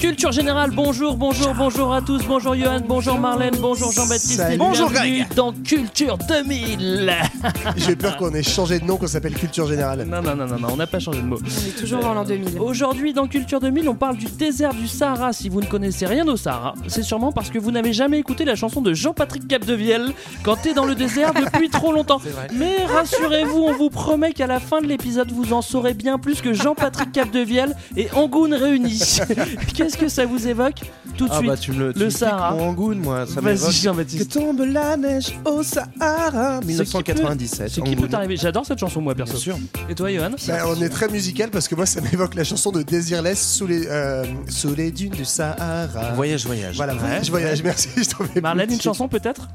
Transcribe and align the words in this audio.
Culture 0.00 0.32
générale, 0.32 0.70
bonjour, 0.70 1.16
bonjour, 1.16 1.54
bonjour 1.54 1.94
à 1.94 2.02
tous, 2.02 2.22
bonjour 2.26 2.54
Johan, 2.54 2.80
bonjour 2.86 3.18
Marlène, 3.18 3.54
bonjour 3.58 3.90
Jean-Baptiste, 3.90 4.36
Salut. 4.36 4.54
et 4.54 4.58
Bonjour, 4.58 4.90
bienvenue 4.90 5.18
Greg. 5.20 5.34
dans 5.34 5.52
Culture 5.52 6.18
2000 6.18 7.10
J'ai 7.78 7.96
peur 7.96 8.18
qu'on 8.18 8.30
ait 8.34 8.42
changé 8.42 8.78
de 8.80 8.84
nom, 8.84 8.98
qu'on 8.98 9.06
s'appelle 9.06 9.32
Culture 9.32 9.66
Générale. 9.66 10.04
Non, 10.04 10.20
non, 10.20 10.36
non, 10.36 10.46
non, 10.46 10.58
non, 10.58 10.68
on 10.72 10.76
n'a 10.76 10.86
pas 10.86 10.98
changé 10.98 11.22
de 11.22 11.26
mot. 11.26 11.38
On 11.42 11.68
est 11.68 11.72
toujours 11.80 12.00
dans 12.00 12.12
l'an 12.12 12.24
2000. 12.24 12.58
Aujourd'hui, 12.60 13.14
dans 13.14 13.26
Culture 13.26 13.60
2000, 13.60 13.88
on 13.88 13.94
parle 13.94 14.16
du 14.18 14.26
désert 14.26 14.74
du 14.74 14.86
Sahara. 14.88 15.32
Si 15.32 15.48
vous 15.48 15.62
ne 15.62 15.66
connaissez 15.66 16.04
rien 16.04 16.28
au 16.28 16.36
Sahara, 16.36 16.74
c'est 16.86 17.02
sûrement 17.02 17.32
parce 17.32 17.48
que 17.48 17.58
vous 17.58 17.70
n'avez 17.70 17.94
jamais 17.94 18.18
écouté 18.18 18.44
la 18.44 18.56
chanson 18.56 18.82
de 18.82 18.92
Jean-Patrick 18.92 19.48
Capdevielle 19.48 20.12
quand 20.42 20.56
t'es 20.56 20.74
dans 20.74 20.84
le 20.84 20.94
désert 20.94 21.32
depuis 21.32 21.70
trop 21.70 21.92
longtemps. 21.92 22.20
Mais 22.54 22.84
rassurez-vous, 22.84 23.58
on 23.58 23.72
vous 23.72 23.88
promet 23.90 24.32
qu'à 24.34 24.46
la 24.46 24.60
fin 24.60 24.82
de 24.82 24.86
l'épisode, 24.86 25.32
vous 25.32 25.54
en 25.54 25.62
saurez 25.62 25.94
bien 25.94 26.18
plus 26.18 26.42
que 26.42 26.52
Jean-Patrick 26.52 27.10
Capdevielle 27.10 27.74
et 27.96 28.08
Angoun 28.14 28.52
réunis. 28.52 29.20
Qu'est-ce 29.74 29.96
que 29.96 30.08
ça 30.08 30.26
vous 30.26 30.46
évoque 30.46 30.76
Tout 31.16 31.26
de 31.26 31.30
Ah 31.32 31.38
suite. 31.38 31.48
bah 31.50 31.56
tu 31.56 31.72
me 31.72 31.78
le, 31.86 31.92
tu 31.92 31.98
le 31.98 32.04
me 32.06 32.10
piques 32.10 32.18
Sahara. 32.18 32.54
mon 32.54 32.68
Angoun, 32.68 32.98
moi, 32.98 33.26
ça 33.26 33.40
Vas-y, 33.40 33.54
m'évoque. 33.54 34.06
Que 34.06 34.22
tombe 34.24 34.60
la 34.60 34.96
neige 34.96 35.32
au 35.44 35.62
Sahara. 35.62 36.60
1997. 36.64 37.68
Ce 37.68 37.80
qui 37.80 37.96
peut 37.96 38.02
Angoun. 38.04 38.14
arriver. 38.14 38.36
J'adore 38.36 38.64
cette 38.66 38.78
chanson, 38.78 39.00
moi, 39.00 39.14
perso. 39.14 39.32
Bien 39.34 39.40
sûr. 39.40 39.56
Et 39.88 39.94
toi, 39.94 40.10
Johan? 40.12 40.30
Bah, 40.48 40.54
on 40.68 40.80
est 40.82 40.88
très 40.88 41.08
musical 41.08 41.50
parce 41.50 41.68
que 41.68 41.74
moi 41.74 41.86
ça 41.86 42.00
m'évoque 42.02 42.34
la 42.34 42.44
chanson 42.44 42.70
de 42.72 42.82
Desireless 42.82 43.54
sous 43.56 43.66
les, 43.66 43.86
euh, 43.86 44.24
sous 44.48 44.74
les 44.74 44.90
dunes 44.90 45.12
du 45.12 45.24
Sahara. 45.24 46.12
Voyage, 46.14 46.46
voyage. 46.46 46.76
Voilà, 46.76 46.94
voyage, 46.94 47.30
voyage, 47.30 47.62
merci. 47.62 47.88
Je 47.96 48.40
Marlène, 48.40 48.70
une 48.72 48.80
chanson 48.80 49.08
peut-être? 49.08 49.48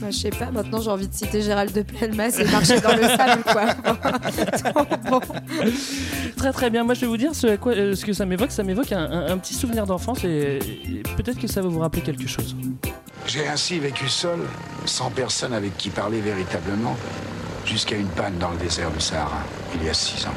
Bah, 0.00 0.08
je 0.10 0.16
sais 0.16 0.30
pas, 0.30 0.50
maintenant 0.52 0.80
j'ai 0.80 0.90
envie 0.90 1.08
de 1.08 1.14
citer 1.14 1.42
Gérald 1.42 1.72
de 1.72 1.82
Pelmas 1.82 2.38
et 2.38 2.44
marcher 2.50 2.80
dans 2.80 2.94
le 2.94 3.02
sable, 3.16 3.42
quoi. 3.42 3.64
Bon. 5.10 5.20
Très 6.36 6.52
très 6.52 6.70
bien. 6.70 6.84
Moi, 6.84 6.94
je 6.94 7.00
vais 7.00 7.06
vous 7.06 7.16
dire 7.16 7.34
ce, 7.34 7.56
quoi, 7.56 7.72
euh, 7.72 7.94
ce 7.94 8.04
que 8.04 8.12
ça 8.12 8.24
m'évoque. 8.24 8.52
Ça 8.52 8.62
m'évoque 8.62 8.92
un, 8.92 9.07
un- 9.10 9.38
petit 9.38 9.54
souvenir 9.54 9.86
d'enfance 9.86 10.24
et, 10.24 10.58
et 10.58 11.02
peut-être 11.16 11.38
que 11.38 11.46
ça 11.46 11.60
va 11.62 11.68
vous 11.68 11.78
rappeler 11.80 12.02
quelque 12.02 12.26
chose. 12.26 12.56
J'ai 13.26 13.46
ainsi 13.48 13.78
vécu 13.78 14.08
seul, 14.08 14.38
sans 14.84 15.10
personne 15.10 15.52
avec 15.52 15.76
qui 15.76 15.90
parler 15.90 16.20
véritablement, 16.20 16.96
jusqu'à 17.66 17.96
une 17.96 18.08
panne 18.08 18.38
dans 18.38 18.50
le 18.50 18.56
désert 18.56 18.90
du 18.90 19.00
Sahara, 19.00 19.42
il 19.74 19.84
y 19.84 19.88
a 19.90 19.94
six 19.94 20.24
ans. 20.26 20.34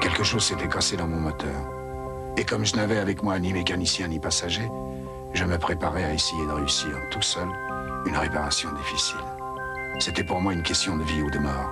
Quelque 0.00 0.22
chose 0.22 0.44
s'était 0.44 0.68
cassé 0.68 0.96
dans 0.96 1.06
mon 1.08 1.20
moteur. 1.20 1.54
Et 2.36 2.44
comme 2.44 2.64
je 2.64 2.76
n'avais 2.76 2.98
avec 2.98 3.22
moi 3.22 3.38
ni 3.38 3.52
mécanicien 3.52 4.08
ni 4.08 4.18
passager, 4.18 4.68
je 5.32 5.44
me 5.44 5.58
préparais 5.58 6.04
à 6.04 6.12
essayer 6.12 6.46
de 6.46 6.52
réussir 6.52 6.90
tout 7.10 7.22
seul 7.22 7.48
une 8.06 8.16
réparation 8.16 8.70
difficile. 8.72 9.16
C'était 9.98 10.24
pour 10.24 10.40
moi 10.40 10.52
une 10.52 10.62
question 10.62 10.96
de 10.96 11.04
vie 11.04 11.22
ou 11.22 11.30
de 11.30 11.38
mort. 11.38 11.70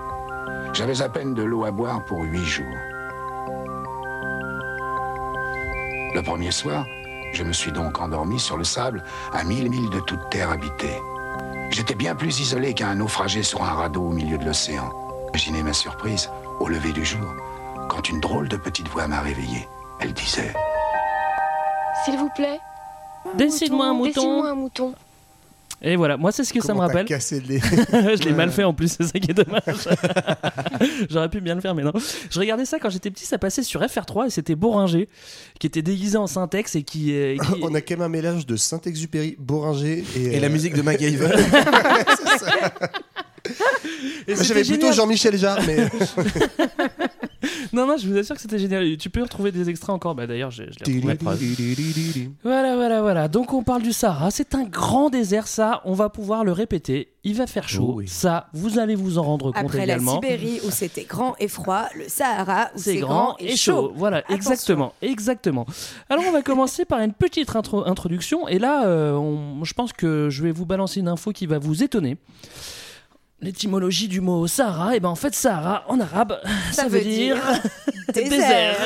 J'avais 0.73 1.03
à 1.03 1.09
peine 1.09 1.35
de 1.35 1.43
l'eau 1.43 1.65
à 1.65 1.71
boire 1.71 2.05
pour 2.05 2.23
huit 2.23 2.45
jours. 2.45 2.65
Le 6.15 6.23
premier 6.23 6.51
soir, 6.51 6.87
je 7.33 7.43
me 7.43 7.53
suis 7.53 7.73
donc 7.73 8.01
endormi 8.01 8.39
sur 8.39 8.57
le 8.57 8.65
sable 8.65 9.03
à 9.33 9.45
mille 9.45 9.71
milles 9.71 9.91
de 9.91 10.01
toute 10.01 10.31
terre 10.31 10.51
habitée. 10.51 11.01
J'étais 11.71 11.95
bien 11.95 12.15
plus 12.15 12.41
isolé 12.41 12.75
qu'un 12.75 12.95
naufragé 12.95 13.43
sur 13.43 13.63
un 13.63 13.73
radeau 13.73 14.03
au 14.03 14.13
milieu 14.13 14.39
de 14.39 14.45
l'océan. 14.45 14.91
Imaginez 15.29 15.63
ma 15.63 15.73
surprise 15.73 16.31
au 16.61 16.69
lever 16.69 16.93
du 16.93 17.05
jour 17.05 17.27
quand 17.89 18.09
une 18.09 18.21
drôle 18.21 18.49
de 18.49 18.57
petite 18.57 18.89
voix 18.89 19.07
m'a 19.07 19.21
réveillé. 19.21 19.69
Elle 20.01 20.13
disait 20.13 20.53
S'il 22.05 22.17
vous 22.17 22.31
plaît. 22.31 22.61
Décide-moi 23.35 23.87
un 23.87 23.95
mouton. 23.95 24.07
Décide-moi 24.07 24.49
un 24.51 24.55
mouton. 24.55 24.95
Et 25.85 25.97
voilà, 25.97 26.17
moi, 26.17 26.31
c'est 26.31 26.45
ce 26.45 26.53
que 26.53 26.61
ça 26.63 26.75
me 26.75 26.79
rappelle. 26.79 27.05
cassé 27.07 27.43
je 27.49 28.23
l'ai 28.23 28.33
mal 28.33 28.51
fait 28.53 28.63
en 28.65 28.73
plus, 28.73 28.89
c'est 28.97 29.03
ça 29.05 29.19
qui 29.19 29.31
est 29.31 29.35
dommage. 29.35 29.63
J'aurais 31.11 31.29
pu 31.29 31.41
bien 31.41 31.57
le 31.57 31.61
faire, 31.61 31.75
mais 31.75 31.83
non. 31.83 31.93
Je 32.31 32.39
regardais 32.39 32.65
ça 32.65 32.79
quand 32.79 32.89
j'étais 32.91 33.11
petit, 33.11 33.25
ça 33.27 33.37
passait 33.39 33.63
sur 33.65 33.81
FR3 33.83 34.27
et 34.27 34.31
c'était 34.31 34.55
Boringer 34.55 35.09
qui 35.59 35.67
était 35.67 35.83
déguisé 35.83 36.17
en 36.19 36.27
syntaxe 36.29 36.77
et 36.77 36.83
qui. 36.85 37.13
euh, 37.13 37.37
qui- 37.37 37.61
On 37.63 37.75
a 37.75 37.81
quand 37.81 37.95
même 37.95 38.03
un 38.03 38.09
mélange 38.09 38.47
de 38.47 38.57
Saint-Exupéry, 38.57 39.37
Boringer 39.41 40.05
et. 40.17 40.23
Et 40.37 40.41
la 40.41 40.47
euh, 40.47 40.51
musique 40.51 40.75
de 40.75 40.83
MacGyver. 40.83 41.29
c'est 41.37 42.39
ça. 42.39 42.73
J'avais 44.29 44.65
plutôt. 44.65 44.93
Jean-Michel 44.93 45.37
Jarre, 45.37 45.59
mais. 45.67 45.89
Non, 47.73 47.87
non, 47.87 47.97
je 47.97 48.07
vous 48.07 48.17
assure 48.19 48.37
que 48.37 48.41
c'était 48.43 48.59
génial. 48.59 48.97
Tu 48.99 49.09
peux 49.09 49.23
retrouver 49.23 49.51
des 49.51 49.69
extraits 49.71 49.91
encore. 49.91 50.15
Bah 50.15 50.27
d'ailleurs, 50.27 50.51
je, 50.51 50.65
je 50.65 50.85
l'ai 50.85 50.85
retrouvé. 50.99 51.15
la. 51.25 51.31
Voilà, 52.45 52.77
voilà, 52.77 53.01
voilà. 53.01 53.29
Donc 53.29 53.53
on 53.55 53.63
parle 53.63 53.83
du 53.83 53.93
Sahara. 53.93 54.31
C'est 54.31 54.55
un 54.55 54.63
grand 54.65 55.09
désert, 55.11 55.47
ça. 55.49 55.81
On 55.85 55.95
va 55.95 56.09
pouvoir 56.11 56.45
le 56.45 56.53
répéter. 56.53 57.09
Il 57.25 57.35
va 57.35 57.47
faire 57.47 57.69
chaud. 57.69 57.87
Oh 57.89 57.95
oui. 57.99 58.09
Ça, 58.09 58.49
vous 58.53 58.79
allez 58.79 58.95
vous 58.95 59.17
en 59.19 59.23
rendre 59.23 59.53
compte 59.53 59.57
Après 59.65 59.79
la 59.79 59.85
également. 59.85 60.15
Sibérie 60.21 60.61
où 60.67 60.71
c'était 60.71 61.05
grand 61.05 61.35
et 61.41 61.49
froid, 61.49 61.87
le 61.97 62.05
Sahara 62.09 62.71
où 62.75 62.79
C'est 62.79 62.95
c'est 62.95 62.99
grand 62.99 63.37
et 63.39 63.57
chaud. 63.57 63.93
Voilà, 63.97 64.19
Attention. 64.19 64.37
exactement, 64.37 64.93
exactement. 65.03 65.67
Alors 66.11 66.25
on 66.29 66.33
va 66.33 66.43
commencer 66.43 66.85
par 66.85 67.01
une 67.01 67.13
petite 67.15 67.57
intro- 67.57 67.87
introduction. 67.87 68.47
Et 68.49 68.59
là, 68.59 68.87
euh, 68.87 69.15
on- 69.15 69.65
je 69.65 69.73
pense 69.73 69.93
que 69.93 70.29
je 70.31 70.43
vais 70.43 70.53
vous 70.53 70.67
balancer 70.67 71.01
une 71.01 71.09
info 71.09 71.33
qui 71.33 71.47
va 71.47 71.59
vous 71.59 71.83
étonner. 71.83 72.19
L'étymologie 73.43 74.09
du 74.09 74.21
mot 74.21 74.47
Sahara, 74.47 74.97
et 74.97 75.01
ben 75.01 75.09
en 75.09 75.17
fait 75.17 75.35
Sahara 75.35 75.85
en 75.89 75.99
arabe, 76.01 76.41
ça, 76.73 76.87
veut 76.89 77.01
dire, 77.01 77.37
désert. 78.15 78.77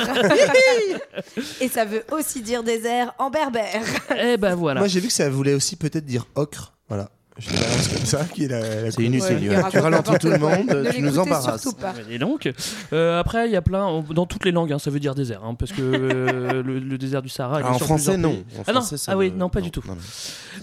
et 1.60 1.68
ça 1.68 1.84
veut 1.84 2.04
aussi 2.10 2.40
dire 2.40 2.62
désert 2.62 3.14
en 3.18 3.28
berbère. 3.30 3.82
et 4.18 4.36
ben 4.38 4.54
voilà. 4.54 4.80
Moi 4.80 4.88
j'ai 4.88 5.00
vu 5.00 5.08
que 5.08 5.12
ça 5.12 5.28
voulait 5.28 5.54
aussi 5.54 5.76
peut-être 5.76 6.06
dire 6.06 6.26
ocre. 6.34 6.72
Voilà. 6.88 7.10
Je 7.38 7.48
te 7.48 7.52
balance 7.54 7.88
comme 7.88 8.04
ça, 8.06 8.24
qui 8.32 8.44
est 8.44 8.48
la. 8.48 8.60
la 8.82 8.90
C'est 8.90 9.02
inutile. 9.02 9.50
Ouais, 9.50 9.62
tu 9.70 9.78
ralentis 9.78 10.18
tout 10.18 10.28
le 10.28 10.38
monde, 10.38 10.68
Ne 10.70 10.90
tu 10.90 11.02
nous 11.02 11.18
embarrasses. 11.18 11.68
pas. 11.78 11.92
Et 12.10 12.18
donc, 12.18 12.50
euh, 12.94 13.20
après, 13.20 13.46
il 13.46 13.52
y 13.52 13.56
a 13.56 13.62
plein, 13.62 14.02
dans 14.10 14.24
toutes 14.24 14.44
les 14.46 14.52
langues, 14.52 14.72
hein, 14.72 14.78
ça 14.78 14.90
veut 14.90 15.00
dire 15.00 15.14
désert, 15.14 15.42
hein, 15.44 15.54
parce 15.54 15.70
que 15.72 15.82
euh, 15.82 16.62
le, 16.64 16.78
le 16.78 16.98
désert 16.98 17.20
du 17.20 17.28
Sahara. 17.28 17.60
Ah, 17.62 17.72
en 17.72 17.78
français, 17.78 18.16
non. 18.16 18.42
En 18.58 18.62
Ah 18.66 18.72
non, 18.72 18.80
français, 18.80 18.96
ça 18.96 19.12
ah 19.12 19.16
oui, 19.18 19.30
me- 19.30 19.36
non, 19.36 19.50
pas 19.50 19.60
du 19.60 19.70
tout. 19.70 19.82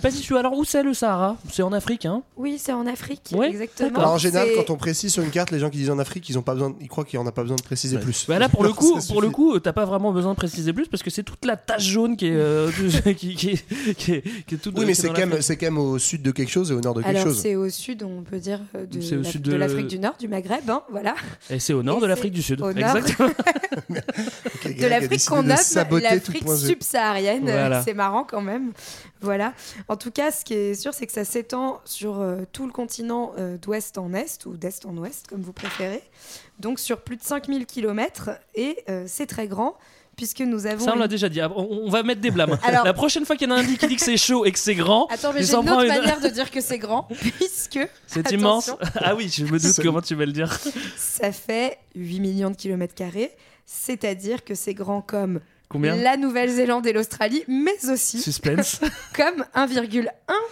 Vas-y, 0.01 0.19
tu 0.21 0.35
alors 0.35 0.53
où 0.57 0.63
c'est 0.63 0.81
le 0.83 0.93
Sahara? 0.95 1.37
C'est 1.51 1.61
en 1.61 1.73
Afrique, 1.73 2.05
hein? 2.07 2.23
Oui, 2.37 2.57
c'est 2.59 2.73
en 2.73 2.87
Afrique, 2.87 3.29
Ouais, 3.35 3.49
exactement. 3.49 3.99
Alors, 3.99 4.13
en 4.13 4.17
général, 4.17 4.47
C'est- 4.49 4.55
quand 4.65 4.73
on 4.73 4.77
précise 4.77 5.13
sur 5.13 5.21
une 5.23 5.29
carte, 5.29 5.51
les 5.51 5.59
gens 5.59 5.69
qui 5.69 5.77
disent 5.77 5.91
en 5.91 5.99
Afrique, 5.99 6.27
ils 6.29 6.37
ont 6.39 6.41
pas 6.41 6.53
besoin, 6.55 6.73
ils 6.81 6.87
croient 6.87 7.05
qu'on 7.05 7.23
n'a 7.23 7.31
pas 7.31 7.43
besoin 7.43 7.57
de 7.57 7.61
préciser 7.61 7.97
Ouais. 7.97 8.01
plus. 8.01 8.25
Bah 8.27 8.39
là 8.39 8.49
pour 8.49 8.63
le 8.63 8.73
coup, 8.73 8.99
pour 9.07 9.21
le 9.21 9.29
coup, 9.29 9.59
t'as 9.59 9.73
pas 9.73 9.85
vraiment 9.85 10.11
besoin 10.11 10.31
de 10.31 10.37
préciser 10.37 10.73
plus 10.73 10.87
parce 10.87 11.03
que 11.03 11.11
c'est 11.11 11.23
toute 11.23 11.45
la 11.45 11.55
tache 11.55 11.83
jaune 11.85 12.17
qui 12.17 12.27
est, 12.27 12.31
euh, 12.35 12.69
qui, 13.17 13.35
qui, 13.35 13.49
est- 13.51 13.93
qui 13.95 14.11
est- 14.13 14.57
toute. 14.61 14.77
Oui, 14.77 14.85
mais 14.85 14.93
c'est 14.95 15.09
quand 15.09 15.61
même 15.61 15.77
au 15.77 15.99
sud 15.99 16.21
de 16.23 16.31
quelque 16.31 16.49
chose 16.49 16.62
et 16.71 16.73
au 16.73 16.81
nord 16.81 16.93
de 16.93 17.01
quelque 17.01 17.09
Alors 17.11 17.23
chose. 17.27 17.39
c'est 17.41 17.55
au 17.55 17.69
sud, 17.69 18.03
on 18.03 18.23
peut 18.23 18.39
dire, 18.39 18.59
euh, 18.75 18.85
de, 18.85 19.01
C'est 19.01 19.15
au 19.17 19.21
la- 19.21 19.29
sud 19.29 19.41
de 19.41 19.51
de- 19.51 19.55
l'Afrique 19.57 19.87
du 19.87 19.99
Nord, 19.99 20.15
du 20.19 20.27
Maghreb, 20.27 20.69
hein, 20.69 20.83
voilà. 20.89 21.15
Et 21.49 21.59
c'est 21.59 21.73
au 21.73 21.83
nord 21.83 21.97
Et 21.99 22.01
de 22.01 22.05
l'Afrique 22.07 22.33
du 22.33 22.41
Sud. 22.41 22.61
au 22.61 22.71
nord. 22.73 22.97
Exactement. 22.97 23.29
De 24.65 24.87
l'Afrique 24.87 25.25
qu'on 25.25 25.43
nomme 25.43 25.57
l'Afrique 26.01 26.49
subsaharienne. 26.49 27.43
Voilà. 27.43 27.81
C'est 27.83 27.93
marrant 27.93 28.23
quand 28.23 28.41
même. 28.41 28.71
Voilà. 29.21 29.53
En 29.87 29.97
tout 29.97 30.11
cas, 30.11 30.31
ce 30.31 30.43
qui 30.45 30.53
est 30.53 30.73
sûr, 30.73 30.93
c'est 30.93 31.05
que 31.05 31.11
ça 31.13 31.25
s'étend 31.25 31.81
sur 31.85 32.19
euh, 32.19 32.41
tout 32.51 32.65
le 32.65 32.71
continent 32.71 33.33
euh, 33.37 33.57
d'ouest 33.57 33.97
en 33.97 34.13
est 34.13 34.45
ou 34.45 34.55
d'est 34.57 34.85
en 34.85 34.95
ouest, 34.97 35.27
comme 35.27 35.41
vous 35.41 35.53
préférez. 35.53 36.01
Donc 36.59 36.79
sur 36.79 37.01
plus 37.01 37.17
de 37.17 37.23
5000 37.23 37.65
km 37.65 38.31
et 38.55 38.77
euh, 38.89 39.03
c'est 39.07 39.25
très 39.25 39.47
grand 39.47 39.75
puisque 40.15 40.41
nous 40.41 40.65
avons. 40.65 40.83
Ça 40.85 40.93
on 40.95 40.99
l'a 40.99 41.07
déjà 41.07 41.29
dit. 41.29 41.41
On, 41.41 41.85
on 41.85 41.89
va 41.89 42.03
mettre 42.03 42.21
des 42.21 42.31
blâmes. 42.31 42.57
Alors- 42.63 42.85
La 42.85 42.93
prochaine 42.93 43.25
fois 43.25 43.35
qu'il 43.35 43.49
y 43.49 43.51
en 43.51 43.55
a 43.55 43.59
un 43.59 43.65
qui 43.65 43.87
dit 43.87 43.95
que 43.95 44.01
c'est 44.01 44.17
chaud 44.17 44.45
et 44.45 44.51
que 44.51 44.59
c'est 44.59 44.75
grand, 44.75 45.07
Attends, 45.07 45.33
mais 45.33 45.43
j'ai 45.43 45.53
une 45.53 45.59
autre 45.69 45.81
une- 45.83 45.87
manière 45.87 46.19
de 46.19 46.27
dire 46.29 46.49
que 46.51 46.61
c'est 46.61 46.77
grand, 46.77 47.07
puisque 47.37 47.79
c'est 48.07 48.31
immense. 48.31 48.71
Ah 48.95 49.15
oui, 49.15 49.31
je 49.35 49.45
me 49.45 49.59
doute 49.59 49.79
comment 49.81 50.01
tu 50.01 50.15
vas 50.15 50.25
le 50.25 50.31
dire. 50.31 50.57
ça 50.97 51.31
fait 51.31 51.77
8 51.95 52.19
millions 52.19 52.49
de 52.51 52.55
kilomètres 52.55 52.95
carrés, 52.95 53.31
c'est-à-dire 53.65 54.43
que 54.43 54.55
c'est 54.55 54.73
grand 54.73 55.01
comme 55.01 55.39
Combien 55.69 55.95
la 55.95 56.17
Nouvelle-Zélande 56.17 56.85
et 56.85 56.93
l'Australie, 56.93 57.43
mais 57.47 57.73
aussi 57.89 58.21
Suspense. 58.21 58.79
comme 59.15 59.43
1,1 59.55 60.05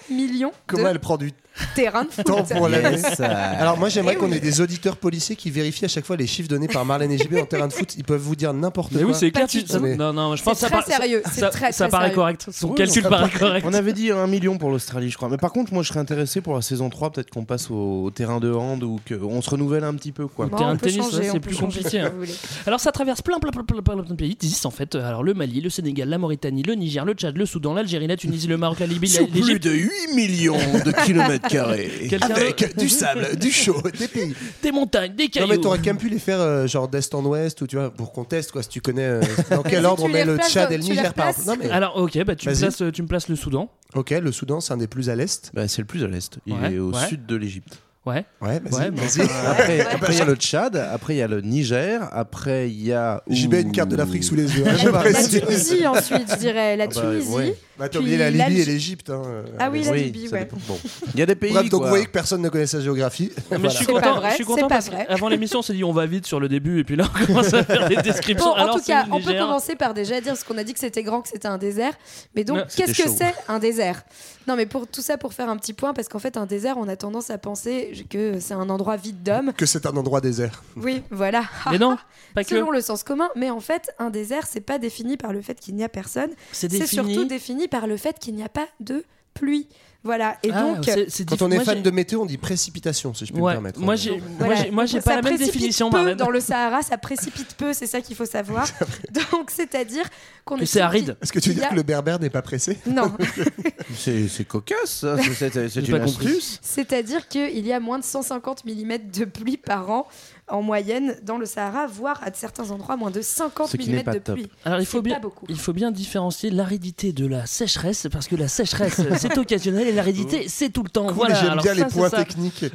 million 0.10 0.52
Comment 0.66 0.84
de 0.86 0.88
elle 0.90 1.00
prend 1.00 1.18
du 1.18 1.32
terrains 1.76 2.06
de 2.06 2.10
foot. 2.12 2.26
temps 2.26 2.44
pour 2.44 2.70
Yes. 2.70 3.20
Alors 3.20 3.78
moi 3.78 3.90
j'aimerais 3.90 4.14
Eh 4.16 4.18
qu'on 4.20 4.30
oui. 4.32 4.38
ait 4.38 4.40
des 4.40 4.62
auditeurs 4.62 4.98
policiers 4.98 5.36
qui 5.36 5.52
vérifient 5.52 5.86
à 5.86 5.88
chaque 5.90 6.06
fois 6.06 6.16
les 6.18 6.28
chiffres 6.28 6.48
donnés 6.50 6.68
par 6.68 6.86
Marlène 6.86 7.12
et 7.12 7.18
JB 7.18 7.36
en 7.36 7.46
terrain 7.46 7.68
de 7.68 7.74
foot. 7.74 7.94
Ils 7.98 8.04
peuvent 8.04 8.22
vous 8.22 8.36
dire 8.36 8.54
n'importe 8.54 8.92
Mais 8.94 9.02
quoi. 9.02 9.12
oui, 9.12 9.18
c'est 9.20 9.32
clair. 9.32 9.48
Tu- 9.48 9.66
ça- 9.68 9.80
tout. 9.80 9.86
Non, 9.88 10.14
non, 10.14 10.36
je 10.36 10.42
C'est 10.42 10.44
pense 10.46 10.54
que 10.56 10.60
ça, 10.62 10.68
très 10.68 10.76
par- 10.78 10.86
ça- 10.88 10.98
sérieux, 10.98 11.22
c'est 11.32 11.40
ça- 11.42 11.50
très, 11.50 11.72
ça 11.72 11.86
très 11.86 11.92
paraît 11.92 12.04
sérieux. 12.06 12.16
correct. 12.16 12.48
Son 12.52 12.70
Oui, 12.70 12.76
calcul 12.76 13.04
paraît 13.04 13.30
correct. 13.30 13.66
On 13.68 13.74
avait 13.74 13.94
dit 13.94 14.12
un 14.12 14.28
million 14.28 14.58
pour 14.58 14.70
l'Australie, 14.70 15.10
je 15.10 15.18
crois. 15.18 15.30
Mais 15.30 15.38
par 15.38 15.52
contre, 15.52 15.74
moi, 15.74 15.84
je 15.84 15.90
serais 15.90 16.00
intéressé 16.00 16.42
pour 16.42 16.56
la 16.56 16.62
saison 16.62 16.90
3, 16.90 17.12
peut-être 17.12 17.30
qu'on 17.30 17.46
passe 17.46 17.70
au, 17.70 18.04
au 18.04 18.12
terrain 18.12 18.40
de 18.40 18.52
hand 18.52 18.84
ou 18.84 19.00
qu'on 19.08 19.42
se 19.42 19.50
renouvelle 19.50 19.84
un 19.84 19.94
petit 19.94 20.12
peu, 20.12 20.28
quoi. 20.28 20.46
Le 20.46 20.52
Bon, 20.52 20.58
terrain 20.58 20.72
on 20.72 20.76
de 20.76 20.80
peut 20.80 20.90
tennis, 20.90 21.04
changer, 21.04 21.18
ouais, 21.18 21.30
on 21.30 21.34
c'est 21.34 21.40
peut 21.40 21.50
plus 21.50 21.56
changer, 21.56 21.80
compliqué, 21.82 21.90
si 21.90 22.00
hein. 22.00 22.10
vous 22.14 22.20
voulez. 22.20 22.34
Alors 22.66 22.80
ça 22.80 22.92
traverse 22.92 23.22
plein, 23.22 23.40
plein, 23.40 23.52
plein, 23.52 23.64
plein, 23.64 23.82
plein, 23.82 23.94
plein 23.96 24.04
de 24.04 24.14
pays, 24.16 24.36
10 24.40 24.66
en 24.66 24.72
fait. 24.72 24.96
Alors 24.96 25.24
le 25.24 25.34
Mali, 25.34 25.62
le 25.62 25.70
Sénégal, 25.70 26.10
la 26.10 26.18
Mauritanie, 26.18 26.64
le 26.64 26.74
Niger, 26.76 27.06
le 27.06 27.14
Tchad, 27.14 27.36
le 27.38 27.46
Soudan, 27.46 27.74
l'Algérie, 27.74 28.08
la 28.08 28.18
Tunisie, 28.18 28.48
le 28.48 28.58
Maroc, 28.58 28.80
la 28.80 28.86
Libye, 28.88 29.08
la- 29.10 29.14
Sur 29.20 29.28
plus 29.30 29.40
l'Égypte. 29.42 29.64
de 29.64 29.72
8 29.72 29.90
millions 30.16 30.58
de 30.86 30.92
kilomètres 31.06 31.41
carrés. 31.50 31.90
Quelqu'un 32.10 32.28
Avec 32.30 32.78
du 32.78 32.90
sable, 32.90 33.36
du 33.38 33.52
chaud, 33.52 33.82
des 33.98 34.08
pays. 34.08 34.36
Des 34.64 34.72
montagnes, 34.72 35.16
des 35.16 35.24
Non 35.24 35.30
cailloux. 35.30 35.48
mais 35.50 35.58
t'aurais 35.58 35.78
quand 35.80 35.86
même 35.86 35.98
pu 35.98 36.10
les 36.10 36.20
faire 36.20 36.40
euh, 36.40 36.68
genre 36.68 36.88
d'est 36.88 37.14
en 37.16 37.24
ouest 37.26 37.62
ou 37.62 37.68
tu 37.68 37.76
vois 37.78 37.92
pour 37.92 38.12
qu'on 38.12 38.24
teste 38.24 38.52
quoi 38.52 38.64
si 38.64 38.70
tu 38.70 38.82
connais 38.82 39.06
euh, 39.06 39.22
dans 39.50 39.64
quel 39.64 39.86
ordre 39.86 40.04
on 40.04 40.08
met 40.10 40.26
le 40.26 40.38
Tchad 40.38 40.72
et 40.72 40.78
le 40.78 40.84
Niger 40.84 41.14
par 41.14 41.30
exemple. 41.30 41.48
Non 41.48 41.56
mais 41.64 41.70
Alors 41.72 41.98
ok, 41.98 42.24
bah 42.24 42.36
tu 42.36 42.48
me, 42.48 42.54
Vas-y. 42.54 42.62
places, 42.72 42.84
tu 42.94 43.02
me 43.02 43.08
places 43.08 43.28
le 43.30 43.36
Soudan. 43.36 43.70
ok 43.96 44.12
le 44.12 44.32
Soudan 44.32 44.60
c'est 44.62 44.74
un 44.74 44.78
des 44.78 44.88
plus 44.88 45.10
à 45.10 45.16
l'est. 45.16 45.52
Bah, 45.54 45.68
c'est 45.68 45.82
le 45.82 45.88
plus 45.88 46.04
à 46.04 46.08
l'est. 46.08 46.38
Il 46.46 46.54
Ouais, 46.54 46.74
est 46.74 46.80
au 46.80 46.92
ouais. 46.94 47.08
sud 47.08 47.26
de 47.26 47.36
l'Égypte. 47.36 47.80
Ouais. 48.04 48.26
Ouais 48.42 48.60
vas-y. 48.60 48.74
Ouais, 48.86 48.92
mais 48.92 49.02
vas-y. 49.02 49.22
enfin, 49.26 49.52
Après, 49.52 50.14
il 50.16 50.18
y 50.18 50.22
a 50.22 50.26
le 50.26 50.36
Tchad, 50.36 50.76
après 50.76 51.14
il 51.14 51.18
y 51.18 51.22
a 51.22 51.28
le 51.28 51.42
Niger, 51.42 52.02
après 52.12 52.68
il 52.68 52.82
y 52.84 52.94
a. 52.94 53.22
JB 53.30 53.54
a 53.54 53.60
une 53.60 53.72
carte 53.72 53.90
de 53.90 53.96
l'Afrique 53.96 54.24
sous 54.24 54.34
les 54.36 54.58
yeux. 54.58 54.64
hein, 54.68 54.76
je 54.76 54.90
La 54.90 55.00
précise. 55.00 55.40
Tunisie 55.40 55.86
ensuite, 55.86 56.26
je 56.32 56.38
dirais. 56.38 56.78
La 56.78 56.86
Ah 56.86 56.88
bah, 56.88 57.02
Tunisie. 57.02 57.30
ouais. 57.32 57.56
Bah, 57.82 57.90
t'as 57.90 58.00
oublié 58.00 58.18
la 58.18 58.30
Libye 58.30 58.62
et 58.62 58.66
l'Égypte. 58.66 59.10
hein, 59.10 59.22
euh, 59.26 59.44
Ah 59.60 59.70
oui, 59.72 59.84
la 59.84 59.96
Libye, 59.96 60.28
ça 60.28 60.36
ouais. 60.36 60.40
dépend. 60.42 60.58
Bon. 60.68 60.80
Il 61.14 61.20
y 61.20 61.24
a 61.24 61.26
des 61.26 61.36
pays. 61.36 61.52
Bref, 61.52 61.70
donc 61.70 61.80
quoi. 61.80 61.88
vous 61.88 61.90
voyez 61.90 62.06
que 62.06 62.12
personne 62.12 62.42
ne 62.42 62.50
connaît 62.50 62.68
sa 62.68 62.80
géographie. 62.80 63.32
Mais 63.50 63.58
Voilà. 63.58 63.70
je 63.70 63.76
suis 63.76 63.86
C'est 63.86 63.92
pas 63.94 64.00
content, 64.02 64.16
vrai, 64.18 64.30
je 64.30 64.36
suis 64.36 64.44
c'est 64.44 64.48
content 64.48 64.68
pas 64.68 64.76
parce 64.76 64.90
vrai. 64.90 65.06
qu'avant 65.08 65.30
l'émission 65.30 65.60
on 65.60 65.62
s'est 65.64 65.74
dit 65.74 65.84
on 65.84 65.92
va 65.92 66.06
vite 66.06 66.26
sur 66.28 66.40
le 66.40 66.48
début 66.48 66.80
et 66.80 66.84
puis 66.84 66.96
là 66.96 67.06
on 67.22 67.26
commence 67.26 67.54
à 67.54 67.64
faire 67.64 67.90
des 67.90 67.96
descriptions. 67.98 68.46
Bon, 68.50 68.52
en 68.52 68.56
Alors 68.64 68.76
tout 68.76 68.82
c'est 68.86 68.92
cas, 68.92 69.08
on 69.12 69.20
peut 69.20 69.34
commencer 69.34 69.76
par 69.76 69.94
déjà 69.96 70.22
dire 70.22 70.38
ce 70.38 70.46
qu'on 70.46 70.58
a 70.60 70.64
dit 70.64 70.74
que 70.74 70.80
c'était 70.80 71.02
grand, 71.04 71.22
que 71.22 71.30
c'était 71.30 71.48
un 71.48 71.58
désert. 71.58 71.94
Mais 72.36 72.44
donc, 72.44 72.60
qu'est-ce 72.68 72.94
c'était 72.94 73.04
que 73.04 73.10
chaud. 73.10 73.16
c'est 73.18 73.34
un 73.48 73.58
désert? 73.60 74.04
Non, 74.48 74.56
mais 74.56 74.66
pour 74.66 74.88
tout 74.88 75.02
ça, 75.02 75.18
pour 75.18 75.34
faire 75.34 75.50
un 75.50 75.58
petit 75.58 75.74
point, 75.74 75.94
parce 75.94 76.08
qu'en 76.08 76.18
fait, 76.18 76.36
un 76.36 76.48
désert, 76.48 76.76
on 76.78 76.88
a 76.88 76.96
tendance 76.96 77.30
à 77.30 77.38
penser 77.38 78.06
que 78.10 78.40
c'est 78.40 78.56
un 78.56 78.70
endroit 78.70 78.96
vide 78.98 79.22
d'hommes. 79.22 79.54
Que 79.56 79.68
c'est 79.68 79.86
un 79.86 79.96
endroit 79.96 80.20
désert. 80.20 80.64
Oui, 80.76 81.04
voilà. 81.12 81.44
Mais 81.72 81.78
non, 81.78 81.96
pas 82.36 82.44
que. 82.44 82.50
Selon 82.50 82.72
le 82.72 82.82
sens 82.82 83.04
commun, 83.04 83.30
mais 83.36 83.50
en 83.52 83.60
fait, 83.60 83.92
un 84.00 84.10
désert, 84.10 84.48
c'est 84.50 84.62
pas 84.62 84.80
défini 84.80 85.16
par 85.16 85.32
le 85.32 85.42
fait 85.44 85.60
qu'il 85.60 85.76
n'y 85.76 85.84
a 85.84 85.90
personne. 85.90 86.32
C'est 86.52 86.72
C'est 86.72 86.80
défini. 86.80 87.14
surtout 87.14 87.26
défini 87.28 87.68
par 87.72 87.88
le 87.88 87.98
fait 87.98 88.20
qu'il 88.20 88.36
n'y 88.36 88.44
a 88.44 88.50
pas 88.50 88.68
de 88.80 89.04
pluie. 89.34 89.68
Voilà. 90.04 90.36
Et 90.42 90.50
Ah, 90.52 90.62
donc, 90.64 90.84
c'est- 90.84 91.12
c'est 91.12 91.30
Quand 91.30 91.44
on 91.44 91.52
est 91.52 91.58
moi, 91.58 91.64
fan 91.64 91.84
de 91.84 91.92
météo, 91.92 92.22
on 92.22 92.26
dit 92.26 92.40
précipitation, 92.40 93.14
si 93.14 93.28
je 93.28 93.32
peux 93.34 93.40
Ouais, 93.40 93.52
me 93.52 93.56
permettre. 93.58 93.80
moi 93.80 93.96
j'ai, 93.96 94.18
moi 94.18 94.20
Voilà. 94.40 94.56
j'ai, 94.56 94.72
moi, 94.72 94.86
j'ai 94.88 94.98
pas 95.00 95.12
ça 95.12 95.16
la 95.18 95.22
même 95.22 95.38
définition, 95.38 95.92
peu. 95.92 96.16
Dans 96.16 96.32
le 96.32 96.40
Sahara, 96.40 96.82
ça 96.82 96.98
précipite 96.98 97.54
peu, 97.54 97.72
c'est 97.72 97.86
ça 97.86 98.02
qu'il 98.02 98.16
faut 98.16 98.26
savoir. 98.26 98.68
Donc, 99.32 99.52
c'est-à-dire 99.52 100.06
qu'on 100.44 100.58
est 100.58 100.66
c'est 100.66 100.82
aride. 100.82 101.18
Est-ce 101.22 101.32
que 101.32 101.38
tu 101.38 101.50
veux 101.50 101.56
dire 101.56 101.66
a- 101.66 101.70
que 101.70 101.76
le 101.76 101.84
berbère 101.84 102.20
n'est 102.20 102.32
pas 102.32 102.42
pressé? 102.42 102.80
Non, 102.88 103.14
C'est 103.96 104.28
c'est 104.28 104.44
cocasse, 104.46 105.02
ça. 105.02 105.18
C'est- 105.22 105.34
C'est 105.36 105.54
c'est 105.70 105.70
J'ai 105.70 105.92
une 105.92 106.00
pas 106.00 106.06
compris. 106.06 106.28
astuce. 106.30 106.60
c'est-à-dire 106.64 107.28
qu'il 107.28 107.66
y 107.66 107.72
a 107.72 107.80
moins 107.80 108.00
de 108.00 108.04
150 108.04 108.66
mm 108.66 108.98
de 109.14 109.26
pluie 109.26 109.58
par 109.58 109.92
an 109.92 110.08
en 110.52 110.62
moyenne 110.62 111.16
dans 111.24 111.38
le 111.38 111.46
Sahara, 111.46 111.88
voire 111.88 112.22
à 112.24 112.32
certains 112.34 112.72
endroits 112.72 112.98
moins 112.98 113.12
de 113.12 113.22
50 113.22 113.70
Ce 113.70 113.78
qui 113.78 113.90
n'est 113.90 114.04
mm 114.04 114.14
de 114.14 114.20
top. 114.20 114.36
pluie. 114.36 114.48
Alors 114.66 114.80
il 114.80 114.86
faut 114.86 115.02
bien, 115.02 115.20
il 115.50 115.58
faut 115.58 115.74
bien 115.74 115.92
différencier 115.92 116.50
l'aridité 116.50 117.14
de 117.14 117.26
la 117.26 117.46
sécheresse 117.46 118.08
parce 118.12 118.28
que 118.28 118.36
la 118.36 118.48
sécheresse 118.48 119.02
c'est 119.18 119.38
occasionnel 119.38 119.88
et 119.88 119.92
l'aridité 119.92 120.48
c'est 120.48 120.70
tout 120.70 120.84
le 120.84 120.90
temps. 120.90 121.08
Cool, 121.08 121.16
voilà. 121.16 121.36
J'aime 121.36 121.58
bien 121.58 121.74
ça, 121.76 121.84
les 121.84 121.86
points 121.86 122.10
techniques. 122.10 122.66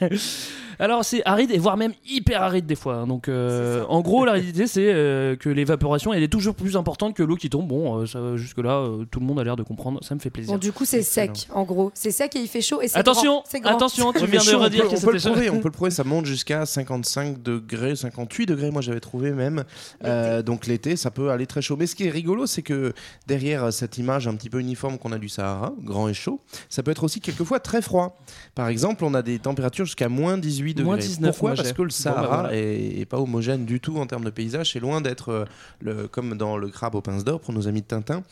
Alors 0.80 1.04
c'est 1.04 1.22
aride 1.24 1.50
et 1.52 1.58
voire 1.58 1.76
même 1.76 1.92
hyper 2.08 2.42
aride 2.42 2.66
des 2.66 2.74
fois. 2.74 2.96
hein. 2.96 3.06
Donc 3.06 3.28
euh, 3.28 3.84
en 3.88 4.00
gros 4.00 4.24
l'aridité 4.24 4.66
c'est 4.66 4.92
euh, 4.92 5.36
que 5.36 5.48
l'évaporation 5.48 6.12
elle 6.12 6.22
est 6.22 6.28
toujours 6.28 6.54
plus 6.54 6.76
importante 6.76 7.14
que 7.14 7.22
l'eau 7.22 7.36
qui 7.36 7.48
tombe. 7.50 7.68
Bon 7.68 8.04
jusque 8.36 8.58
là 8.58 8.88
tout 9.10 9.20
le 9.20 9.26
monde 9.26 9.38
a 9.38 9.44
l'air 9.44 9.56
de 9.56 9.62
comprendre. 9.62 10.02
Ça 10.02 10.14
me 10.14 10.20
fait 10.20 10.30
plaisir. 10.30 10.52
Bon, 10.52 10.58
du 10.58 10.72
coup, 10.72 10.84
c'est 10.84 11.02
sec, 11.02 11.46
en 11.52 11.64
gros. 11.64 11.90
C'est 11.94 12.10
sec 12.10 12.34
et 12.36 12.40
il 12.40 12.48
fait 12.48 12.60
chaud 12.62 12.80
et 12.80 12.88
c'est 12.88 12.98
Attention, 12.98 13.32
grand. 13.34 13.44
C'est 13.48 13.60
grand. 13.60 13.76
attention, 13.76 14.12
tu 14.12 14.20
Ouais, 14.20 14.24
mais 14.32 14.38
viens 14.38 14.40
de 14.40 14.44
chaud, 14.44 14.56
on 14.58 14.64
redire 14.64 14.82
peut- 14.84 14.88
que 14.90 14.96
on 14.96 15.00
peut 15.00 15.12
le 15.12 15.18
chaud. 15.18 15.30
prouver, 15.30 15.50
on 15.50 15.58
peut 15.60 15.68
le 15.68 15.72
prouver, 15.72 15.90
ça 15.90 16.04
monte 16.04 16.24
jusqu'à 16.26 16.64
55 16.64 17.42
degrés, 17.42 17.94
58 17.96 18.46
degrés, 18.46 18.70
moi 18.70 18.80
j'avais 18.82 19.00
trouvé 19.00 19.32
même. 19.32 19.64
Euh, 20.04 20.42
donc 20.42 20.66
l'été, 20.66 20.96
ça 20.96 21.10
peut 21.10 21.30
aller 21.30 21.46
très 21.46 21.60
chaud. 21.62 21.76
Mais 21.78 21.86
ce 21.86 21.94
qui 21.94 22.06
est 22.06 22.10
rigolo, 22.10 22.46
c'est 22.46 22.62
que 22.62 22.92
derrière 23.26 23.64
euh, 23.64 23.70
cette 23.70 23.98
image 23.98 24.26
un 24.28 24.34
petit 24.34 24.48
peu 24.50 24.58
uniforme 24.60 24.98
qu'on 24.98 25.12
a 25.12 25.18
du 25.18 25.28
Sahara, 25.28 25.72
grand 25.82 26.08
et 26.08 26.14
chaud, 26.14 26.40
ça 26.68 26.82
peut 26.82 26.90
être 26.90 27.04
aussi 27.04 27.20
quelquefois 27.20 27.60
très 27.60 27.82
froid. 27.82 28.18
Par 28.54 28.68
exemple, 28.68 29.04
on 29.04 29.14
a 29.14 29.22
des 29.22 29.38
températures 29.38 29.84
jusqu'à 29.84 30.08
moins 30.08 30.38
18 30.38 30.69
degrés. 30.74 30.84
Moins 30.84 30.96
19, 30.96 31.30
Pourquoi 31.30 31.54
Parce 31.54 31.72
que 31.72 31.82
le 31.82 31.88
Bon, 31.88 31.94
Sahara 31.94 32.22
bah, 32.22 32.36
voilà. 32.42 32.56
est, 32.56 33.00
est 33.00 33.04
pas 33.06 33.18
homogène 33.18 33.64
du 33.64 33.80
tout 33.80 33.96
en 33.98 34.06
termes 34.06 34.24
de 34.24 34.30
paysage. 34.30 34.72
C'est 34.72 34.80
loin 34.80 35.00
d'être 35.00 35.28
euh, 35.30 35.44
le, 35.80 36.08
comme 36.08 36.36
dans 36.36 36.56
le 36.56 36.68
crabe 36.68 36.94
aux 36.94 37.00
pinces 37.00 37.24
d'or 37.24 37.40
pour 37.40 37.52
nos 37.54 37.68
amis 37.68 37.80
de 37.82 37.86
Tintin. 37.86 38.22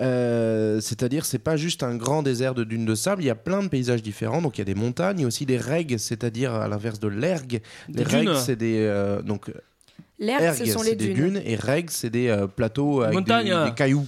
Euh, 0.00 0.80
C'est-à-dire, 0.80 1.24
c'est 1.24 1.38
pas 1.38 1.56
juste 1.56 1.82
un 1.82 1.96
grand 1.96 2.22
désert 2.22 2.54
de 2.54 2.64
dunes 2.64 2.86
de 2.86 2.94
sable. 2.94 3.22
Il 3.22 3.26
y 3.26 3.30
a 3.30 3.34
plein 3.34 3.62
de 3.62 3.68
paysages 3.68 4.02
différents. 4.02 4.42
Donc, 4.42 4.58
il 4.58 4.60
y 4.60 4.62
a 4.62 4.64
des 4.66 4.74
montagnes, 4.74 5.18
il 5.18 5.22
y 5.22 5.24
a 5.24 5.28
aussi 5.28 5.46
des 5.46 5.58
règues, 5.58 5.96
c'est-à-dire 5.98 6.54
à 6.54 6.68
l'inverse 6.68 7.00
de 7.00 7.08
l'ergue. 7.08 7.60
Des 7.88 8.04
Les 8.04 8.20
dunes. 8.20 8.34
c'est 8.36 8.56
des 8.56 8.78
euh, 8.80 9.22
donc 9.22 9.50
L'herbe, 10.18 10.42
ergues, 10.42 10.56
ce 10.56 10.66
sont 10.66 10.78
c'est 10.80 10.90
les 10.90 10.96
des 10.96 11.08
dunes. 11.08 11.14
dunes 11.34 11.42
et 11.44 11.56
règues, 11.56 11.90
c'est 11.90 12.10
des 12.10 12.28
euh, 12.28 12.46
plateaux 12.46 13.02
avec 13.02 13.18
des, 13.24 13.32
cailloux. 13.76 14.06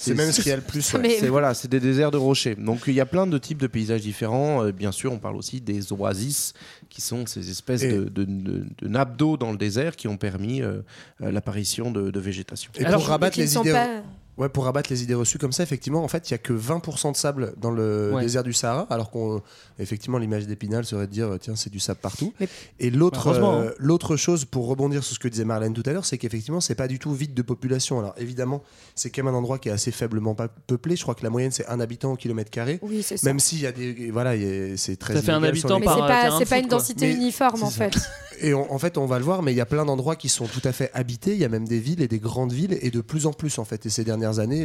C'est 0.00 0.14
même 0.14 0.30
ce 0.30 0.40
qu'il 0.40 0.50
y 0.50 0.52
a 0.52 0.56
le 0.56 0.62
plus. 0.62 0.92
ouais. 0.94 1.00
Mais- 1.02 1.16
C'est 1.18 1.26
voilà, 1.26 1.54
c'est 1.54 1.66
des 1.66 1.80
déserts 1.80 2.12
de 2.12 2.16
rochers. 2.16 2.54
Donc 2.54 2.82
il 2.86 2.94
y 2.94 3.00
a 3.00 3.06
plein 3.06 3.26
de 3.26 3.36
types 3.38 3.58
de 3.58 3.66
paysages 3.66 4.02
différents. 4.02 4.64
Euh, 4.64 4.70
bien 4.70 4.92
sûr, 4.92 5.12
on 5.12 5.18
parle 5.18 5.34
aussi 5.34 5.60
des 5.60 5.92
oasis, 5.92 6.54
qui 6.90 7.00
sont 7.00 7.26
ces 7.26 7.50
espèces 7.50 7.82
Et- 7.82 7.92
de, 7.92 8.04
de- 8.04 8.24
de- 8.24 8.64
de 8.78 8.88
nappes 8.88 9.16
d'eau 9.16 9.36
dans 9.36 9.50
le 9.52 9.58
désert 9.58 9.94
qui 9.96 10.08
ont 10.08 10.16
permis 10.16 10.62
euh, 10.62 10.80
euh, 11.22 11.30
l'apparition 11.30 11.90
de, 11.90 12.10
de 12.10 12.20
végétation. 12.20 12.70
Et 12.76 12.84
Alors, 12.84 13.00
pour 13.00 13.08
rabattre 13.10 13.38
les 13.38 13.56
idées. 13.56 13.72
pas- 13.72 14.02
Ouais, 14.38 14.48
pour 14.48 14.64
rabattre 14.64 14.88
les 14.90 15.02
idées 15.02 15.14
reçues 15.14 15.36
comme 15.38 15.50
ça, 15.52 15.62
effectivement, 15.64 16.04
en 16.04 16.08
fait, 16.08 16.30
il 16.30 16.32
y 16.32 16.34
a 16.34 16.38
que 16.38 16.52
20% 16.52 17.10
de 17.12 17.16
sable 17.16 17.54
dans 17.56 17.72
le 17.72 18.12
Ouais. 18.14 18.22
désert 18.22 18.44
du 18.44 18.52
Sahara, 18.52 18.86
alors 18.88 19.10
qu'on, 19.10 19.42
effectivement, 19.80 20.16
l'image 20.18 20.46
d'Épinal 20.46 20.84
serait 20.84 21.06
de 21.08 21.12
dire, 21.12 21.28
tiens, 21.40 21.56
c'est 21.56 21.70
du 21.70 21.80
sable 21.80 21.98
partout. 22.00 22.32
Mais- 22.38 22.48
Et 22.78 22.90
l'autre, 22.90 23.26
Heureusement, 23.28 23.54
euh, 23.58 23.70
l'autre 23.78 24.16
chose, 24.16 24.44
pour 24.44 24.68
rebondir 24.68 25.02
sur 25.02 25.14
ce 25.14 25.18
que 25.18 25.26
disait 25.28 25.44
Marlène 25.44 25.74
tout 25.74 25.82
à 25.86 25.92
l'heure, 25.92 26.04
c'est 26.04 26.18
qu'effectivement, 26.18 26.60
c'est 26.60 26.76
pas 26.76 26.86
du 26.88 26.98
tout 27.00 27.12
vide 27.12 27.34
de 27.34 27.42
population. 27.42 27.98
Alors, 27.98 28.14
évidemment, 28.16 28.62
c'est 28.94 29.10
quand 29.10 29.24
même 29.24 29.34
un 29.34 29.36
endroit 29.38 29.58
qui 29.58 29.68
est 29.70 29.72
assez 29.72 29.90
faiblement 29.90 30.36
peuplé. 30.68 30.94
Je 30.94 31.02
crois 31.02 31.16
que 31.16 31.24
la 31.24 31.30
moyenne, 31.30 31.50
c'est 31.50 31.66
un 31.66 31.80
habitant 31.80 32.12
au 32.12 32.16
kilomètre 32.16 32.50
carré. 32.50 32.78
Oui, 32.82 33.02
c'est 33.02 33.16
ça. 33.16 33.26
Même 33.26 33.40
s'il 33.40 33.60
y 33.60 33.66
a 33.66 33.72
des, 33.72 34.10
voilà, 34.12 34.34
c'est 34.76 34.96
très. 34.96 35.14
Ça 35.14 35.22
fait 35.22 35.32
un 35.32 35.42
habitant 35.42 35.78
les- 35.78 35.86
Mais 35.86 35.86
c'est 35.92 35.98
par, 35.98 36.06
pas, 36.06 36.44
pas 36.46 36.58
une 36.58 36.68
quoi. 36.68 36.78
densité 36.78 37.06
Mais- 37.08 37.14
uniforme 37.14 37.62
en 37.64 37.70
fait. 37.70 37.92
Et 38.40 38.54
on- 38.54 38.72
en 38.72 38.78
fait, 38.78 38.98
on 38.98 39.06
va 39.06 39.18
le 39.18 39.24
voir, 39.24 39.42
mais 39.42 39.52
il 39.52 39.56
y 39.56 39.60
a 39.60 39.66
plein 39.66 39.84
d'endroits 39.84 40.16
qui 40.16 40.28
sont 40.28 40.46
tout 40.46 40.60
à 40.64 40.72
fait 40.72 40.90
habités. 40.94 41.32
Il 41.32 41.38
y 41.38 41.44
a 41.44 41.48
même 41.48 41.66
des 41.66 41.78
villes 41.78 42.02
et 42.02 42.08
des 42.08 42.18
grandes 42.18 42.52
villes, 42.52 42.78
et 42.80 42.90
de 42.90 43.00
plus 43.00 43.26
en 43.26 43.32
plus 43.32 43.58
en 43.58 43.64
fait. 43.64 43.86
Et 43.86 43.90
ces 43.90 44.04
dernières 44.04 44.38
années, 44.38 44.64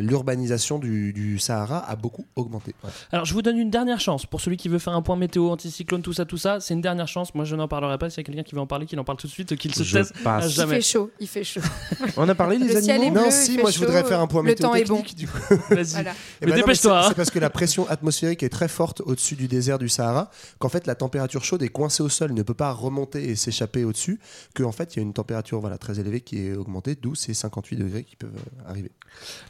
l'urbanisation 0.00 0.78
du, 0.78 1.12
du 1.12 1.38
Sahara 1.38 1.78
a 1.88 1.96
beaucoup 1.96 2.26
augmenté. 2.36 2.74
Ouais. 2.84 2.90
Alors 3.12 3.24
je 3.24 3.34
vous 3.34 3.42
donne 3.42 3.58
une 3.58 3.70
dernière 3.70 4.00
chance 4.00 4.26
pour 4.26 4.40
celui 4.40 4.56
qui 4.56 4.68
veut 4.68 4.78
faire 4.78 4.92
un 4.94 5.02
point 5.02 5.16
météo, 5.16 5.48
anticyclone, 5.50 6.02
tout 6.02 6.12
ça, 6.12 6.24
tout 6.24 6.36
ça. 6.36 6.60
C'est 6.60 6.74
une 6.74 6.80
dernière 6.80 7.08
chance. 7.08 7.34
Moi 7.34 7.44
je 7.44 7.56
n'en 7.56 7.68
parlerai 7.68 7.98
pas. 7.98 8.10
S'il 8.10 8.18
y 8.18 8.20
a 8.20 8.24
quelqu'un 8.24 8.42
qui 8.42 8.54
veut 8.54 8.60
en 8.60 8.66
parler, 8.66 8.86
qu'il 8.86 8.98
en 9.00 9.04
parle 9.04 9.18
tout 9.18 9.26
de 9.26 9.32
suite, 9.32 9.56
qu'il 9.56 9.74
se 9.74 9.82
taise 9.82 10.12
Il 10.24 10.66
fait 10.66 10.80
chaud, 10.80 11.10
il 11.20 11.28
fait 11.28 11.44
chaud. 11.44 11.60
On 12.16 12.28
a 12.28 12.34
parlé 12.34 12.58
des 12.58 12.64
Le 12.74 12.80
ciel 12.82 12.90
est 12.90 12.92
animaux. 13.06 13.12
bleu, 13.12 13.20
non, 13.22 13.26
il 13.28 13.32
si, 13.32 13.54
fait 13.56 13.62
moi 13.62 13.70
je 13.70 13.78
voudrais 13.78 14.04
faire 14.04 14.20
un 14.20 14.26
point 14.26 14.42
le 14.42 14.46
météo 14.48 14.68
temps 14.68 14.74
est 14.74 14.84
bon. 14.84 15.02
du. 15.16 15.26
Vas-y. 15.70 15.84
Voilà. 15.92 16.12
Eh 16.40 16.46
Mais 16.46 16.46
ben 16.46 16.48
non, 16.50 16.56
dépêche-toi, 16.56 17.00
c'est- 17.00 17.06
hein. 17.06 17.08
C'est 17.08 17.14
parce 17.16 17.30
que 17.30 17.38
la 17.38 17.50
pression 17.50 17.88
atmosphérique 17.88 18.42
est 18.42 18.48
très 18.48 18.68
forte 18.68 19.00
au-dessus 19.04 19.34
du 19.36 19.48
désert 19.48 19.78
du 19.78 19.88
Sahara, 19.88 20.30
qu'en 20.58 20.68
fait 20.68 20.86
la 20.86 20.94
température 20.94 21.44
chaude 21.44 21.62
est 21.62 21.68
coincée 21.68 22.02
au 22.02 22.08
sol, 22.08 22.32
ne 22.32 22.42
peut 22.42 22.54
pas 22.54 22.72
remonter 22.72 23.11
et 23.20 23.36
s'échapper 23.36 23.84
au-dessus, 23.84 24.20
qu'en 24.54 24.72
fait 24.72 24.94
il 24.94 24.98
y 24.98 25.00
a 25.00 25.02
une 25.02 25.12
température 25.12 25.60
voilà, 25.60 25.78
très 25.78 25.98
élevée 26.00 26.20
qui 26.20 26.46
est 26.46 26.52
augmentée, 26.54 26.96
d'où 27.00 27.14
ces 27.14 27.34
58 27.34 27.76
degrés 27.76 28.04
qui 28.04 28.16
peuvent 28.16 28.30
euh, 28.34 28.70
arriver. 28.70 28.90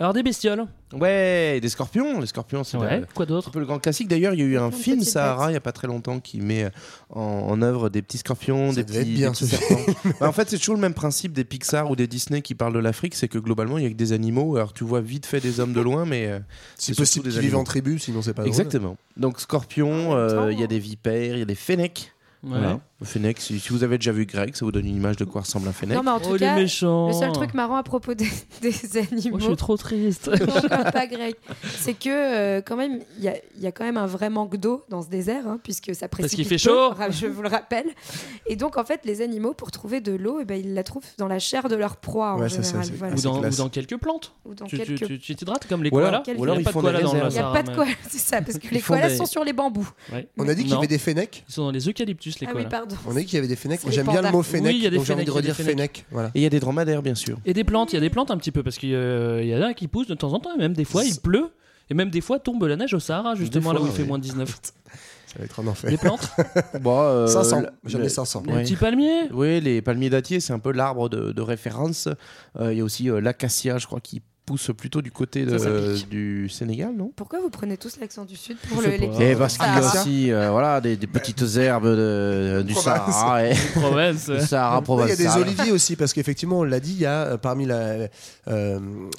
Alors 0.00 0.12
des 0.12 0.22
bestioles. 0.22 0.66
Ouais, 0.92 1.58
des 1.60 1.68
scorpions. 1.68 2.20
Les 2.20 2.26
scorpions, 2.26 2.64
c'est 2.64 2.76
Ouais. 2.76 3.02
Quoi 3.14 3.24
un 3.24 3.28
d'autre 3.28 3.50
peu 3.50 3.60
le 3.60 3.64
grand 3.64 3.78
classique. 3.78 4.08
D'ailleurs, 4.08 4.34
il 4.34 4.40
y 4.40 4.42
a 4.42 4.46
eu 4.46 4.58
un 4.58 4.70
film 4.70 5.00
Sahara 5.02 5.48
il 5.48 5.52
n'y 5.52 5.56
a 5.56 5.60
pas 5.60 5.72
très 5.72 5.86
longtemps 5.86 6.20
qui 6.20 6.40
met 6.40 6.68
en, 7.10 7.20
en 7.22 7.62
œuvre 7.62 7.88
des 7.88 8.02
petits 8.02 8.18
scorpions, 8.18 8.70
Ça 8.70 8.76
des 8.76 8.84
petits, 8.84 8.98
être 8.98 9.08
bien, 9.08 9.30
des 9.30 9.36
petits 9.38 9.46
ce 9.46 9.56
serpents. 9.56 10.12
Bah, 10.20 10.28
en 10.28 10.32
fait, 10.32 10.50
c'est 10.50 10.58
toujours 10.58 10.74
le 10.74 10.80
même 10.80 10.94
principe 10.94 11.32
des 11.32 11.44
Pixar 11.44 11.90
ou 11.90 11.96
des 11.96 12.06
Disney 12.08 12.42
qui 12.42 12.54
parlent 12.54 12.74
de 12.74 12.78
l'Afrique, 12.80 13.14
c'est 13.14 13.28
que 13.28 13.38
globalement, 13.38 13.78
il 13.78 13.84
y 13.84 13.86
a 13.86 13.90
que 13.90 13.94
des 13.94 14.12
animaux. 14.12 14.56
Alors, 14.56 14.72
tu 14.74 14.84
vois 14.84 15.00
vite 15.00 15.24
fait 15.26 15.40
des 15.40 15.60
hommes 15.60 15.72
de 15.72 15.80
loin, 15.80 16.04
mais 16.04 16.26
euh, 16.26 16.38
Si 16.76 16.92
C'est 16.94 17.00
possible, 17.00 17.30
qu'ils 17.30 17.40
vivent 17.40 17.56
en 17.56 17.64
tribu, 17.64 17.98
sinon 17.98 18.20
c'est 18.20 18.34
pas 18.34 18.42
drôle. 18.42 18.48
exactement. 18.48 18.96
Donc, 19.16 19.40
scorpions, 19.40 20.08
même 20.10 20.16
euh, 20.18 20.52
il 20.52 20.60
y 20.60 20.64
a 20.64 20.66
des 20.66 20.78
vipères, 20.80 21.34
il 21.36 21.38
y 21.38 21.42
a 21.42 21.46
des 21.46 21.54
fennecs. 21.54 22.12
Ouais. 22.42 22.50
Voilà. 22.50 22.80
Fennec, 23.04 23.40
si, 23.40 23.58
si 23.60 23.68
vous 23.70 23.84
avez 23.84 23.98
déjà 23.98 24.12
vu 24.12 24.26
Greg, 24.26 24.54
ça 24.54 24.64
vous 24.64 24.72
donne 24.72 24.86
une 24.86 24.96
image 24.96 25.16
de 25.16 25.24
quoi 25.24 25.42
ressemble 25.42 25.68
un 25.68 25.72
Fennec. 25.72 25.96
Non, 25.96 26.02
mais 26.02 26.10
en 26.10 26.20
tout 26.20 26.28
Oh, 26.32 26.36
il 26.36 26.42
est 26.42 26.46
cas, 26.46 26.54
méchant. 26.56 27.08
le 27.08 27.12
seul 27.14 27.32
truc 27.32 27.54
marrant 27.54 27.76
à 27.76 27.82
propos 27.82 28.14
des, 28.14 28.28
des 28.62 28.96
animaux. 28.98 29.30
Moi, 29.30 29.40
je 29.40 29.44
suis 29.46 29.56
trop 29.56 29.76
triste. 29.76 30.30
Pas 30.92 31.06
Greg. 31.06 31.34
C'est 31.64 31.94
que 31.94 32.08
euh, 32.08 32.60
quand 32.64 32.76
même, 32.76 33.00
il 33.18 33.24
y 33.24 33.28
a, 33.28 33.34
il 33.56 33.62
y 33.62 33.66
a 33.66 33.72
quand 33.72 33.84
même 33.84 33.96
un 33.96 34.06
vrai 34.06 34.30
manque 34.30 34.56
d'eau 34.56 34.84
dans 34.88 35.02
ce 35.02 35.08
désert, 35.08 35.46
hein, 35.46 35.58
puisque 35.62 35.94
ça 35.94 36.08
précipite. 36.08 36.36
qu'il 36.36 36.46
fait 36.46 36.58
chaud. 36.58 36.92
Je 37.10 37.26
vous 37.26 37.42
le 37.42 37.48
rappelle. 37.48 37.86
Et 38.46 38.56
donc 38.56 38.76
en 38.76 38.84
fait, 38.84 39.00
les 39.04 39.20
animaux 39.20 39.52
pour 39.54 39.70
trouver 39.70 40.00
de 40.00 40.12
l'eau, 40.12 40.38
eh 40.40 40.44
ben, 40.44 40.60
ils 40.62 40.74
la 40.74 40.82
trouvent 40.82 41.04
dans 41.18 41.28
la 41.28 41.38
chair 41.38 41.68
de 41.68 41.76
leur 41.76 41.96
proie 41.96 42.32
en 42.34 42.40
Ouais, 42.40 42.48
ça, 42.48 42.62
général. 42.62 42.86
voilà. 42.98 43.14
ou, 43.16 43.20
dans, 43.20 43.40
classe. 43.40 43.54
ou 43.54 43.58
dans 43.58 43.68
quelques 43.68 43.96
plantes. 43.98 44.32
Ou 44.44 44.54
dans 44.54 44.66
tu 44.66 44.76
quelques- 44.78 45.06
tu- 45.06 45.18
tu 45.18 45.34
t'hydrates 45.36 45.66
comme 45.68 45.82
les 45.82 45.90
Ou 45.90 45.98
alors- 45.98 46.22
koalas. 46.22 46.38
ou 46.38 46.42
alors 46.44 46.54
Il 46.56 46.60
y 46.60 46.62
ils 46.62 46.68
a 46.68 46.72
pas 46.72 46.78
de 46.78 46.82
koalas 46.82 47.00
dans. 47.02 47.28
Il 47.28 47.32
n'y 47.32 47.38
a 47.38 47.52
pas 47.52 47.62
de 47.62 47.74
quoi, 47.74 47.86
c'est 48.08 48.18
ça, 48.18 48.42
parce 48.42 48.58
que 48.58 48.68
les 48.68 48.80
koalas 48.80 49.16
sont 49.16 49.26
sur 49.26 49.44
les 49.44 49.52
bambous. 49.52 49.90
On 50.38 50.48
a 50.48 50.54
dit 50.54 50.62
qu'il 50.62 50.72
y 50.72 50.76
avait 50.76 50.86
des 50.86 50.98
fennecs. 50.98 51.44
Ils 51.48 51.52
sont 51.52 51.62
dans 51.64 51.70
les 51.70 51.88
eucalyptus, 51.88 52.38
les 52.40 52.46
Ah 52.46 52.52
oui, 52.54 52.62
koalas. 52.64 52.86
Pardon. 52.96 53.10
On 53.10 53.16
a 53.16 53.20
dit 53.20 53.26
qu'il 53.26 53.34
y 53.34 53.38
avait 53.38 53.48
des 53.48 53.56
fennecs. 53.56 53.80
Les 53.84 53.92
J'aime 53.92 54.06
bien 54.06 54.22
le 54.22 54.30
mot 54.30 54.42
fennec, 54.42 54.72
Oui, 54.72 54.78
il 54.78 54.84
y 54.84 54.86
a 54.86 54.90
des 54.90 54.96
donc 54.96 55.06
j'ai 55.06 55.12
envie 55.14 55.24
de 55.24 55.30
fennecs, 55.30 55.44
il 55.44 55.48
y 55.48 55.50
a 55.50 55.52
redire 55.52 55.64
des 55.66 55.70
fennec. 55.72 56.04
Voilà. 56.10 56.28
Et 56.34 56.40
il 56.40 56.42
y 56.42 56.46
a 56.46 56.50
des 56.50 56.60
dromadaires, 56.60 57.02
bien 57.02 57.14
sûr. 57.14 57.38
Et 57.44 57.52
des 57.54 57.64
plantes, 57.64 57.92
il 57.92 57.96
y 57.96 57.98
a 57.98 58.00
des 58.00 58.10
plantes 58.10 58.30
un 58.30 58.36
petit 58.36 58.52
peu 58.52 58.62
parce 58.62 58.78
qu'il 58.78 58.90
y 58.90 58.96
a- 58.96 59.40
il 59.40 59.48
y 59.48 59.54
en 59.56 59.62
a 59.62 59.74
qui 59.74 59.88
poussent 59.88 60.06
de 60.08 60.14
temps 60.14 60.32
en 60.32 60.40
temps, 60.40 60.54
et 60.54 60.58
même 60.58 60.72
des 60.74 60.84
fois 60.84 61.04
il 61.04 61.16
pleut, 61.20 61.50
et 61.90 61.94
même 61.94 62.10
des 62.10 62.20
fois 62.20 62.38
tombe 62.38 62.62
la 62.64 62.76
neige 62.76 62.94
au 62.94 63.00
Sahara, 63.00 63.34
justement 63.34 63.70
fois, 63.70 63.74
là 63.74 63.80
où 63.80 63.86
il 63.86 63.92
fait 63.92 64.02
oui. 64.02 64.08
moins 64.08 64.18
de 64.18 64.22
19. 64.24 64.48
Ça 65.32 65.38
va 65.38 65.44
être 65.46 65.60
un 65.60 65.66
enfer. 65.66 65.88
Des 65.90 65.96
plantes, 65.96 66.28
Bon, 66.82 67.00
euh, 67.00 67.26
500. 67.26 67.60
le- 67.62 67.68
J'en 67.86 68.00
ai 68.00 68.02
le- 68.02 68.08
500. 68.10 68.42
des 68.42 68.52
Ouais. 68.52 68.62
petits 68.64 68.76
palmiers. 68.76 69.30
Oui, 69.32 69.62
les 69.62 69.80
palmiers 69.80 70.10
dattiers, 70.10 70.40
c'est 70.40 70.52
un 70.52 70.58
peu 70.58 70.72
l'arbre 70.72 71.08
de, 71.08 71.32
de 71.32 71.40
référence. 71.40 72.06
Euh, 72.60 72.72
Il 72.72 72.76
y 72.78 72.80
a 72.82 72.84
aussi 72.84 73.08
euh, 73.08 73.18
l'acacia, 73.18 73.78
je 73.78 73.86
crois, 73.86 74.00
qui 74.00 74.20
pousse 74.44 74.70
plutôt 74.76 75.02
du 75.02 75.12
côté 75.12 75.44
de- 75.46 76.02
du 76.10 76.48
Sénégal, 76.48 76.94
non? 76.96 77.12
Pourquoi 77.14 77.40
vous 77.40 77.48
prenez 77.50 77.76
tous 77.76 77.98
l'accent 78.00 78.24
du 78.24 78.34
Sud 78.36 78.56
pour 78.68 78.82
le 78.82 78.92
Et 79.22 79.36
parce 79.36 79.56
qu'il 79.56 79.66
y 79.66 79.68
a 79.68 79.78
aussi 79.80 80.32
euh, 80.32 80.50
voilà, 80.50 80.80
des, 80.80 80.96
des 80.96 81.06
petites 81.06 81.42
herbes 81.56 81.86
de- 81.86 82.62
du 82.66 82.72
Province. 82.74 83.04
Sahara. 83.06 83.46
Et, 83.46 83.54
Provence. 83.74 84.28
du 84.30 84.40
Sahara 84.46 84.80
Ouais, 84.80 85.04
Il 85.04 85.08
y 85.08 85.12
a 85.12 85.16
des 85.36 85.40
oliviers 85.40 85.70
aussi, 85.72 85.94
parce 85.96 86.12
qu'effectivement, 86.12 86.58
on 86.58 86.64
l'a 86.64 86.80
dit, 86.80 86.92
il 86.92 87.00
y 87.00 87.06
a 87.06 87.22
euh, 87.26 87.36
parmi 87.38 87.66
la, 87.66 88.08
euh, 88.48 88.78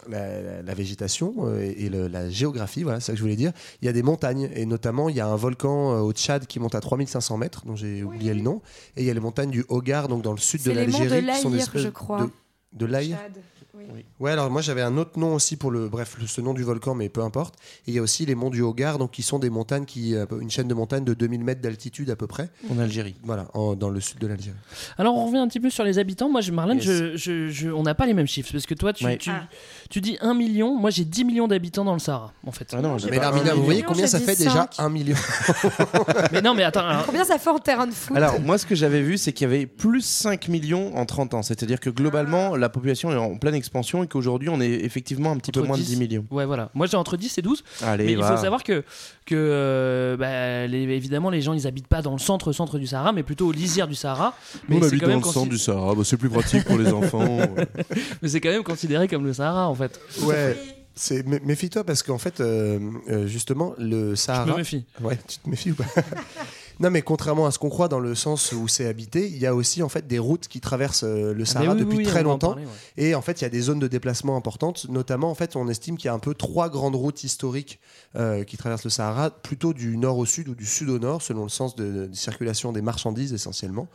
la, 0.10 0.74
végétation 0.74 1.34
euh, 1.40 1.62
et, 1.62 1.86
et 1.86 1.90
le- 1.90 2.08
la 2.08 2.30
géographie, 2.30 2.84
voilà, 2.84 3.00
c'est 3.00 3.08
ça 3.08 3.12
que 3.14 3.18
je 3.18 3.24
voulais 3.24 3.36
dire, 3.38 3.52
il 3.82 3.86
y 3.86 3.90
a 3.90 3.94
des 3.94 4.04
montagnes, 4.04 4.50
et 4.54 4.66
notamment 4.66 5.08
il 5.10 5.16
y 5.16 5.20
a 5.22 5.28
un 5.28 5.36
volcan 5.36 5.94
euh, 5.94 6.00
au 6.00 6.12
Tchad 6.12 6.46
qui 6.48 6.60
monte 6.60 6.76
à 6.76 6.82
3500 6.82 7.38
mètres, 7.38 7.66
dont 7.66 7.76
j'ai 7.76 8.04
oublié 8.04 8.34
le 8.34 8.42
nom, 8.42 8.62
et 8.98 9.02
il 9.04 9.08
y 9.08 9.10
a 9.10 9.14
les 9.14 9.20
montagnes 9.20 9.52
du 9.52 9.64
Hogar, 9.70 10.08
donc 10.10 10.22
dans 10.22 10.34
le 10.34 10.38
sud 10.38 10.60
de 10.62 10.66
C'est 10.66 10.74
les 10.74 10.88
monts 10.88 11.00
de 11.00 11.04
l'Algérie, 11.06 11.34
qui 11.36 11.42
sont 11.42 11.50
des 11.50 11.58
l'Aïr, 11.58 11.72
je 11.76 11.90
crois. 11.90 12.22
de, 12.24 12.30
de 12.74 12.86
l'Aïr. 12.86 13.18
Oui. 13.76 14.06
Ouais, 14.20 14.30
alors 14.32 14.52
moi 14.52 14.62
j'avais 14.62 14.84
un 14.84 14.98
autre 14.98 15.18
nom 15.18 15.34
aussi 15.34 15.56
pour 15.58 15.72
le, 15.72 15.90
bref, 15.90 16.16
le- 16.22 16.28
ce 16.28 16.42
nom 16.42 16.54
du 16.54 16.62
volcan, 16.64 16.94
mais 16.94 17.10
peu 17.10 17.22
importe. 17.24 17.56
Et 17.88 17.92
il 17.92 17.94
y 17.96 17.98
a 17.98 18.04
aussi 18.04 18.24
les 18.24 18.36
monts 18.36 18.52
du 18.52 18.62
Hogar, 18.62 19.00
donc 19.00 19.10
qui 19.10 19.24
sont 19.24 19.40
des 19.40 19.50
montagnes 19.50 19.86
qui, 19.86 20.14
euh, 20.14 20.28
une 20.40 20.52
chaîne 20.52 20.68
de 20.68 20.76
montagnes 20.76 21.04
de 21.04 21.16
2000 21.16 21.44
mètres 21.44 21.62
d'altitude 21.62 22.12
à 22.12 22.16
peu 22.16 22.28
près. 22.28 22.50
En 22.72 22.78
Algérie. 22.78 23.16
Voilà, 23.24 23.48
en- 23.56 23.74
dans 23.74 23.90
le 23.90 24.00
sud 24.00 24.20
de 24.20 24.28
l'Algérie. 24.28 24.56
Alors 25.00 25.16
on 25.16 25.26
revient 25.26 25.40
un 25.40 25.48
petit 25.48 25.60
peu 25.60 25.72
sur 25.72 25.84
les 25.84 25.98
habitants. 25.98 26.30
Moi, 26.30 26.42
je- 26.42 26.52
Marlène, 26.52 26.78
Yes. 26.78 26.86
je, 26.86 27.18
je- 27.18 27.50
je- 27.50 27.70
on 27.70 27.82
n'a 27.82 27.96
pas 27.96 28.06
les 28.06 28.14
mêmes 28.14 28.28
chiffres 28.28 28.52
parce 28.52 28.68
que 28.68 28.76
toi, 28.76 28.94
tu, 28.94 29.06
Ouais. 29.06 29.18
tu, 29.18 29.32
Ah. 29.32 29.48
tu 29.90 30.02
dis 30.02 30.20
1 30.22 30.36
million. 30.36 30.76
Moi, 30.76 30.92
j'ai 30.92 31.04
10 31.06 31.26
millions 31.26 31.48
d'habitants 31.48 31.84
dans 31.84 31.94
le 31.94 32.00
Sahara, 32.00 32.32
en 32.46 32.52
fait. 32.52 32.68
Ah 32.74 32.82
non, 32.82 32.98
Mais 33.10 33.20
un 33.20 33.32
vous 33.32 33.64
voyez 33.64 33.80
million, 33.82 33.88
combien 33.88 34.06
ça 34.06 34.20
fait 34.20 34.36
déjà 34.36 34.52
cinq. 34.52 34.76
un 34.78 34.90
million 34.90 35.16
mais 36.32 36.42
non, 36.44 36.54
mais 36.54 36.64
attends. 36.64 36.88
alors- 36.88 37.08
Combien 37.08 37.26
ça 37.26 37.40
fait 37.40 37.50
en 37.50 37.58
terrain 37.58 37.88
de 37.88 37.92
foot 37.94 38.16
Alors, 38.16 38.40
moi, 38.40 38.60
ce 38.60 38.68
que 38.68 38.76
j'avais 38.76 39.02
vu, 39.02 39.18
c'est 39.18 39.34
qu'il 39.34 39.48
y 39.48 39.52
avait 39.52 39.66
plus 39.66 40.02
5 40.02 40.48
millions 40.48 40.96
en 40.96 41.08
30 41.08 41.34
ans. 41.34 41.42
C'est-à-dire 41.42 41.80
que 41.80 41.90
globalement, 41.90 42.56
la 42.56 42.70
population 42.70 43.12
est 43.12 43.16
en 43.16 43.36
pleine 43.36 43.56
expansion 43.64 44.04
et 44.04 44.08
qu'aujourd'hui, 44.08 44.50
on 44.50 44.60
est 44.62 44.70
effectivement 44.70 45.32
un 45.32 45.38
petit 45.38 45.52
peu 45.52 45.62
moins 45.62 45.78
de 45.78 45.82
10. 45.82 45.90
10 45.92 45.98
millions. 45.98 46.26
Ouais, 46.32 46.46
voilà. 46.46 46.70
Moi, 46.74 46.86
j'ai 46.88 46.98
entre 46.98 47.18
10 47.18 47.38
et 47.38 47.42
12. 47.42 47.64
Allez, 47.82 48.06
mais 48.06 48.12
il 48.12 48.18
va. 48.18 48.36
faut 48.36 48.42
savoir 48.42 48.64
que, 48.64 48.84
que 49.26 49.36
euh, 49.36 50.18
bah, 50.18 50.68
les- 50.68 50.84
évidemment, 50.96 51.30
les 51.30 51.42
gens, 51.42 51.54
ils 51.54 51.66
habitent 51.68 51.88
pas 51.88 52.02
dans 52.02 52.12
le 52.14 52.20
centre, 52.20 52.52
centre 52.52 52.78
du 52.78 52.88
Sahara, 52.88 53.12
mais 53.14 53.24
plutôt 53.24 53.48
aux 53.48 53.52
lisières 53.52 53.88
du 53.88 53.96
Sahara. 53.96 54.36
Mais 54.70 54.82
c'est 54.82 54.98
quand 54.98 55.08
même 55.08 55.20
consi- 55.22 55.58
Sahara. 55.58 55.96
Bah, 55.96 56.02
c'est 56.04 56.18
plus 56.18 56.30
pratique 56.30 56.66
pour 56.66 56.78
les 56.78 56.92
enfants. 56.94 57.40
Mais 58.22 58.30
c'est 58.30 58.42
quand 58.42 58.50
même 58.52 58.64
considéré 58.64 59.08
comme 59.08 59.26
le 59.26 59.34
Sahara, 59.34 59.68
en 59.70 59.76
fait. 59.76 60.00
Ouais. 60.24 60.58
C'est 60.96 61.26
mé- 61.28 61.42
méfie-toi 61.44 61.84
parce 61.84 62.04
qu'en 62.04 62.20
fait 62.20 62.40
euh, 62.40 62.78
euh, 63.10 63.26
justement 63.26 63.74
le 63.80 64.12
Je 64.12 64.16
Sahara. 64.16 64.46
me 64.46 64.58
méfie. 64.58 64.86
Ouais, 65.02 65.18
tu 65.28 65.40
te 65.40 65.50
méfies 65.50 65.72
ou 65.72 65.76
pas? 65.76 65.86
Non, 66.80 66.90
mais 66.90 67.02
contrairement 67.02 67.46
à 67.46 67.52
ce 67.52 67.60
qu'on 67.60 67.70
croit 67.70 67.88
dans 67.88 68.00
le 68.00 68.16
sens 68.16 68.52
où 68.52 68.68
c'est 68.68 68.86
habité, 68.88 69.28
il 69.28 69.38
y 69.38 69.46
a 69.46 69.54
aussi 69.56 69.84
en 69.84 69.90
fait 69.90 70.08
des 70.08 70.20
routes 70.20 70.48
qui 70.48 70.60
traversent 70.60 71.04
euh, 71.04 71.34
le 71.34 71.44
Ah, 71.44 71.46
Sahara 71.46 71.74
oui, 71.74 71.80
depuis 71.80 71.98
oui, 71.98 72.04
très 72.04 72.24
longtemps. 72.24 72.50
parler, 72.52 72.66
ouais. 72.66 72.72
Et 72.98 73.16
en 73.16 73.22
fait, 73.22 73.42
il 73.42 73.44
y 73.44 73.46
a 73.46 73.50
des 73.50 73.62
zones 73.62 73.80
de 73.80 73.88
déplacement 73.88 74.36
importantes. 74.36 74.88
Notamment, 74.90 75.30
en 75.30 75.36
fait, 75.36 75.56
on 75.56 75.68
estime 75.68 75.98
qu'il 75.98 76.06
y 76.08 76.10
a 76.10 76.14
un 76.14 76.20
peu 76.20 76.34
trois 76.34 76.70
grandes 76.70 76.96
routes 76.96 77.24
historiques 77.24 77.80
euh, 78.16 78.44
qui 78.44 78.58
traversent 78.58 78.84
le 78.86 78.90
Sahara, 78.90 79.30
plutôt 79.30 79.74
du 79.74 79.98
nord 79.98 80.18
au 80.18 80.26
sud 80.26 80.50
ou 80.50 80.56
du 80.56 80.66
sud 80.66 80.90
au 80.90 81.00
nord, 81.00 81.22
selon 81.22 81.44
le 81.44 81.50
sens 81.50 81.76
de, 81.76 82.08
de 82.08 82.14
circulation 82.14 82.72
des 82.72 82.82
marchandises 82.82 83.34
essentiellement. 83.34 83.88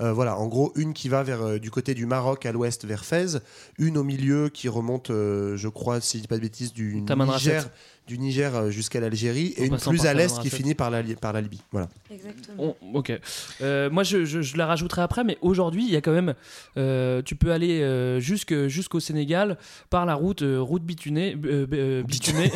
Euh, 0.00 0.12
voilà, 0.12 0.36
en 0.38 0.46
gros, 0.48 0.72
une 0.76 0.94
qui 0.94 1.08
va 1.08 1.22
vers, 1.22 1.42
euh, 1.42 1.58
du 1.58 1.70
côté 1.70 1.94
du 1.94 2.06
Maroc 2.06 2.46
à 2.46 2.52
l'ouest 2.52 2.84
vers 2.84 3.04
Fès, 3.04 3.40
une 3.78 3.98
au 3.98 4.04
milieu 4.04 4.48
qui 4.48 4.68
remonte, 4.68 5.10
euh, 5.10 5.56
je 5.56 5.68
crois, 5.68 6.00
si 6.00 6.16
je 6.18 6.22
dis 6.22 6.28
pas 6.28 6.36
de 6.36 6.40
bêtises, 6.40 6.72
du. 6.72 7.02
Niger, 7.36 7.68
du 8.08 8.18
Niger 8.18 8.70
jusqu'à 8.70 8.98
l'Algérie, 9.00 9.54
En 9.58 9.62
et 9.62 9.66
une 9.66 9.70
passant 9.72 9.90
plus 9.90 9.98
par 9.98 10.06
à 10.10 10.14
l'est 10.14 10.26
qui 10.42 10.50
finit 10.56 10.74
par 10.74 10.90
la, 10.90 11.02
Li- 11.02 11.14
par 11.14 11.32
la 11.32 11.40
Libye. 11.40 11.60
Voilà. 11.70 11.88
Exactement. 12.10 12.74
On- 12.82 12.98
ok. 12.98 13.12
Euh, 13.60 13.90
moi, 13.90 14.02
je, 14.02 14.24
je- 14.24 14.40
je 14.42 14.56
la 14.56 14.66
rajouterai 14.66 15.02
après, 15.02 15.22
mais 15.24 15.38
aujourd'hui, 15.40 15.84
il 15.86 15.92
y 15.92 15.96
a 15.96 16.00
quand 16.00 16.12
même. 16.12 16.34
euh, 16.78 17.22
tu 17.22 17.36
peux 17.36 17.52
aller 17.52 17.80
euh, 17.82 18.18
jusque- 18.18 18.66
jusqu'au 18.66 18.98
Sénégal 18.98 19.56
par 19.90 20.04
la 20.06 20.14
route, 20.14 20.42
euh, 20.42 20.58
route 20.58 20.82
bitunée, 20.82 21.36
euh, 21.44 21.66
euh, 21.72 22.02
bitumée, 22.02 22.50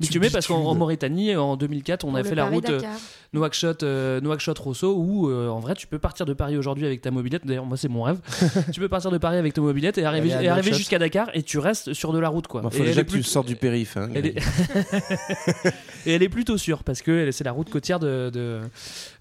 bitumée, 0.00 0.28
parce 0.32 0.46
qu'en 0.46 0.64
en 0.64 0.74
Mauritanie, 0.74 1.36
en 1.36 1.56
2004, 1.56 2.04
on 2.04 2.08
Pour 2.08 2.16
a 2.18 2.24
fait 2.24 2.34
la 2.34 2.46
route 2.46 2.68
euh, 2.70 2.80
euh, 3.82 4.20
Nouakchott-Rosso, 4.20 4.94
où 4.96 5.28
euh, 5.30 5.48
en 5.48 5.60
vrai, 5.60 5.74
tu 5.74 5.86
peux 5.86 5.98
partir 5.98 6.21
de 6.26 6.32
Paris 6.34 6.56
aujourd'hui 6.56 6.86
avec 6.86 7.00
ta 7.00 7.10
mobilette. 7.10 7.46
D'ailleurs, 7.46 7.64
moi, 7.66 7.76
c'est 7.76 7.88
mon 7.88 8.02
rêve. 8.02 8.18
tu 8.72 8.80
peux 8.80 8.88
partir 8.88 9.10
de 9.10 9.18
Paris 9.18 9.36
avec 9.36 9.54
ta 9.54 9.60
mobilette 9.60 9.98
et 9.98 10.04
arriver, 10.04 10.30
et 10.40 10.48
arriver 10.48 10.72
jusqu'à 10.72 10.98
Dakar, 10.98 11.28
et 11.34 11.42
tu 11.42 11.58
restes 11.58 11.92
sur 11.92 12.12
de 12.12 12.18
la 12.18 12.28
route, 12.28 12.46
quoi. 12.46 12.62
Il 12.64 12.74
Et 12.74 12.78
faut 12.78 12.84
déjà 12.84 13.04
que 13.04 13.10
tu 13.10 13.22
sortes 13.22 13.46
du 13.48 13.56
périph. 13.56 13.96
hein. 13.96 14.08
elle 14.14 14.26
est... 14.26 14.34
et 16.06 16.14
elle 16.14 16.22
est 16.22 16.28
plutôt 16.28 16.56
sûre 16.58 16.82
parce 16.84 17.02
que 17.02 17.30
c'est 17.30 17.44
la 17.44 17.52
route 17.52 17.70
côtière 17.70 17.98
de, 18.00 18.30
de, 18.30 18.60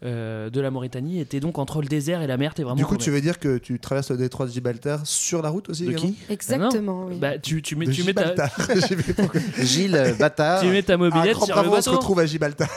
euh, 0.03 0.49
de 0.49 0.61
la 0.61 0.71
Mauritanie 0.71 1.19
et 1.19 1.25
t'es 1.25 1.39
donc 1.39 1.59
entre 1.59 1.81
le 1.81 1.87
désert 1.87 2.21
et 2.21 2.27
la 2.27 2.37
mer 2.37 2.53
t'es 2.53 2.63
vraiment 2.63 2.75
Du 2.77 2.85
coup, 2.85 2.97
tu 2.97 3.11
veux 3.11 3.21
dire 3.21 3.39
que 3.39 3.57
tu 3.57 3.79
traverses 3.79 4.11
le 4.11 4.17
détroit 4.17 4.47
de 4.47 4.51
Gibraltar 4.51 5.01
sur 5.05 5.41
la 5.41 5.49
route 5.49 5.69
aussi 5.69 5.85
De 5.85 5.93
qui? 5.93 6.15
Exactement, 6.29 7.05
oui. 7.09 7.17
bah, 7.19 7.37
tu, 7.37 7.61
tu 7.61 7.75
mets, 7.75 7.85
De 7.85 7.91
tu, 7.91 8.03
mets 8.03 8.13
ta. 8.13 8.33
Gilles 9.61 9.95
euh, 9.95 10.13
Bâtard. 10.13 10.61
tu 10.61 10.67
mets 10.67 10.81
ta 10.83 10.93
Ah, 10.93 10.97
mobilette 10.97 11.37
sur 11.37 11.47
le 11.47 11.53
bravo, 11.53 11.69
on 11.69 11.81
se 11.81 11.89
bateau 11.89 11.91
retrouve 11.97 12.19
à 12.19 12.25
Gibraltar. 12.25 12.69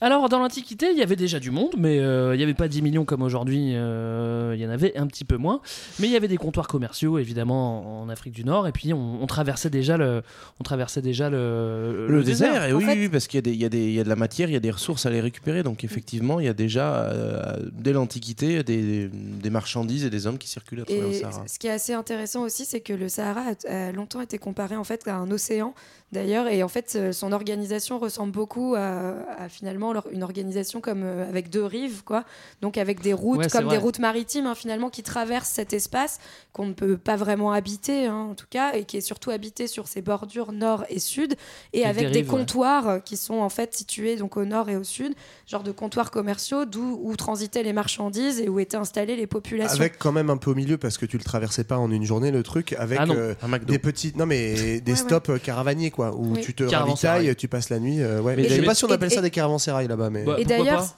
alors 0.00 0.28
dans 0.28 0.38
l'antiquité 0.38 0.88
il 0.92 0.98
y 0.98 1.02
avait 1.02 1.16
déjà 1.16 1.38
du 1.40 1.50
monde 1.50 1.74
mais 1.76 1.98
euh, 1.98 2.34
il 2.34 2.38
n'y 2.38 2.44
avait 2.44 2.54
pas 2.54 2.68
10 2.80 2.82
millions 2.82 3.04
comme 3.04 3.22
aujourd'hui 3.22 3.72
euh, 3.74 4.54
il 4.56 4.60
y 4.62 4.66
en 4.66 4.70
avait 4.70 4.96
un 4.96 5.06
petit 5.06 5.24
peu 5.24 5.36
moins 5.36 5.60
mais 5.98 6.06
il 6.06 6.12
y 6.12 6.16
avait 6.16 6.28
des 6.28 6.38
comptoirs 6.38 6.66
commerciaux 6.66 7.18
évidemment 7.18 8.00
en 8.02 8.08
Afrique 8.08 8.32
du 8.32 8.44
Nord 8.44 8.66
et 8.66 8.72
puis 8.72 8.92
on, 8.94 9.22
on 9.22 9.26
traversait 9.26 9.68
déjà 9.70 9.96
le 9.98 10.22
on 10.58 10.64
traversait 10.64 11.02
déjà 11.02 11.28
le, 11.30 12.06
Le, 12.08 12.22
désert, 12.22 12.64
et 12.64 12.72
oui, 12.72 12.84
fait- 12.84 12.92
oui, 12.98 13.08
parce 13.08 13.26
qu'il 13.26 13.36
y, 13.36 13.38
a 13.38 13.42
des- 13.42 13.52
il 13.52 13.60
y, 13.60 13.64
a 13.64 13.68
des- 13.68 13.84
il 13.86 13.92
y 13.92 14.00
a 14.00 14.04
de 14.04 14.08
la 14.08 14.16
matière, 14.16 14.48
il 14.48 14.52
y 14.52 14.56
a 14.56 14.60
des 14.60 14.70
ressources 14.70 15.06
à 15.06 15.10
les 15.10 15.20
récupérer. 15.20 15.62
Donc 15.62 15.84
effectivement, 15.84 16.38
il 16.40 16.46
y 16.46 16.48
a 16.48 16.52
déjà, 16.54 17.04
euh, 17.04 17.56
dès 17.72 17.92
l'Antiquité, 17.92 18.62
des, 18.62 19.08
des 19.08 19.50
marchandises 19.50 20.04
et 20.04 20.10
des 20.10 20.26
hommes 20.26 20.38
qui 20.38 20.48
circulent 20.48 20.80
à 20.80 20.84
travers 20.84 21.06
le 21.06 21.12
Sahara. 21.12 21.44
ce 21.46 21.58
qui 21.58 21.66
est 21.66 21.70
assez 21.70 21.92
intéressant 21.92 22.42
aussi, 22.42 22.64
c'est 22.64 22.80
que 22.80 22.92
le 22.92 23.08
Sahara 23.08 23.42
a, 23.68 23.72
a 23.88 23.92
longtemps 23.92 24.20
été 24.20 24.38
comparé 24.38 24.76
en 24.76 24.84
fait 24.84 25.06
à 25.08 25.16
un 25.16 25.30
océan, 25.30 25.74
d'ailleurs, 26.12 26.48
et 26.48 26.62
en 26.62 26.68
fait 26.68 26.92
euh, 26.96 27.12
son 27.12 27.32
organisation 27.32 27.98
ressemble 27.98 28.32
beaucoup 28.32 28.74
à, 28.76 29.14
à 29.38 29.48
finalement 29.48 29.92
leur- 29.92 30.08
une 30.10 30.22
organisation 30.22 30.80
comme 30.80 31.02
euh, 31.04 31.28
avec 31.28 31.50
deux 31.50 31.64
rives, 31.64 32.02
quoi. 32.04 32.24
Donc 32.62 32.78
avec 32.78 33.00
des 33.00 33.12
routes 33.12 33.38
Ouais, 33.40 33.48
comme 33.48 33.68
des 33.68 33.76
routes 33.76 33.98
maritimes 33.98 34.46
hein, 34.46 34.54
finalement 34.54 34.90
qui 34.90 35.02
traversent 35.02 35.48
cet 35.50 35.72
espace 35.72 36.18
qu'on 36.52 36.66
ne 36.66 36.72
peut 36.72 36.96
pas 36.96 37.16
vraiment 37.16 37.52
habiter, 37.52 38.06
hein, 38.06 38.28
en 38.30 38.34
tout 38.34 38.46
cas, 38.50 38.72
et 38.74 38.84
qui 38.84 38.96
est 38.96 39.00
surtout 39.02 39.30
habité 39.30 39.66
sur 39.66 39.86
ses 39.88 40.02
bordures 40.02 40.52
nord 40.52 40.84
et 40.88 40.98
sud, 40.98 41.34
et 41.72 41.84
Avec 41.84 41.98
avec 42.00 42.12
des 42.12 42.18
rives, 42.20 42.28
comptoirs 42.30 42.88
euh, 42.88 42.98
qui 42.98 43.16
sont 43.16 43.38
en 43.38 43.48
fait 43.48 43.74
situés 43.74 44.16
donc 44.16 44.36
au 44.36 44.44
nord 44.44 44.68
et 44.68 44.76
au 44.76 44.84
sud, 44.84 45.14
genre 45.46 45.62
de 45.62 45.72
comptoirs 45.72 46.10
commerciaux 46.10 46.64
d'où 46.64 46.98
où 47.02 47.14
transitaient 47.16 47.62
les 47.62 47.72
marchandises 47.72 48.40
et 48.40 48.48
où 48.48 48.58
étaient 48.58 48.76
installées 48.76 49.16
les 49.16 49.26
populations. 49.26 49.74
Avec 49.80 49.98
quand 49.98 50.12
même 50.12 50.30
un 50.30 50.36
peu 50.36 50.50
au 50.50 50.54
milieu 50.54 50.76
parce 50.78 50.98
que 50.98 51.06
tu 51.06 51.18
le 51.18 51.24
traversais 51.24 51.64
pas 51.64 51.78
en 51.78 51.90
une 51.90 52.04
journée 52.04 52.30
le 52.30 52.42
truc 52.42 52.72
avec 52.78 52.98
Ah 53.00 53.06
non, 53.06 53.14
euh, 53.14 53.34
des 53.66 53.78
petites 53.78 54.16
non 54.16 54.26
mais 54.26 54.80
des 54.80 54.92
Ouais, 54.92 54.96
stops 54.98 55.30
caravaniers 55.42 55.90
quoi 55.90 55.99
où 56.08 56.32
Oui. 56.34 56.40
tu 56.40 56.54
te 56.54 56.64
ravitailles, 56.64 57.36
tu 57.36 57.46
passes 57.48 57.68
la 57.70 57.78
nuit 57.78 58.00
euh, 58.02 58.20
ouais. 58.20 58.34
Mais 58.36 58.44
je 58.48 58.54
sais 58.54 58.62
pas 58.62 58.74
si 58.74 58.84
on 58.84 58.88
et- 58.88 58.92
appelle 58.92 59.12
et- 59.12 59.14
ça 59.14 59.20
des 59.22 59.30
caravansérails 59.30 59.88
là-bas 59.88 60.08
mais 60.10 60.24
Bah, 60.24 60.36
Et 60.38 60.44
pourquoi 60.44 60.56
d'ailleurs, 60.64 60.80
pas 60.82 60.96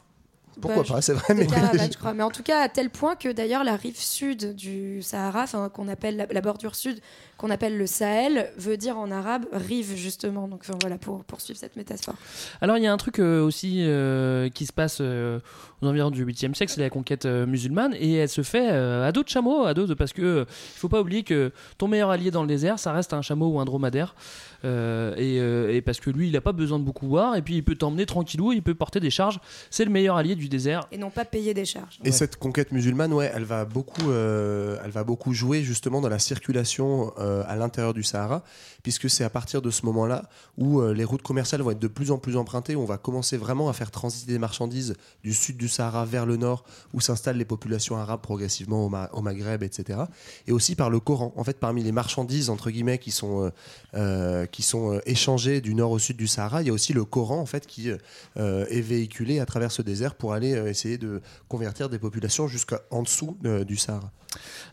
pourquoi 0.61 0.83
bah, 0.83 0.89
pas 0.97 1.01
c'est 1.03 1.15
vrai 1.15 1.35
mais 1.35 1.47
je 1.93 1.99
crois. 1.99 2.13
Mais 2.15 2.23
en 2.23 2.31
tout 2.31 2.43
cas, 2.43 2.61
à 2.61 2.69
tel 2.69 2.91
point 2.91 3.17
que 3.17 3.33
d'ailleurs, 3.33 3.65
la 3.65 3.75
rive 3.75 3.97
sud 3.99 4.55
du 4.55 5.03
Sahara, 5.03 5.47
qu'on 5.71 5.89
appelle 5.89 6.17
la, 6.17 6.27
la 6.31 6.41
bordure 6.43 6.75
sud, 6.75 7.01
qu'on 7.43 7.51
appelle 7.51 7.77
le 7.77 7.89
Sahel, 7.89 8.51
veut 8.57 8.77
dire 8.77 8.97
en 8.97 9.11
arabe 9.11 9.47
rive, 9.53 9.97
justement. 9.97 10.47
Donc, 10.47 10.61
enfin, 10.63 10.79
voilà, 10.81 10.97
pour 10.97 11.25
poursuivre 11.25 11.59
cette 11.59 11.75
métaphore. 11.77 12.15
Alors 12.61 12.79
il 12.79 12.85
y 12.85 12.87
a 12.87 12.93
un 12.93 12.97
truc 12.97 13.19
euh, 13.19 13.43
aussi 13.45 13.79
euh, 13.81 14.49
qui 14.49 14.65
se 14.65 14.73
passe 14.73 14.99
euh, 15.01 15.41
aux 15.83 15.89
environs 15.89 16.13
du 16.13 16.25
8e 16.25 16.55
siècle, 16.55 16.73
c'est 16.73 16.81
la 16.81 16.91
conquête 16.91 17.27
euh, 17.27 17.45
musulmane 17.45 17.95
et 17.99 18.15
elle 18.15 18.29
se 18.29 18.43
fait 18.43 18.71
euh, 18.71 19.07
à 19.07 19.11
dos 19.11 19.25
de 19.25 19.29
chameau, 19.29 19.65
à 19.65 19.75
dos 19.75 19.87
de 19.87 19.95
parce 19.95 20.13
que 20.13 20.23
euh, 20.23 20.45
il 20.49 20.79
faut 20.79 20.89
pas 20.89 21.01
oublier 21.01 21.25
que 21.25 21.51
ton 21.79 21.89
meilleur 21.89 22.11
allié 22.11 22.31
dans 22.31 22.43
le 22.43 22.49
désert, 22.49 22.79
ça 22.79 22.93
reste 22.93 23.13
un 23.13 23.23
chameau 23.23 23.49
ou 23.49 23.61
un 23.61 23.65
dromadaire 23.65 24.15
Euh, 24.65 25.13
et, 25.17 25.41
euh, 25.41 25.75
et 25.75 25.83
parce 25.83 25.99
que 25.99 26.09
lui, 26.09 26.29
il 26.29 26.37
a 26.37 26.41
pas 26.41 26.53
besoin 26.53 26.79
de 26.79 26.85
beaucoup 26.85 27.09
boire 27.09 27.35
et 27.35 27.43
puis 27.43 27.57
il 27.57 27.65
peut 27.65 27.75
t'emmener 27.75 28.07
tranquillou, 28.07 28.53
il 28.53 28.63
peut 28.63 28.77
porter 28.77 29.01
des 29.01 29.11
charges. 29.11 29.41
C'est 29.71 29.85
le 29.85 29.91
meilleur 29.91 30.17
allié 30.17 30.37
du 30.37 30.49
désert. 30.49 30.87
Et 30.93 30.99
non 30.99 31.11
pas 31.11 31.25
payer 31.25 31.53
des 31.53 31.65
charges. 31.65 31.99
Et 32.05 32.13
cette 32.13 32.37
conquête 32.37 32.71
musulmane, 32.71 33.13
ouais, 33.13 33.29
elle 33.35 33.43
va 33.43 33.65
beaucoup, 33.65 34.11
euh, 34.13 34.79
elle 34.85 34.93
va 34.93 35.03
beaucoup 35.03 35.33
jouer 35.35 35.65
justement 35.65 36.01
dans 36.01 36.09
la 36.09 36.21
circulation 36.21 37.13
euh, 37.19 37.32
à 37.47 37.57
l'intérieur 37.57 37.95
du 37.95 38.03
Sahara, 38.03 38.43
puisque 38.83 39.09
c'est 39.09 39.25
à 39.25 39.31
partir 39.31 39.63
de 39.63 39.71
ce 39.71 39.87
moment-là 39.87 40.29
où 40.59 40.81
euh, 40.81 40.93
les 40.93 41.05
routes 41.05 41.23
commerciales 41.23 41.63
vont 41.63 41.71
être 41.71 41.79
de 41.79 41.89
plus 41.89 42.11
en 42.11 42.19
plus 42.19 42.37
empruntées, 42.37 42.75
où 42.75 42.83
on 42.83 42.85
va 42.87 42.99
commencer 42.99 43.37
vraiment 43.37 43.69
à 43.69 43.73
faire 43.73 43.91
transiter 43.91 44.33
des 44.33 44.39
marchandises 44.39 44.95
du 45.23 45.33
sud 45.33 45.57
du 45.57 45.69
Sahara 45.69 46.05
vers 46.05 46.27
le 46.27 46.37
nord, 46.37 46.65
où 46.93 47.01
s'installent 47.01 47.37
les 47.39 47.45
populations 47.45 47.97
arabes 47.97 48.21
progressivement 48.21 48.85
au, 48.85 48.89
Ma- 48.89 49.09
au 49.13 49.23
Maghreb, 49.23 49.63
etc. 49.63 50.01
Et 50.47 50.53
aussi 50.53 50.75
par 50.75 50.91
le 50.91 51.01
Coran. 51.01 51.33
En 51.37 51.45
fait, 51.45 51.59
parmi 51.59 51.83
les 51.83 51.93
marchandises 51.93 52.51
entre 52.51 52.71
guillemets 52.71 52.99
qui 52.99 53.11
sont 53.11 53.45
euh, 53.45 53.51
euh, 53.95 54.47
qui 54.47 54.63
sont 54.63 54.95
euh, 54.95 55.01
échangées 55.07 55.61
du 55.61 55.75
nord 55.75 55.91
au 55.93 55.99
sud 55.99 56.17
du 56.17 56.27
Sahara, 56.27 56.63
il 56.63 56.67
y 56.67 56.71
a 56.71 56.73
aussi 56.73 56.93
le 56.93 57.05
Coran 57.05 57.39
en 57.39 57.47
fait 57.47 57.67
qui 57.67 57.91
euh, 58.37 58.67
est 58.69 58.81
véhiculé 58.81 59.39
à 59.41 59.47
travers 59.47 59.71
ce 59.73 59.83
désert 59.83 60.15
pour 60.15 60.33
aller 60.33 60.55
euh, 60.55 60.69
essayer 60.69 60.99
de 60.99 61.21
convertir 61.49 61.89
des 61.89 61.99
populations 61.99 62.49
jusqu'en 62.49 63.03
dessous 63.03 63.37
euh, 63.45 63.65
du 63.65 63.77
Sahara. 63.77 64.11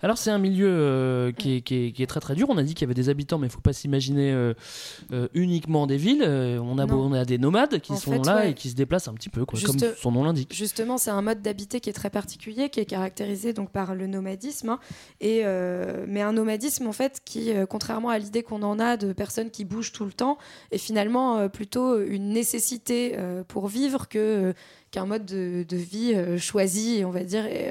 Alors 0.01 0.17
c'est 0.17 0.31
un 0.31 0.37
milieu 0.37 0.67
euh, 0.69 1.31
qui, 1.31 1.57
est, 1.57 1.61
qui 1.61 1.75
est- 1.87 1.91
qui 1.91 2.03
est 2.03 2.07
très 2.07 2.19
très 2.19 2.35
dur. 2.35 2.47
On 2.49 2.57
a 2.57 2.63
dit 2.63 2.73
qu'il 2.73 2.83
y 2.83 2.87
avait 2.87 2.93
des 2.93 3.09
habitants, 3.09 3.37
mais 3.37 3.47
il 3.47 3.49
faut 3.49 3.59
pas 3.59 3.73
s'imaginer 3.73 4.31
euh, 4.31 4.53
euh, 5.11 5.27
uniquement 5.33 5.87
des 5.87 5.97
villes. 5.97 6.23
On, 6.23 6.77
a, 6.77 6.85
Non. 6.85 6.99
on 7.01 7.13
a 7.13 7.25
des 7.25 7.37
nomades 7.37 7.79
qui 7.79 7.91
En 7.91 7.97
sont 7.97 8.11
fait, 8.13 8.25
là 8.25 8.35
ouais. 8.37 8.51
et 8.51 8.53
qui 8.53 8.69
se 8.69 8.75
déplacent 8.75 9.07
un 9.07 9.13
petit 9.13 9.29
peu, 9.29 9.45
quoi, 9.45 9.59
Juste- 9.59 9.79
comme 9.79 9.93
son 9.97 10.11
nom 10.11 10.23
l'indique. 10.23 10.53
Justement, 10.53 10.97
c'est 10.97 11.11
un 11.11 11.21
mode 11.21 11.41
d'habiter 11.41 11.79
qui 11.79 11.89
est 11.89 11.93
très 11.93 12.09
particulier, 12.09 12.69
qui 12.69 12.79
est 12.79 12.85
caractérisé 12.85 13.53
donc 13.53 13.71
par 13.71 13.95
le 13.95 14.07
nomadisme, 14.07 14.69
hein, 14.69 14.79
et 15.21 15.43
mais 16.07 16.21
un 16.21 16.33
nomadisme 16.33 16.87
en 16.87 16.91
fait 16.93 17.21
qui, 17.25 17.51
contrairement 17.69 18.09
à 18.09 18.17
l'idée 18.19 18.43
qu'on 18.43 18.63
en 18.63 18.79
a 18.79 18.97
de 18.97 19.13
personnes 19.13 19.49
qui 19.51 19.65
bougent 19.65 19.91
tout 19.91 20.05
le 20.05 20.13
temps, 20.13 20.37
est 20.71 20.77
finalement 20.77 21.49
plutôt 21.49 21.99
une 22.01 22.29
nécessité 22.29 23.15
pour 23.47 23.67
vivre 23.67 24.07
que 24.07 24.53
qu'un 24.91 25.05
mode 25.05 25.25
de, 25.25 25.63
de 25.67 25.77
vie 25.77 26.15
choisi, 26.39 27.03
on 27.05 27.11
va 27.11 27.23
dire. 27.23 27.45
Et, 27.45 27.69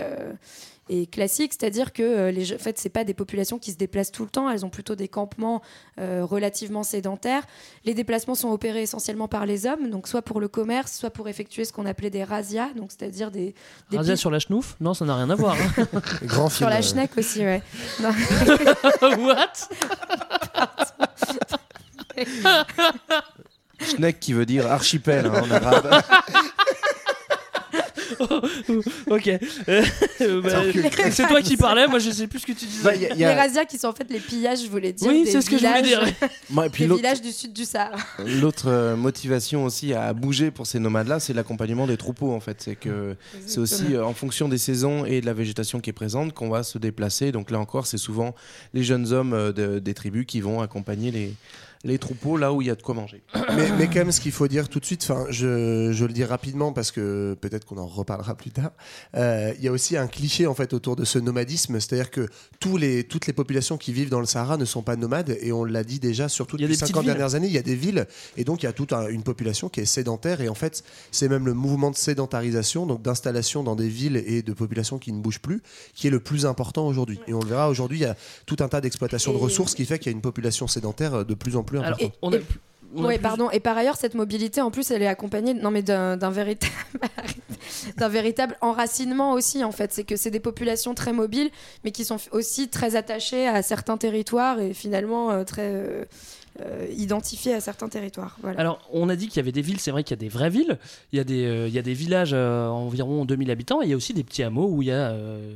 et 0.89 1.07
classique, 1.07 1.53
c'est-à-dire 1.59 1.93
que 1.93 2.03
euh, 2.03 2.31
les, 2.31 2.55
en 2.55 2.59
fait, 2.59 2.79
c'est 2.79 2.89
pas 2.89 3.05
des 3.05 3.15
populations 3.15 3.59
qui 3.59 3.73
se 3.73 3.77
déplacent 3.77 4.13
tout 4.13 4.25
le 4.25 4.31
temps, 4.31 4.49
elles 4.51 4.65
ont 4.65 4.71
plutôt 4.71 4.95
des 4.97 5.09
campements 5.09 5.63
euh, 6.01 6.25
relativement 6.25 6.83
sédentaires. 6.83 7.43
Les 7.85 7.95
déplacements 7.95 8.35
sont 8.35 8.51
opérés 8.51 8.83
essentiellement 8.83 9.29
par 9.29 9.47
les 9.47 9.67
hommes, 9.67 9.91
donc 9.91 10.09
soit 10.09 10.23
pour 10.23 10.41
le 10.41 10.49
commerce, 10.49 10.93
soit 10.97 11.11
pour 11.11 11.29
effectuer 11.29 11.65
ce 11.65 11.73
qu'on 11.73 11.87
appelait 11.87 12.11
des 12.11 12.25
razzias, 12.25 12.69
donc 12.77 12.91
c'est-à-dire 12.91 13.31
des, 13.31 13.55
des 13.91 13.97
Razia 13.97 14.15
piques- 14.15 14.21
sur 14.21 14.31
la 14.31 14.39
chenouf 14.39 14.77
Non, 14.81 14.95
ça 14.95 15.05
n'a 15.05 15.17
rien 15.17 15.31
à 15.31 15.35
voir. 15.35 15.57
hein. 15.57 15.87
Grand 16.25 16.49
sur 16.49 16.69
la 16.69 16.83
schneck 16.83 17.17
aussi, 17.19 17.41
ouais. 17.41 17.63
Non. 18.03 18.11
What? 19.27 19.53
Schneck 23.81 24.19
qui 24.19 24.33
veut 24.33 24.47
dire 24.47 24.67
archipel 24.71 25.27
hein, 25.27 25.43
en 25.45 25.51
arabe. 25.51 26.03
ok. 29.11 29.29
Euh, 29.69 29.83
bah, 30.43 30.63
c'est 31.11 31.27
toi 31.27 31.43
qui 31.43 31.57
parlais, 31.57 31.87
moi 31.87 31.99
je 31.99 32.11
sais 32.11 32.27
plus 32.27 32.41
ce 32.41 32.47
que 32.47 32.53
tu 32.53 32.65
disais. 32.67 32.83
Bah, 32.85 32.95
y 32.95 33.07
a- 33.07 33.15
y 33.15 33.25
a- 33.25 33.35
Les 33.35 33.41
razzias 33.41 33.65
qui 33.65 33.79
sont 33.79 33.89
en 33.89 33.93
fait 33.93 34.07
les 34.11 34.21
pillages, 34.21 34.63
je 34.65 34.69
voulais 34.69 34.93
dire. 34.93 35.09
Oui, 35.09 35.25
c'est 35.27 35.41
ce 35.41 35.51
que 35.51 35.59
je 35.59 35.67
voulais 35.67 35.83
villages- 35.83 36.05
dire. 36.05 36.29
Moi, 36.51 36.67
et 36.67 36.71
puis 36.71 36.87
des 36.87 36.95
villages 36.95 37.21
du 37.23 37.33
sud 37.33 37.53
du 37.53 37.65
Sahara. 37.65 37.97
L'autre 38.25 38.69
euh, 38.69 38.97
motivation 38.97 39.65
aussi 39.65 39.93
à 39.93 40.13
bouger 40.13 40.51
pour 40.51 40.67
ces 40.67 40.79
nomades-là, 40.79 41.21
c'est 41.21 41.33
l'accompagnement 41.35 41.87
des 41.87 41.97
troupeaux 41.97 42.33
en 42.33 42.41
fait. 42.41 42.61
C'est 42.63 42.77
que 42.77 43.17
c'est 43.47 43.59
aussi 43.61 43.95
euh, 43.95 44.05
en 44.05 44.15
fonction 44.15 44.49
des 44.49 44.59
saisons 44.59 45.05
et 45.05 45.21
de 45.21 45.27
la 45.27 45.33
végétation 45.35 45.81
qui 45.81 45.91
est 45.91 45.95
présente 45.95 46.33
qu'on 46.35 46.49
va 46.49 46.63
se 46.63 46.79
déplacer. 46.79 47.33
Donc 47.33 47.51
là 47.51 47.59
encore, 47.59 47.87
c'est 47.87 47.99
souvent 47.99 48.35
les 48.75 48.83
jeunes 48.83 49.13
hommes 49.13 49.33
euh, 49.35 49.53
de- 49.53 49.79
des 49.79 49.95
tribus 49.95 50.27
qui 50.27 50.41
vont 50.41 50.61
accompagner 50.61 51.11
les, 51.11 51.35
les 51.85 51.99
troupeaux 51.99 52.37
là 52.37 52.53
où 52.53 52.61
il 52.63 52.69
y 52.69 52.71
a 52.71 52.75
de 52.75 52.83
quoi 52.83 52.95
manger. 52.95 53.23
mais, 53.57 53.69
mais 53.79 53.87
quand 53.87 53.97
même, 53.97 54.13
ce 54.13 54.21
qu'il 54.21 54.33
faut 54.33 54.49
dire 54.49 54.69
tout 54.69 54.81
de 54.81 54.85
suite, 54.85 55.03
enfin, 55.09 55.27
je, 55.31 55.91
je 55.93 56.05
le 56.05 56.13
dis 56.13 56.25
rapidement 56.25 56.73
parce 56.73 56.91
que 56.91 57.37
peut-être 57.41 57.65
qu'on 57.65 57.79
en 57.79 57.87
reparlera 57.87 58.35
plus 58.35 58.51
tard. 58.51 58.73
euh, 59.17 59.53
Il 59.59 59.65
y 59.65 59.69
a 59.69 59.73
aussi 59.73 59.97
un 59.97 60.07
cliché 60.09 60.47
en 60.47 60.55
fait 60.55 60.73
autour 60.73 60.97
de 60.97 61.05
ce 61.05 61.19
nomadisme, 61.19 61.79
c'est-à-dire 61.81 62.11
que 62.11 62.29
tous 62.61 62.77
les, 62.77 63.05
toutes 63.05 63.27
les 63.27 63.33
populations 63.33 63.77
qui 63.79 63.93
vivent 63.93 64.11
dans 64.11 64.21
le 64.21 64.27
Sahara 64.27 64.57
ne 64.57 64.65
sont 64.65 64.83
pas 64.83 64.97
nomades 64.97 65.37
et 65.41 65.53
on 65.53 65.65
l'a 65.65 65.85
dit 65.85 66.01
déjà, 66.01 66.29
surtout 66.29 66.57
depuis 66.57 66.69
des 66.69 66.75
50 66.79 66.89
petites 66.89 66.97
villes. 67.03 67.07
dernières 67.15 67.35
années, 67.35 67.47
il 67.47 67.53
y 67.53 67.59
a 67.59 67.63
des 67.63 67.77
villes 67.77 68.07
et 68.37 68.45
donc 68.45 68.63
il 68.63 68.67
y 68.67 68.69
a 68.69 68.73
toute 68.73 68.93
un- 68.93 69.09
une 69.09 69.23
population 69.23 69.69
qui 69.69 69.81
est 69.81 69.85
sédentaire 69.87 70.41
et 70.41 70.49
en 70.49 70.55
fait, 70.55 70.83
c'est 71.13 71.29
même 71.29 71.47
le 71.47 71.55
mouvement 71.55 71.91
de 71.91 71.97
sédentarisation, 71.97 72.87
donc 72.87 73.03
d'installation 73.03 73.63
dans 73.63 73.77
des 73.77 73.89
villes 73.89 74.17
et 74.27 74.43
de 74.43 74.53
populations 74.53 74.99
qui 74.99 75.13
ne 75.13 75.21
bougent 75.21 75.41
plus, 75.41 75.63
qui 75.95 76.07
est 76.07 76.11
le 76.11 76.21
plus 76.21 76.45
important 76.47 76.87
aujourd'hui. 76.87 77.21
Et 77.29 77.35
on 77.35 77.41
le 77.41 77.47
verra 77.49 77.69
aujourd'hui, 77.71 77.99
il 77.99 78.03
y 78.03 78.05
a 78.07 78.17
tout 78.47 78.57
un 78.61 78.69
tas 78.69 78.81
d'exploitation 78.81 79.33
de 79.33 79.39
ressources 79.39 79.75
qui 79.75 79.85
fait 79.85 79.99
qu'il 79.99 80.11
y 80.11 80.15
a 80.15 80.17
une 80.17 80.21
population 80.23 80.67
sédentaire 80.67 81.25
de 81.25 81.35
plus 81.35 81.55
en 81.57 81.63
plus 81.63 81.68
Alors, 81.77 81.85
importante. 81.91 82.13
on 82.23 82.33
a, 82.33 82.37
et- 82.37 82.41
on 82.95 83.05
a 83.05 83.07
Oui, 83.09 83.15
plus- 83.17 83.23
pardon. 83.23 83.51
Et 83.51 83.61
par 83.61 83.77
ailleurs, 83.77 83.97
cette 83.97 84.15
mobilité, 84.15 84.61
en 84.63 84.71
plus, 84.71 84.91
elle 84.91 85.03
est 85.03 85.07
accompagnée 85.07 85.53
non, 85.55 85.71
mais 85.71 85.83
d'un 85.83 86.17
véritable, 86.31 86.73
d'un 87.97 88.09
véritable 88.09 88.57
enracinement 88.61 89.33
aussi, 89.33 89.63
en 89.65 89.73
fait. 89.73 89.93
C'est 89.93 90.05
que 90.05 90.17
c'est 90.17 90.31
des 90.31 90.41
populations 90.41 90.95
très 90.95 91.13
mobiles, 91.13 91.51
mais 91.85 91.91
qui 91.91 92.05
sont 92.05 92.17
aussi 92.33 92.69
très 92.69 92.97
attachées 92.97 93.47
à 93.47 93.63
certains 93.63 93.97
territoires 93.97 94.59
et 94.61 94.73
finalement 94.75 95.31
euh, 95.31 95.45
très 95.45 95.71
euh, 95.75 96.05
euh, 96.61 96.87
identifiées 96.97 97.55
à 97.55 97.61
certains 97.61 97.89
territoires. 97.89 98.37
Voilà. 98.43 98.59
Alors, 98.59 98.81
on 98.93 99.09
a 99.09 99.17
dit 99.17 99.29
qu'il 99.29 99.37
y 99.37 99.41
avait 99.41 99.53
des 99.53 99.63
villes, 99.63 99.81
c'est 99.81 99.91
vrai 99.91 100.03
qu'il 100.03 100.17
y 100.17 100.19
a 100.19 100.23
des 100.23 100.29
vraies 100.29 100.51
villes, 100.51 100.79
il 101.13 101.19
y 101.19 101.21
a 101.21 101.25
des, 101.25 101.45
euh, 101.45 101.69
il 101.69 101.75
y 101.75 101.79
a 101.79 101.83
des 101.83 101.95
villages 101.95 102.31
euh, 102.33 102.69
environ 102.69 103.25
2000 103.25 103.51
habitants, 103.51 103.83
et 103.83 103.85
il 103.85 103.91
y 103.91 103.93
a 103.93 103.97
aussi 103.97 104.15
des 104.15 104.25
petits 104.25 104.43
hameaux 104.43 104.67
où 104.69 104.83
il 104.83 104.89
y 104.89 104.93
a 104.93 105.11
euh, 105.11 105.53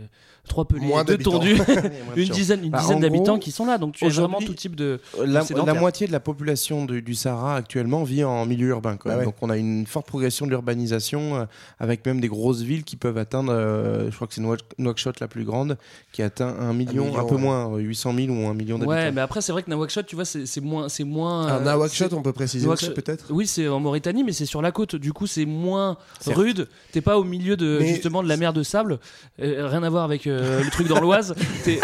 trois 0.49 0.65
pelés, 0.67 0.81
Moins 0.85 1.05
deux 1.05 1.17
tondus, 1.19 1.55
de 2.17 2.21
une 2.21 2.29
dizaine, 2.29 2.65
une 2.65 2.71
Bah, 2.71 2.81
dizaine 2.81 3.01
d'habitants 3.01 3.39
qui 3.39 3.51
sont 3.53 3.65
là, 3.65 3.79
donc 3.79 3.95
tu 3.95 4.05
as 4.05 4.09
vraiment 4.09 4.39
tout 4.41 4.53
type 4.55 4.77
de... 4.77 5.01
La, 5.25 5.43
moitié 5.75 6.07
de 6.07 6.13
la 6.13 6.21
population 6.21 6.85
du, 6.85 7.01
du 7.01 7.15
Sahara 7.15 7.57
actuellement 7.57 8.03
vit 8.05 8.25
en 8.25 8.45
milieu 8.45 8.69
urbain. 8.69 8.97
quoi. 8.97 9.13
Bah 9.13 9.19
ouais. 9.19 9.25
Donc 9.25 9.35
on 9.41 9.51
a 9.51 9.57
une 9.57 9.87
forte 9.87 10.07
progression 10.07 10.45
de 10.47 10.51
l'urbanisation, 10.51 11.37
euh, 11.37 11.45
avec 11.79 12.05
même 12.07 12.21
des 12.21 12.29
grosses 12.29 12.61
villes 12.63 12.85
qui 12.85 12.97
peuvent 12.97 13.19
atteindre, 13.19 13.53
euh, 13.53 14.11
je 14.11 14.15
crois 14.15 14.27
que 14.27 14.35
c'est 14.35 14.41
Nouak- 14.41 14.61
Nouakchott 14.79 15.21
la 15.21 15.29
plus 15.29 15.45
grande, 15.45 15.79
qui 16.13 16.23
atteint 16.23 16.55
un 16.59 16.73
million, 16.73 17.05
un, 17.05 17.09
million, 17.11 17.27
peu 17.27 17.35
ouais. 17.37 17.41
moins, 17.41 17.75
euh, 17.75 17.79
800 17.79 18.15
000 18.15 18.29
ou 18.35 18.47
un 18.49 18.55
million 18.55 18.79
d'habitants. 18.79 18.91
Ouais, 18.95 19.13
mais 19.13 19.21
après, 19.21 19.41
c'est 19.41 19.53
vrai 19.53 19.63
que 19.63 19.71
Nawakshot, 19.71 20.03
tu 20.03 20.17
vois, 20.17 20.25
c'est 20.25 20.47
c'est 20.47 20.61
moins... 20.61 20.89
c'est 20.89 21.05
moins 21.05 21.47
Un 21.47 21.61
euh, 21.61 21.65
Nawakshot, 21.65 22.09
c'est- 22.09 22.15
on 22.15 22.23
peut 22.23 22.33
préciser 22.33 22.67
Nouakchott- 22.67 22.73
aussi 22.91 22.91
peut-être? 22.95 23.27
Oui, 23.31 23.47
c'est 23.47 23.69
en 23.69 23.81
Mauritanie, 23.81 24.25
mais 24.25 24.33
c'est 24.33 24.47
sur 24.47 24.61
la 24.63 24.73
côte. 24.73 24.97
Du 24.97 25.13
coup, 25.13 25.27
c'est 25.27 25.47
moins 25.47 25.97
rude. 26.27 26.69
T'es 26.93 27.01
pas 27.01 27.19
au 27.19 27.25
milieu 27.25 27.57
de 27.57 27.79
Mais- 27.81 27.89
justement 27.89 28.23
de 28.23 28.29
la 28.29 28.37
mer 28.37 28.53
de 28.53 28.63
sable. 28.63 28.99
Euh, 29.41 29.69
rien 29.69 29.83
à 29.83 29.89
voir 29.91 30.05
avec 30.05 30.27
euh, 30.33 30.63
le 30.65 30.71
truc 30.71 30.89
dans 30.89 31.01
l'Oise. 31.01 31.35
T'es 31.65 31.79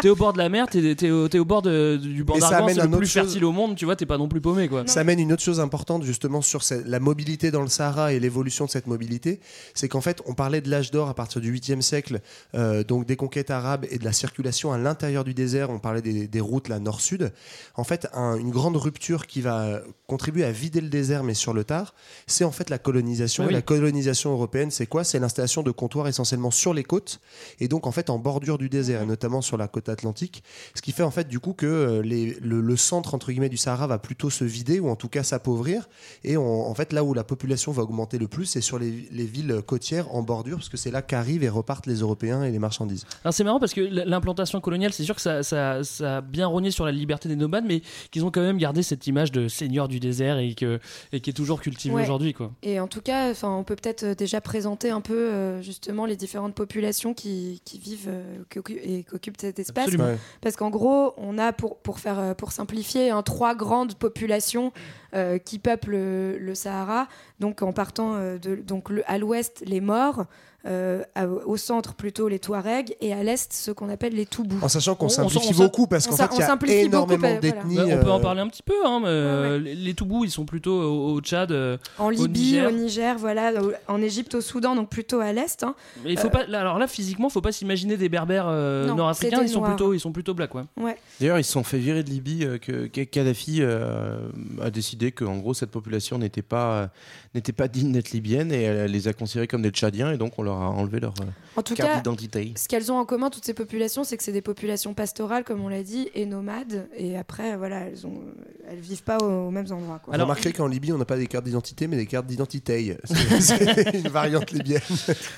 t'es 0.00 0.08
au 0.08 0.16
bord 0.16 0.32
de 0.32 0.38
la 0.38 0.48
mer. 0.48 0.66
T'es 0.68 0.94
t'es 0.94 1.10
au, 1.10 1.26
au 1.28 1.44
bord 1.44 1.62
de- 1.62 1.98
du 2.00 2.24
banc 2.24 2.38
d'Argan. 2.38 2.68
C'est 2.68 2.82
le 2.82 2.88
plus 2.90 3.06
chose. 3.06 3.12
fertile 3.24 3.44
au 3.44 3.52
monde. 3.52 3.76
Tu 3.76 3.84
vois, 3.84 3.96
t'es 3.96 4.06
pas 4.06 4.18
non 4.18 4.28
plus 4.28 4.40
paumé, 4.40 4.68
quoi. 4.68 4.84
Ça 4.86 5.00
amène 5.00 5.18
une 5.20 5.32
autre 5.32 5.42
chose 5.42 5.60
importante 5.60 6.02
justement 6.04 6.42
sur 6.42 6.62
cette- 6.62 6.86
la 6.86 7.00
mobilité 7.00 7.50
dans 7.50 7.62
le 7.62 7.68
Sahara 7.68 8.12
et 8.12 8.20
l'évolution 8.20 8.64
de 8.64 8.70
cette 8.70 8.86
mobilité, 8.86 9.40
c'est 9.74 9.88
qu'en 9.88 10.00
fait 10.00 10.20
on 10.26 10.34
parlait 10.34 10.60
de 10.60 10.70
l'âge 10.70 10.90
d'or 10.90 11.08
à 11.08 11.14
partir 11.14 11.40
du 11.40 11.50
8e 11.52 11.82
siècle, 11.82 12.20
euh, 12.54 12.84
donc 12.84 13.06
des 13.06 13.16
conquêtes 13.16 13.50
arabes 13.50 13.86
et 13.90 13.98
de 13.98 14.04
la 14.04 14.12
circulation 14.12 14.72
à 14.72 14.78
l'intérieur 14.78 15.24
du 15.24 15.34
désert, 15.34 15.70
on 15.70 15.78
parlait 15.78 16.02
des, 16.02 16.26
des 16.28 16.40
routes 16.40 16.68
là 16.68 16.78
nord-sud. 16.78 17.32
En 17.76 17.84
fait 17.84 18.08
un- 18.14 18.36
une 18.36 18.50
grande 18.50 18.76
rupture 18.76 19.26
qui 19.26 19.40
va 19.40 19.80
contribuer 20.06 20.44
à 20.44 20.52
vider 20.52 20.80
le 20.80 20.88
désert 20.88 21.24
mais 21.24 21.34
sur 21.34 21.52
le 21.54 21.64
tard, 21.64 21.94
c'est 22.26 22.44
en 22.44 22.52
fait 22.52 22.70
la 22.70 22.78
colonisation. 22.78 23.48
Et 23.48 23.52
la 23.52 23.62
colonisation 23.62 24.32
européenne 24.32 24.70
c'est 24.70 24.86
quoi? 24.86 25.04
C'est 25.04 25.18
l'installation 25.18 25.62
de 25.62 25.70
comptoirs 25.70 26.08
essentiellement 26.08 26.50
sur 26.50 26.74
les 26.74 26.84
côtes 26.84 27.20
et 27.60 27.68
donc 27.70 27.86
en 27.86 27.92
fait 27.92 28.10
en 28.10 28.18
bordure 28.18 28.58
du 28.58 28.68
désert 28.68 29.00
et 29.02 29.06
notamment 29.06 29.40
sur 29.40 29.56
la 29.56 29.68
côte 29.68 29.88
atlantique, 29.88 30.42
ce 30.74 30.82
qui 30.82 30.92
fait 30.92 31.02
en 31.04 31.10
fait 31.10 31.26
du 31.28 31.40
coup 31.40 31.54
que 31.54 31.64
euh, 31.66 32.02
les- 32.02 32.36
le, 32.42 32.60
le 32.60 32.76
centre 32.76 33.14
entre 33.14 33.30
guillemets 33.30 33.48
du 33.48 33.56
Sahara 33.56 33.86
va 33.86 33.98
plutôt 33.98 34.28
se 34.28 34.44
vider 34.44 34.80
ou 34.80 34.88
en 34.90 34.96
tout 34.96 35.08
cas 35.08 35.22
s'appauvrir 35.22 35.88
et 36.24 36.36
on- 36.36 36.66
en 36.68 36.74
fait 36.74 36.92
là 36.92 37.04
où 37.04 37.14
la 37.14 37.24
population 37.24 37.72
va 37.72 37.82
augmenter 37.84 38.18
le 38.18 38.28
plus 38.28 38.44
c'est 38.46 38.60
sur 38.60 38.78
les, 38.78 39.08
les 39.12 39.24
villes 39.24 39.62
côtières 39.66 40.14
en 40.14 40.22
bordure 40.22 40.56
parce 40.58 40.68
que 40.68 40.76
c'est 40.76 40.90
là 40.90 41.00
qu'arrivent 41.00 41.44
et 41.44 41.48
repartent 41.48 41.86
les 41.86 42.00
Européens 42.00 42.42
et 42.42 42.50
les 42.50 42.58
marchandises. 42.58 43.06
Alors 43.24 43.32
c'est 43.32 43.44
marrant 43.44 43.60
parce 43.60 43.72
que 43.72 43.80
l'implantation 43.80 44.60
coloniale, 44.60 44.92
c'est 44.92 45.04
sûr 45.04 45.14
que 45.14 45.20
ça, 45.22 45.42
ça- 45.44 45.84
ça 45.84 46.16
a 46.16 46.20
bien 46.20 46.48
rogné 46.48 46.70
sur 46.72 46.84
la 46.84 46.92
liberté 46.92 47.28
des 47.28 47.36
nomades, 47.36 47.64
mais 47.66 47.82
qu'ils 48.10 48.24
ont 48.24 48.30
quand 48.32 48.40
même 48.42 48.58
gardé 48.58 48.82
cette 48.82 49.06
image 49.06 49.30
de 49.30 49.46
seigneur 49.48 49.86
du 49.86 50.00
désert 50.00 50.38
et, 50.38 50.54
que, 50.54 50.80
et 51.12 51.20
qui 51.20 51.30
est 51.30 51.34
toujours 51.34 51.60
cultivée 51.60 51.94
Ouais. 51.94 52.02
aujourd'hui, 52.02 52.32
quoi. 52.34 52.50
Et 52.62 52.80
en 52.80 52.88
tout 52.88 53.00
cas, 53.00 53.30
enfin, 53.30 53.54
on 53.54 53.62
peut 53.64 53.76
peut-être 53.76 54.16
déjà 54.16 54.40
présenter 54.40 54.90
un 54.90 55.00
peu 55.00 55.14
euh, 55.14 55.62
justement 55.62 56.06
les 56.06 56.16
différentes 56.16 56.54
populations 56.54 57.14
qui, 57.14 57.59
qui 57.64 57.78
vivent 57.78 58.08
euh, 58.08 58.42
qui 58.48 58.72
et 58.74 59.04
qui 59.04 59.14
occupent 59.14 59.40
cet 59.40 59.58
espace. 59.58 59.84
Absolument. 59.88 60.16
Parce 60.40 60.56
qu'en 60.56 60.70
gros, 60.70 61.12
on 61.16 61.38
a 61.38 61.52
pour, 61.52 61.78
pour, 61.78 61.98
faire, 61.98 62.18
euh, 62.18 62.34
pour 62.34 62.52
simplifier 62.52 63.10
hein, 63.10 63.22
trois 63.22 63.54
grandes 63.54 63.94
populations 63.94 64.72
euh, 65.14 65.38
qui 65.38 65.58
peuplent 65.58 65.90
le, 65.90 66.38
le 66.38 66.54
Sahara. 66.54 67.06
Donc 67.38 67.62
en 67.62 67.72
partant 67.72 68.14
euh, 68.14 68.38
de, 68.38 68.56
donc 68.56 68.90
le- 68.90 69.08
à 69.10 69.18
l'ouest, 69.18 69.62
les 69.66 69.80
Morts, 69.80 70.24
euh, 70.66 71.02
au 71.46 71.56
centre 71.56 71.94
plutôt 71.94 72.28
les 72.28 72.38
Touaregs 72.38 72.94
et 73.00 73.12
à 73.12 73.22
l'est 73.22 73.52
ceux 73.52 73.72
qu'on 73.74 73.88
appelle 73.88 74.14
les 74.14 74.26
Toubous. 74.26 74.58
En 74.62 74.68
sachant 74.68 74.94
qu'on 74.94 75.06
On- 75.06 75.08
on 75.08 75.28
simplifie 75.28 75.54
beaucoup 75.54 75.86
parce 75.86 76.06
on 76.06 76.10
qu'en 76.10 76.16
fait 76.16 76.28
il 76.34 76.38
y 76.40 76.42
a 76.42 76.46
simplifie 76.46 76.88
beaucoup, 76.88 77.12
énormément 77.12 77.34
bah, 77.34 77.40
d'ethnies. 77.40 77.74
voilà. 77.76 77.96
on 77.96 78.02
peut 78.04 78.10
en 78.10 78.18
euh, 78.18 78.22
parler 78.22 78.40
un 78.40 78.48
petit 78.48 78.62
peu. 78.62 78.74
Hein, 78.84 79.00
mais, 79.00 79.08
euh, 79.08 79.58
Les, 79.58 79.74
les 79.74 79.94
Toubous, 79.94 80.24
ils 80.24 80.30
sont 80.30 80.44
plutôt 80.44 80.72
au, 80.82 81.14
au 81.14 81.20
Tchad. 81.20 81.50
euh, 81.52 81.76
En 81.98 82.06
au 82.06 82.10
Libye, 82.10 82.28
Niger. 82.42 82.68
au 82.68 82.70
Niger, 82.72 83.18
voilà, 83.18 83.52
en 83.88 84.02
Égypte, 84.02 84.34
au 84.34 84.40
Soudan, 84.40 84.74
donc 84.76 84.88
plutôt 84.90 85.20
à 85.20 85.32
l'est. 85.32 85.62
hein. 85.62 85.74
Mais 86.04 86.12
il 86.12 86.18
faut 86.18 86.26
Euh, 86.28 86.30
pas. 86.30 86.46
là, 86.46 86.60
alors 86.60 86.78
là, 86.78 86.86
physiquement, 86.86 87.28
faut 87.30 87.40
pas 87.40 87.52
s'imaginer 87.52 87.96
des 87.96 88.08
berbères 88.08 88.46
euh, 88.48 88.86
nord-africains. 88.94 89.42
Ils 89.42 89.48
sont 89.48 89.60
Noirs. 89.60 89.74
plutôt, 89.76 89.94
ils 89.94 90.00
sont 90.00 90.12
plutôt 90.12 90.34
blacks, 90.34 90.54
ouais. 90.54 90.64
Ouais. 90.76 90.96
D'ailleurs, 91.20 91.38
ils 91.38 91.44
se 91.44 91.52
sont 91.52 91.64
fait 91.64 91.78
virer 91.78 92.02
de 92.02 92.10
Libye, 92.10 92.44
euh, 92.44 92.58
que, 92.58 92.86
que 92.86 93.00
Kadhafi 93.02 93.58
euh, 93.60 94.18
a 94.62 94.70
décidé 94.70 95.10
que, 95.12 95.24
en 95.24 95.38
gros, 95.38 95.54
cette 95.54 95.70
population 95.70 96.18
n'était 96.18 96.42
pas, 96.42 96.72
euh, 96.72 96.86
n'était 97.34 97.52
pas 97.52 97.68
digne 97.68 97.92
d'être 97.92 98.10
libyenne 98.12 98.52
et 98.52 98.62
elle 98.62 98.90
les 98.90 99.08
a 99.08 99.12
considérés 99.12 99.46
comme 99.46 99.62
des 99.62 99.70
Tchadiens 99.70 100.12
et 100.12 100.16
donc 100.18 100.32
on 100.38 100.42
leur 100.42 100.49
a 100.58 100.64
enlevé 100.66 101.00
leur 101.00 101.14
euh, 101.20 101.24
En 101.56 101.62
tout 101.62 101.74
carte 101.74 101.96
d'identité. 101.96 102.52
Ce 102.56 102.66
qu'elles 102.68 102.90
ont 102.90 102.96
en 102.96 103.04
commun, 103.04 103.30
toutes 103.30 103.44
ces 103.44 103.54
populations, 103.54 104.02
c'est 104.04 104.16
que 104.16 104.22
c'est 104.22 104.32
des 104.32 104.42
populations 104.42 104.94
pastorales, 104.94 105.44
comme 105.44 105.60
on 105.62 105.68
l'a 105.68 105.82
dit, 105.82 106.08
et 106.14 106.26
nomades. 106.26 106.88
Et 106.96 107.16
après, 107.16 107.56
voilà, 107.56 107.80
elles 107.86 108.06
ont, 108.06 108.22
elles 108.68 108.80
vivent 108.80 109.02
pas 109.04 109.18
aux, 109.18 109.48
aux 109.48 109.50
mêmes 109.50 109.70
endroits. 109.70 109.98
Quoi. 110.02 110.16
Vous 110.16 110.22
remarquerez 110.22 110.52
qu'en 110.52 110.66
Libye, 110.66 110.92
on 110.92 110.98
n'a 110.98 111.04
pas 111.04 111.16
des 111.16 111.26
cartes 111.26 111.44
d'identité, 111.44 111.86
mais 111.86 111.96
des 111.96 112.06
cartes 112.06 112.26
d'identité. 112.26 112.96
C'est- 113.04 113.94
une 113.94 114.08
variante 114.08 114.50
libyenne. 114.50 114.80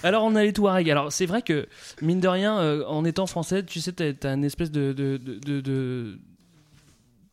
Alors 0.03 0.25
on 0.25 0.35
a 0.37 0.43
les 0.43 0.53
Touaregs. 0.53 0.91
Alors 0.91 1.13
c'est 1.13 1.27
vrai 1.27 1.43
que 1.43 1.67
mine 2.01 2.21
de 2.21 2.29
rien, 2.29 2.59
euh, 2.59 2.85
en 2.87 3.05
étant 3.05 3.27
français, 3.27 3.63
tu 3.65 3.81
sais, 3.81 3.93
t'as 3.93 4.29
as 4.31 4.35
une 4.35 4.45
espèce 4.45 4.71
de, 4.71 4.93
de, 4.93 5.17
de- 5.17 5.39
de- 5.39 5.61
de- 5.61 6.19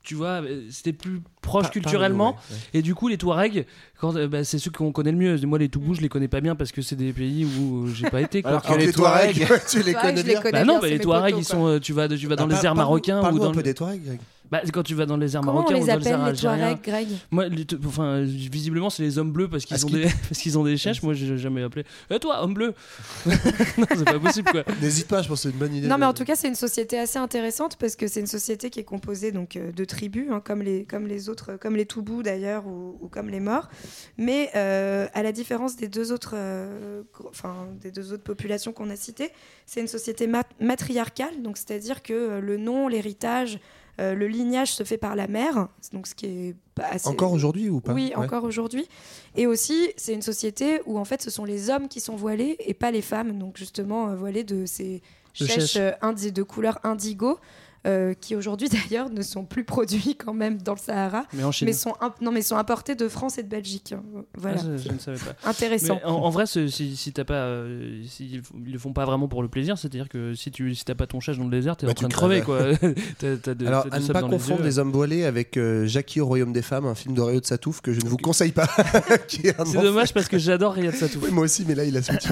tu 0.09 0.15
vois, 0.15 0.41
euh, 0.41 0.63
c'était 0.71 0.91
plus 0.91 1.21
proche 1.43 1.69
culturellement. 1.69 2.31
ouais, 2.49 2.57
Et 2.73 2.81
du 2.81 2.95
coup, 2.95 3.09
les 3.09 3.17
Touaregs, 3.19 3.67
quand, 4.01 4.15
euh, 4.15 4.27
bah, 4.27 4.43
c'est 4.43 4.57
ceux 4.57 4.71
qu'on 4.71 4.91
connaît 4.91 5.11
le 5.11 5.17
mieux. 5.19 5.37
Moi, 5.45 5.59
les 5.59 5.69
Toubous, 5.69 5.93
je 5.93 6.01
les 6.01 6.09
connais 6.09 6.27
pas 6.27 6.41
bien 6.41 6.55
parce 6.55 6.71
que 6.71 6.81
c'est 6.81 6.95
des 6.95 7.13
pays 7.13 7.45
où 7.45 7.87
j'ai 7.93 8.09
pas 8.09 8.19
été. 8.21 8.41
quoi. 8.41 8.49
Alors 8.49 8.63
que 8.63 8.73
les 8.73 8.91
Touaregs, 8.91 9.35
tu 9.69 9.83
les 9.83 9.93
connais 9.93 10.17
je 10.17 10.23
les 10.23 10.31
bien. 10.31 10.41
connais 10.41 10.51
Bah 10.53 10.65
non, 10.65 10.73
bien, 10.79 10.81
bah, 10.81 10.87
les 10.87 10.99
Touaregs, 10.99 11.33
potos, 11.35 11.47
ils 11.47 11.51
sont, 11.51 11.67
euh, 11.67 11.79
tu 11.79 11.93
vas, 11.93 12.07
tu 12.07 12.25
vas 12.25 12.35
dans 12.35 12.45
Ah, 12.45 12.47
les 12.47 12.53
par- 12.55 12.65
airs 12.65 12.75
marocains 12.75 13.31
ou 13.31 13.37
dans 13.37 13.49
un 13.49 13.51
peu 13.51 13.57
le- 13.57 13.63
des 13.63 13.73
Touaregs, 13.75 14.03
Greg. 14.03 14.19
Bah, 14.51 14.62
quand 14.73 14.83
tu 14.83 14.95
vas 14.95 15.05
dans 15.05 15.17
les 15.17 15.35
airs 15.35 15.41
Comment 15.41 15.59
on 15.59 15.69
marocains 15.69 15.75
ou 15.75 15.85
les 15.85 15.91
dans 15.93 15.99
les 15.99 16.07
airs 16.07 16.21
appelle, 16.21 16.33
les 16.33 16.45
algériens. 16.45 16.75
Touaregs, 16.77 17.07
Greg? 17.07 17.07
Moi, 17.31 17.47
les 17.49 17.65
t- 17.65 17.77
enfin, 17.85 18.21
visiblement, 18.21 18.89
c'est 18.89 19.03
les 19.03 19.17
hommes 19.19 19.31
bleus 19.31 19.47
parce 19.47 19.65
qu'ils 19.65 19.85
ont, 19.85 19.89
des... 19.89 20.03
parce 20.29 20.39
qu'ils 20.41 20.57
ont 20.57 20.63
des 20.63 20.75
chèches. 20.77 21.03
Moi, 21.03 21.13
j'ai 21.13 21.38
jamais 21.38 21.62
appelé. 21.63 21.83
Eh, 22.09 22.19
toi, 22.19 22.43
homme 22.43 22.53
bleu 22.55 22.73
Non, 23.25 23.85
c'est 23.89 24.05
pas 24.05 24.19
possible, 24.19 24.49
quoi. 24.51 24.63
N'hésite 24.81 25.07
pas, 25.07 25.21
je 25.21 25.27
pense 25.27 25.39
que 25.43 25.49
c'est 25.49 25.53
une 25.53 25.59
bonne 25.59 25.73
idée. 25.75 25.88
Non, 25.88 25.95
de- 25.95 25.99
mais 25.99 26.05
en 26.05 26.13
tout 26.13 26.23
cas, 26.25 26.35
c'est 26.35 26.47
une 26.47 26.55
société 26.55 26.97
assez 26.97 27.19
intéressante 27.19 27.75
parce 27.77 27.95
que 27.95 28.07
c'est 28.07 28.19
une 28.21 28.27
société 28.27 28.69
qui 28.69 28.79
est 28.79 28.83
composée 28.83 29.31
donc 29.31 29.55
euh, 29.55 29.71
de 29.71 29.85
tribus, 29.85 30.27
hein, 30.31 30.41
comme 30.43 30.62
les 30.62 30.85
comme 30.85 31.05
les 31.07 31.29
autres, 31.29 31.57
comme 31.59 31.75
les 31.75 31.85
Toubous 31.85 32.23
d'ailleurs 32.23 32.65
ou, 32.67 32.97
ou 33.01 33.07
comme 33.07 33.29
les 33.29 33.39
Morts. 33.39 33.69
Mais 34.17 34.49
euh, 34.55 35.07
à 35.13 35.23
la 35.23 35.31
différence 35.31 35.75
des 35.75 35.88
deux 35.88 36.12
autres, 36.12 36.33
euh, 36.35 37.03
enfin 37.29 37.67
des 37.81 37.91
deux 37.91 38.13
autres 38.13 38.23
populations 38.23 38.71
qu'on 38.73 38.89
a 38.89 38.95
citées, 38.95 39.29
c'est 39.65 39.81
une 39.81 39.88
société 39.88 40.27
mat- 40.27 40.49
matriarcale, 40.59 41.41
donc 41.41 41.57
c'est-à-dire 41.57 42.01
que 42.01 42.39
le 42.39 42.57
nom, 42.57 42.88
l'héritage, 42.88 43.59
euh, 43.99 44.15
le 44.15 44.27
lignage 44.27 44.73
se 44.73 44.83
fait 44.83 44.97
par 44.97 45.15
la 45.15 45.27
mère, 45.27 45.67
donc 45.93 46.07
ce 46.07 46.15
qui 46.15 46.25
est 46.25 46.55
pas 46.75 46.85
assez- 46.85 47.07
Encore 47.09 47.33
aujourd'hui 47.33 47.69
ou 47.69 47.81
pas 47.81 47.93
oui, 47.93 48.07
Ouais. 48.15 48.15
encore 48.25 48.43
aujourd'hui. 48.45 48.88
Et 49.35 49.45
aussi, 49.45 49.89
c'est 49.97 50.13
une 50.13 50.21
société 50.21 50.81
où 50.85 50.97
en 50.97 51.05
fait, 51.05 51.21
ce 51.21 51.29
sont 51.29 51.45
les 51.45 51.69
hommes 51.69 51.88
qui 51.89 51.99
sont 51.99 52.15
voilés 52.15 52.55
et 52.59 52.73
pas 52.73 52.91
les 52.91 53.01
femmes. 53.01 53.38
Donc 53.38 53.57
justement, 53.57 54.09
euh, 54.09 54.15
voilés 54.15 54.43
de 54.43 54.65
ces 54.65 55.01
chèches 55.33 55.75
euh, 55.77 55.91
de 56.31 56.43
couleur 56.43 56.79
indigo. 56.83 57.38
Euh, 57.87 58.13
qui 58.13 58.35
aujourd'hui 58.35 58.67
d'ailleurs 58.89 59.09
ne 59.09 59.21
sont 59.21 59.45
plus 59.45 59.63
produits 59.63 60.15
quand 60.17 60.33
même 60.33 60.61
dans 60.61 60.73
le 60.73 60.79
Sahara, 60.79 61.25
Mais 61.33 61.43
en 61.43 61.51
Chine. 61.51 61.65
mais 61.67 61.73
sont 61.73 61.93
imp- 62.01 62.19
non 62.21 62.31
mais 62.31 62.41
sont 62.41 62.57
importés 62.57 62.95
de 62.95 63.07
France 63.07 63.37
et 63.37 63.43
de 63.43 63.47
Belgique. 63.49 63.93
hein. 63.93 64.03
Voilà, 64.37 64.57
Ah, 64.61 64.65
je, 64.77 64.83
je 64.89 64.91
ne 64.93 64.99
savais 64.99 65.17
pas. 65.17 65.49
intéressant. 65.49 65.99
En, 66.03 66.11
en 66.13 66.29
vrai, 66.29 66.45
si, 66.45 66.69
si 66.69 67.13
t'as 67.13 67.23
pas, 67.23 67.33
euh, 67.45 68.01
si 68.07 68.25
ils, 68.27 68.39
f- 68.41 68.45
ils 68.65 68.73
le 68.73 68.79
font 68.79 68.93
pas 68.93 69.05
vraiment 69.05 69.27
pour 69.27 69.41
le 69.41 69.47
plaisir, 69.49 69.77
c'est-à-dire 69.77 70.09
que 70.09 70.33
si 70.33 70.51
tu 70.51 70.75
si 70.75 70.83
t'as 70.85 70.95
pas 70.95 71.07
ton 71.07 71.19
chèche 71.19 71.37
dans 71.37 71.45
le 71.45 71.51
désert, 71.51 71.77
t'es 71.77 71.85
Bah, 71.85 71.91
en 71.91 71.95
tu 71.95 71.99
train 72.01 72.07
de 72.09 72.13
crever 72.13 72.41
quoi. 72.41 72.59
De- 73.21 73.67
Alors, 73.67 73.85
à 73.91 73.99
ne 73.99 74.07
pas 74.07 74.21
les 74.21 74.27
confondre 74.29 74.63
les 74.63 74.79
hommes 74.79 74.91
voilés 74.91 75.23
avec 75.25 75.55
euh, 75.57 75.85
Jackie 75.85 76.19
au 76.21 76.25
Royaume 76.25 76.53
des 76.53 76.61
Femmes, 76.61 76.85
un 76.85 76.95
film 76.95 77.15
d'Oreo 77.15 77.39
de 77.39 77.45
Satouf 77.45 77.81
que 77.81 77.93
je 77.93 78.01
ne 78.01 78.09
vous 78.09 78.17
conseille 78.17 78.51
pas. 78.51 78.67
C'est 79.27 79.81
dommage 79.81 80.13
parce 80.13 80.27
que 80.27 80.37
j'adore 80.37 80.73
Riyad 80.73 80.93
Satouf. 80.95 81.23
Oui, 81.23 81.31
moi 81.31 81.43
aussi, 81.45 81.65
mais 81.67 81.75
là, 81.75 81.83
il 81.85 81.95
a 81.97 82.01
switché. 82.01 82.29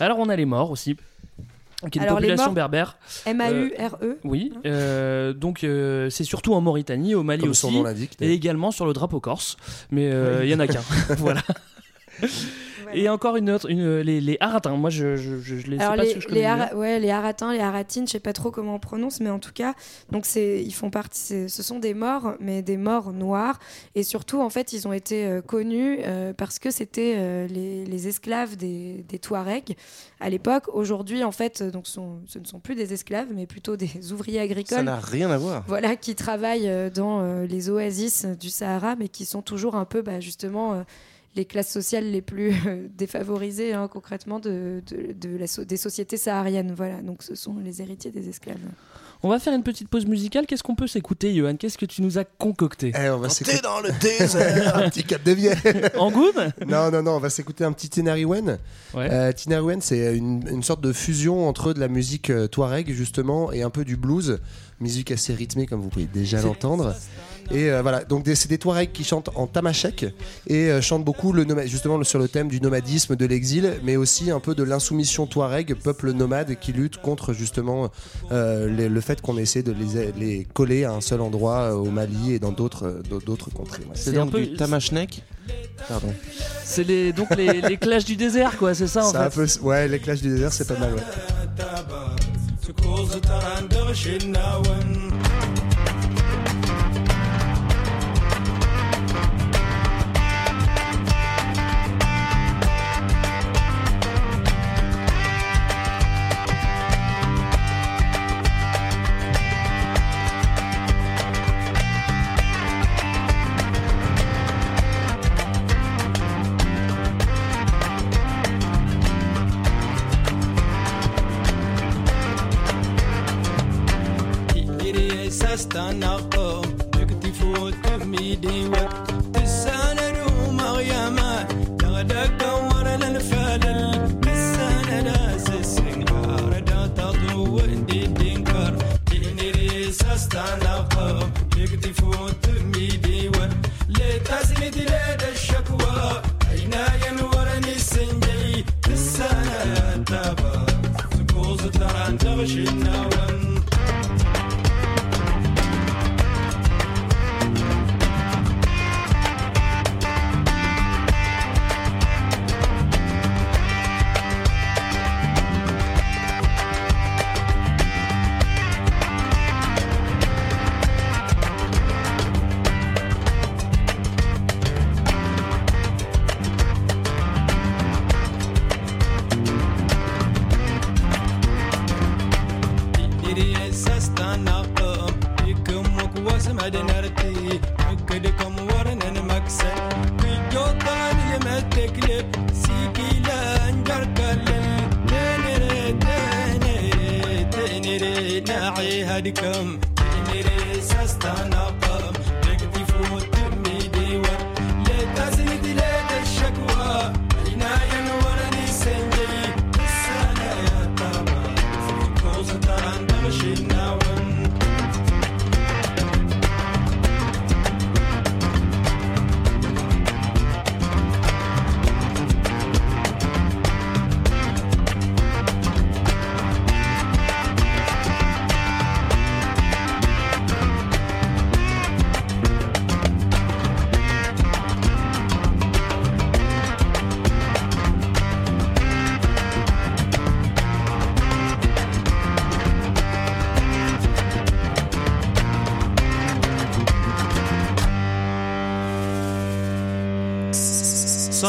Alors 0.00 0.18
on 0.18 0.28
a 0.28 0.36
les 0.36 0.44
morts 0.44 0.70
aussi, 0.70 0.96
qui 1.90 1.98
est 1.98 2.02
une 2.02 2.02
Alors, 2.08 2.20
les 2.20 2.28
population 2.28 2.46
morts- 2.46 2.54
berbère. 2.54 2.96
M-A-U-R-E. 3.26 4.18
Oui, 4.24 4.52
euh, 4.64 5.32
donc 5.32 5.62
euh, 5.64 6.08
c'est 6.10 6.24
surtout 6.24 6.54
en 6.54 6.60
Mauritanie, 6.60 7.14
au 7.14 7.22
Mali 7.22 7.42
Comme 7.42 7.50
aussi, 7.50 7.60
son 7.60 7.70
nom 7.70 7.82
l'indique. 7.82 8.16
et 8.20 8.32
également 8.32 8.70
sur 8.70 8.86
le 8.86 8.92
drapeau 8.92 9.20
corse. 9.20 9.56
Mais 9.90 10.10
euh, 10.10 10.44
il 10.44 10.50
y 10.50 10.54
en 10.54 10.60
a 10.60 10.66
qu'un. 10.66 10.80
voilà. 11.18 11.42
Et 12.94 13.08
encore 13.08 13.36
une 13.36 13.50
autre, 13.50 13.68
une, 13.68 13.98
les, 14.00 14.20
les 14.20 14.36
Haratins. 14.40 14.76
Moi, 14.76 14.90
je, 14.90 15.16
je, 15.16 15.38
je, 15.38 15.56
je 15.56 15.66
les 15.66 15.76
sais 15.78 15.82
Alors 15.82 15.96
pas 15.96 16.02
les, 16.04 16.12
si 16.12 16.20
je 16.20 16.28
connais 16.28 16.40
les, 16.40 16.74
ouais, 16.76 17.10
Haratins, 17.10 17.52
les 17.52 17.58
Haratines, 17.58 18.06
je 18.06 18.12
sais 18.12 18.20
pas 18.20 18.32
trop 18.32 18.50
comment 18.50 18.76
on 18.76 18.78
prononce, 18.78 19.20
mais 19.20 19.28
en 19.30 19.38
tout 19.40 19.50
cas, 19.52 19.74
donc 20.12 20.24
c'est, 20.24 20.62
ils 20.62 20.72
font 20.72 20.88
partie, 20.90 21.48
ce 21.48 21.62
sont 21.62 21.78
des 21.80 21.94
morts, 21.94 22.34
mais 22.38 22.62
des 22.62 22.76
morts 22.76 23.12
noirs, 23.12 23.58
et 23.96 24.02
surtout 24.04 24.40
en 24.40 24.50
fait, 24.50 24.72
ils 24.72 24.86
ont 24.86 24.92
été 24.92 25.26
euh, 25.26 25.40
connus 25.42 25.98
euh, 26.04 26.32
parce 26.32 26.58
que 26.60 26.70
c'était 26.70 27.14
euh, 27.16 27.46
les, 27.48 27.84
les 27.86 28.08
esclaves 28.08 28.56
des, 28.56 29.04
des 29.08 29.18
Touaregs 29.18 29.76
à 30.20 30.30
l'époque. 30.30 30.64
Aujourd'hui, 30.72 31.24
en 31.24 31.32
fait, 31.32 31.62
donc 31.64 31.86
sont- 31.88 32.20
ce 32.26 32.38
ne 32.38 32.44
sont 32.44 32.60
plus 32.60 32.76
des 32.76 32.92
esclaves, 32.92 33.28
mais 33.34 33.46
plutôt 33.46 33.76
des 33.76 33.90
ouvriers 34.12 34.38
Ça 34.38 34.44
agricoles. 34.44 34.84
n'a 34.84 35.00
rien 35.00 35.30
à 35.30 35.38
voir. 35.38 35.64
Voilà, 35.66 35.96
qui 35.96 36.14
travaillent 36.14 36.70
dans 36.94 37.20
euh, 37.20 37.46
les 37.46 37.68
oasis 37.68 38.26
du 38.38 38.48
Sahara, 38.48 38.94
mais 38.96 39.08
qui 39.08 39.24
sont 39.24 39.42
toujours 39.42 39.74
un 39.74 39.84
peu, 39.86 40.02
bah, 40.02 40.20
justement, 40.20 40.74
euh, 40.74 40.82
les 41.36 41.44
classes 41.44 41.70
sociales 41.70 42.10
les 42.10 42.22
plus 42.22 42.52
euh, 42.66 42.86
défavorisées, 42.98 43.72
hein, 43.74 43.88
concrètement, 43.92 44.40
de, 44.40 44.82
de- 44.90 45.12
de 45.12 45.36
la 45.36 45.46
so- 45.46 45.64
des 45.64 45.76
sociétés 45.76 46.16
sahariennes. 46.16 46.72
Voilà, 46.76 47.00
donc 47.02 47.22
ce 47.22 47.34
sont 47.34 47.56
les 47.62 47.82
héritiers 47.82 48.10
des 48.10 48.28
esclaves. 48.28 48.56
On 49.22 49.30
va 49.30 49.38
faire 49.38 49.54
une 49.54 49.62
petite 49.62 49.88
pause 49.88 50.04
musicale. 50.06 50.44
Qu'est-ce 50.46 50.62
qu'on 50.62 50.74
peut 50.74 50.86
s'écouter, 50.86 51.34
Johan? 51.34 51.56
Qu'est-ce 51.56 51.78
que 51.78 51.86
tu 51.86 52.02
nous 52.02 52.18
as 52.18 52.24
concocté? 52.24 52.92
Eh, 52.94 53.08
on 53.08 53.18
va 53.18 53.30
s'écouter 53.30 53.60
dans 53.62 53.80
le 53.80 53.88
désert 54.00 54.76
un 54.76 54.90
petit 54.90 55.04
cap 55.04 55.22
de 55.22 55.32
Vienne. 55.32 55.56
En 55.98 56.10
good 56.10 56.34
non, 56.66 56.90
non, 56.90 57.02
non, 57.02 57.12
on 57.12 57.18
va 57.18 57.30
s'écouter 57.30 57.64
un 57.64 57.72
petit 57.72 57.88
Tinariwen. 57.88 58.58
Ouais. 58.94 59.08
Euh, 59.10 59.32
Tinariwen, 59.32 59.80
c'est 59.80 60.16
une, 60.16 60.46
une 60.50 60.62
sorte 60.62 60.82
de 60.82 60.92
fusion 60.92 61.48
entre 61.48 61.72
de 61.72 61.80
la 61.80 61.88
musique 61.88 62.28
euh, 62.28 62.46
touareg, 62.46 62.92
justement, 62.92 63.52
et 63.52 63.62
un 63.62 63.70
peu 63.70 63.84
du 63.86 63.96
blues. 63.96 64.38
Musique 64.80 65.10
assez 65.10 65.32
rythmée, 65.32 65.66
comme 65.66 65.80
vous 65.80 65.88
pouvez 65.88 66.04
déjà 66.04 66.42
l'entendre. 66.42 66.94
Et 67.50 67.70
euh, 67.70 67.82
voilà, 67.82 68.04
donc 68.04 68.24
c'est 68.34 68.48
des 68.48 68.58
Touaregs 68.58 68.92
qui 68.92 69.04
chantent 69.04 69.30
en 69.34 69.46
tamashek 69.46 70.06
et 70.48 70.70
euh, 70.70 70.80
chantent 70.80 71.04
beaucoup 71.04 71.32
le 71.32 71.46
justement 71.66 72.02
sur 72.04 72.18
le 72.18 72.28
thème 72.28 72.48
du 72.48 72.60
nomadisme, 72.60 73.16
de 73.16 73.24
l'exil, 73.26 73.74
mais 73.84 73.96
aussi 73.96 74.30
un 74.30 74.40
peu 74.40 74.54
de 74.54 74.62
l'insoumission 74.62 75.26
Touareg, 75.26 75.74
peuple 75.74 76.12
nomade 76.12 76.56
qui 76.60 76.72
lutte 76.72 76.96
contre 76.98 77.32
justement 77.32 77.90
euh, 78.32 78.68
les- 78.68 78.88
le 78.88 79.00
fait 79.00 79.20
qu'on 79.20 79.36
essaie 79.38 79.62
de 79.62 79.72
les, 79.72 80.12
les 80.18 80.44
coller 80.44 80.84
à 80.84 80.92
un 80.92 81.00
seul 81.00 81.20
endroit 81.20 81.60
euh, 81.62 81.72
au 81.74 81.90
Mali 81.90 82.32
et 82.34 82.38
dans 82.38 82.52
d'autres 82.52 82.86
euh, 82.86 83.20
d'autres 83.24 83.50
contrées. 83.50 83.82
ouais. 83.84 83.90
C'est 83.94 84.10
C'est 84.10 84.18
un 84.18 84.24
donc 84.24 84.32
peu- 84.32 84.40
du 84.46 84.54
tamashnek 84.56 85.22
Pardon. 85.88 86.12
C'est 86.64 86.82
les, 86.82 87.12
donc 87.12 87.34
les, 87.36 87.60
les 87.68 87.76
clashs 87.76 88.04
du 88.04 88.16
désert, 88.16 88.56
quoi, 88.58 88.74
c'est 88.74 88.88
ça 88.88 89.06
en 89.06 89.10
C'est 89.12 89.16
un 89.18 89.30
fait. 89.30 89.58
peu, 89.60 89.66
ouais, 89.66 89.86
les 89.86 90.00
clashs 90.00 90.20
du 90.20 90.28
désert, 90.30 90.52
c'est 90.52 90.66
pas 90.66 90.76
mal. 90.78 90.94
Ouais. 90.94 91.02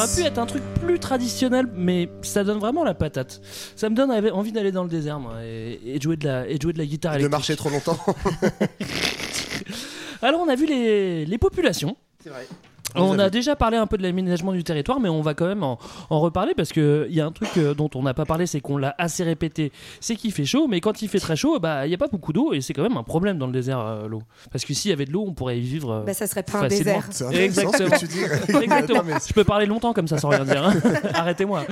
Aurait 0.08 0.22
pu 0.22 0.28
être 0.28 0.38
un 0.40 0.46
truc 0.46 0.64
plus 0.82 1.00
traditionnel, 1.00 1.68
mais 1.76 2.10
ça 2.22 2.44
donne 2.44 2.60
vraiment 2.60 2.84
la 2.84 2.94
patate. 2.94 3.42
Ça 3.76 3.90
me 3.90 3.96
donne 3.96 4.12
envie 4.12 4.52
d'aller 4.52 4.72
dans 4.72 4.84
le 4.84 4.90
désert, 4.90 5.20
moi, 5.20 5.34
et, 5.44 5.80
et 5.86 5.98
de 5.98 6.04
jouer 6.04 6.18
de 6.18 6.26
la, 6.28 6.48
et 6.48 6.58
de 6.58 6.62
jouer 6.62 6.74
de 6.74 6.78
la 6.78 6.86
guitare 6.86 7.14
De 7.14 7.20
électrique. 7.20 7.32
marcher 7.32 7.56
trop 7.56 7.70
longtemps. 7.70 7.98
Alors, 10.22 10.42
on 10.42 10.48
a 10.50 10.56
vu 10.56 10.66
les, 10.66 11.26
les 11.26 11.38
populations. 11.38 11.96
On 13.00 13.20
a 13.20 13.30
déjà 13.30 13.56
parlé 13.56 13.78
un 13.78 13.88
peu 13.88 13.98
de 13.98 14.04
l'aménagement 14.04 14.52
du 14.52 14.64
territoire, 14.64 15.00
mais 15.00 15.10
on 15.10 15.22
va 15.22 15.34
quand 15.34 15.48
même 15.48 15.64
en, 15.64 15.78
en 16.10 16.20
reparler 16.20 16.54
parce 16.56 16.72
qu'il 16.74 17.08
y 17.10 17.22
a 17.22 17.26
un 17.26 17.32
truc 17.32 17.50
euh, 17.58 17.74
dont 17.74 17.90
on 17.96 18.04
n'a 18.04 18.14
pas 18.14 18.26
parlé, 18.26 18.46
c'est 18.48 18.60
qu'on 18.60 18.78
l'a 18.78 18.96
assez 18.98 19.24
répété, 19.24 19.72
c'est 20.00 20.16
qu'il 20.16 20.32
fait 20.32 20.46
chaud, 20.46 20.68
mais 20.68 20.82
quand 20.82 21.02
il 21.02 21.08
fait 21.10 21.20
très 21.20 21.36
chaud, 21.36 21.60
bah 21.60 21.86
il 21.86 21.90
n'y 21.90 21.96
a 21.96 21.98
pas 21.98 22.08
beaucoup 22.08 22.34
d'eau 22.34 22.54
et 22.54 22.62
c'est 22.62 22.74
quand 22.74 22.84
même 22.84 22.98
un 22.98 23.04
problème 23.04 23.38
dans 23.38 23.48
le 23.48 23.54
désert, 23.54 23.80
euh, 23.80 24.08
l'eau. 24.08 24.22
Parce 24.52 24.66
que 24.66 24.74
s'il 24.74 24.90
y 24.90 24.94
avait 24.94 25.06
de 25.06 25.12
l'eau, 25.12 25.26
on 25.28 25.34
pourrait 25.34 25.58
y 25.58 25.62
vivre. 25.62 25.92
euh, 25.92 26.04
Bah, 26.04 26.14
ça 26.14 26.28
serait 26.28 26.44
pas 26.44 26.60
un 26.60 26.62
facilement. 26.70 27.02
désert. 27.08 27.32
Exactement. 27.32 27.90
que 27.90 28.00
tu 28.00 28.08
dis. 28.08 28.20
Exactement. 28.64 29.04
Mais- 29.06 29.14
Je 29.28 29.34
peux 29.34 29.44
parler 29.44 29.66
longtemps 29.66 29.94
comme 29.94 30.08
ça 30.08 30.18
sans 30.18 30.30
rien 30.30 30.46
dire. 30.46 30.66
hein. 30.66 30.74
Arrêtez-moi. 31.14 31.64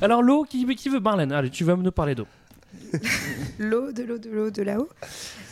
Alors 0.00 0.22
l'eau, 0.22 0.44
qui, 0.44 0.66
qui 0.74 0.88
veut 0.88 1.00
Marlène 1.00 1.32
Allez, 1.32 1.50
tu 1.50 1.64
vas 1.64 1.76
nous 1.76 1.92
parler 1.92 2.14
d'eau. 2.14 2.26
L'eau, 3.58 3.92
de 3.92 4.02
l'eau, 4.02 4.18
de 4.18 4.30
l'eau, 4.30 4.50
de 4.50 4.62
là-haut. 4.62 4.88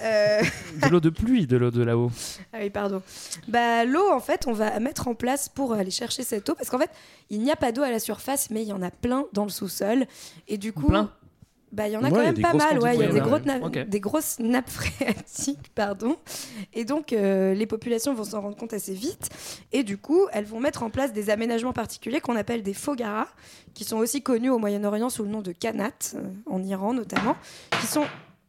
Euh, 0.02 0.42
De 0.82 0.88
l'eau 0.88 1.00
de 1.00 1.10
pluie, 1.10 1.46
de 1.46 1.56
l'eau 1.56 1.70
de 1.70 1.82
là-haut. 1.82 2.10
Ah 2.52 2.58
oui, 2.60 2.70
pardon. 2.70 3.02
Bah, 3.48 3.84
l'eau, 3.84 4.10
en 4.12 4.20
fait, 4.20 4.46
on 4.46 4.52
va 4.52 4.78
mettre 4.80 5.08
en 5.08 5.14
place 5.14 5.48
pour 5.48 5.72
aller 5.74 5.90
chercher 5.90 6.22
cette 6.22 6.48
eau. 6.48 6.54
Parce 6.54 6.70
qu'en 6.70 6.78
fait, 6.78 6.90
il 7.30 7.40
n'y 7.40 7.50
a 7.50 7.56
pas 7.56 7.72
d'eau 7.72 7.82
à 7.82 7.90
la 7.90 7.98
surface, 7.98 8.50
mais 8.50 8.62
il 8.62 8.68
y 8.68 8.72
en 8.72 8.82
a 8.82 8.90
plein 8.90 9.24
dans 9.32 9.44
le 9.44 9.50
sous-sol. 9.50 10.06
Et 10.48 10.58
du 10.58 10.72
coup. 10.72 10.86
Plein? 10.88 11.10
Bah, 11.72 11.86
il 11.88 11.92
y 11.92 11.96
en 11.96 12.00
a 12.00 12.04
Ouais, 12.04 12.10
quand 12.10 12.18
a 12.18 12.22
même 12.32 12.40
pas 12.40 12.52
mal, 12.54 12.78
ouais, 12.80 12.94
il 12.96 13.00
y 13.00 13.04
a 13.04 13.12
des, 13.12 13.20
na- 13.46 13.58
Ok. 13.64 13.78
des 13.88 14.00
grosses 14.00 14.38
nappes 14.40 14.68
phréatiques, 14.70 15.70
pardon. 15.74 16.16
Et 16.74 16.84
donc, 16.84 17.12
euh, 17.12 17.54
les 17.54 17.66
populations 17.66 18.12
vont 18.14 18.24
s'en 18.24 18.40
rendre 18.40 18.56
compte 18.56 18.72
assez 18.72 18.94
vite. 18.94 19.28
Et 19.72 19.82
du 19.84 19.96
coup, 19.96 20.26
elles 20.32 20.44
vont 20.46 20.60
mettre 20.60 20.82
en 20.82 20.90
place 20.90 21.12
des 21.12 21.30
aménagements 21.30 21.72
particuliers 21.72 22.20
qu'on 22.20 22.36
appelle 22.36 22.62
des 22.62 22.74
fogaras, 22.74 23.28
qui 23.74 23.84
sont 23.84 23.98
aussi 23.98 24.22
connus 24.22 24.50
au 24.50 24.58
Moyen-Orient 24.58 25.10
sous 25.10 25.22
le 25.22 25.28
nom 25.30 25.42
de 25.42 25.52
kanat, 25.52 25.90
euh, 26.16 26.22
en 26.46 26.62
Iran 26.62 26.92
notamment, 26.92 27.36
qui 27.80 27.86
sont 27.86 28.04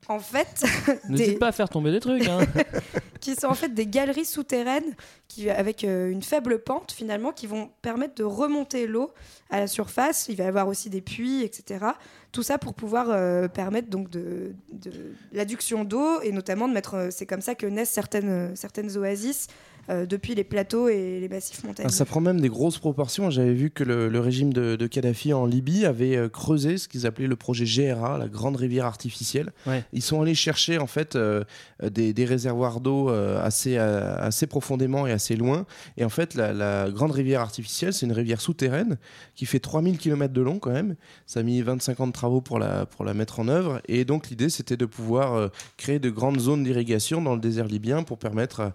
en 0.07 0.19
fait 0.19 0.63
N'hésite 1.09 1.33
des, 1.33 1.37
pas 1.37 1.47
à 1.47 1.51
faire 1.51 1.69
tomber 1.69 1.91
des 1.91 1.99
trucs. 1.99 2.27
hein. 2.27 2.39
qui 3.21 3.35
sont 3.35 3.47
en 3.47 3.53
fait 3.53 3.69
des 3.73 3.85
galeries 3.85 4.25
souterraines 4.25 4.95
qui, 5.27 5.49
avec 5.49 5.83
euh, 5.83 6.09
une 6.09 6.23
faible 6.23 6.59
pente 6.59 6.91
finalement, 6.91 7.31
qui 7.31 7.45
vont 7.47 7.69
permettre 7.81 8.15
de 8.15 8.23
remonter 8.23 8.87
l'eau 8.87 9.11
à 9.51 9.59
la 9.59 9.67
surface. 9.67 10.25
Il 10.27 10.35
va 10.37 10.45
y 10.45 10.47
avoir 10.47 10.67
aussi 10.67 10.89
des 10.89 11.01
puits, 11.01 11.43
etc. 11.43 11.85
Tout 12.31 12.41
ça 12.43 12.57
pour 12.57 12.73
pouvoir 12.73 13.07
euh, 13.09 13.47
permettre 13.47 13.89
donc 13.89 14.09
de, 14.09 14.53
de 14.73 14.91
l'adduction 15.33 15.83
d'eau 15.83 16.19
et 16.21 16.31
notamment 16.31 16.67
de 16.67 16.73
mettre. 16.73 16.95
euh, 16.95 17.07
c'est 17.11 17.25
comme 17.27 17.41
ça 17.41 17.53
que 17.55 17.67
naissent 17.67 17.91
certaines, 17.91 18.55
certaines 18.55 18.97
oasis 18.97 19.47
euh, 19.89 20.05
depuis 20.05 20.35
les 20.35 20.43
plateaux 20.43 20.87
et 20.89 21.19
les 21.19 21.29
massifs 21.29 21.63
montagneux. 21.63 21.87
Ah, 21.91 21.93
ça 21.93 22.05
prend 22.05 22.21
même 22.21 22.39
des 22.39 22.49
grosses 22.49 22.77
proportions. 22.77 23.29
J'avais 23.29 23.53
vu 23.53 23.69
que 23.71 23.83
le, 23.83 24.09
le 24.09 24.19
régime 24.19 24.53
de, 24.53 24.75
de 24.75 24.87
Kadhafi 24.87 25.33
en 25.33 25.45
Libye 25.45 25.85
avait 25.85 26.15
euh, 26.15 26.29
creusé 26.29 26.77
ce 26.77 26.87
qu'ils 26.87 27.05
appelaient 27.07 27.27
le 27.27 27.35
projet 27.35 27.65
GRA, 27.65 28.17
la 28.17 28.27
grande 28.27 28.55
rivière 28.55 28.85
artificielle. 28.85 29.51
Ouais. 29.67 29.83
Ils 29.93 30.01
sont 30.01 30.21
allés 30.21 30.35
chercher 30.35 30.77
en 30.77 30.87
fait 30.87 31.15
euh, 31.15 31.43
des, 31.81 32.13
des 32.13 32.25
réservoirs 32.25 32.79
d'eau 32.79 33.09
euh, 33.09 33.41
assez, 33.43 33.77
euh, 33.77 34.15
assez 34.19 34.47
profondément 34.47 35.07
et 35.07 35.11
assez 35.11 35.35
loin. 35.35 35.65
Et 35.97 36.05
en 36.05 36.09
fait, 36.09 36.35
la, 36.35 36.53
la 36.53 36.89
grande 36.89 37.11
rivière 37.11 37.41
artificielle, 37.41 37.93
c'est 37.93 38.05
une 38.05 38.11
rivière 38.11 38.41
souterraine 38.41 38.97
qui 39.35 39.45
fait 39.45 39.59
3000 39.59 39.97
km 39.97 40.33
de 40.33 40.41
long 40.41 40.59
quand 40.59 40.71
même. 40.71 40.95
Ça 41.25 41.39
a 41.39 41.43
mis 41.43 41.61
25 41.61 41.99
ans 42.01 42.07
de 42.07 42.11
travaux 42.11 42.41
pour 42.41 42.59
la, 42.59 42.85
pour 42.85 43.03
la 43.05 43.13
mettre 43.13 43.39
en 43.39 43.47
œuvre. 43.47 43.81
Et 43.87 44.05
donc 44.05 44.29
l'idée, 44.29 44.49
c'était 44.49 44.77
de 44.77 44.85
pouvoir 44.85 45.33
euh, 45.33 45.47
créer 45.77 45.99
de 45.99 46.09
grandes 46.09 46.39
zones 46.39 46.63
d'irrigation 46.63 47.21
dans 47.21 47.33
le 47.35 47.41
désert 47.41 47.65
libyen 47.67 48.03
pour 48.03 48.17
permettre 48.17 48.61
un- 48.61 48.73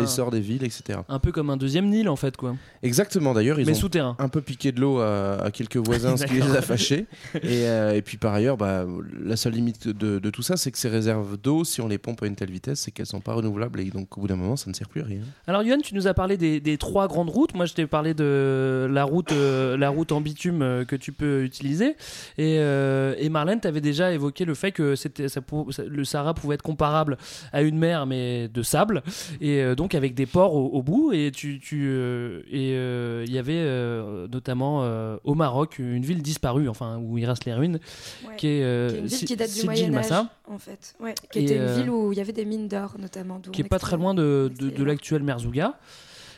l'essor 0.00 0.30
des 0.40 0.46
villes, 0.46 0.64
etc. 0.64 1.00
Un 1.08 1.18
peu 1.18 1.32
comme 1.32 1.50
un 1.50 1.56
deuxième 1.56 1.86
Nil 1.88 2.08
en 2.08 2.16
fait, 2.16 2.36
quoi. 2.36 2.56
Exactement, 2.82 3.34
d'ailleurs, 3.34 3.60
ils 3.60 3.66
Mais 3.66 3.72
ont 3.72 3.74
souterrain. 3.74 4.16
un 4.18 4.28
peu 4.28 4.40
piqué 4.40 4.72
de 4.72 4.80
l'eau 4.80 4.98
à, 5.00 5.42
à 5.44 5.50
quelques 5.50 5.76
voisins, 5.76 6.16
ce 6.16 6.24
qui 6.24 6.34
les 6.34 6.56
a 6.56 6.62
fâchés. 6.62 7.06
Et, 7.42 7.66
euh, 7.68 7.94
et 7.94 8.02
puis 8.02 8.16
par 8.16 8.34
ailleurs, 8.34 8.56
bah, 8.56 8.84
la 9.22 9.36
seule 9.36 9.52
limite 9.54 9.88
de, 9.88 10.18
de 10.18 10.30
tout 10.30 10.42
ça, 10.42 10.56
c'est 10.56 10.70
que 10.70 10.78
ces 10.78 10.88
réserves 10.88 11.36
d'eau, 11.36 11.64
si 11.64 11.80
on 11.80 11.88
les 11.88 11.98
pompe 11.98 12.22
à 12.22 12.26
une 12.26 12.34
telle 12.36 12.50
vitesse, 12.50 12.80
c'est 12.80 12.90
qu'elles 12.90 13.06
sont 13.06 13.20
pas 13.20 13.34
renouvelables 13.34 13.80
et 13.80 13.84
donc 13.90 14.16
au 14.16 14.22
bout 14.22 14.26
d'un 14.28 14.36
moment, 14.36 14.56
ça 14.56 14.68
ne 14.70 14.74
sert 14.74 14.88
plus 14.88 15.02
à 15.02 15.04
rien. 15.04 15.20
Alors 15.46 15.62
Yoann, 15.62 15.82
tu 15.82 15.94
nous 15.94 16.06
as 16.06 16.14
parlé 16.14 16.36
des, 16.36 16.60
des 16.60 16.78
trois 16.78 17.06
grandes 17.08 17.30
routes. 17.30 17.54
Moi, 17.54 17.66
je 17.66 17.74
t'ai 17.74 17.86
parlé 17.86 18.14
de 18.14 18.88
la 18.90 19.04
route, 19.04 19.32
euh, 19.32 19.76
la 19.76 19.88
route 19.90 20.12
en 20.12 20.20
bitume 20.20 20.62
euh, 20.62 20.84
que 20.84 20.96
tu 20.96 21.12
peux 21.12 21.42
utiliser. 21.44 21.96
Et, 22.38 22.56
et 22.56 23.28
Marlène, 23.28 23.60
tu 23.60 23.68
avais 23.68 23.80
déjà 23.80 24.12
évoqué 24.12 24.44
le 24.44 24.54
fait 24.54 24.72
que 24.72 24.94
c'était, 24.96 25.28
ça 25.28 25.40
ça- 25.70 25.84
le 25.84 26.04
Sahara 26.04 26.34
pouvait 26.34 26.54
être 26.54 26.62
comparable 26.62 27.16
à 27.52 27.62
une 27.62 27.78
mer, 27.78 28.06
mais 28.06 28.48
de 28.48 28.62
sable, 28.62 29.02
et 29.40 29.74
donc 29.74 29.94
avec 29.94 30.14
des 30.14 30.26
ports 30.32 30.54
au, 30.54 30.66
au 30.68 30.82
bout. 30.82 31.12
Et 31.12 31.30
tu, 31.34 31.58
tu, 31.60 31.86
euh, 31.88 32.40
et 32.50 32.72
euh, 32.74 33.24
il 33.26 33.32
y 33.32 33.38
avait 33.38 33.52
euh, 33.56 34.26
notamment 34.28 34.80
au 35.24 35.34
Maroc 35.34 35.78
une 35.78 36.02
ville 36.04 36.22
disparue, 36.22 36.68
enfin 36.68 36.98
où 36.98 37.18
il 37.18 37.26
reste 37.26 37.44
les 37.44 37.54
ruines, 37.54 37.78
Ouais. 38.26 38.36
qui 38.36 38.46
est, 38.48 38.88
Qui 38.88 38.96
est 38.96 38.98
une 39.00 39.06
ville 39.06 39.28
qui 39.28 39.36
date 39.36 39.54
du 39.54 39.64
Moyen 39.64 39.94
Âge, 39.94 40.12
en 40.48 40.58
fait. 40.58 40.94
Ouais, 41.00 41.14
qui 41.32 41.40
Et, 41.40 41.42
était 41.44 41.56
une 41.56 41.74
ville 41.82 41.90
où 41.90 42.12
il 42.12 42.18
y 42.18 42.20
avait 42.20 42.32
des 42.32 42.44
mines 42.44 42.68
d'or, 42.68 42.94
notamment. 42.98 43.40
qui 43.52 43.60
est 43.60 43.68
pas 43.68 43.78
très 43.78 43.96
loin 43.96 44.14
de, 44.14 44.50
de, 44.58 44.70
de 44.70 44.84
l'actuel 44.84 45.22
Merzouga. 45.22 45.78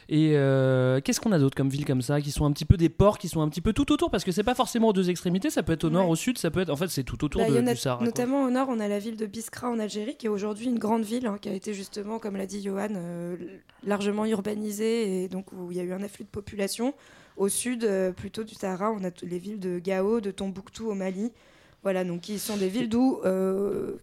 Et 0.08 0.32
euh, 0.34 1.00
qu'est-ce 1.00 1.20
qu'on 1.20 1.32
a 1.32 1.38
d'autre 1.38 1.54
comme 1.56 1.68
villes 1.68 1.84
comme 1.84 2.02
ça 2.02 2.20
qui 2.20 2.30
sont 2.30 2.44
un 2.44 2.52
petit 2.52 2.64
peu 2.64 2.76
des 2.76 2.88
ports 2.88 3.18
qui 3.18 3.28
sont 3.28 3.40
un 3.40 3.48
petit 3.48 3.60
peu 3.60 3.72
tout 3.72 3.92
autour? 3.92 4.10
Parce 4.10 4.24
que 4.24 4.32
c'est 4.32 4.42
pas 4.42 4.54
forcément 4.54 4.88
aux 4.88 4.92
deux 4.92 5.10
extrémités 5.10 5.48
ça 5.50 5.62
peut 5.62 5.72
être 5.72 5.84
au 5.84 5.90
nord 5.90 6.06
Ouais. 6.06 6.12
au 6.12 6.16
sud 6.16 6.38
ça 6.38 6.50
peut 6.50 6.60
être 6.60 6.70
en 6.70 6.76
fait 6.76 6.88
c'est 6.88 7.04
tout 7.04 7.24
autour 7.24 7.40
Bah, 7.42 7.48
de- 7.50 7.56
a 7.56 7.62
du 7.62 7.76
Sahara 7.76 7.98
quoi. 7.98 8.06
notamment 8.06 8.42
au 8.44 8.50
nord, 8.50 8.68
on 8.70 8.80
a 8.80 8.88
la 8.88 8.98
ville 8.98 9.16
de 9.16 9.26
Biskra 9.26 9.70
en 9.70 9.78
Algérie, 9.78 10.16
qui 10.16 10.26
est 10.26 10.28
aujourd'hui 10.30 10.66
une 10.66 10.78
grande 10.78 11.02
ville, 11.04 11.26
hein, 11.26 11.36
qui 11.40 11.48
a 11.48 11.52
été 11.52 11.72
justement, 11.74 12.18
comme 12.18 12.36
l'a 12.36 12.46
dit 12.46 12.62
Johan, 12.62 12.88
euh, 12.94 13.36
largement 13.84 14.26
urbanisée 14.26 15.22
et 15.24 15.28
donc 15.28 15.52
où 15.52 15.70
il 15.70 15.76
y 15.76 15.80
a 15.80 15.84
eu 15.84 15.92
un 15.92 16.02
afflux 16.02 16.24
de 16.24 16.30
population. 16.30 16.94
Au 17.36 17.48
sud, 17.48 17.84
euh, 17.84 18.12
plutôt 18.12 18.44
du 18.44 18.54
Sahara, 18.54 18.90
on 18.92 19.04
a 19.04 19.10
les 19.22 19.38
villes 19.38 19.60
de 19.60 19.78
Gao, 19.78 20.20
de 20.20 20.30
Tombouctou 20.30 20.88
au 20.90 20.94
Mali. 20.94 21.32
Voilà, 21.84 22.04
donc 22.04 22.20
qui 22.20 22.38
sont 22.38 22.56
des 22.56 22.68
villes 22.68 22.88
d'où 22.88 23.18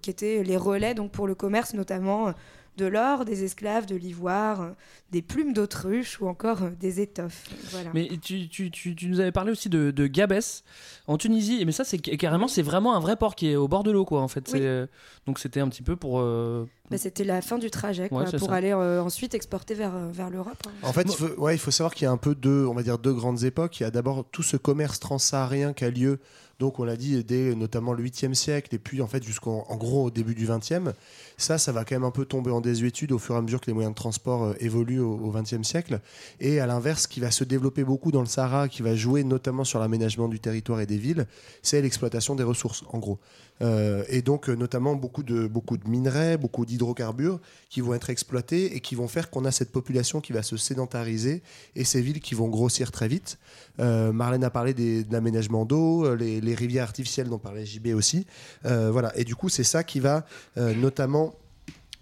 qui 0.01 0.09
étaient 0.09 0.43
les 0.43 0.57
relais 0.57 0.93
donc 0.95 1.12
pour 1.12 1.27
le 1.27 1.35
commerce 1.35 1.73
notamment 1.73 2.33
de 2.79 2.85
l'or, 2.85 3.25
des 3.25 3.43
esclaves, 3.43 3.85
de 3.85 3.95
l'ivoire, 3.95 4.71
des 5.11 5.21
plumes 5.21 5.53
d'autruche 5.53 6.19
ou 6.21 6.27
encore 6.27 6.63
euh, 6.63 6.69
des 6.79 7.01
étoffes. 7.01 7.47
Voilà. 7.71 7.91
mais 7.93 8.07
tu, 8.21 8.47
tu, 8.49 8.71
tu, 8.71 8.95
tu 8.95 9.07
nous 9.07 9.19
avais 9.19 9.31
parlé 9.31 9.51
aussi 9.51 9.69
de, 9.69 9.91
de 9.91 10.07
Gabès 10.07 10.63
en 11.07 11.17
Tunisie 11.17 11.63
mais 11.65 11.71
ça 11.71 11.83
c'est 11.83 11.99
ca- 12.03 12.15
carrément 12.17 12.47
c'est 12.47 12.61
vraiment 12.61 12.95
un 12.95 12.99
vrai 12.99 13.15
port 13.17 13.35
qui 13.35 13.49
est 13.49 13.55
au 13.55 13.67
bord 13.67 13.83
de 13.83 13.91
l'eau 13.91 14.05
quoi 14.05 14.21
en 14.21 14.27
fait 14.27 14.45
Oui. 14.47 14.59
C'est, 14.59 14.65
euh, 14.65 14.87
donc 15.27 15.37
c'était 15.39 15.59
un 15.59 15.67
petit 15.69 15.83
peu 15.83 15.95
pour 15.95 16.19
euh, 16.19 16.65
Bah, 16.89 16.97
C'était 16.97 17.23
la 17.23 17.41
fin 17.41 17.58
du 17.58 17.69
trajet 17.69 18.10
quoi, 18.10 18.23
Ouais, 18.23 18.28
c'est 18.32 18.38
pour 18.39 18.49
ça. 18.49 18.56
aller 18.56 18.71
euh, 18.71 19.02
ensuite 19.02 19.34
exporter 19.36 19.73
vers, 19.75 19.95
euh, 19.95 20.10
vers 20.12 20.30
l'Europe. 20.30 20.58
hein. 20.67 20.71
En 20.84 20.93
fait, 20.93 21.04
il 21.04 21.15
faut, 21.15 21.28
ouais, 21.41 21.56
il 21.56 21.60
faut 21.60 21.71
savoir 21.71 21.93
qu'il 21.93 22.06
y 22.06 22.08
a 22.08 22.12
un 22.12 22.17
peu 22.17 22.36
deux, 22.36 22.65
on 22.65 22.73
va 22.73 22.84
dire 22.84 22.97
deux 22.97 23.13
grandes 23.13 23.43
époques. 23.43 23.80
Il 23.80 23.84
y 23.84 23.86
a 23.86 23.91
d'abord 23.91 24.25
tout 24.32 24.43
ce 24.43 24.58
commerce 24.58 24.99
transsaharien 24.99 25.73
qui 25.73 25.86
a 25.86 25.89
lieu, 25.89 26.19
donc 26.60 26.80
on 26.80 26.84
l'a 26.84 26.97
dit, 26.97 27.23
dès 27.23 27.56
notamment 27.56 27.93
le 27.93 28.04
8e 28.04 28.34
siècle, 28.34 28.73
et 28.75 28.80
puis 28.80 29.02
en 29.02 29.08
fait 29.08 29.23
jusqu'en 29.23 29.65
en 29.69 29.75
gros 29.78 30.06
au 30.06 30.10
début 30.12 30.36
du 30.36 30.45
20e. 30.47 30.93
Ça, 31.38 31.58
ça 31.58 31.71
va 31.71 31.86
quand 31.86 31.95
même 31.95 32.04
un 32.04 32.12
peu 32.12 32.25
tomber 32.25 32.52
en 32.52 32.60
désuétude 32.60 33.12
au 33.13 33.19
fur 33.19 33.36
et 33.36 33.38
à 33.38 33.41
mesure 33.41 33.62
que 33.62 33.67
les 33.67 33.73
moyens 33.73 33.93
de 33.93 33.97
transport 33.97 34.43
euh, 34.43 34.54
évoluent 34.60 34.99
au, 34.99 35.13
au 35.15 35.32
20e 35.32 35.63
siècle. 35.63 36.02
Et 36.41 36.60
à 36.60 36.65
l'inverse, 36.67 37.04
ce 37.04 37.08
qui 37.08 37.19
va 37.21 37.32
se 37.32 37.43
développer 37.45 37.84
beaucoup 37.86 38.12
dans 38.12 38.19
le 38.19 38.25
Sahara, 38.28 38.67
qui 38.67 38.82
va 38.82 38.95
jouer 38.95 39.23
notamment 39.23 39.63
sur 39.63 39.80
l'aménagement 39.80 40.28
du 40.28 40.39
territoire 40.41 40.82
et 40.82 40.86
des 40.86 40.97
villes, 40.97 41.28
c'est 41.62 41.82
l'exploitation 41.82 42.36
des 42.36 42.43
ressources, 42.43 42.84
en 42.91 42.97
gros. 42.97 43.19
Euh, 43.61 44.03
et 44.09 44.21
donc, 44.21 44.49
euh, 44.49 44.55
notamment, 44.55 44.95
beaucoup 44.95 45.23
de, 45.23 45.47
beaucoup 45.47 45.77
de 45.77 45.87
minerais, 45.89 46.37
beaucoup 46.37 46.65
hydrocarbures 46.65 47.39
qui 47.69 47.81
vont 47.81 47.93
être 47.93 48.09
exploités 48.09 48.75
et 48.75 48.79
qui 48.79 48.95
vont 48.95 49.07
faire 49.07 49.29
qu'on 49.29 49.45
a 49.45 49.51
cette 49.51 49.71
population 49.71 50.21
qui 50.21 50.33
va 50.33 50.43
se 50.43 50.57
sédentariser 50.57 51.43
et 51.75 51.83
ces 51.83 52.01
villes 52.01 52.19
qui 52.21 52.35
vont 52.35 52.47
grossir 52.47 52.91
très 52.91 53.07
vite. 53.07 53.37
Euh, 53.79 54.11
Marlène 54.11 54.43
a 54.43 54.49
parlé 54.49 54.73
des- 54.73 55.03
de 55.03 55.11
l'aménagement 55.13 55.65
d'eau, 55.65 56.15
les, 56.15 56.55
rivières 56.55 56.83
artificielles 56.83 57.29
dont 57.29 57.37
parlait 57.37 57.65
JB 57.65 57.93
aussi. 57.93 58.25
Voilà. 58.63 59.15
Et 59.17 59.23
du 59.23 59.35
coup, 59.35 59.49
c'est 59.49 59.63
ça 59.63 59.83
qui 59.83 59.99
va 59.99 60.25
notamment 60.57 61.33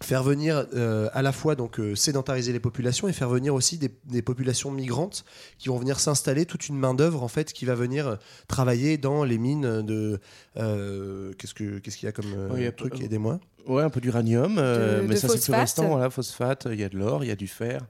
faire 0.04 0.22
venir 0.22 0.68
euh, 0.76 1.10
à 1.14 1.22
la 1.24 1.32
fois 1.32 1.56
donc 1.56 1.80
euh, 1.80 1.96
sédentariser 1.96 2.54
les 2.54 2.60
populations 2.60 3.08
et 3.08 3.14
faire 3.14 3.30
venir 3.30 3.56
aussi 3.56 3.78
des, 3.80 3.90
des 4.06 4.22
populations 4.22 4.70
migrantes 4.70 5.26
qui 5.58 5.70
vont 5.70 5.78
venir 5.78 6.00
s'installer 6.00 6.46
toute 6.46 6.68
une 6.70 6.78
main 6.78 6.94
d'œuvre 6.94 7.24
en 7.24 7.28
fait 7.28 7.52
qui 7.52 7.66
va 7.66 7.74
venir 7.74 8.08
euh, 8.08 8.16
travailler 8.48 8.98
dans 8.98 9.24
les 9.24 9.40
mines 9.40 9.82
de 9.82 10.20
euh, 10.58 11.34
qu'est-ce 11.40 11.56
que 11.56 11.80
qu'est-ce 11.80 11.98
qu'il 11.98 12.06
y 12.06 12.10
a 12.10 12.12
comme 12.12 12.32
euh, 12.32 12.50
Ouais, 12.50 12.60
il 12.60 12.64
y 12.64 12.68
a 12.68 12.72
truc 12.72 13.02
aidez-moi 13.02 13.40
Ouais, 13.66 13.84
un 13.84 13.90
peu 13.90 14.00
d'uranium, 14.00 14.58
euh, 14.60 15.02
mais 15.02 15.16
de 15.16 15.20
ça 15.20 15.28
c'est 15.28 15.34
plus 15.34 15.40
phosphate. 15.40 15.60
restant. 15.60 15.88
Voilà, 15.90 16.10
phosphate, 16.10 16.68
il 16.72 16.80
y 16.80 16.84
a 16.84 16.90
de 16.90 16.98
l'or, 16.98 17.24
il 17.26 17.28
y 17.28 17.32
a 17.32 17.36
du 17.36 17.48
fer. 17.48 17.82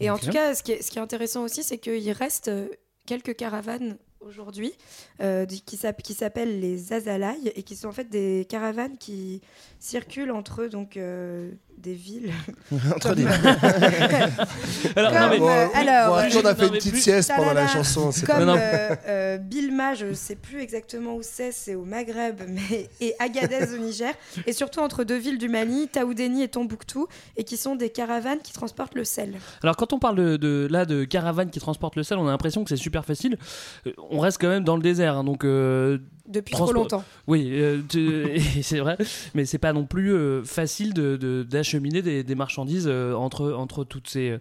Et 0.00 0.10
en 0.10 0.18
tout 0.18 0.30
cas, 0.30 0.54
ce 0.54 0.62
qui 0.62 0.72
est, 0.72 0.82
ce 0.82 0.90
qui 0.90 0.98
est 0.98 1.02
intéressant 1.02 1.44
aussi, 1.44 1.62
c'est 1.62 1.78
qu'il 1.78 2.10
reste 2.12 2.50
quelques 3.06 3.36
caravanes 3.36 3.96
aujourd'hui 4.20 4.72
euh, 5.20 5.46
qui 5.46 5.76
s'app- 5.76 6.02
qui 6.02 6.14
s'appellent 6.14 6.60
les 6.60 6.92
Azalaï 6.92 7.52
et 7.54 7.62
qui 7.62 7.76
sont 7.76 7.88
en 7.88 7.92
fait 7.92 8.08
des 8.08 8.46
caravanes 8.48 8.96
qui 8.98 9.40
circulent 9.78 10.32
entre 10.32 10.66
donc 10.66 10.96
euh, 10.96 11.50
des 11.78 11.92
villes. 11.94 12.32
Entre 12.94 13.08
Comme- 13.08 13.14
des- 13.16 13.26
Alors, 14.96 15.12
Comme, 15.12 15.20
non, 15.20 15.28
mais- 15.30 15.40
euh, 15.40 15.66
alors, 15.74 16.08
Bon, 16.08 16.14
après, 16.14 16.36
on 16.36 16.44
a 16.46 16.54
fait 16.54 16.62
non, 16.62 16.68
une 16.68 16.74
petite 16.74 16.92
plus- 16.92 17.00
sieste 17.02 17.30
pendant 17.36 17.52
la 17.52 17.66
chanson 17.68 18.10
c'est 18.12 18.24
Comme 18.26 18.36
pas- 18.36 18.44
Non, 18.46 18.54
non. 18.54 18.58
euh, 18.60 18.94
euh, 19.06 19.38
Bilma, 19.38 19.94
je 19.94 20.06
ne 20.06 20.14
sais 20.14 20.36
plus 20.36 20.60
exactement 20.60 21.16
où 21.16 21.20
c'est, 21.22 21.52
c'est 21.52 21.74
au 21.74 21.84
Maghreb, 21.84 22.40
mais 22.48 22.88
et 23.00 23.14
Agadez 23.18 23.74
au 23.74 23.78
Niger, 23.78 24.12
et 24.46 24.52
surtout 24.52 24.80
entre 24.80 25.04
deux 25.04 25.18
villes 25.18 25.38
du 25.38 25.48
Mali, 25.50 25.88
Taoudeni 25.88 26.42
et 26.42 26.48
Tombouctou, 26.48 27.06
et 27.36 27.44
qui 27.44 27.56
sont 27.58 27.76
des 27.76 27.90
caravanes 27.90 28.40
qui 28.42 28.52
transportent 28.54 28.94
le 28.94 29.04
sel. 29.04 29.34
Alors 29.62 29.76
quand 29.76 29.92
on 29.92 29.98
parle 29.98 30.16
de, 30.16 30.36
de- 30.38 30.66
là 30.70 30.86
de 30.86 31.04
caravanes 31.04 31.50
qui 31.50 31.60
transportent 31.60 31.96
le 31.96 32.02
sel, 32.02 32.16
on 32.18 32.26
a 32.26 32.30
l'impression 32.30 32.64
que 32.64 32.70
c'est 32.70 32.76
super 32.76 33.04
facile. 33.04 33.36
On 34.10 34.20
reste 34.20 34.40
quand 34.40 34.48
même 34.48 34.64
dans 34.64 34.76
le 34.76 34.82
désert, 34.82 35.16
hein, 35.16 35.24
donc 35.24 35.44
euh, 35.44 35.98
Depuis 36.28 36.54
trop 36.54 36.72
longtemps. 36.72 37.04
Oui, 37.26 37.48
euh, 37.52 37.80
tu- 37.88 38.40
c'est 38.62 38.78
vrai, 38.80 38.96
mais 39.34 39.44
c'est 39.44 39.58
pas 39.58 39.72
non 39.72 39.84
plus 39.86 40.12
euh, 40.14 40.42
facile 40.44 40.92
de- 40.94 41.16
de- 41.16 41.42
d'acheminer 41.48 42.02
des, 42.02 42.22
des 42.24 42.34
marchandises 42.34 42.86
euh, 42.88 43.14
entre 43.14 43.52
entre 43.52 43.84
toutes 43.84 44.08
ces 44.08 44.36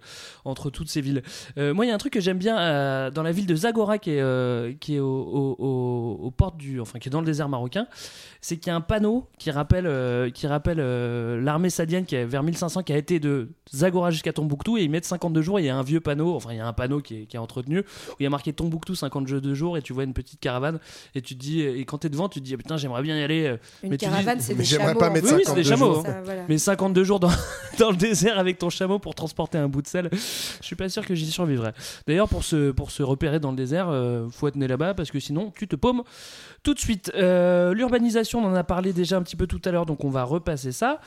entre 0.45 0.69
toutes 0.69 0.89
ces 0.89 1.01
villes. 1.01 1.21
Moi, 1.57 1.85
il 1.85 1.89
y 1.89 1.91
a 1.91 1.95
un 1.95 1.97
truc 1.97 2.13
que 2.13 2.19
j'aime 2.21 2.37
bien 2.37 3.09
dans 3.11 3.23
la 3.23 3.31
ville 3.31 3.45
de 3.47 3.55
Zagora, 3.55 3.97
qui 3.97 4.11
est 4.11 4.79
qui 4.79 4.95
est 4.95 4.99
au, 4.99 5.05
au- 5.07 5.55
au- 5.59 6.19
aux 6.25 6.31
portes 6.31 6.57
du, 6.57 6.79
enfin 6.79 6.99
qui 6.99 7.09
est 7.09 7.11
dans 7.11 7.19
le 7.21 7.25
désert 7.25 7.49
marocain, 7.49 7.87
c'est 8.41 8.57
qu'il 8.57 8.67
y 8.67 8.73
a 8.73 8.75
un 8.75 8.81
panneau 8.81 9.27
qui 9.37 9.51
rappelle 9.51 10.31
qui 10.33 10.47
rappelle 10.47 10.79
l'armée 11.43 11.69
sadienne 11.69 12.05
qui 12.05 12.15
est 12.15 12.25
vers 12.25 12.43
1500 12.43 12.83
qui 12.83 12.93
a 12.93 12.97
été 12.97 13.19
de 13.19 13.49
Zagora 13.73 14.11
jusqu'à 14.11 14.33
Tombouctou 14.33 14.77
et 14.77 14.83
ils 14.83 14.89
mettent 14.89 15.05
52 15.05 15.41
jours. 15.41 15.59
Il 15.59 15.65
y 15.65 15.69
a 15.69 15.75
un 15.77 15.83
vieux 15.83 15.99
panneau, 15.99 16.35
enfin 16.35 16.49
il 16.51 16.57
y 16.57 16.59
a 16.59 16.67
un 16.67 16.73
panneau 16.73 16.99
qui 17.01 17.21
est, 17.21 17.25
qui 17.25 17.35
est 17.35 17.39
entretenu 17.39 17.79
où 17.79 18.15
il 18.19 18.23
y 18.23 18.27
a 18.27 18.29
marqué 18.29 18.53
Tombouctou 18.53 18.95
52 18.95 19.53
jours 19.53 19.77
et 19.77 19.81
tu 19.81 19.93
vois 19.93 20.03
une 20.03 20.13
petite 20.13 20.39
caravane 20.39 20.79
et 21.15 21.21
tu 21.21 21.35
te 21.35 21.39
dis 21.39 21.61
et 21.75 21.85
quand 21.85 21.97
t'es 21.99 22.09
devant 22.09 22.29
tu 22.29 22.39
te 22.39 22.45
dis 22.45 22.53
ah, 22.53 22.57
putain 22.57 22.77
j'aimerais 22.77 23.01
bien 23.01 23.17
y 23.17 23.23
aller. 23.23 23.45
euh, 23.45 23.57
Une 23.83 23.89
mais 23.91 23.97
tu 23.97 24.05
dis- 24.05 24.11
caravane, 24.11 24.39
c'est 24.39 24.53
des 24.55 24.63
j'aimerais 24.63 24.87
chameaux. 24.87 24.99
pas 24.99 25.09
mettre 25.09 25.27
fait. 25.27 25.33
Oui, 25.35 25.41
oui, 25.45 25.45
c'est 25.47 25.55
des 25.55 25.63
52 25.63 25.69
chameaux. 25.85 25.93
jours. 25.95 26.03
hein. 26.07 26.11
Ça, 26.11 26.21
voilà. 26.23 26.41
Mais 26.49 26.57
52 26.57 27.03
jours 27.03 27.19
dans, 27.19 27.29
dans 27.79 27.91
le 27.91 27.97
désert 27.97 28.39
avec 28.39 28.57
ton 28.57 28.69
chameau 28.69 28.99
pour 28.99 29.15
transporter 29.15 29.57
un 29.57 29.67
bout 29.67 29.81
de 29.81 29.87
sel, 29.87 30.09
je 30.11 30.17
suis 30.65 30.75
pas 30.75 30.89
sûr 30.89 31.05
que 31.05 31.15
j'y 31.15 31.29
survivrais. 31.31 31.73
D'ailleurs, 32.07 32.29
pour 32.29 32.43
se, 32.43 32.71
pour 32.71 32.91
se 32.91 33.03
repérer 33.03 33.39
dans 33.39 33.51
le 33.51 33.57
désert, 33.57 33.87
euh, 33.89 34.27
faut 34.31 34.47
être 34.47 34.55
né 34.55 34.67
là-bas 34.67 34.93
parce 34.93 35.11
que 35.11 35.19
sinon 35.19 35.51
tu 35.55 35.67
te 35.67 35.75
paumes 35.75 36.03
tout 36.63 36.73
de 36.73 36.79
suite. 36.79 37.11
Euh, 37.15 37.73
L'urbanisation, 37.73 38.39
on 38.43 38.47
en 38.47 38.55
a 38.55 38.63
parlé 38.63 38.91
déjà 38.93 39.17
un 39.17 39.21
petit 39.21 39.35
peu 39.35 39.45
tout 39.47 39.61
à 39.65 39.71
l'heure, 39.71 39.85
donc 39.85 40.03
on 40.03 40.09
va 40.09 40.23
repasser 40.23 40.71
ça. 40.71 40.99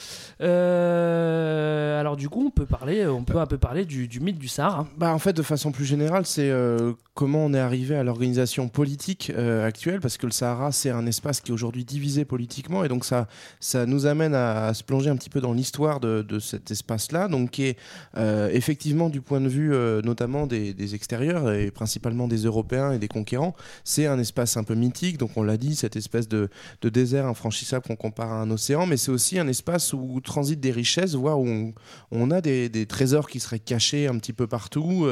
Euh, 0.79 2.01
alors 2.01 2.17
du 2.17 2.29
coup, 2.29 2.45
on 2.47 2.51
peut 2.51 2.67
parler, 2.67 3.07
on 3.07 3.25
peut 3.25 3.39
un 3.39 3.47
peu 3.47 3.59
parler 3.59 3.85
du, 3.85 4.09
du 4.09 4.21
mythe 4.21 4.39
du 4.39 4.49
Sahara. 4.49 4.87
Bah, 4.97 5.13
en 5.13 5.19
fait, 5.19 5.33
de 5.33 5.43
façon 5.43 5.73
plus 5.73 5.85
générale, 5.85 6.27
c'est 6.27 6.49
euh, 6.51 6.93
comment 7.19 7.45
on 7.47 7.53
est 7.53 7.59
arrivé 7.59 7.97
à 7.97 8.05
l'organisation 8.05 8.69
politique 8.69 9.33
euh, 9.35 9.67
actuelle, 9.67 9.99
parce 9.99 10.19
que 10.19 10.27
le 10.27 10.31
Sahara, 10.31 10.71
c'est 10.71 10.91
un 10.91 11.05
espace 11.05 11.41
qui 11.41 11.51
est 11.51 11.53
aujourd'hui 11.53 11.85
divisé 11.85 12.25
politiquement, 12.25 12.85
et 12.85 12.89
donc 12.89 13.05
ça, 13.05 13.27
ça 13.59 13.87
nous 13.87 14.07
amène 14.07 14.37
à, 14.37 14.73
se 14.73 14.85
plonger 14.85 15.11
un 15.11 15.17
petit 15.17 15.29
peu 15.29 15.41
dans 15.41 15.53
l'histoire 15.53 15.99
de, 15.99 16.39
cet 16.39 16.71
espace-là, 16.71 17.27
donc 17.27 17.51
qui 17.51 17.65
est 17.65 17.77
euh, 18.17 18.49
effectivement 18.53 19.09
du 19.09 19.21
point 19.21 19.41
de 19.41 19.49
vue 19.49 19.75
euh, 19.75 20.01
notamment 20.01 20.47
des, 20.47 20.95
extérieurs, 20.95 21.51
et 21.51 21.73
principalement 21.73 22.29
des 22.29 22.45
Européens 22.45 22.93
et 22.93 23.01
des 23.01 23.09
conquérants, 23.09 23.57
c'est 23.83 24.07
un 24.07 24.21
espace 24.21 24.57
un 24.57 24.63
peu 24.63 24.77
mythique, 24.77 25.19
donc 25.19 25.33
on 25.35 25.43
l'a 25.43 25.57
dit, 25.57 25.75
cette 25.75 25.97
espèce 25.97 26.29
de, 26.29 26.49
de 26.83 26.89
désert 26.89 27.27
infranchissable 27.27 27.85
qu'on 27.85 27.97
compare 27.97 28.31
à 28.31 28.41
un 28.41 28.51
océan, 28.53 28.87
mais 28.87 28.97
c'est 28.97 29.11
aussi 29.11 29.41
un 29.41 29.49
espace 29.49 29.93
où 29.93 30.21
transitent 30.21 30.61
des 30.61 30.71
richesses, 30.71 31.17
voire 31.17 31.41
où 31.41 31.75
on, 32.13 32.31
a 32.31 32.41
des, 32.41 32.87
trésors 32.87 33.29
qui 33.29 33.41
seraient 33.41 33.59
cachés 33.59 34.07
un 34.07 34.17
petit 34.19 34.33
peu 34.33 34.47
partout. 34.47 35.09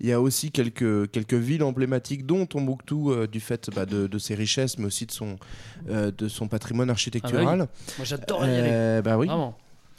Il 0.00 0.08
y 0.08 0.12
a 0.12 0.22
aussi 0.22 0.50
quelques, 0.50 1.10
quelques 1.10 1.34
villes 1.34 1.49
emblématiques, 1.58 2.26
dont 2.26 2.46
Tombouctou, 2.46 3.10
euh, 3.10 3.26
du 3.26 3.40
fait 3.40 3.70
bah, 3.74 3.86
de, 3.86 4.06
de 4.06 4.18
ses 4.18 4.34
richesses, 4.34 4.78
mais 4.78 4.86
aussi 4.86 5.06
de 5.06 5.12
son, 5.12 5.36
euh, 5.88 6.10
de 6.16 6.28
son 6.28 6.48
patrimoine 6.48 6.90
architectural. 6.90 7.46
Ah 7.48 7.56
bah 7.56 7.68
Moi, 7.98 8.04
j'adore 8.04 8.46
y 8.46 8.50
aller. 8.50 8.68
Euh, 8.70 9.02
bah 9.02 9.18
oui. 9.18 9.26
Vraiment. 9.26 9.56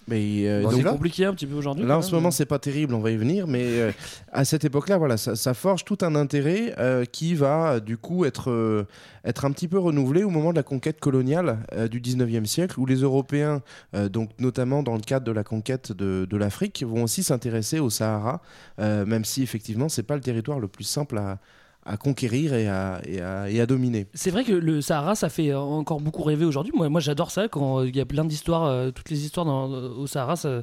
Mais, 0.07 0.47
euh, 0.47 0.63
donc, 0.63 0.83
compliqué 0.83 1.25
un 1.25 1.33
petit 1.33 1.45
peu 1.45 1.55
aujourd'hui. 1.55 1.85
Là, 1.85 1.97
en 1.97 2.01
ce 2.01 2.13
moment, 2.13 2.31
c'est 2.31 2.45
pas 2.45 2.59
terrible, 2.59 2.93
on 2.95 2.99
va 2.99 3.11
y 3.11 3.17
venir, 3.17 3.47
mais 3.47 3.63
euh, 3.63 3.91
à 4.31 4.45
cette 4.45 4.65
époque-là, 4.65 4.97
voilà, 4.97 5.15
ça, 5.15 5.35
ça 5.35 5.53
forge 5.53 5.85
tout 5.85 5.99
un 6.01 6.15
intérêt 6.15 6.73
euh, 6.79 7.05
qui 7.05 7.35
va, 7.35 7.79
du 7.79 7.97
coup, 7.97 8.25
être, 8.25 8.49
euh, 8.49 8.87
être 9.23 9.45
un 9.45 9.51
petit 9.51 9.67
peu 9.67 9.77
renouvelé 9.77 10.23
au 10.23 10.29
moment 10.29 10.51
de 10.51 10.55
la 10.55 10.63
conquête 10.63 10.99
coloniale 10.99 11.59
du 11.89 12.01
19e 12.01 12.45
siècle, 12.45 12.79
où 12.79 12.85
les 12.85 13.01
Européens, 13.01 13.61
donc 14.09 14.31
notamment 14.39 14.81
dans 14.81 14.95
le 14.95 15.01
cadre 15.01 15.25
de 15.25 15.31
la 15.31 15.43
conquête 15.43 15.91
de, 15.91 16.25
de 16.27 16.37
l'Afrique, 16.37 16.83
vont 16.83 17.03
aussi 17.03 17.21
s'intéresser 17.23 17.79
au 17.79 17.89
Sahara, 17.89 18.41
même 18.79 19.23
si, 19.23 19.43
effectivement, 19.43 19.89
c'est 19.89 20.03
pas 20.03 20.15
le 20.15 20.21
territoire 20.21 20.59
le 20.59 20.67
plus 20.67 20.83
simple 20.83 21.19
à, 21.19 21.37
à 21.85 21.97
conquérir 21.97 22.53
et 22.53 22.67
à, 22.67 23.01
et 23.05 23.21
à, 23.21 23.49
et 23.49 23.59
à 23.59 23.65
dominer. 23.65 24.05
C'est 24.13 24.29
vrai 24.31 24.43
que 24.43 24.51
le 24.53 24.81
Sahara, 24.81 25.15
ça 25.15 25.29
fait 25.29 25.49
euh, 25.51 25.59
encore 25.59 25.99
beaucoup 25.99 26.23
rêver 26.23 26.45
aujourd'hui. 26.45 26.71
Moi, 26.75 26.89
moi 26.89 27.01
j'adore 27.01 27.31
ça 27.31 27.47
quand 27.47 27.79
euh, 27.79 27.87
il 27.87 27.95
y 27.95 28.01
a 28.01 28.05
plein 28.05 28.23
d'histoires, 28.25 28.65
euh, 28.65 28.91
toutes 28.91 29.09
les 29.09 29.25
histoires 29.25 29.45
dans- 29.45 29.67
au 29.69 30.05
Sahara. 30.07 30.35
Ça, 30.35 30.61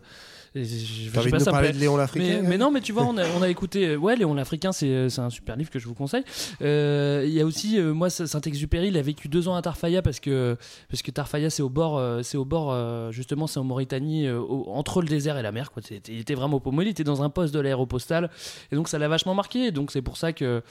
et 0.55 0.65
je- 0.65 1.11
sais 1.11 1.31
pas, 1.31 1.39
ça 1.39 1.51
parler 1.51 1.73
de 1.73 1.79
Léon 1.79 1.97
l'Africain 1.97 2.41
Mais, 2.43 2.49
mais 2.49 2.59
non, 2.59 2.71
mais 2.71 2.81
tu 2.81 2.93
vois, 2.93 3.05
on 3.05 3.17
a, 3.19 3.25
on 3.39 3.43
a 3.43 3.49
écouté. 3.49 3.87
euh, 3.89 3.97
Ouais, 3.97 4.17
Léon 4.17 4.35
l'Africain, 4.35 4.73
c'est 4.73 4.87
euh, 4.89 5.09
c'est 5.09 5.21
un 5.21 5.31
super 5.31 5.57
livre 5.57 5.71
que 5.71 5.79
je 5.79 5.87
vous 5.87 5.95
conseille. 5.95 6.25
Euh, 6.63 7.25
Il 7.27 7.33
y 7.33 7.41
a 7.41 7.45
aussi, 7.45 7.79
euh, 7.79 7.93
moi, 7.93 8.11
Saint-Exupéry, 8.11 8.89
il 8.89 8.97
a 8.97 9.03
vécu 9.03 9.29
deux 9.29 9.49
ans 9.49 9.55
à 9.55 9.63
Tarfaya 9.63 10.03
parce 10.03 10.21
que, 10.21 10.57
parce 10.89 11.03
que 11.03 11.11
Tarfaya, 11.11 11.51
c'est 11.51 11.63
au 11.63 11.69
bord, 11.69 11.99
euh, 11.99 12.23
c'est 12.23 12.37
au 12.39 12.45
bord 12.45 12.75
justement, 13.13 13.47
c'est 13.47 13.59
en 13.61 13.65
Mauritanie, 13.65 14.29
au- 14.31 14.65
entre 14.69 15.03
le 15.03 15.09
désert 15.09 15.37
et 15.39 15.43
la 15.43 15.53
mer. 15.53 15.71
Quoi. 15.71 15.83
C'était- 15.85 16.13
Il 16.13 16.21
était 16.21 16.35
vraiment 16.35 16.57
au 16.57 16.61
paumé, 16.61 16.85
il 16.85 16.89
était 16.89 17.05
dans 17.05 17.23
un 17.23 17.31
poste 17.31 17.53
de 17.55 17.61
l'aéropostale. 17.61 18.31
Et 18.73 18.77
donc, 18.77 18.89
ça 18.89 18.99
l'a 18.99 19.09
vachement 19.09 19.35
marqué. 19.35 19.71
Donc, 19.71 19.91
c'est 19.91 20.03
pour 20.03 20.17
ça 20.17 20.33
que 20.33 20.63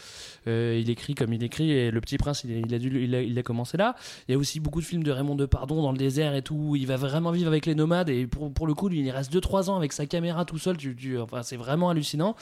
il 0.45 0.89
écrit 0.89 1.15
comme 1.15 1.33
il 1.33 1.43
écrit. 1.43 1.71
Et 1.71 1.91
Le 1.91 2.01
Petit 2.01 2.17
Prince, 2.17 2.43
il, 2.43 2.51
a- 2.55 2.59
il 2.67 2.73
a, 2.73 2.79
dû, 2.79 3.03
il, 3.03 3.15
a, 3.15 3.21
il 3.21 3.37
a 3.37 3.43
commencé 3.43 3.77
là. 3.77 3.95
Il 4.27 4.31
y 4.31 4.35
a 4.35 4.37
aussi 4.37 4.59
beaucoup 4.59 4.81
de 4.81 4.85
films 4.85 5.03
de 5.03 5.11
Raymond 5.11 5.35
Depardon 5.35 5.81
dans 5.81 5.91
le 5.91 5.97
désert 5.97 6.35
et 6.35 6.41
tout. 6.41 6.75
Il 6.75 6.87
va 6.87 6.95
vraiment 6.97 7.31
vivre 7.31 7.47
avec 7.47 7.65
les 7.65 7.75
nomades. 7.75 8.09
Et 8.09 8.27
pour, 8.27 8.51
pour 8.53 8.67
le 8.67 8.73
coup, 8.73 8.87
lui, 8.89 8.99
il 9.01 9.09
reste 9.11 9.31
2-3 9.33 9.69
ans 9.69 9.76
avec 9.77 9.93
sa 9.93 10.05
caméra 10.05 10.45
tout 10.45 10.57
seul. 10.57 10.77
Tu, 10.77 10.95
tu- 10.95 11.17
enfin, 11.19 11.43
c'est 11.43 11.57
vraiment 11.57 11.89
hallucinant. 11.89 12.35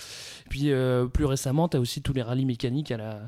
Puis 0.49 0.71
euh, 0.71 1.05
plus 1.05 1.25
récemment, 1.25 1.67
tu 1.69 1.77
as 1.77 1.79
aussi 1.79 2.01
tous 2.01 2.13
les 2.13 2.21
rallyes 2.21 2.45
mécaniques 2.45 2.91
à 2.91 2.97
la, 2.97 3.19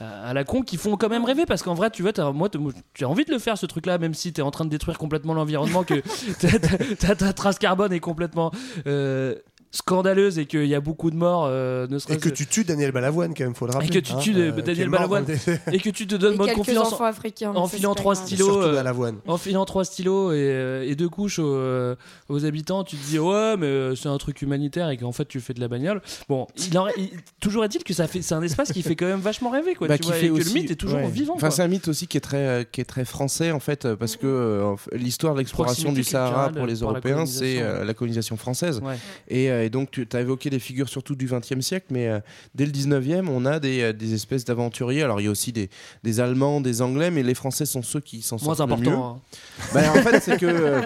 à, 0.00 0.32
la 0.34 0.44
con 0.44 0.62
qui 0.62 0.76
font 0.76 0.96
quand 0.96 1.08
même 1.08 1.24
rêver. 1.24 1.46
Parce 1.46 1.62
qu'en 1.62 1.74
vrai, 1.74 1.90
tu 1.90 2.02
vois, 2.02 2.32
moi, 2.32 2.48
t'as- 2.48 2.58
j'ai 2.94 3.04
envie 3.04 3.24
de 3.24 3.30
le 3.32 3.38
faire 3.38 3.56
ce 3.58 3.66
truc-là, 3.66 3.98
même 3.98 4.14
si 4.14 4.32
tu 4.32 4.40
es 4.40 4.44
en 4.44 4.50
train 4.50 4.64
de 4.64 4.70
détruire 4.70 4.98
complètement 4.98 5.34
l'environnement, 5.34 5.84
que 5.84 6.02
ta 7.16 7.32
trace 7.32 7.58
carbone 7.58 7.92
est 7.92 8.00
complètement. 8.00 8.50
euh, 8.86 9.34
scandaleuse 9.74 10.38
et 10.38 10.44
qu'il 10.46 10.66
y 10.66 10.74
a 10.74 10.80
beaucoup 10.80 11.10
de 11.10 11.16
morts 11.16 11.46
euh, 11.48 11.86
ne 11.88 11.96
Et 12.12 12.18
que 12.18 12.28
tu 12.28 12.46
tues 12.46 12.62
Daniel 12.64 12.92
Balavoine, 12.92 13.34
quand 13.34 13.44
même, 13.44 13.54
faut 13.54 13.66
le 13.66 13.72
rappeler. 13.72 13.88
que 13.88 13.98
tu 13.98 14.12
hein, 14.12 14.18
tues 14.18 14.34
euh, 14.36 14.52
Daniel 14.52 14.90
mort 14.90 15.08
Balavoine. 15.08 15.24
et 15.72 15.78
que 15.78 15.88
tu 15.90 16.06
te 16.06 16.14
donnes 16.14 16.34
Et 16.34 16.36
bonne 16.36 16.52
confiance 16.52 16.92
africains. 17.00 17.52
en 17.54 17.66
filant 17.66 17.94
trois 17.94 18.14
stylos, 18.14 18.62
euh, 18.62 18.82
en 19.26 19.38
filant 19.38 19.64
trois 19.64 19.84
stylos 19.86 20.32
et, 20.32 20.86
et 20.88 20.94
deux 20.94 21.08
couches 21.08 21.38
aux, 21.38 21.94
aux 22.28 22.44
habitants, 22.44 22.84
tu 22.84 22.96
te 22.96 23.04
dis 23.06 23.18
ouais 23.18 23.56
mais 23.56 23.96
c'est 23.96 24.08
un 24.08 24.18
truc 24.18 24.42
humanitaire 24.42 24.90
et 24.90 24.96
qu'en 24.98 25.12
fait 25.12 25.26
tu 25.26 25.40
fais 25.40 25.54
de 25.54 25.60
la 25.60 25.68
bagnole. 25.68 26.02
Bon, 26.28 26.46
il 26.68 26.76
en- 26.78 26.88
il- 26.98 27.10
toujours 27.40 27.64
est-il 27.64 27.82
que 27.82 27.94
ça 27.94 28.06
fait 28.06 28.20
c'est 28.22 28.34
un 28.34 28.42
espace 28.42 28.72
qui 28.72 28.82
fait 28.82 28.94
quand 28.96 29.06
même 29.06 29.20
vachement 29.20 29.48
rêver 29.50 29.74
quoi. 29.74 29.88
Bah, 29.88 29.96
tu 29.96 30.02
qui 30.02 30.08
vois, 30.10 30.16
fait 30.18 30.26
et 30.26 30.30
que 30.30 30.34
le 30.44 30.52
mythe 30.52 30.70
est 30.70 30.76
toujours 30.76 30.98
ouais. 30.98 31.08
vivant. 31.08 31.34
Enfin, 31.34 31.48
quoi. 31.48 31.56
c'est 31.56 31.62
un 31.62 31.68
mythe 31.68 31.88
aussi 31.88 32.06
qui 32.06 32.18
est 32.18 32.20
très, 32.20 32.68
qui 32.70 32.80
est 32.80 32.84
très 32.84 33.04
français 33.06 33.50
en 33.52 33.60
fait, 33.60 33.94
parce 33.94 34.16
que 34.16 34.26
euh, 34.26 34.74
l'histoire 34.92 35.32
de 35.34 35.38
l'exploration 35.38 35.84
Proximité 35.84 36.02
du 36.02 36.08
Sahara 36.08 36.50
pour 36.50 36.66
les 36.66 36.80
Européens, 36.80 37.24
c'est 37.26 37.62
la 37.84 37.94
colonisation 37.94 38.36
française. 38.36 38.80
Et, 39.28 39.61
et 39.62 39.70
donc 39.70 39.90
tu 39.90 40.06
as 40.12 40.20
évoqué 40.20 40.50
des 40.50 40.58
figures 40.58 40.88
surtout 40.88 41.14
du 41.14 41.26
XXe 41.26 41.60
siècle, 41.60 41.86
mais 41.90 42.08
euh, 42.08 42.20
dès 42.54 42.66
le 42.66 42.72
XIXe, 42.72 43.28
on 43.28 43.44
a 43.46 43.58
des, 43.60 43.82
euh, 43.82 43.92
des 43.92 44.14
espèces 44.14 44.44
d'aventuriers. 44.44 45.02
Alors 45.02 45.20
il 45.20 45.24
y 45.24 45.26
a 45.28 45.30
aussi 45.30 45.52
des, 45.52 45.70
des 46.02 46.20
Allemands, 46.20 46.60
des 46.60 46.82
Anglais, 46.82 47.10
mais 47.10 47.22
les 47.22 47.34
Français 47.34 47.66
sont 47.66 47.82
ceux 47.82 48.00
qui 48.00 48.22
s'en 48.22 48.38
sortent 48.38 48.58
le 48.58 48.64
important, 48.64 49.14
mieux. 49.14 49.70
Bah, 49.74 49.90
en 49.92 50.02
fait, 50.02 50.20
c'est 50.20 50.38
que 50.38 50.46
euh, 50.48 50.82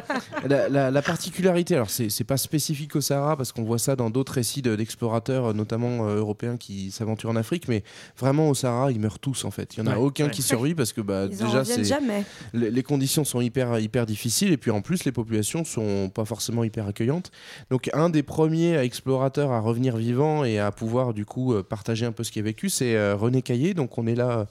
la, 0.49 0.69
la- 0.69 0.91
la 0.91 1.03
particularité, 1.03 1.75
alors 1.75 1.91
c'est 1.91 2.11
c'est 2.11 2.25
pas 2.25 2.37
spécifique 2.37 2.95
au 2.97 3.01
Sahara 3.01 3.37
parce 3.37 3.53
qu'on 3.53 3.65
voit 3.65 3.79
ça 3.79 3.97
dans 3.97 4.11
d'autres 4.11 4.33
récits 4.33 4.63
de- 4.63 4.77
d'explorateurs, 4.77 5.55
notamment 5.55 6.09
euh, 6.09 6.17
européens, 6.17 6.57
qui 6.57 6.91
s'aventurent 6.91 7.31
en 7.31 7.37
Afrique, 7.37 7.69
mais 7.69 7.83
vraiment 8.19 8.49
au 8.49 8.55
Sahara, 8.55 8.93
ils 8.93 9.01
meurent 9.01 9.19
tous 9.19 9.45
en 9.45 9.51
fait. 9.51 9.75
Il 9.77 9.81
y 9.81 9.83
en 9.83 9.87
a 9.87 9.97
Ouais. 9.97 10.03
aucun 10.05 10.25
Ouais. 10.27 10.31
qui 10.31 10.43
survit 10.43 10.75
parce 10.75 10.93
que 10.93 11.01
bah, 11.01 11.27
Ils 11.31 11.37
déjà 11.39 11.63
jamais. 11.65 12.25
les, 12.53 12.71
les 12.71 12.83
conditions 12.83 13.25
sont 13.25 13.41
hyper 13.41 13.79
hyper 13.79 14.07
difficiles 14.07 14.53
et 14.53 14.57
puis 14.57 14.71
en 14.71 14.81
plus 14.83 15.05
les 15.05 15.13
populations 15.13 15.65
sont 15.65 16.11
pas 16.13 16.25
forcément 16.25 16.65
hyper 16.65 16.87
accueillantes. 16.87 17.31
Donc 17.71 17.89
un 17.95 18.11
des 18.11 18.23
premiers 18.23 18.66
explorateurs 18.75 19.53
à 19.53 19.61
revenir 19.61 19.97
vivant 19.97 20.45
et 20.45 20.59
à 20.59 20.71
pouvoir 20.73 21.15
du 21.15 21.25
coup 21.25 21.55
euh, 21.55 21.63
partager 21.63 22.07
un 22.07 22.13
peu 22.13 22.25
ce 22.25 22.31
qu'il 22.31 22.41
a 22.41 22.45
vécu, 22.45 22.69
c'est 22.69 22.97
euh, 22.97 23.15
René 23.17 23.43
Caillé. 23.43 23.75
Donc 23.75 23.99
on 23.99 24.07
est 24.07 24.15
là 24.15 24.31
euh, 24.31 24.45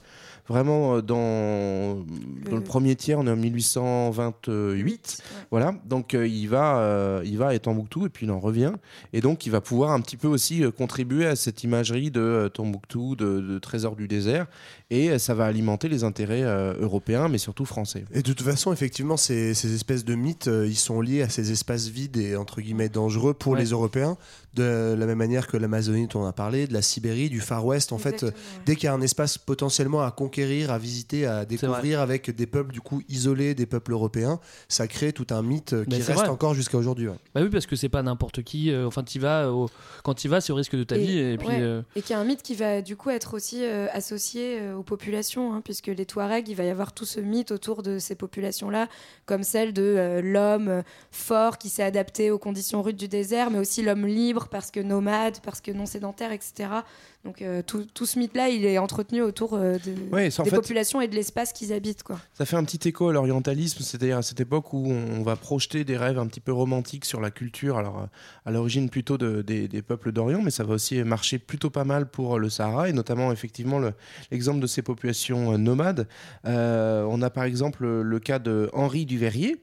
vraiment 0.48 1.00
dans, 1.00 2.04
dans 2.48 2.56
le 2.56 2.62
premier 2.62 2.94
tiers, 2.96 3.18
on 3.18 3.26
est 3.26 3.30
en 3.30 3.36
1828. 3.36 5.22
Voilà, 5.50 5.74
donc 5.84 6.14
euh, 6.14 6.26
il 6.26 6.46
va 6.46 6.78
euh, 6.78 7.22
il 7.24 7.38
va 7.38 7.48
à 7.48 7.58
Tombouctou 7.58 8.06
et 8.06 8.08
puis 8.08 8.26
il 8.26 8.32
en 8.32 8.38
revient 8.38 8.72
et 9.12 9.20
donc 9.20 9.46
il 9.46 9.50
va 9.50 9.60
pouvoir 9.60 9.90
un 9.92 10.00
petit 10.00 10.16
peu 10.16 10.28
aussi 10.28 10.62
euh, 10.62 10.70
contribuer 10.70 11.26
à 11.26 11.36
cette 11.36 11.64
imagerie 11.64 12.10
de 12.10 12.50
Tombouctou, 12.52 13.16
de, 13.16 13.40
de 13.40 13.58
trésor 13.58 13.96
du 13.96 14.08
désert 14.08 14.46
et 14.90 15.10
euh, 15.10 15.18
ça 15.18 15.34
va 15.34 15.46
alimenter 15.46 15.88
les 15.88 16.04
intérêts 16.04 16.42
euh, 16.44 16.74
européens 16.80 17.28
mais 17.28 17.38
surtout 17.38 17.64
français. 17.64 18.04
Et 18.12 18.18
de 18.22 18.32
toute 18.32 18.42
façon, 18.42 18.72
effectivement, 18.72 19.16
ces, 19.16 19.52
ces 19.54 19.74
espèces 19.74 20.04
de 20.04 20.14
mythes, 20.14 20.48
euh, 20.48 20.66
ils 20.66 20.76
sont 20.76 21.00
liés 21.00 21.22
à 21.22 21.28
ces 21.28 21.50
espaces 21.52 21.88
vides 21.88 22.16
et 22.16 22.36
entre 22.36 22.60
guillemets 22.60 22.88
dangereux 22.88 23.34
pour 23.34 23.52
Ouais. 23.54 23.58
les 23.60 23.70
Européens, 23.70 24.16
de 24.54 24.94
la 24.98 25.06
même 25.06 25.18
manière 25.18 25.46
que 25.48 25.56
l'Amazonie 25.56 26.06
dont 26.06 26.20
on 26.22 26.26
a 26.26 26.32
parlé, 26.32 26.66
de 26.66 26.72
la 26.72 26.80
Sibérie, 26.82 27.28
du 27.28 27.40
Far 27.40 27.64
West. 27.66 27.92
En 27.92 27.98
fait, 27.98 28.24
dès 28.64 28.74
qu'il 28.74 28.84
y 28.84 28.88
a 28.88 28.94
un 28.94 29.00
espace 29.02 29.36
potentiellement 29.38 30.02
à 30.02 30.10
conquérir, 30.10 30.70
à 30.70 30.78
visiter, 30.78 31.26
à 31.26 31.44
découvrir 31.44 32.00
avec 32.00 32.30
des 32.34 32.46
peuples 32.46 32.72
du 32.72 32.80
coup 32.80 33.02
isolés, 33.08 33.54
des 33.54 33.66
peuples 33.66 33.92
européens, 33.92 34.40
ça 34.68 34.86
crée 34.88 35.12
tout 35.12 35.26
un 35.30 35.42
mythe 35.42 35.74
euh, 35.74 35.84
qui 35.84 35.96
reste 35.96 36.10
vrai. 36.12 36.28
encore 36.28 36.54
jusqu'à 36.54 36.78
aujourd'hui. 36.78 37.08
ouais. 37.08 37.16
Bah 37.34 37.40
oui, 37.42 37.50
parce 37.50 37.66
que 37.66 37.76
c'est 37.76 37.88
pas 37.90 38.02
n'importe 38.02 38.42
qui. 38.42 38.70
euh, 38.70 38.86
enfin, 38.86 39.02
tu 39.02 39.18
vas 39.18 39.52
au- 39.52 39.68
quand 40.04 40.14
tu 40.14 40.28
vas, 40.28 40.40
c'est 40.40 40.52
au 40.52 40.56
risque 40.56 40.74
de 40.76 40.84
ta 40.84 40.96
vie. 40.96 41.18
Et 41.18 41.36
puis, 41.36 41.48
ouais. 41.48 41.60
euh, 41.60 41.82
Et 41.96 42.00
qu'il 42.02 42.12
y 42.12 42.14
a 42.14 42.20
un 42.20 42.24
mythe 42.24 42.42
qui 42.42 42.54
va 42.54 42.80
du 42.80 42.96
coup 42.96 43.10
être 43.10 43.34
aussi 43.34 43.62
euh, 43.62 43.88
associé 43.92 44.58
euh, 44.60 44.75
aux 44.76 44.82
populations, 44.82 45.52
hein, 45.52 45.60
puisque 45.64 45.88
les 45.88 46.06
Touaregs, 46.06 46.48
il 46.48 46.54
va 46.54 46.64
y 46.64 46.70
avoir 46.70 46.92
tout 46.92 47.04
ce 47.04 47.20
mythe 47.20 47.50
autour 47.50 47.82
de 47.82 47.98
ces 47.98 48.14
populations-là, 48.14 48.88
comme 49.24 49.42
celle 49.42 49.72
de 49.72 49.82
euh, 49.82 50.20
l'homme 50.22 50.68
euh, 50.68 50.82
fort 51.10 51.58
qui 51.58 51.68
s'est 51.68 51.82
adapté 51.82 52.30
aux 52.30 52.38
conditions 52.38 52.82
rudes 52.82 52.96
du 52.96 53.08
désert, 53.08 53.50
mais 53.50 53.58
aussi 53.58 53.82
l'homme 53.82 54.06
libre 54.06 54.48
parce 54.48 54.70
que 54.70 54.80
nomade, 54.80 55.40
parce 55.42 55.60
que 55.60 55.70
non 55.70 55.86
sédentaire, 55.86 56.32
etc. 56.32 56.68
Donc 57.26 57.42
euh, 57.42 57.60
tout, 57.66 57.84
tout 57.92 58.06
ce 58.06 58.18
mythe-là, 58.20 58.48
il 58.50 58.64
est 58.64 58.78
entretenu 58.78 59.20
autour 59.20 59.54
euh, 59.54 59.78
de- 59.84 60.14
Ouais, 60.14 60.30
en 60.38 60.42
des 60.44 60.50
fait- 60.50 60.56
populations 60.56 61.00
et 61.00 61.08
de 61.08 61.14
l'espace 61.16 61.52
qu'ils 61.52 61.72
habitent. 61.72 62.04
Quoi. 62.04 62.18
Ça 62.34 62.46
fait 62.46 62.54
un 62.56 62.62
petit 62.62 62.88
écho 62.88 63.08
à 63.08 63.12
l'orientalisme, 63.12 63.82
c'est-à-dire 63.82 64.18
à 64.18 64.22
cette 64.22 64.38
époque 64.40 64.72
où 64.72 64.86
on 64.86 65.22
va 65.24 65.34
projeter 65.34 65.82
des 65.84 65.96
rêves 65.96 66.18
un 66.20 66.26
petit 66.28 66.38
peu 66.40 66.52
romantiques 66.52 67.04
sur 67.04 67.20
la 67.20 67.32
culture, 67.32 67.78
alors 67.78 67.98
euh, 67.98 68.06
à 68.44 68.52
l'origine 68.52 68.88
plutôt 68.88 69.18
de- 69.18 69.42
des, 69.42 69.66
des 69.66 69.82
peuples 69.82 70.12
d'Orient, 70.12 70.40
mais 70.40 70.52
ça 70.52 70.62
va 70.62 70.74
aussi 70.74 71.02
marcher 71.02 71.38
plutôt 71.40 71.68
pas 71.68 71.82
mal 71.84 72.06
pour 72.08 72.38
le 72.38 72.48
Sahara, 72.48 72.88
et 72.88 72.92
notamment 72.92 73.32
effectivement 73.32 73.80
le- 73.80 73.92
l'exemple 74.30 74.60
de 74.60 74.66
ces 74.68 74.82
populations 74.82 75.58
nomades. 75.58 76.06
Euh, 76.46 77.04
on 77.10 77.20
a 77.22 77.30
par 77.30 77.42
exemple 77.44 77.84
le, 77.84 78.18
cas 78.20 78.38
de 78.38 78.70
Henri 78.72 79.04
Duverrier, 79.04 79.56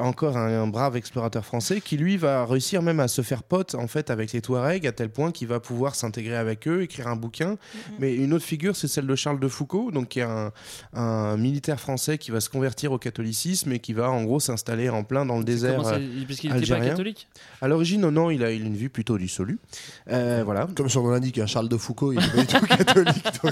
encore 0.00 0.36
un, 0.38 0.62
un 0.62 0.66
brave 0.66 0.96
explorateur 0.96 1.44
français, 1.44 1.80
qui 1.80 1.96
lui 1.98 2.16
va 2.16 2.46
réussir 2.46 2.80
même 2.82 3.00
à 3.00 3.08
se 3.08 3.20
faire 3.22 3.42
pote 3.42 3.74
en 3.74 3.86
fait 3.88 4.10
avec 4.10 4.32
les 4.32 4.40
Touaregs, 4.40 4.86
à 4.86 4.92
tel 4.92 5.10
point 5.10 5.32
qu'il 5.32 5.48
va 5.48 5.60
pouvoir 5.60 5.94
s'intégrer 5.94 6.36
avec 6.36 6.66
eux, 6.66 6.82
écrire 6.94 7.08
un 7.08 7.16
bouquin. 7.16 7.56
Mais 7.98 8.14
une 8.14 8.32
autre 8.32 8.44
figure, 8.44 8.76
c'est 8.76 8.86
celle 8.88 9.06
de 9.06 9.14
Charles 9.16 9.40
de 9.40 9.48
Foucault, 9.48 9.90
donc 9.90 10.08
qui 10.08 10.20
est 10.20 10.22
un, 10.22 10.52
un 10.92 11.36
militaire 11.36 11.80
français 11.80 12.18
qui 12.18 12.30
va 12.30 12.40
se 12.40 12.48
convertir 12.48 12.92
au 12.92 12.98
catholicisme 12.98 13.72
et 13.72 13.78
qui 13.80 13.92
va 13.92 14.10
en 14.10 14.22
gros 14.24 14.38
s'installer 14.40 14.88
en 14.88 15.02
plein 15.02 15.26
dans 15.26 15.38
le 15.38 15.44
désert 15.44 15.86
euh, 15.86 15.98
puisqu'il 16.26 16.54
était 16.56 16.66
pas 16.66 16.80
catholique 16.80 17.28
À 17.60 17.68
l'origine, 17.68 18.02
non, 18.02 18.12
non, 18.12 18.30
il 18.30 18.44
a, 18.44 18.50
une 18.52 18.76
vue 18.76 18.90
plutôt 18.90 19.18
dissolue. 19.18 19.58
Euh, 20.10 20.42
voilà. 20.44 20.68
Comme 20.76 20.88
son 20.88 21.02
nom 21.02 21.10
l'indique, 21.10 21.38
hein, 21.38 21.46
Charles 21.46 21.68
de 21.68 21.76
Foucault, 21.76 22.12
il 22.12 22.18
est 22.18 22.52
pas 22.52 22.76
catholique. 22.76 23.24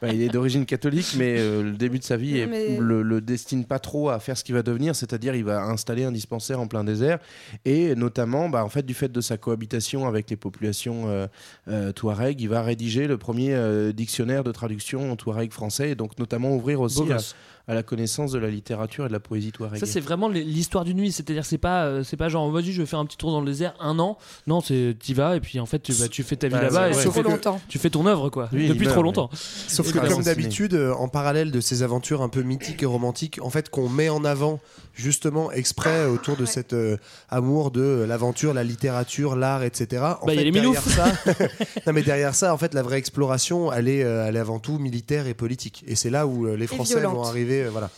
Bah, 0.00 0.08
il 0.12 0.22
est 0.22 0.28
d'origine 0.28 0.66
catholique, 0.66 1.14
mais 1.16 1.36
euh, 1.38 1.62
le 1.62 1.72
début 1.72 1.98
de 1.98 2.04
sa 2.04 2.16
vie 2.16 2.40
Non, 2.42 2.46
mais- 2.50 2.74
est- 2.74 2.78
le, 2.78 3.02
le 3.02 3.20
destine 3.20 3.64
pas 3.64 3.78
trop 3.78 4.10
à 4.10 4.18
faire 4.18 4.36
ce 4.36 4.44
qu'il 4.44 4.54
va 4.54 4.62
devenir, 4.62 4.94
c'est-à-dire 4.96 5.34
il 5.34 5.44
va 5.44 5.62
installer 5.62 6.04
un 6.04 6.12
dispensaire 6.12 6.60
en 6.60 6.66
plein 6.66 6.84
désert, 6.84 7.18
et 7.64 7.94
notamment, 7.94 8.48
bah, 8.48 8.64
en 8.64 8.68
fait, 8.68 8.82
du 8.84 8.94
fait 8.94 9.10
de 9.10 9.20
sa 9.20 9.36
cohabitation 9.36 10.06
avec 10.06 10.28
les 10.30 10.36
populations 10.36 11.08
euh, 11.08 11.26
euh, 11.68 11.92
touareg, 11.92 12.40
il 12.44 12.50
va 12.50 12.62
rédiger 12.62 13.06
le 13.06 13.16
premier 13.16 13.54
euh, 13.54 13.92
dictionnaire 13.92 14.44
de 14.44 14.52
traduction 14.52 15.16
touareg 15.16 15.50
français, 15.50 15.90
et 15.90 15.94
donc 15.94 16.18
notamment 16.18 16.54
ouvrir 16.54 16.82
aussi 16.82 17.10
à. 17.10 17.18
À 17.66 17.74
la 17.74 17.82
connaissance 17.82 18.32
de 18.32 18.38
la 18.38 18.50
littérature 18.50 19.04
et 19.06 19.08
de 19.08 19.12
la 19.12 19.20
poésie 19.20 19.52
touareg. 19.52 19.78
Ça 19.80 19.86
c'est 19.86 20.00
vraiment 20.00 20.28
l'histoire 20.28 20.84
d'une 20.84 20.98
nuit, 20.98 21.12
c'est-à-dire 21.12 21.44
c'est 21.44 21.58
pas 21.58 21.84
euh, 21.86 22.02
c'est 22.02 22.16
pas 22.16 22.28
genre 22.28 22.50
vas-y 22.50 22.72
je 22.72 22.80
vais 22.82 22.86
faire 22.86 22.98
un 22.98 23.06
petit 23.06 23.16
tour 23.16 23.30
dans 23.30 23.40
le 23.40 23.46
désert 23.46 23.74
un 23.80 23.98
an. 23.98 24.18
Non, 24.46 24.60
c'est 24.60 24.96
t'y 24.98 25.14
vas 25.14 25.36
et 25.36 25.40
puis 25.40 25.58
en 25.60 25.66
fait 25.66 25.80
tu, 25.80 25.92
bah, 25.94 26.08
tu 26.08 26.22
fais 26.22 26.36
ta 26.36 26.48
vie 26.48 26.54
Bah, 26.54 26.62
là-bas 26.62 26.90
et 26.90 26.94
ouais. 26.94 27.02
tu 27.02 27.10
fais, 27.10 27.22
longtemps. 27.22 27.60
tu 27.68 27.78
fais 27.78 27.90
ton 27.90 28.06
œuvre 28.06 28.28
quoi. 28.30 28.48
Depuis 28.52 28.66
meurt, 28.80 28.90
trop 28.90 29.00
oui. 29.00 29.04
longtemps. 29.04 29.30
Sauf 29.32 29.88
Et 29.88 29.92
que 29.92 30.08
comme 30.08 30.22
d'habitude, 30.22 30.74
euh, 30.74 30.92
en 30.94 31.08
parallèle 31.08 31.50
de 31.50 31.60
ces 31.60 31.82
aventures 31.82 32.22
un 32.22 32.28
peu 32.28 32.42
mythiques 32.42 32.82
et 32.82 32.86
romantiques, 32.86 33.38
en 33.42 33.50
fait, 33.50 33.70
qu'on 33.70 33.88
met 33.88 34.08
en 34.08 34.24
avant 34.24 34.60
justement 34.94 35.50
exprès 35.50 36.06
autour 36.06 36.36
de 36.36 36.46
cet 36.46 36.72
euh, 36.72 36.96
amour 37.28 37.70
de 37.70 38.04
l'aventure, 38.06 38.54
la 38.54 38.62
littérature, 38.64 39.36
l'art, 39.36 39.62
etc. 39.64 40.02
En 40.22 40.26
Bah, 40.26 40.34
il 40.34 40.36
y 40.36 40.38
a 40.38 40.38
fait, 40.38 40.44
les 40.44 40.50
derrière 40.52 40.82
ça, 40.82 41.06
non 41.86 41.92
mais 41.92 42.02
derrière 42.02 42.34
ça, 42.34 42.54
en 42.54 42.58
fait, 42.58 42.74
la 42.74 42.82
vraie 42.82 42.98
exploration, 42.98 43.72
elle 43.72 43.88
est, 43.88 44.04
euh, 44.04 44.26
elle 44.26 44.36
est 44.36 44.40
avant 44.40 44.58
tout 44.60 44.78
militaire 44.78 45.26
et 45.26 45.34
politique. 45.34 45.84
Et 45.86 45.96
c'est 45.96 46.10
là 46.10 46.26
où 46.26 46.46
euh, 46.46 46.56
les 46.56 46.66
Français 46.66 47.00
vont 47.00 47.24
arriver, 47.24 47.53
euh, 47.62 47.70
voilà, 47.70 47.90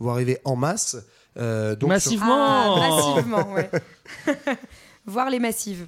vont 0.00 0.10
arriver 0.10 0.38
en 0.44 0.56
masse. 0.56 0.96
euh, 1.36 1.76
donc 1.76 1.88
Massivement. 1.90 2.26
Ah, 2.76 2.76
massivement, 3.16 3.52
ouais. 3.52 3.70
Voir 5.06 5.30
les 5.30 5.38
massives. 5.38 5.86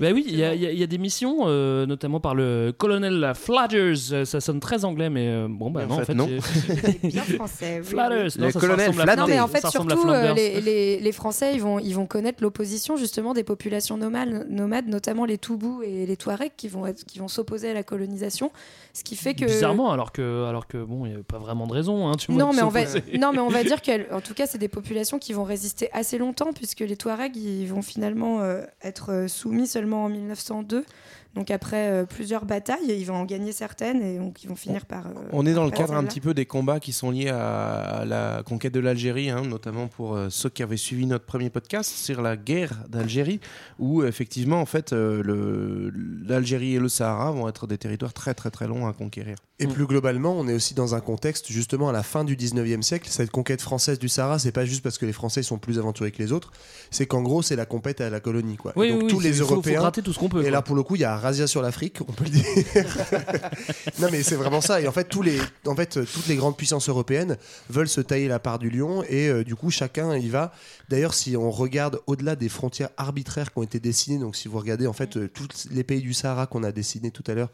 Bah 0.00 0.08
oui, 0.14 0.24
il 0.26 0.36
y, 0.38 0.42
a- 0.44 0.54
y 0.54 0.78
y 0.80 0.88
des 0.88 0.96
missions, 0.96 1.40
euh, 1.42 1.84
notamment 1.84 2.18
par 2.18 2.34
le 2.34 2.72
colonel 2.76 3.32
Flatters. 3.34 4.24
Ça 4.24 4.40
sonne 4.40 4.58
très 4.58 4.86
anglais, 4.86 5.10
mais 5.10 5.28
euh, 5.28 5.48
bon, 5.50 5.70
bah 5.70 5.84
non, 5.84 5.96
en 6.00 6.04
fait, 6.04 6.14
non. 6.14 6.26
Bien 7.02 7.22
français. 7.24 7.80
oui, 7.80 7.86
Flatters, 7.90 8.30
non, 8.38 8.46
Le 8.46 8.52
ça, 8.52 8.60
colonel. 8.60 8.90
Non, 9.18 9.26
mais 9.26 9.38
en 9.38 9.48
fait, 9.48 9.66
surtout, 9.66 10.08
euh, 10.08 10.32
les, 10.32 10.62
les- 10.62 10.98
les 10.98 11.12
Français, 11.12 11.52
ils 11.54 11.60
vont, 11.60 11.78
ils 11.78 11.92
vont 11.94 12.06
connaître 12.06 12.42
l'opposition 12.42 12.96
justement 12.96 13.34
des 13.34 13.44
populations 13.44 13.98
nomades, 13.98 14.46
nomades, 14.48 14.86
notamment 14.88 15.26
les 15.26 15.36
Toubous 15.36 15.82
et 15.82 16.06
les 16.06 16.16
Touaregs, 16.16 16.52
qui 16.56 16.68
vont, 16.68 16.86
être- 16.86 17.04
qui 17.04 17.18
vont 17.18 17.28
s'opposer 17.28 17.68
à 17.70 17.74
la 17.74 17.82
colonisation. 17.82 18.50
Ce 18.94 19.04
qui 19.04 19.16
fait 19.16 19.34
que. 19.34 19.46
Bizarrement, 19.46 19.90
alors 19.90 20.12
que, 20.12 20.44
alors 20.46 20.66
que 20.66 20.76
bon, 20.76 21.06
il 21.06 21.08
n'y 21.08 21.14
avait 21.14 21.22
pas 21.22 21.38
vraiment 21.38 21.66
de 21.66 21.72
raison. 21.72 22.08
Hein, 22.08 22.16
tu 22.16 22.30
vois, 22.30 22.42
Non 22.42 22.52
mais, 22.52 22.62
on 22.62 22.68
va, 22.68 22.80
non, 23.18 23.32
mais 23.32 23.38
on 23.38 23.48
va 23.48 23.64
dire 23.64 23.80
qu'en 24.10 24.20
tout 24.20 24.34
cas, 24.34 24.46
c'est 24.46 24.58
des 24.58 24.68
populations 24.68 25.18
qui 25.18 25.32
vont 25.32 25.44
résister 25.44 25.88
assez 25.92 26.18
longtemps, 26.18 26.52
puisque 26.52 26.80
les 26.80 26.96
Touaregs, 26.96 27.36
ils 27.36 27.66
vont 27.66 27.82
finalement 27.82 28.40
euh, 28.40 28.64
être 28.82 29.10
euh, 29.12 29.28
soumis 29.28 29.66
seulement 29.66 30.04
en 30.04 30.08
1902. 30.10 30.84
Donc 31.34 31.50
après 31.50 31.88
euh, 31.90 32.04
plusieurs 32.04 32.44
batailles, 32.44 32.78
ils 32.88 33.04
vont 33.06 33.14
en 33.14 33.24
gagner 33.24 33.52
certaines 33.52 34.02
et 34.02 34.18
donc 34.18 34.42
ils 34.44 34.48
vont 34.48 34.54
finir 34.56 34.84
par. 34.84 35.06
euh, 35.06 35.10
On 35.32 35.46
est 35.46 35.54
dans 35.54 35.64
le 35.64 35.70
cadre 35.70 35.94
un 35.94 36.04
petit 36.04 36.20
peu 36.20 36.34
des 36.34 36.44
combats 36.44 36.78
qui 36.78 36.92
sont 36.92 37.10
liés 37.10 37.30
à, 37.30 37.78
à 38.00 38.04
la 38.04 38.42
conquête 38.44 38.74
de 38.74 38.80
l'Algérie, 38.80 39.30
hein, 39.30 39.42
notamment 39.46 39.88
pour 39.88 40.14
euh, 40.14 40.28
ceux 40.30 40.50
qui 40.50 40.62
avaient 40.62 40.76
suivi 40.76 41.06
notre 41.06 41.24
premier 41.24 41.48
podcast 41.48 41.90
sur 41.90 42.20
la 42.20 42.36
guerre 42.36 42.84
d'Algérie, 42.88 43.40
où 43.78 44.04
effectivement, 44.04 44.60
en 44.60 44.66
fait, 44.66 44.92
euh, 44.92 45.22
le- 45.22 45.90
l'Algérie 46.26 46.74
et 46.76 46.78
le 46.78 46.88
Sahara 46.90 47.30
vont 47.30 47.48
être 47.48 47.66
des 47.66 47.78
territoires 47.78 48.12
très 48.12 48.34
très 48.34 48.50
très 48.50 48.66
longs 48.66 48.86
à 48.86 48.92
conquérir. 48.92 49.36
Et 49.58 49.66
plus 49.68 49.86
globalement, 49.86 50.34
on 50.36 50.48
est 50.48 50.54
aussi 50.54 50.74
dans 50.74 50.96
un 50.96 51.00
contexte, 51.00 51.50
justement, 51.52 51.88
à 51.88 51.92
la 51.92 52.02
fin 52.02 52.24
du 52.24 52.34
19e 52.36 52.82
siècle. 52.82 53.08
Cette 53.08 53.30
conquête 53.30 53.62
française 53.62 53.98
du 54.00 54.08
Sahara, 54.08 54.40
c'est 54.40 54.50
pas 54.50 54.64
juste 54.64 54.82
parce 54.82 54.98
que 54.98 55.06
les 55.06 55.12
Français 55.12 55.44
sont 55.44 55.56
plus 55.58 55.78
aventuriers 55.78 56.10
que 56.10 56.20
les 56.20 56.32
autres, 56.32 56.50
c'est 56.90 57.06
qu'en 57.06 57.22
gros, 57.22 57.42
c'est 57.42 57.54
la 57.54 57.64
compète 57.64 58.00
à 58.00 58.10
la 58.10 58.18
colonie. 58.18 58.56
Quoi. 58.56 58.72
Oui, 58.74 58.90
donc 58.90 59.02
oui, 59.02 59.08
tous 59.08 59.18
oui, 59.18 59.22
les 59.24 59.28
il 59.30 59.34
faut- 59.36 59.46
faut 59.46 59.52
Européens. 59.54 59.80
gratter 59.80 60.02
tout 60.02 60.12
ce 60.12 60.18
qu'on 60.18 60.28
peut, 60.28 60.40
Et 60.40 60.42
quoi. 60.44 60.50
là, 60.50 60.62
pour 60.62 60.74
le 60.74 60.82
coup, 60.82 60.96
il 60.96 61.02
y 61.02 61.04
a 61.04 61.16
razzia 61.22 61.46
sur 61.46 61.62
l'Afrique, 61.62 61.98
on 62.00 62.12
peut 62.12 62.24
le 62.24 62.30
dire. 62.30 62.44
non, 64.00 64.08
mais 64.10 64.22
c'est 64.22 64.34
vraiment 64.34 64.60
ça. 64.60 64.80
Et 64.80 64.88
en 64.88 64.92
fait, 64.92 65.04
tous 65.04 65.22
les, 65.22 65.38
en 65.66 65.74
fait, 65.74 66.04
toutes 66.04 66.26
les 66.26 66.36
grandes 66.36 66.56
puissances 66.56 66.88
européennes 66.88 67.38
veulent 67.70 67.88
se 67.88 68.00
tailler 68.00 68.28
la 68.28 68.38
part 68.38 68.58
du 68.58 68.70
lion. 68.70 69.02
Et 69.08 69.28
euh, 69.28 69.44
du 69.44 69.54
coup, 69.54 69.70
chacun 69.70 70.16
y 70.16 70.28
va. 70.28 70.52
D'ailleurs, 70.88 71.14
si 71.14 71.36
on 71.36 71.50
regarde 71.50 72.00
au-delà 72.06 72.36
des 72.36 72.48
frontières 72.48 72.90
arbitraires 72.96 73.52
qui 73.52 73.58
ont 73.58 73.62
été 73.62 73.80
dessinées, 73.80 74.18
donc 74.18 74.36
si 74.36 74.48
vous 74.48 74.58
regardez 74.58 74.86
en 74.86 74.92
fait 74.92 75.16
euh, 75.16 75.28
tous 75.28 75.68
les 75.70 75.84
pays 75.84 76.00
du 76.00 76.12
Sahara 76.12 76.46
qu'on 76.46 76.64
a 76.64 76.72
dessinés 76.72 77.10
tout 77.10 77.24
à 77.26 77.34
l'heure, 77.34 77.50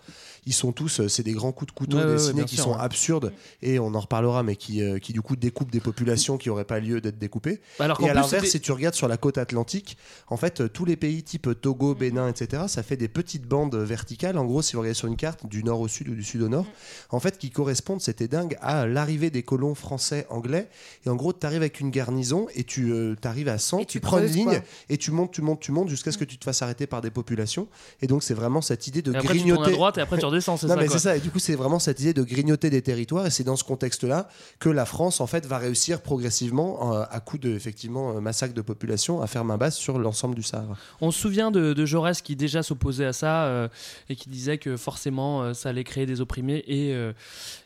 ils 0.47 0.55
sont 0.55 0.73
tous, 0.73 1.01
euh, 1.01 1.09
c'est 1.09 1.23
des 1.23 1.33
grands 1.33 1.53
coups 1.53 1.73
de 1.73 1.79
couteau 1.79 1.99
Ouais, 1.99 2.05
ouais, 2.05 2.11
ouais, 2.11 2.17
dessinés 2.17 2.45
qui 2.45 2.57
sûr, 2.57 2.65
sont 2.65 2.73
ouais. 2.73 2.81
absurdes 2.81 3.33
et 3.63 3.79
on 3.79 3.95
en 3.95 4.01
reparlera, 4.01 4.43
mais 4.43 4.57
qui, 4.57 4.83
qui 5.01 5.13
du 5.13 5.21
coup 5.21 5.37
découpent 5.37 5.71
des 5.71 5.81
populations 5.81 6.39
qui 6.39 6.49
n'auraient 6.49 6.65
pas 6.65 6.81
lieu 6.81 7.01
d'être 7.01 7.19
découpées. 7.19 7.61
Bah, 7.79 7.85
alors 7.85 8.01
et 8.01 8.05
qu'en 8.05 8.11
à 8.11 8.15
l'inverse, 8.15 8.47
si 8.47 8.61
tu 8.61 8.73
regardes 8.73 8.95
sur 8.95 9.09
la 9.09 9.17
côte 9.17 9.39
atlantique, 9.39 9.99
en 10.29 10.37
fait, 10.37 10.73
tous 10.73 10.85
les 10.85 10.97
pays 10.97 11.23
type 11.23 11.61
Togo, 11.61 11.95
Bénin, 11.95 12.29
etc., 12.29 12.65
ça 12.69 12.83
fait 12.83 12.97
des 12.97 13.09
petites 13.09 13.47
bandes 13.47 13.58
bandes 13.59 13.75
verticales, 13.75 14.39
en 14.39 14.45
gros, 14.45 14.63
si 14.63 14.75
vous 14.75 14.81
regardez 14.81 14.95
sur 14.95 15.09
une 15.09 15.17
carte, 15.17 15.47
du 15.47 15.65
nord 15.65 15.81
au 15.81 15.89
sud 15.89 16.09
ou 16.09 16.15
du 16.15 16.23
sud 16.23 16.43
au 16.43 16.49
nord, 16.49 16.67
en 17.11 17.21
fait, 17.21 17.39
qui 17.39 17.51
correspondent, 17.51 18.01
c'était 18.01 18.29
dingue, 18.29 18.57
à 18.61 18.87
l'arrivée 18.87 19.31
des 19.31 19.43
colons 19.43 19.75
français, 19.75 20.27
anglais. 20.31 20.69
Et 21.07 21.11
en 21.11 21.17
gros, 21.17 21.33
tu 21.33 21.45
arrives 21.47 21.63
avec 21.63 21.81
une 21.81 21.91
garnison 21.91 22.47
et 22.55 22.65
tu 22.65 23.17
arrives 23.25 23.49
à 23.49 23.59
100, 23.59 23.81
tu, 23.81 23.87
tu 23.87 24.01
prends 24.01 24.19
une 24.19 24.27
ligne 24.27 24.45
quoi. 24.45 24.61
et 24.89 24.97
tu 24.97 25.11
montes, 25.11 25.33
tu 25.33 25.43
montes, 25.43 25.61
tu 25.61 25.73
montes 25.73 25.89
jusqu'à 25.89 26.13
ce 26.13 26.19
que 26.19 26.25
tu 26.25 26.39
te 26.39 26.45
fasses 26.45 26.63
arrêter 26.63 26.87
par 26.87 27.01
des 27.01 27.11
populations. 27.11 27.69
Et 28.03 28.07
donc, 28.07 28.23
c'est 28.23 28.35
vraiment 28.35 28.61
cette 28.61 28.87
idée 28.87 29.03
de 29.03 29.13
Et 29.13 29.17
après, 29.17 29.29
tu 29.35 29.41
grignoter. 29.41 29.63
tournes 29.63 29.73
à 29.73 29.77
droite 29.77 29.99
et 29.99 30.01
après, 30.01 30.19
tu 30.19 30.25
redescends, 30.25 30.57
c'est 30.57 30.69
ça, 30.69 30.77
mais 30.77 30.89
c'est 30.89 30.99
ça. 30.99 31.17
Et 31.17 31.21
du 31.21 31.31
coup, 31.31 31.39
c'est 31.39 31.55
vraiment 31.55 31.79
cette 31.79 32.01
idée 32.01 32.15
de 32.15 32.23
grignoter 32.23 32.71
des 32.71 32.83
territoires. 32.83 33.27
Et 33.27 33.31
c'est 33.31 33.45
dans 33.45 33.57
ce 33.57 33.65
contexte-là 33.65 34.29
que 34.59 34.69
la 34.69 34.85
France, 34.85 35.21
en 35.21 35.27
fait, 35.27 35.47
va 35.47 35.59
réussir 35.59 36.01
progressivement, 36.01 36.95
euh, 36.95 37.05
à 37.11 37.21
coup 37.21 37.39
de 37.39 37.51
effectivement 37.51 38.17
euh, 38.17 38.21
massacre 38.21 38.55
de 38.55 38.63
population, 38.63 39.21
à 39.21 39.27
faire 39.27 39.45
main 39.45 39.57
basse 39.57 39.77
sur 39.77 39.99
l'ensemble 39.99 40.35
du 40.35 40.43
Sahara. 40.43 40.77
On 41.01 41.11
se 41.11 41.19
souvient 41.19 41.51
de, 41.51 41.73
de 41.73 41.87
Jaurès 41.87 42.23
qui 42.23 42.37
déjà 42.37 42.63
s'opposait 42.63 43.07
à 43.07 43.13
ça 43.13 43.48
euh, 43.49 43.69
et 44.09 44.17
qui 44.17 44.29
disait 44.31 44.59
que 44.59 44.77
forcément 44.77 45.43
euh, 45.43 45.55
ça 45.55 45.71
allait 45.71 45.85
créer 45.85 46.07
des 46.07 46.21
opprimés 46.21 46.65
et, 46.67 46.93
euh, 46.95 47.13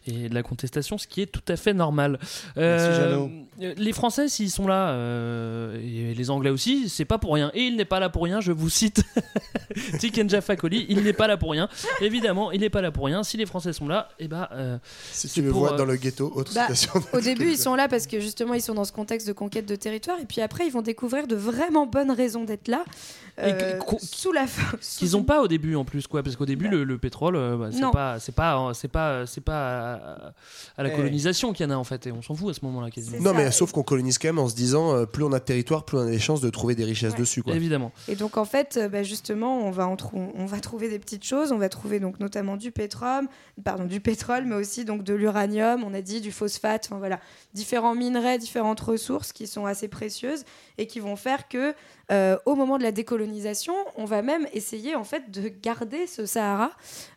et 0.06 0.28
de 0.28 0.34
la 0.34 0.42
contestation, 0.42 0.96
ce 0.98 1.06
qui 1.06 1.20
est 1.22 1.26
tout 1.26 1.42
à 1.48 1.56
fait 1.56 1.74
normal. 1.74 2.18
Merci, 2.56 3.74
les 3.76 3.92
Français, 3.92 4.28
s'ils 4.28 4.50
sont 4.50 4.66
là, 4.66 4.90
euh, 4.90 5.76
et 5.80 6.14
les 6.14 6.30
Anglais 6.30 6.50
aussi, 6.50 6.88
c'est 6.88 7.04
pas 7.04 7.18
pour 7.18 7.34
rien. 7.34 7.50
Et 7.54 7.62
il 7.62 7.76
n'est 7.76 7.84
pas 7.84 8.00
là 8.00 8.08
pour 8.08 8.24
rien, 8.24 8.40
je 8.40 8.52
vous 8.52 8.70
cite 8.70 9.02
Tiken 9.98 10.28
Fakoli, 10.40 10.86
il 10.88 11.02
n'est 11.02 11.12
pas 11.12 11.26
là 11.26 11.36
pour 11.36 11.50
rien. 11.52 11.68
Évidemment, 12.00 12.52
il 12.52 12.60
n'est 12.60 12.70
pas 12.70 12.80
là 12.82 12.90
pour 12.90 13.04
rien. 13.06 13.22
Si 13.22 13.36
les 13.36 13.46
Français 13.46 13.72
sont 13.72 13.88
là, 13.88 14.08
et 14.18 14.28
ben. 14.28 14.48
euh, 14.52 14.78
Si 15.12 15.28
c'est 15.28 15.34
tu 15.34 15.42
le 15.42 15.50
pour, 15.50 15.60
vois 15.60 15.74
euh, 15.74 15.76
dans 15.76 15.84
le 15.84 15.96
ghetto, 15.96 16.32
autre 16.34 16.52
Bah, 16.54 16.66
citation. 16.74 16.92
au 17.12 17.20
début, 17.20 17.50
ils 17.50 17.58
sont 17.58 17.74
là 17.74 17.88
parce 17.88 18.06
que 18.06 18.20
justement, 18.20 18.54
ils 18.54 18.62
sont 18.62 18.74
dans 18.74 18.84
ce 18.84 18.92
contexte 18.92 19.26
de 19.26 19.32
conquête 19.32 19.66
de 19.66 19.76
territoire. 19.76 20.18
Et 20.20 20.24
puis 20.26 20.40
après, 20.40 20.66
ils 20.66 20.72
vont 20.72 20.82
découvrir 20.82 21.26
de 21.26 21.36
vraiment 21.36 21.86
bonnes 21.86 22.10
raisons 22.10 22.44
d'être 22.44 22.68
là. 22.68 22.84
Euh, 23.38 23.78
sous 23.98 24.30
la 24.30 24.46
sous 24.46 24.98
qu'ils 24.98 25.12
n'ont 25.12 25.22
pas 25.24 25.40
au 25.40 25.48
début 25.48 25.74
en 25.74 25.86
plus 25.86 26.06
quoi 26.06 26.22
parce 26.22 26.36
qu'au 26.36 26.44
début 26.44 26.68
le, 26.68 26.84
le 26.84 26.98
pétrole 26.98 27.34
euh, 27.34 27.56
bah, 27.56 27.68
c'est 27.72 27.90
pas 27.90 28.18
c'est 28.20 28.32
pas 28.34 28.72
c'est 28.74 28.88
pas 28.88 29.26
c'est 29.26 29.40
pas 29.40 29.94
à, 29.94 30.32
à 30.76 30.82
la 30.82 30.90
Eh. 30.92 30.96
colonisation 30.96 31.54
qu'il 31.54 31.64
y 31.64 31.68
en 31.68 31.72
a 31.72 31.76
en 31.76 31.84
fait 31.84 32.06
et 32.06 32.12
on 32.12 32.20
s'en 32.20 32.34
fout 32.34 32.50
à 32.50 32.52
ce 32.54 32.62
moment-là 32.66 32.90
quasiment 32.90 33.16
Non, 33.20 33.32
mais 33.32 33.50
sauf 33.50 33.72
qu'on 33.72 33.82
colonise 33.82 34.18
quand 34.18 34.28
même 34.28 34.38
en 34.38 34.50
se 34.50 34.54
disant 34.54 34.94
euh, 34.94 35.06
plus 35.06 35.24
on 35.24 35.32
a 35.32 35.38
de 35.38 35.44
territoire, 35.44 35.84
plus 35.86 35.96
on 35.96 36.02
a 36.02 36.10
des 36.10 36.18
chances 36.18 36.42
de 36.42 36.50
trouver 36.50 36.74
des 36.74 36.84
richesses 36.84 37.14
dessus. 37.14 37.42
Quoi. 37.42 37.54
évidemment 37.54 37.90
Et 38.06 38.16
donc 38.16 38.36
en 38.36 38.44
fait, 38.44 38.76
euh, 38.76 38.88
bah, 38.90 39.02
justement, 39.02 39.66
on 39.66 39.70
va, 39.70 39.86
en 39.86 39.96
trou- 39.96 40.30
on 40.36 40.44
va 40.44 40.60
trouver 40.60 40.90
des 40.90 40.98
petites 40.98 41.24
choses. 41.24 41.52
On 41.52 41.58
va 41.58 41.70
trouver 41.70 42.00
donc 42.00 42.20
notamment 42.20 42.58
du 42.58 42.70
pétrole, 42.70 43.28
pardon, 43.64 43.84
du 43.86 44.00
pétrole, 44.00 44.44
mais 44.44 44.56
aussi 44.56 44.84
donc 44.84 45.04
de 45.04 45.14
l'uranium. 45.14 45.82
On 45.84 45.94
a 45.94 46.02
dit 46.02 46.20
du 46.20 46.32
phosphate. 46.32 46.86
Enfin 46.90 46.98
voilà, 46.98 47.18
différents 47.54 47.94
minerais, 47.94 48.36
différentes 48.36 48.80
ressources 48.80 49.32
qui 49.32 49.46
sont 49.46 49.64
assez 49.64 49.88
précieuses 49.88 50.44
et 50.76 50.86
qui 50.86 51.00
vont 51.00 51.16
faire 51.16 51.48
que 51.48 51.74
euh, 52.10 52.36
au 52.44 52.56
moment 52.56 52.76
de 52.76 52.82
la 52.82 52.92
décolonisation, 52.92 53.21
on 53.96 54.04
va 54.04 54.22
même 54.22 54.46
essayer 54.52 54.94
en 54.94 55.04
fait 55.04 55.30
de 55.30 55.48
garder 55.48 56.06
ce 56.06 56.26
Sahara. 56.26 56.72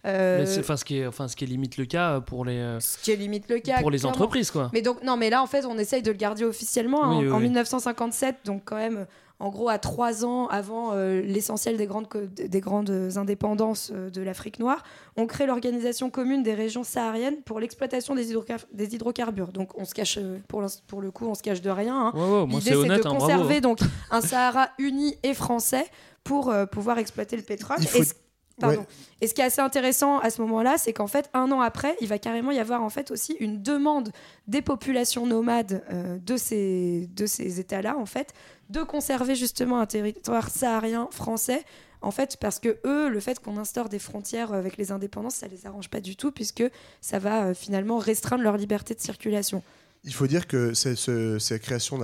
Euh, 0.06 0.44
Mais 0.46 0.60
enfin 0.60 0.78
ce 0.78 0.86
qui 0.86 1.00
est 1.00 1.08
enfin 1.08 1.28
ce 1.28 1.36
qui 1.36 1.44
est 1.44 1.48
limite 1.48 1.78
le 1.78 1.86
cas 1.86 2.22
pour 2.22 2.46
les 2.46 2.58
euh, 2.58 2.80
ce 2.80 2.98
qui 2.98 3.12
est 3.12 3.16
limite 3.16 3.50
le 3.50 3.60
cas 3.60 3.80
pour 3.82 3.92
les 3.92 4.00
clairement. 4.00 4.16
entreprises 4.16 4.52
quoi 4.52 4.70
Mais 4.74 4.82
donc 4.82 5.04
non, 5.04 5.18
mais 5.18 5.30
là 5.30 5.42
en 5.42 5.48
fait, 5.48 5.66
on 5.66 5.78
essaye 5.78 6.02
de 6.02 6.12
le 6.12 6.18
garder 6.18 6.44
officiellement 6.44 7.04
hein, 7.06 7.18
Oui, 7.20 7.26
oui, 7.26 7.32
en 7.32 7.38
oui. 7.38 7.44
1957, 7.44 8.38
donc 8.46 8.64
quand 8.66 8.76
même. 8.78 9.06
En 9.40 9.50
gros, 9.50 9.68
à 9.68 9.78
trois 9.80 10.24
ans 10.24 10.48
avant 10.48 10.94
euh, 10.94 11.22
l'essentiel 11.22 11.76
des 11.76 11.86
grandes, 11.88 12.08
des 12.36 12.62
grandes 12.62 13.12
indépendances 13.18 13.92
euh, 13.94 14.10
de 14.10 14.22
l'Afrique 14.22 14.60
noire, 14.60 14.84
on 15.18 15.28
crée 15.28 15.46
l'organisation 15.46 16.10
commune 16.10 16.42
des 16.42 16.54
régions 16.54 16.84
sahariennes 16.86 17.42
pour 17.44 17.60
l'exploitation 17.60 18.16
des, 18.16 18.32
hydrocar- 18.34 18.66
des 18.72 18.96
hydrocarbures. 18.96 19.52
Donc, 19.52 19.78
on 19.78 19.84
se 19.84 19.94
cache, 19.94 20.18
euh, 20.20 20.38
pour, 20.48 20.62
l'ins- 20.62 20.68
pour 20.88 21.02
le 21.02 21.12
coup, 21.12 21.26
on 21.28 21.36
se 21.36 21.44
cache 21.44 21.62
de 21.62 21.70
rien. 21.70 22.08
hein. 22.08 22.12
L'idée, 22.60 22.72
c'est 22.84 22.88
de 22.88 23.08
hein, 23.08 23.20
conserver 23.20 23.58
hein. 23.58 23.62
donc 23.62 23.80
un 24.10 24.22
Sahara 24.22 24.70
uni 24.80 25.18
et 25.24 25.34
français 25.34 25.86
pour 26.24 26.50
euh, 26.50 26.66
pouvoir 26.66 26.98
exploiter 26.98 27.36
le 27.36 27.44
pétrole. 27.44 27.78
Il 27.82 27.88
faut- 27.88 27.98
Et 28.00 28.04
ce- 28.06 28.14
Pardon. 28.60 28.80
Ouais. 28.80 28.88
Et 29.22 29.28
ce 29.28 29.34
qui 29.34 29.42
est 29.42 29.46
assez 29.46 29.62
intéressant 29.62 30.20
à 30.20 30.30
ce 30.30 30.42
moment-là, 30.42 30.78
c'est 30.78 30.94
qu'en 30.94 31.08
fait, 31.08 31.30
un 31.34 31.52
an 31.52 31.62
après, 31.62 31.96
il 32.00 32.08
va 32.08 32.20
carrément 32.20 32.52
y 32.52 32.60
avoir 32.60 32.84
en 32.84 32.90
fait 32.90 33.12
aussi 33.12 33.34
une 33.40 33.62
demande 33.62 34.12
des 34.48 34.62
populations 34.62 35.26
nomades 35.26 35.84
euh, 35.92 36.18
de 36.20 36.38
ces, 36.38 37.10
de 37.16 37.26
ces 37.26 37.60
États-là, 37.60 37.98
en 37.98 38.06
fait, 38.06 38.34
de 38.70 38.82
conserver 38.84 39.36
justement 39.36 39.80
un 39.80 39.86
territoire 39.86 40.50
saharien 40.50 41.10
français. 41.12 41.64
En 42.02 42.12
fait, 42.12 42.38
parce 42.38 42.60
que 42.60 42.78
eux, 42.86 43.10
le 43.10 43.20
fait 43.20 43.40
qu'on 43.40 43.58
instaure 43.58 43.90
des 43.90 44.00
frontières 44.00 44.54
avec 44.54 44.78
les 44.78 44.92
indépendances, 44.92 45.36
ça 45.36 45.48
les 45.48 45.66
arrange 45.66 45.90
pas 45.90 46.02
du 46.02 46.16
tout, 46.16 46.32
puisque 46.32 46.64
ça 47.02 47.20
va 47.20 47.46
euh, 47.46 47.54
finalement 47.54 47.98
restreindre 47.98 48.44
leur 48.44 48.58
liberté 48.58 48.94
de 48.94 49.00
circulation. 49.00 49.64
Il 50.06 50.14
faut 50.14 50.28
dire 50.28 50.48
que 50.48 50.74
c'est- 50.74 50.96
ce- 50.96 51.40
ces 51.40 51.60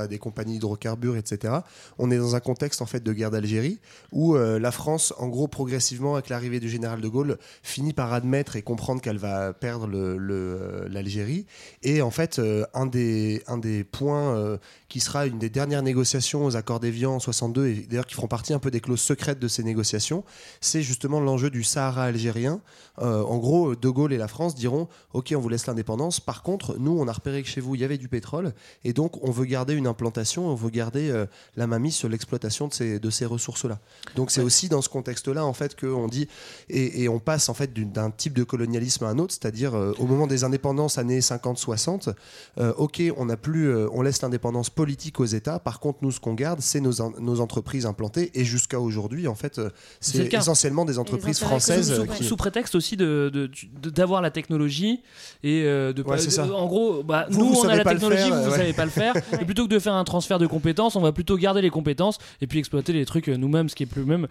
des 0.09 0.17
compagnies 0.17 0.53
d'hydrocarbures, 0.53 1.15
etc., 1.17 1.53
on 1.99 2.09
est 2.11 2.17
dans 2.17 2.35
un 2.35 2.39
contexte 2.39 2.81
en 2.81 2.85
fait 2.85 3.03
de 3.03 3.13
guerre 3.13 3.31
d'Algérie 3.31 3.79
où 4.11 4.35
euh, 4.35 4.59
la 4.59 4.71
France, 4.71 5.13
en 5.17 5.27
gros, 5.27 5.47
progressivement, 5.47 6.15
avec 6.15 6.29
l'arrivée 6.29 6.59
du 6.59 6.69
général 6.69 6.99
de 6.99 7.07
Gaulle, 7.07 7.37
finit 7.63 7.93
par 7.93 8.11
admettre 8.13 8.55
et 8.55 8.61
comprendre 8.63 9.01
qu'elle 9.01 9.17
va 9.17 9.53
perdre 9.53 9.87
euh, 9.93 10.87
l'Algérie. 10.89 11.45
Et 11.83 12.01
en 12.01 12.11
fait, 12.11 12.39
euh, 12.39 12.65
un, 12.73 12.87
des, 12.87 13.43
points 13.91 14.57
qui 14.89 14.99
sera 14.99 15.25
une 15.27 15.37
des 15.39 15.49
dernières 15.49 15.83
négociations 15.83 16.45
aux 16.45 16.55
accords 16.55 16.79
d'Évian 16.79 17.15
en 17.15 17.19
62, 17.19 17.67
et 17.67 17.75
d'ailleurs 17.89 18.05
qui 18.05 18.15
feront 18.15 18.27
partie 18.27 18.53
un 18.53 18.59
peu 18.59 18.71
des 18.71 18.81
clauses 18.81 18.99
secrètes 19.01 19.39
de 19.39 19.47
ces 19.47 19.63
négociations, 19.63 20.23
c'est 20.59 20.81
justement 20.81 21.19
l'enjeu 21.19 21.49
du 21.49 21.63
Sahara 21.63 22.03
algérien. 22.05 22.61
En 22.97 23.37
gros, 23.37 23.75
De 23.75 23.89
Gaulle 23.89 24.13
et 24.13 24.17
la 24.17 24.27
France 24.27 24.55
diront 24.55 24.87
Ok, 25.13 25.33
on 25.35 25.39
vous 25.39 25.49
laisse 25.49 25.65
l'indépendance. 25.67 26.19
Par 26.19 26.43
contre, 26.43 26.77
nous, 26.77 26.91
on 26.99 27.07
a 27.07 27.13
repéré 27.13 27.41
que 27.43 27.49
chez 27.49 27.61
vous, 27.61 27.75
il 27.75 27.81
y 27.81 27.83
avait 27.83 27.90
du 27.97 28.07
pétrole. 28.07 28.53
Et 28.83 28.93
donc, 28.93 29.23
on 29.23 29.31
veut 29.31 29.45
garder 29.45 29.73
une 29.73 29.87
implantation, 29.87 30.47
on 30.47 30.55
veut 30.55 30.69
garder 30.69 31.09
euh, 31.09 31.25
la 31.55 31.67
mainmise 31.67 31.95
sur 31.95 32.09
l'exploitation 32.09 32.67
de 32.67 32.73
ces, 32.73 32.99
de 32.99 33.09
ces 33.09 33.25
ressources-là. 33.25 33.79
Donc, 34.15 34.31
c'est 34.31 34.41
aussi 34.41 34.69
dans 34.69 34.81
ce 34.81 34.89
contexte-là, 34.89 35.45
en 35.45 35.53
fait, 35.53 35.79
qu'on 35.79 36.07
dit. 36.07 36.27
Et, 36.69 37.03
et 37.03 37.09
on 37.09 37.19
passe, 37.19 37.49
en 37.49 37.53
fait, 37.53 37.73
d'un 37.73 38.11
type 38.11 38.33
de 38.33 38.43
colonialisme 38.43 39.05
à 39.05 39.09
un 39.09 39.19
autre, 39.19 39.33
c'est-à-dire 39.33 39.75
euh, 39.75 39.93
au 39.99 40.05
moment 40.05 40.27
des 40.27 40.43
indépendances, 40.43 40.97
années 40.97 41.19
50-60, 41.19 42.13
euh, 42.59 42.73
OK, 42.77 43.01
on 43.17 43.25
n'a 43.25 43.37
plus. 43.37 43.73
on 43.87 44.01
laisse 44.01 44.21
l'indépendance 44.21 44.69
politique 44.69 45.19
aux 45.19 45.25
États. 45.25 45.59
Par 45.59 45.79
contre, 45.79 45.99
nous, 46.01 46.11
ce 46.11 46.19
qu'on 46.19 46.33
garde, 46.33 46.61
c'est 46.61 46.79
nos, 46.81 46.93
nos 47.19 47.39
entreprises 47.39 47.85
implantées. 47.85 48.31
Et 48.33 48.43
jusqu'à 48.45 48.79
aujourd'hui, 48.79 49.27
en 49.27 49.35
fait, 49.35 49.59
C'est 49.99 50.33
essentiellement 50.33 50.85
des 50.85 50.99
entreprises 50.99 51.39
françaises. 51.39 51.95
sous, 51.95 52.05
qui- 52.05 52.23
sous 52.23 52.37
prétexte 52.37 52.75
aussi 52.75 52.97
de 52.97 53.29
de- 53.33 53.49
de- 53.81 53.89
d'avoir 53.89 54.21
la 54.21 54.31
technologie 54.31 55.01
et 55.43 55.63
de 55.63 55.93
Ouais, 56.05 56.17
pas- 56.17 56.47
de- 56.47 56.51
en 56.51 56.65
gros 56.67 57.03
bah, 57.03 57.27
Vous, 57.29 57.39
nous 57.39 57.53
vous 57.53 57.59
on 57.61 57.67
a 57.67 57.80
la 57.83 57.91
technologie 57.91 58.21
faire, 58.23 58.35
vous 58.35 58.43
vous 58.43 58.51
ouais. 58.51 58.57
savez 58.57 58.73
pas 58.73 58.85
le 58.85 58.91
faire 58.91 59.13
et 59.41 59.45
plutôt 59.45 59.67
que 59.67 59.73
de 59.73 59.79
faire 59.79 59.93
un 59.93 60.03
transfert 60.03 60.39
de 60.39 60.47
compétences 60.47 60.95
on 60.95 61.01
va 61.01 61.11
plutôt 61.11 61.37
garder 61.37 61.61
les 61.61 61.69
compétences 61.69 62.17
et 62.41 62.47
puis 62.47 62.59
exploiter 62.59 62.93
les 62.93 63.05
trucs 63.05 63.29
euh, 63.29 63.37
nous-mêmes 63.37 63.69
ce 63.69 63.75
qui 63.75 63.83
est 63.83 63.87
plus 63.87 64.05
même 64.05 64.27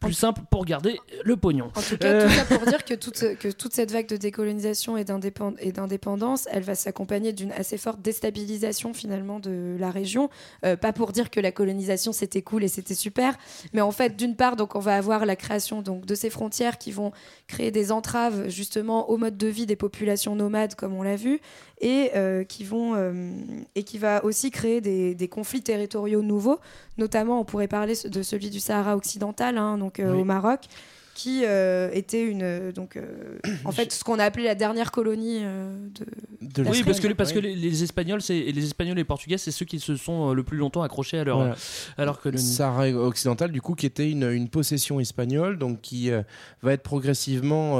plus 0.00 0.12
simple 0.12 0.42
pour 0.50 0.64
garder 0.64 0.98
le 1.24 1.36
pognon 1.36 1.70
En 1.74 1.80
tout 1.82 1.96
cas, 1.96 2.08
Euh, 2.08 2.26
tout 2.28 2.32
ça 2.34 2.44
pour 2.56 2.66
dire 2.66 2.84
que 2.84 2.94
toute, 2.94 3.36
que 3.38 3.48
toute 3.50 3.72
cette 3.72 3.90
vague 3.90 4.06
de 4.08 4.16
décolonisation 4.16 4.96
et 4.96 5.04
d'indépend- 5.04 5.54
et 5.60 5.72
d'indépendance, 5.72 6.46
elle 6.52 6.62
va 6.62 6.74
s'accompagner 6.74 7.32
d'une 7.32 7.52
assez 7.52 7.78
forte 7.78 8.00
déstabilisation 8.00 8.94
finalement 8.94 9.40
de 9.40 9.76
la 9.78 9.90
région. 9.90 10.30
Euh, 10.64 10.76
pas 10.76 10.92
pour 10.92 11.12
dire 11.12 11.30
que 11.30 11.40
la 11.40 11.50
colonisation 11.52 12.12
c'était 12.12 12.42
cool 12.42 12.64
et 12.64 12.68
c'était 12.68 12.94
super, 12.94 13.36
mais 13.72 13.80
en 13.80 13.90
fait, 13.90 14.16
d'une 14.16 14.36
part, 14.36 14.56
donc 14.56 14.74
on 14.74 14.80
va 14.80 14.96
avoir 14.96 15.26
la 15.26 15.36
création 15.36 15.82
donc 15.82 16.06
de 16.06 16.14
ces 16.14 16.30
frontières 16.30 16.78
qui 16.78 16.92
vont 16.92 17.10
créer 17.46 17.70
des 17.70 17.90
entraves 17.92 18.48
justement 18.48 19.10
au 19.10 19.16
mode 19.16 19.36
de 19.36 19.46
vie 19.48 19.66
des 19.66 19.76
populations 19.76 20.36
nomades, 20.36 20.74
comme 20.74 20.94
on 20.94 21.02
l'a 21.02 21.16
vu, 21.16 21.40
et 21.80 22.10
euh, 22.16 22.44
qui 22.44 22.64
vont 22.64 22.94
euh, 22.94 23.32
et 23.74 23.82
qui 23.84 23.98
va 23.98 24.24
aussi 24.24 24.50
créer 24.50 24.80
des, 24.80 25.14
des 25.14 25.28
conflits 25.28 25.62
territoriaux 25.62 26.22
nouveaux. 26.22 26.58
Notamment, 26.98 27.40
on 27.40 27.44
pourrait 27.44 27.68
parler 27.68 27.94
de 28.04 28.22
celui 28.22 28.50
du 28.50 28.58
Sahara 28.60 28.96
occidental, 28.96 29.56
hein, 29.56 29.78
donc 29.78 29.87
euh, 30.00 30.12
Oui. 30.12 30.20
au 30.20 30.24
Maroc, 30.24 30.60
qui 31.14 31.42
euh, 31.44 31.90
était 31.94 32.22
une 32.24 32.42
euh, 32.44 32.70
donc 32.70 32.96
euh, 32.96 33.02
en 33.64 33.72
fait 33.72 33.90
ce 33.92 34.04
qu'on 34.04 34.20
a 34.20 34.24
appelé 34.24 34.44
la 34.44 34.54
dernière 34.54 34.92
colonie 34.92 35.40
euh, 35.42 35.74
de, 36.40 36.62
oui, 36.62 36.84
parce 36.84 37.00
que, 37.00 37.08
parce 37.12 37.32
que 37.32 37.40
les, 37.40 37.56
les 37.56 37.82
Espagnols, 37.82 38.22
c'est 38.22 38.36
et 38.38 38.52
les 38.52 38.64
Espagnols 38.64 38.96
et 38.96 39.00
les 39.00 39.04
Portugais, 39.04 39.36
c'est 39.36 39.50
ceux 39.50 39.64
qui 39.66 39.80
se 39.80 39.96
sont 39.96 40.32
le 40.32 40.42
plus 40.44 40.56
longtemps 40.56 40.82
accrochés 40.82 41.18
à 41.18 41.24
leur, 41.24 41.38
Voilà. 41.38 41.56
à 41.98 42.04
leur 42.04 42.20
colonie. 42.20 42.40
Sahara 42.42 42.88
occidental, 42.90 43.50
du 43.50 43.60
coup, 43.60 43.74
qui 43.74 43.84
était 43.86 44.08
une, 44.08 44.30
une 44.30 44.48
possession 44.48 45.00
espagnole, 45.00 45.58
donc 45.58 45.80
qui 45.80 46.10
euh, 46.12 46.22
va 46.62 46.72
être 46.72 46.82
progressivement 46.84 47.78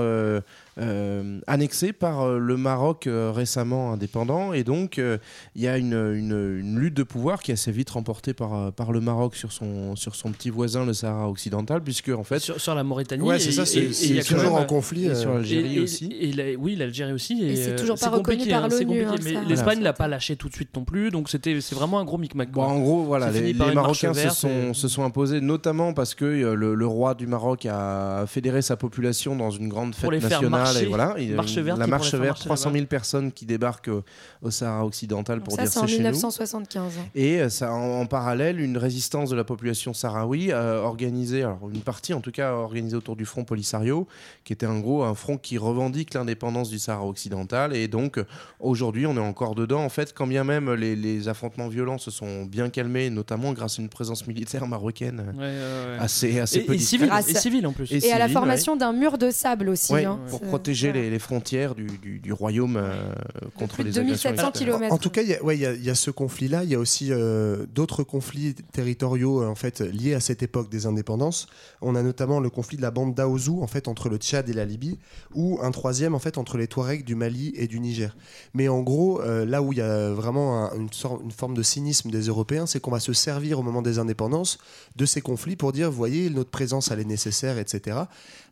annexée 1.47 1.93
par 1.93 2.23
euh, 2.23 2.39
le 2.39 2.57
Maroc 2.57 3.07
euh, 3.07 3.33
récemment 3.35 3.93
indépendant. 3.93 4.53
Et 4.53 4.65
donc, 4.65 4.99
euh, 4.99 5.19
il 5.55 5.63
y 5.63 5.69
a 5.69 5.77
une, 5.79 5.93
une- 5.95 6.59
une 6.61 6.79
lutte 6.79 6.95
de 6.95 7.03
pouvoir 7.03 7.43
qui 7.43 7.51
est 7.51 7.55
assez 7.55 7.73
vite 7.73 7.91
remportée 7.91 8.35
par, 8.35 8.55
euh, 8.55 8.71
par 8.71 8.93
le 8.93 9.01
Maroc 9.01 9.35
sur 9.35 9.53
son, 9.53 9.97
sur 9.97 10.15
son 10.15 10.31
petit 10.33 10.51
voisin, 10.51 10.85
le 10.85 10.93
Sahara 10.95 11.29
occidental, 11.29 11.83
puisque 11.83 12.09
en 12.11 12.25
fait. 12.25 12.39
Sur, 12.39 12.61
sur 12.61 12.75
la 12.75 12.85
Mauritanie. 12.85 13.23
Ouais, 13.23 13.39
c'est 13.39 13.53
ça, 13.53 13.67
c'est- 13.67 13.89
toujours 14.23 14.53
même- 14.55 14.63
en 14.63 14.65
conflit, 14.65 15.07
Et 15.07 15.11
euh, 15.11 15.15
sur 15.15 15.35
l'Algérie 15.35 15.77
Et- 15.77 15.81
aussi. 15.81 16.13
et 16.19 16.33
la- 16.33 16.59
oui, 16.59 16.77
l'Algérie 16.77 17.13
aussi. 17.13 17.43
Et, 17.43 17.53
Et 17.53 17.57
c'est 17.57 17.73
euh, 17.73 17.77
toujours 17.79 17.99
pas 17.99 18.09
reconnu 18.11 18.47
par 18.49 18.65
hein, 18.65 18.69
l'ONU, 18.69 19.03
hein, 19.05 19.15
mais 19.25 19.35
l'Espagne 19.49 19.81
l'a 19.83 19.93
pas 19.93 20.09
lâché 20.09 20.37
tout 20.37 20.49
de 20.49 20.55
suite 20.55 20.75
non 20.77 20.85
plus, 20.85 21.11
donc 21.11 21.29
c'était 21.29 21.61
c'est 21.61 21.75
vraiment 21.75 21.99
un 21.99 22.05
gros 22.05 22.19
micmac. 22.19 22.51
Bon, 22.51 22.63
en 22.63 22.79
gros, 22.81 23.03
voilà, 23.05 23.31
les, 23.31 23.53
Marocains 23.55 24.15
se 24.15 24.29
sont, 24.31 24.71
et- 24.71 24.75
se 24.75 24.89
sont 24.89 25.05
imposés, 25.05 25.41
notamment 25.41 25.93
parce 25.95 26.15
que 26.15 26.25
euh, 26.25 26.55
le, 26.55 26.75
le 26.75 26.87
roi 26.87 27.15
du 27.15 27.27
Maroc 27.27 27.67
a 27.67 28.25
fédéré 28.27 28.63
sa 28.63 28.77
population 28.77 29.37
dans 29.37 29.51
une 29.51 29.69
grande 29.69 29.95
fête 29.95 30.11
nationale. 30.11 30.68
Marcher. 30.73 30.85
Et 30.85 30.89
voilà, 30.89 31.15
il, 31.19 31.35
marche 31.35 31.55
verte 31.59 31.79
la 31.79 31.87
marche 31.87 32.15
verte, 32.15 32.25
marcher 32.27 32.45
300 32.45 32.69
là-bas. 32.71 32.79
000 32.79 32.87
personnes 32.87 33.33
qui 33.33 33.47
débarquent 33.47 33.89
au, 33.89 34.05
au 34.43 34.51
Sahara 34.51 34.85
occidental 34.87 35.41
pour 35.43 35.55
ça, 35.55 35.63
dire 35.63 35.73
c'est 35.73 35.79
en 35.79 35.83
c'est 35.83 35.89
chez 35.89 35.99
nous. 35.99 36.05
1975. 36.05 36.93
hein. 36.99 37.03
Et 37.15 37.41
euh, 37.41 37.49
ça, 37.49 37.73
en, 37.73 38.01
en 38.01 38.07
parallèle, 38.07 38.61
une 38.61 38.77
résistance 38.79 39.31
de 39.31 39.37
la 39.37 39.45
population 39.45 39.93
sahraoui 39.95 40.53
euh, 40.53 40.81
organisée, 40.83 41.43
alors 41.43 41.69
une 41.73 41.81
partie 41.81 42.15
en 42.15 42.21
tout 42.21 42.31
cas 42.33 42.53
organisée 42.53 42.97
autour 42.97 43.17
du 43.17 43.25
Front 43.25 43.45
Polisario, 43.45 44.07
qui 44.45 44.53
était 44.53 44.67
en 44.67 44.79
gros 44.81 45.03
un 45.05 45.15
front 45.15 45.37
qui 45.39 45.59
revendique 45.59 46.15
l'indépendance 46.15 46.71
du 46.71 46.79
Sahara 46.79 47.07
occidental. 47.07 47.75
Et 47.75 47.89
donc 47.89 48.19
euh, 48.19 48.25
aujourd'hui, 48.61 49.07
on 49.07 49.17
est 49.17 49.21
encore 49.21 49.55
dedans. 49.55 49.83
En 49.85 49.89
fait, 49.89 50.13
quand 50.15 50.27
bien 50.27 50.45
même 50.45 50.73
les, 50.75 50.97
les 50.97 51.29
affrontements 51.29 51.69
violents 51.69 51.99
se 51.99 52.11
sont 52.11 52.45
bien 52.45 52.71
calmés, 52.71 53.11
notamment 53.11 53.53
grâce 53.53 53.79
à 53.79 53.83
une 53.83 53.89
présence 53.89 54.27
militaire 54.27 54.67
marocaine 54.67 55.21
euh, 55.21 55.33
Ouais, 55.33 55.39
ouais, 55.39 55.93
ouais. 55.97 55.99
assez, 56.05 56.41
assez 56.41 56.59
Et- 56.59 56.63
peu 56.63 56.75
et 56.75 56.77
discrète. 56.77 56.89
civile, 57.01 57.09
Grâce- 57.09 57.29
et 57.31 57.35
civile 57.35 57.67
en 57.67 57.73
plus. 57.73 57.91
Et 57.93 58.13
à 58.13 58.19
la 58.19 58.29
formation 58.29 58.77
d'un 58.77 58.93
mur 58.93 59.19
de 59.19 59.31
sable 59.31 59.69
aussi. 59.69 59.93
Ouais, 59.93 60.05
hein. 60.05 60.19
pour 60.29 60.41
protéger 60.59 60.93
les, 60.93 61.11
les 61.11 61.19
frontières 61.19 61.75
du, 61.75 61.87
du- 61.87 62.19
du 62.19 62.33
royaume 62.33 62.77
euh, 62.77 63.13
contre 63.59 63.77
plus 63.77 63.85
de 63.85 63.89
les 63.91 63.99
agressions 63.99 64.31
2700 64.31 64.49
extérieures. 64.49 64.53
kilomètres. 64.77 64.95
En 64.95 64.99
tout 64.99 65.11
cas, 65.11 65.23
il 65.23 65.29
y 65.29 65.35
a- 65.35 65.43
ouais, 65.43 65.57
il 65.57 65.61
y, 65.83 65.87
y 65.87 65.91
a 65.91 65.95
ce 65.95 66.11
conflit-là. 66.11 66.65
Il 66.65 66.71
y 66.71 66.75
a 66.75 66.79
aussi 66.79 67.09
euh, 67.13 67.67
d'autres 67.75 68.03
conflits 68.03 68.55
territoriaux 68.73 69.43
euh, 69.43 69.47
en 69.47 69.55
fait 69.55 69.81
liés 69.81 70.15
à 70.15 70.21
cette 70.21 70.43
époque 70.43 70.71
des 70.71 70.87
indépendances. 70.87 71.47
On 71.81 71.95
a 71.95 72.03
notamment 72.03 72.41
le 72.41 72.51
conflit 72.51 72.77
de 72.77 72.83
la 72.83 72.91
bande 72.91 73.15
d'Aouzou 73.15 73.63
en 73.63 73.67
fait 73.67 73.89
entre 73.89 74.09
le 74.09 74.17
Tchad 74.17 74.49
et 74.49 74.53
la 74.53 74.65
Libye, 74.65 74.99
ou 75.35 75.59
un 75.63 75.71
troisième 75.71 76.15
en 76.15 76.19
fait 76.19 76.39
entre 76.39 76.57
les 76.59 76.67
Touaregs 76.67 77.05
du 77.05 77.15
Mali 77.15 77.53
et 77.57 77.67
du 77.67 77.81
Niger. 77.81 78.17
Mais 78.55 78.69
en 78.69 78.81
gros, 78.83 79.21
euh, 79.23 79.45
là 79.45 79.63
où 79.63 79.73
il 79.73 79.79
y 79.79 79.83
a 79.83 80.11
vraiment 80.11 80.67
un- 80.67 80.77
une, 80.77 80.93
sorte- 80.93 81.23
une 81.23 81.31
forme 81.31 81.55
de 81.55 81.63
cynisme 81.63 82.11
des 82.11 82.23
Européens, 82.29 82.67
c'est 82.67 82.81
qu'on 82.81 82.91
va 82.91 83.01
se 83.01 83.13
servir 83.13 83.59
au 83.59 83.63
moment 83.63 83.83
des 83.83 83.99
indépendances 83.99 84.59
de 84.97 85.07
ces 85.07 85.21
conflits 85.21 85.57
pour 85.57 85.73
dire, 85.73 85.91
voyez, 85.91 86.31
notre 86.31 86.51
présence 86.51 86.91
elle 86.91 87.01
est 87.01 87.05
nécessaire, 87.05 87.59
etc. 87.59 87.97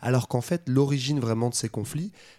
Alors 0.03 0.29
qu'en 0.29 0.41
fait, 0.41 0.63
l'origine 0.67 1.19
vraiment 1.21 1.49
de 1.49 1.55
ces 1.55 1.69
conflits, 1.69 1.96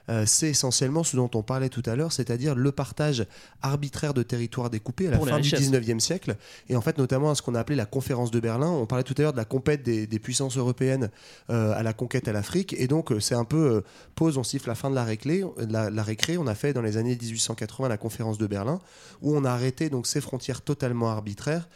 euh, 0.10 0.24
c'est 0.26 0.49
essentiellement 0.49 1.03
ce 1.03 1.16
dont 1.16 1.30
on 1.34 1.43
parlait 1.43 1.70
tout 1.70 1.84
à 1.86 1.95
l'heure, 1.95 2.12
c'est-à-dire 2.12 2.55
le 2.55 2.72
partage 2.72 3.26
arbitraire 3.62 4.14
de 4.14 4.24
territoires 4.24 4.70
découpés 4.70 5.08
à 5.08 5.12
la 5.12 5.18
Pour 5.18 5.28
fin 5.28 5.39
du 5.39 5.53
richesses. 5.53 5.70
19e 5.70 5.99
siècle, 5.99 6.38
et 6.70 6.76
en 6.76 6.82
fait 6.82 6.97
notamment 6.97 7.32
à 7.32 7.36
ce 7.36 7.41
qu'on 7.41 7.55
a 7.55 7.60
appelé 7.60 7.76
la 7.76 7.86
conférence 7.86 8.32
de 8.32 8.39
Berlin. 8.39 8.70
On 8.70 8.86
parlait 8.86 9.03
tout 9.03 9.16
à 9.18 9.22
l'heure 9.22 9.34
de 9.34 9.38
la 9.38 9.45
compète 9.45 9.84
des, 9.84 10.08
des 10.08 10.20
puissances 10.20 10.58
européennes 10.58 11.10
euh, 11.49 11.74
à 11.74 11.84
la 11.84 11.93
conquête 11.93 12.28
à 12.28 12.32
l'Afrique, 12.32 12.76
et 12.78 12.88
donc 12.88 13.12
euh, 13.12 13.20
c'est 13.20 13.36
un 13.36 13.45
peu 13.45 13.58
euh, 13.58 13.82
pause, 14.16 14.38
on 14.38 14.43
siffle 14.43 14.70
la 14.70 14.76
fin 14.76 14.89
de 14.89 14.95
la 14.95 15.03
récré, 15.03 15.43
la, 15.70 15.89
la 15.89 16.03
récré. 16.03 16.38
On 16.38 16.47
a 16.47 16.55
fait 16.55 16.74
dans 16.74 16.82
les 16.82 16.97
années 16.97 17.18
1880 17.20 17.89
la 17.89 17.97
conférence 17.97 18.38
de 18.38 18.47
Berlin, 18.47 18.80
où 19.22 19.36
on 19.36 19.43
a 19.45 19.51
arrêté 19.51 19.89
donc 19.89 20.08
ces 20.08 20.22
frontières 20.22 20.62
totalement 20.62 21.10
arbitraires 21.10 21.68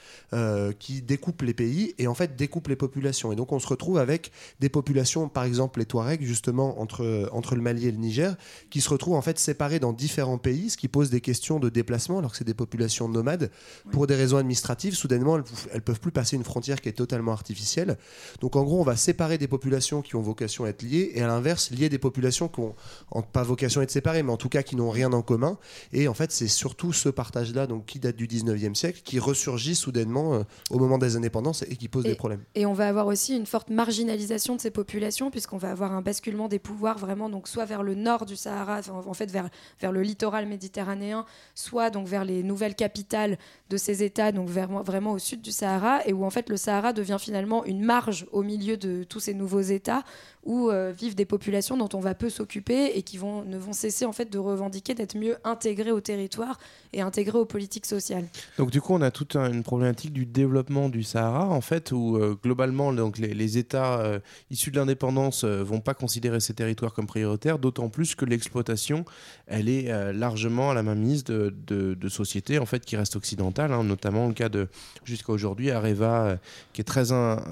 qui 0.79 1.01
découpent 1.01 1.41
les 1.41 1.53
pays 1.53 1.93
et 1.97 2.07
en 2.07 2.13
fait 2.13 2.35
découpent 2.35 2.67
les 2.67 2.75
populations. 2.75 3.31
Et 3.31 3.35
donc 3.35 3.51
on 3.51 3.59
se 3.59 3.67
retrouve 3.67 3.97
avec 3.97 4.31
des 4.59 4.69
populations, 4.69 5.29
par 5.29 5.43
exemple 5.43 5.79
les 5.79 5.85
Touaregs, 5.85 6.23
justement 6.23 6.79
entre, 6.81 7.29
entre 7.31 7.55
le 7.61 7.63
Mali 7.63 7.87
et 7.87 7.91
le 7.91 7.97
Niger, 7.97 8.35
qui 8.69 8.81
se 8.81 8.89
retrouvent 8.89 9.15
en 9.15 9.21
fait 9.21 9.37
séparés 9.39 9.79
dans 9.79 9.93
différents 9.93 10.37
pays, 10.39 10.69
ce 10.71 10.77
qui 10.77 10.87
pose 10.87 11.09
des 11.09 11.21
questions 11.21 11.59
de 11.59 11.69
déplacement, 11.69 12.17
alors 12.19 12.31
que 12.31 12.37
c'est 12.37 12.43
des 12.43 12.53
populations 12.53 13.07
nomades. 13.07 13.51
Pour 13.91 14.07
des 14.07 14.15
raisons 14.15 14.37
administratives, 14.37 14.95
soudainement, 14.95 15.37
elles, 15.37 15.43
elles 15.73 15.81
peuvent 15.81 15.99
plus 15.99 16.11
passer 16.11 16.35
une 16.35 16.43
frontière 16.43 16.81
qui 16.81 16.89
est 16.89 16.93
totalement 16.93 17.31
artificielle. 17.31 17.97
Donc 18.41 18.55
en 18.55 18.63
gros, 18.63 18.79
on 18.79 18.83
va 18.83 18.95
séparer 18.95 19.37
des 19.37 19.47
populations 19.47 20.01
qui 20.01 20.15
ont 20.15 20.21
vocation 20.21 20.65
à 20.65 20.69
être 20.69 20.81
liées, 20.81 21.11
et 21.13 21.21
à 21.21 21.27
l'inverse, 21.27 21.71
lier 21.71 21.89
des 21.89 21.99
populations 21.99 22.47
qui 22.47 22.59
ont 22.61 22.75
en- 23.11 23.21
pas 23.21 23.43
vocation 23.43 23.81
à 23.81 23.83
être 23.83 23.91
séparées, 23.91 24.23
mais 24.23 24.31
en 24.31 24.37
tout 24.37 24.49
cas 24.49 24.63
qui 24.63 24.75
n'ont 24.75 24.89
rien 24.89 25.13
en 25.13 25.21
commun. 25.21 25.57
Et 25.93 26.07
en 26.07 26.13
fait, 26.13 26.31
c'est 26.31 26.47
surtout 26.47 26.91
ce 26.93 27.09
partage-là, 27.09 27.67
donc 27.67 27.85
qui 27.85 27.99
date 27.99 28.15
du 28.15 28.27
19e 28.27 28.75
siècle, 28.75 29.01
qui 29.03 29.19
ressurgit 29.19 29.75
soudainement 29.75 30.33
euh, 30.33 30.43
au 30.69 30.79
moment 30.79 30.97
des 30.97 31.15
indépendances 31.15 31.63
et 31.63 31.75
qui 31.75 31.87
pose 31.87 32.03
des 32.03 32.15
problèmes. 32.15 32.41
Et 32.55 32.65
on 32.65 32.73
va 32.73 32.87
avoir 32.87 33.07
aussi 33.07 33.35
une 33.37 33.45
forte 33.45 33.69
marginalisation 33.69 34.55
de 34.55 34.61
ces 34.61 34.71
populations, 34.71 35.29
puisqu'on 35.31 35.57
va 35.57 35.69
avoir 35.71 35.91
un 35.91 36.01
basculement 36.01 36.47
des 36.47 36.59
pouvoirs 36.59 36.97
vraiment, 36.97 37.29
donc 37.29 37.47
soit 37.51 37.65
vers 37.65 37.83
le 37.83 37.95
nord 37.95 38.25
du 38.25 38.35
Sahara, 38.35 38.79
enfin, 38.79 39.03
en 39.05 39.13
fait 39.13 39.29
vers, 39.29 39.49
vers 39.79 39.91
le 39.91 40.01
littoral 40.01 40.47
méditerranéen, 40.47 41.25
soit 41.53 41.89
donc 41.89 42.07
vers 42.07 42.25
les 42.25 42.43
nouvelles 42.43 42.75
capitales 42.75 43.37
de 43.69 43.77
ces 43.77 44.03
États, 44.03 44.31
donc 44.31 44.49
vers, 44.49 44.69
vraiment 44.83 45.11
au 45.11 45.19
sud 45.19 45.41
du 45.41 45.51
Sahara, 45.51 46.05
et 46.05 46.13
où 46.13 46.25
en 46.25 46.29
fait 46.29 46.49
le 46.49 46.57
Sahara 46.57 46.93
devient 46.93 47.17
finalement 47.19 47.65
une 47.65 47.83
marge 47.83 48.25
au 48.31 48.43
milieu 48.43 48.77
de 48.77 49.03
tous 49.03 49.19
ces 49.19 49.33
nouveaux 49.33 49.61
États 49.61 50.03
où 50.43 50.69
euh, 50.69 50.91
vivent 50.91 51.15
des 51.15 51.25
populations 51.25 51.77
dont 51.77 51.89
on 51.93 51.99
va 51.99 52.15
peu 52.15 52.29
s'occuper 52.29 52.97
et 52.97 53.03
qui 53.03 53.17
vont, 53.17 53.43
ne 53.43 53.57
vont 53.57 53.73
cesser 53.73 54.05
en 54.05 54.11
fait 54.11 54.31
de 54.31 54.39
revendiquer 54.39 54.95
d'être 54.95 55.15
mieux 55.15 55.37
intégrées 55.43 55.91
au 55.91 56.01
territoire 56.01 56.59
et 56.93 57.01
intégrées 57.01 57.37
aux 57.37 57.45
politiques 57.45 57.85
sociales. 57.85 58.25
Donc 58.57 58.71
du 58.71 58.81
coup, 58.81 58.93
on 58.93 59.01
a 59.01 59.11
toute 59.11 59.35
un- 59.35 59.51
une 59.51 59.63
problématique 59.63 60.13
du 60.13 60.25
développement 60.25 60.89
du 60.89 61.03
Sahara, 61.03 61.47
en 61.47 61.61
fait, 61.61 61.91
où 61.91 62.17
euh, 62.17 62.35
globalement, 62.41 62.91
donc, 62.91 63.17
les, 63.17 63.51
États 63.57 63.99
euh, 63.99 64.19
issus 64.49 64.71
de 64.71 64.77
l'indépendance 64.77 65.43
vont 65.43 65.81
pas 65.81 65.93
considérer 65.93 66.39
ces 66.39 66.53
territoires 66.53 66.93
comme 66.93 67.07
prioritaires, 67.07 67.59
d'autant 67.59 67.89
plus 67.89 68.15
que 68.15 68.23
l'exploitation, 68.25 69.03
elle 69.47 69.67
est 69.67 69.91
largement 70.13 70.71
à 70.71 70.73
la 70.73 70.83
mainmise 70.83 71.23
de, 71.23 71.97
sociétés 72.07 72.59
en 72.59 72.65
fait 72.65 72.85
qui 72.85 72.95
restent 72.95 73.15
occidentales, 73.15 73.71
hein, 73.73 73.83
notamment 73.83 74.27
le 74.27 74.33
cas 74.33 74.49
de 74.49 74.67
jusqu'à 75.03 75.31
aujourd'hui 75.33 75.71
Areva, 75.71 76.37
qui 76.73 76.81
est 76.81 76.85
très 76.85 77.05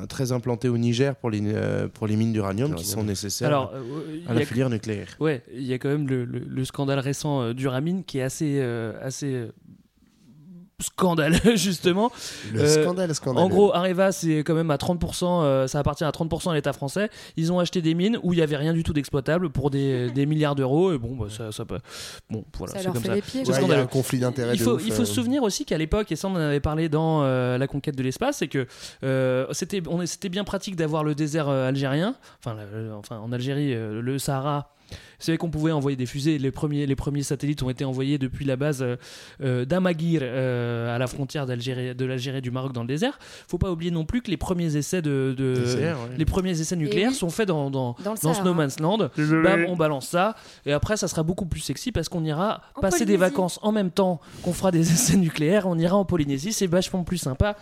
très 0.08 0.32
implanté 0.32 0.70
au 0.70 0.78
Niger 0.78 1.16
pour 1.16 1.30
les 1.30 1.42
pour 1.94 2.08
les 2.08 2.16
mines 2.16 2.34
d'uranium 2.34 2.79
qui 2.80 2.86
sont 2.86 3.04
nécessaires 3.04 3.48
Alors, 3.48 3.72
euh, 3.74 3.82
il 4.24 4.28
à 4.30 4.34
y 4.34 4.36
la 4.36 4.42
a- 4.42 4.46
filière 4.46 4.70
nucléaire. 4.70 5.16
Ouais, 5.20 5.44
il 5.54 5.64
y 5.64 5.74
a 5.74 5.78
quand 5.80 5.90
même 5.90 6.08
le, 6.08 6.26
le- 6.26 6.40
le 6.40 6.66
scandale 6.66 7.00
récent 7.00 7.42
euh, 7.42 7.54
d'Uramine 7.54 8.04
qui 8.04 8.20
est 8.20 8.24
assez, 8.24 8.60
euh, 8.62 8.94
assez 9.02 9.48
euh, 10.80 10.84
scandaleux 10.84 11.38
justement. 11.56 12.12
Le 12.54 12.66
scandale 12.68 13.14
scandaleux. 13.16 13.46
En 13.46 13.50
gros, 13.50 13.74
Areva 13.76 14.12
c'est 14.12 14.40
quand 14.40 14.54
même 14.54 14.72
à 14.72 14.78
30%, 14.78 15.44
euh, 15.44 15.68
ça 15.68 15.80
appartient 15.80 16.04
à 16.04 16.10
30% 16.12 16.52
à 16.52 16.54
l'État 16.56 16.74
français. 16.74 17.10
Ils 17.38 17.52
ont 17.52 17.60
acheté 17.60 17.82
des 17.82 17.94
mines 17.94 18.18
où 18.24 18.34
il 18.34 18.40
y 18.40 18.42
avait 18.42 18.58
rien 18.58 18.74
du 18.74 18.84
tout 18.84 18.94
d'exploitable 18.94 19.50
pour 19.50 19.70
des, 19.70 20.10
des 20.16 20.26
milliards 20.26 20.56
d'euros 20.56 20.94
et 20.94 20.98
bon, 20.98 21.16
bah, 21.16 21.28
ça, 21.30 21.52
ça 21.52 21.66
peut. 21.66 21.80
Bon, 22.30 22.44
voilà, 22.58 22.74
Ça 22.74 22.80
c'est 22.80 22.86
leur 22.86 22.94
comme 22.94 23.02
fait 23.04 23.10
ça. 23.10 23.16
les 23.16 23.22
pieds, 23.22 23.42
Ouais, 23.48 23.62
il 23.64 23.68
y 23.68 23.74
a 23.74 23.80
un 23.80 23.86
conflit 23.88 24.20
d'intérêts 24.20 24.54
Il 24.54 24.60
faut, 24.60 24.76
ouf, 24.76 24.84
il 24.86 24.92
faut 24.94 25.02
euh. 25.02 25.06
se 25.06 25.14
souvenir 25.14 25.44
aussi 25.44 25.66
qu'à 25.66 25.78
l'époque, 25.78 26.12
et 26.12 26.16
ça 26.16 26.28
on 26.28 26.32
en 26.32 26.36
avait 26.38 26.60
parlé 26.60 26.90
dans 26.90 27.24
euh, 27.24 27.58
la 27.58 27.68
conquête 27.68 27.96
de 27.96 28.04
l'espace, 28.04 28.38
c'est 28.38 28.48
que 28.48 28.68
euh, 29.04 29.46
c'était 29.52 29.82
on 29.88 30.02
est- 30.02 30.08
c'était 30.08 30.30
bien 30.30 30.44
pratique 30.44 30.76
d'avoir 30.76 31.04
le 31.04 31.16
désert 31.16 31.50
euh, 31.50 31.68
algérien, 31.68 32.16
enfin, 32.46 32.56
en 33.18 33.32
Algérie, 33.32 33.74
euh, 33.74 34.02
le 34.02 34.18
Sahara. 34.20 34.72
Savez 35.20 35.38
qu'on 35.38 35.50
pouvait 35.50 35.72
envoyer 35.72 35.98
des 35.98 36.06
fusées. 36.06 36.38
Les 36.38 36.52
premiers, 36.52 36.86
les 36.86 36.96
premiers 36.96 37.24
satellites 37.24 37.62
ont 37.64 37.70
été 37.70 37.84
envoyés 37.86 38.18
depuis 38.18 38.46
la 38.46 38.56
base 38.56 38.82
euh, 38.82 38.96
euh, 39.42 39.66
d'Amaguir 39.66 40.22
euh, 40.24 40.96
à 40.96 40.98
la 40.98 41.08
frontière 41.08 41.46
d'Algérie, 41.46 41.94
de 41.94 42.06
l'Algérie 42.06 42.38
et 42.38 42.42
du 42.42 42.52
Maroc 42.52 42.72
dans 42.74 42.82
le 42.82 42.88
désert. 42.88 43.20
Faut 43.48 43.58
pas 43.58 43.72
oublier 43.72 43.92
non 43.92 44.06
plus 44.06 44.22
que 44.22 44.32
les 44.32 44.38
premiers 44.38 44.76
essais 44.76 45.02
de, 45.02 45.36
de- 45.38 45.56
Désert, 45.56 45.98
ouais. 46.00 46.18
les 46.18 46.26
premiers 46.26 46.60
essais 46.60 46.76
nucléaires 46.76 47.10
oui. 47.12 47.16
sont 47.16 47.30
faits 47.30 47.48
dans 47.48 47.70
dans, 47.70 47.96
Dans 48.04 48.12
le 48.14 48.16
dans 48.16 48.16
ce 48.16 48.22
Sahara. 48.22 48.44
no 48.44 48.54
man's 48.54 48.80
land. 48.80 49.10
Bam, 49.18 49.66
on 49.68 49.76
balance 49.76 50.08
ça 50.08 50.36
et 50.66 50.72
après 50.74 50.98
ça 50.98 51.08
sera 51.08 51.24
beaucoup 51.24 51.46
plus 51.46 51.60
sexy 51.60 51.92
parce 51.92 52.08
qu'on 52.10 52.24
ira 52.24 52.62
En 52.76 52.82
passer 52.82 53.06
des 53.06 53.18
vacances 53.18 53.60
en 53.62 53.72
même 53.72 53.92
temps 53.92 54.22
qu'on 54.44 54.54
fera 54.54 54.72
des 54.72 54.92
essais 54.94 55.18
nucléaires. 55.18 55.68
On 55.68 55.78
ira 55.78 55.96
en 55.98 56.06
Polynésie, 56.06 56.54
c'est 56.54 56.68
vachement 56.68 57.04
plus 57.04 57.18
sympa. 57.18 57.56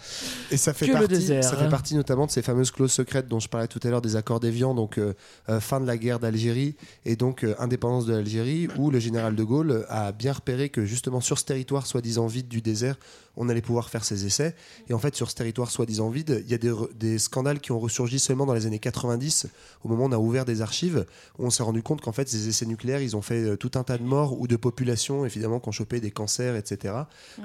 Et 0.52 0.58
ça 0.58 0.74
fait, 0.74 0.86
que 0.86 0.92
le 0.92 1.00
partie, 1.00 1.16
désert, 1.16 1.44
ça 1.44 1.56
hein. 1.56 1.64
fait 1.64 1.70
partie 1.70 1.96
notamment 1.96 2.26
de 2.26 2.32
ces 2.32 2.42
fameuses 2.42 2.72
clauses 2.72 2.92
secrètes 2.92 3.28
dont 3.28 3.40
je 3.40 3.50
parlais 3.50 3.68
tout 3.68 3.80
à 3.84 3.90
l'heure 3.90 4.02
des 4.02 4.16
accords 4.16 4.40
d'Évian, 4.40 4.74
donc 4.74 4.98
euh, 4.98 5.14
fin 5.60 5.80
de 5.80 5.88
la 5.88 5.98
guerre 5.98 6.20
d'Algérie 6.20 6.76
et 7.06 7.16
donc 7.16 7.46
indépendance 7.60 8.06
de 8.06 8.14
l'Algérie, 8.14 8.68
où 8.78 8.92
le 8.92 9.00
général 9.00 9.36
de 9.36 9.44
Gaulle 9.44 9.86
a 9.90 10.12
bien 10.12 10.34
repéré 10.34 10.70
que 10.70 10.86
justement 10.86 11.22
sur 11.22 11.38
ce 11.38 11.46
territoire 11.46 11.86
soi-disant 11.86 12.28
vide 12.28 12.48
du 12.48 12.62
désert, 12.62 12.98
on 13.38 13.50
allait 13.50 13.62
pouvoir 13.62 13.90
faire 13.90 14.04
ses 14.04 14.26
essais. 14.26 14.56
Et 14.90 14.94
en 14.94 15.00
fait, 15.00 15.16
sur 15.16 15.30
ce 15.30 15.36
territoire 15.36 15.72
soi-disant 15.72 16.10
vide, 16.10 16.44
il 16.46 16.52
y 16.52 16.56
a 16.56 16.58
des, 16.94 17.20
scandales 17.20 17.60
qui 17.60 17.72
ont 17.72 17.80
ressurgi 17.80 18.20
seulement 18.20 18.46
dans 18.46 18.54
les 18.54 18.66
années 18.66 18.80
90, 18.80 19.48
au 19.84 19.88
moment 19.88 20.06
où 20.06 20.08
on 20.08 20.12
a 20.12 20.18
ouvert 20.18 20.46
des 20.46 20.62
archives, 20.62 21.06
où 21.40 21.46
on 21.46 21.50
s'est 21.50 21.64
rendu 21.64 21.82
compte 21.82 22.02
qu'en 22.02 22.12
fait, 22.12 22.28
ces 22.28 22.50
essais 22.50 22.66
nucléaires, 22.66 23.02
ils 23.02 23.16
ont 23.16 23.22
fait 23.22 23.44
euh, 23.44 23.56
tout 23.56 23.72
un 23.76 23.84
tas 23.84 23.98
de 23.98 24.04
morts 24.04 24.40
ou 24.40 24.48
de 24.48 24.56
populations, 24.56 25.26
évidemment, 25.26 25.60
qui 25.60 25.70
ont 25.70 25.72
chopé 25.72 26.00
des 26.00 26.12
cancers, 26.12 26.56
etc. 26.56 26.94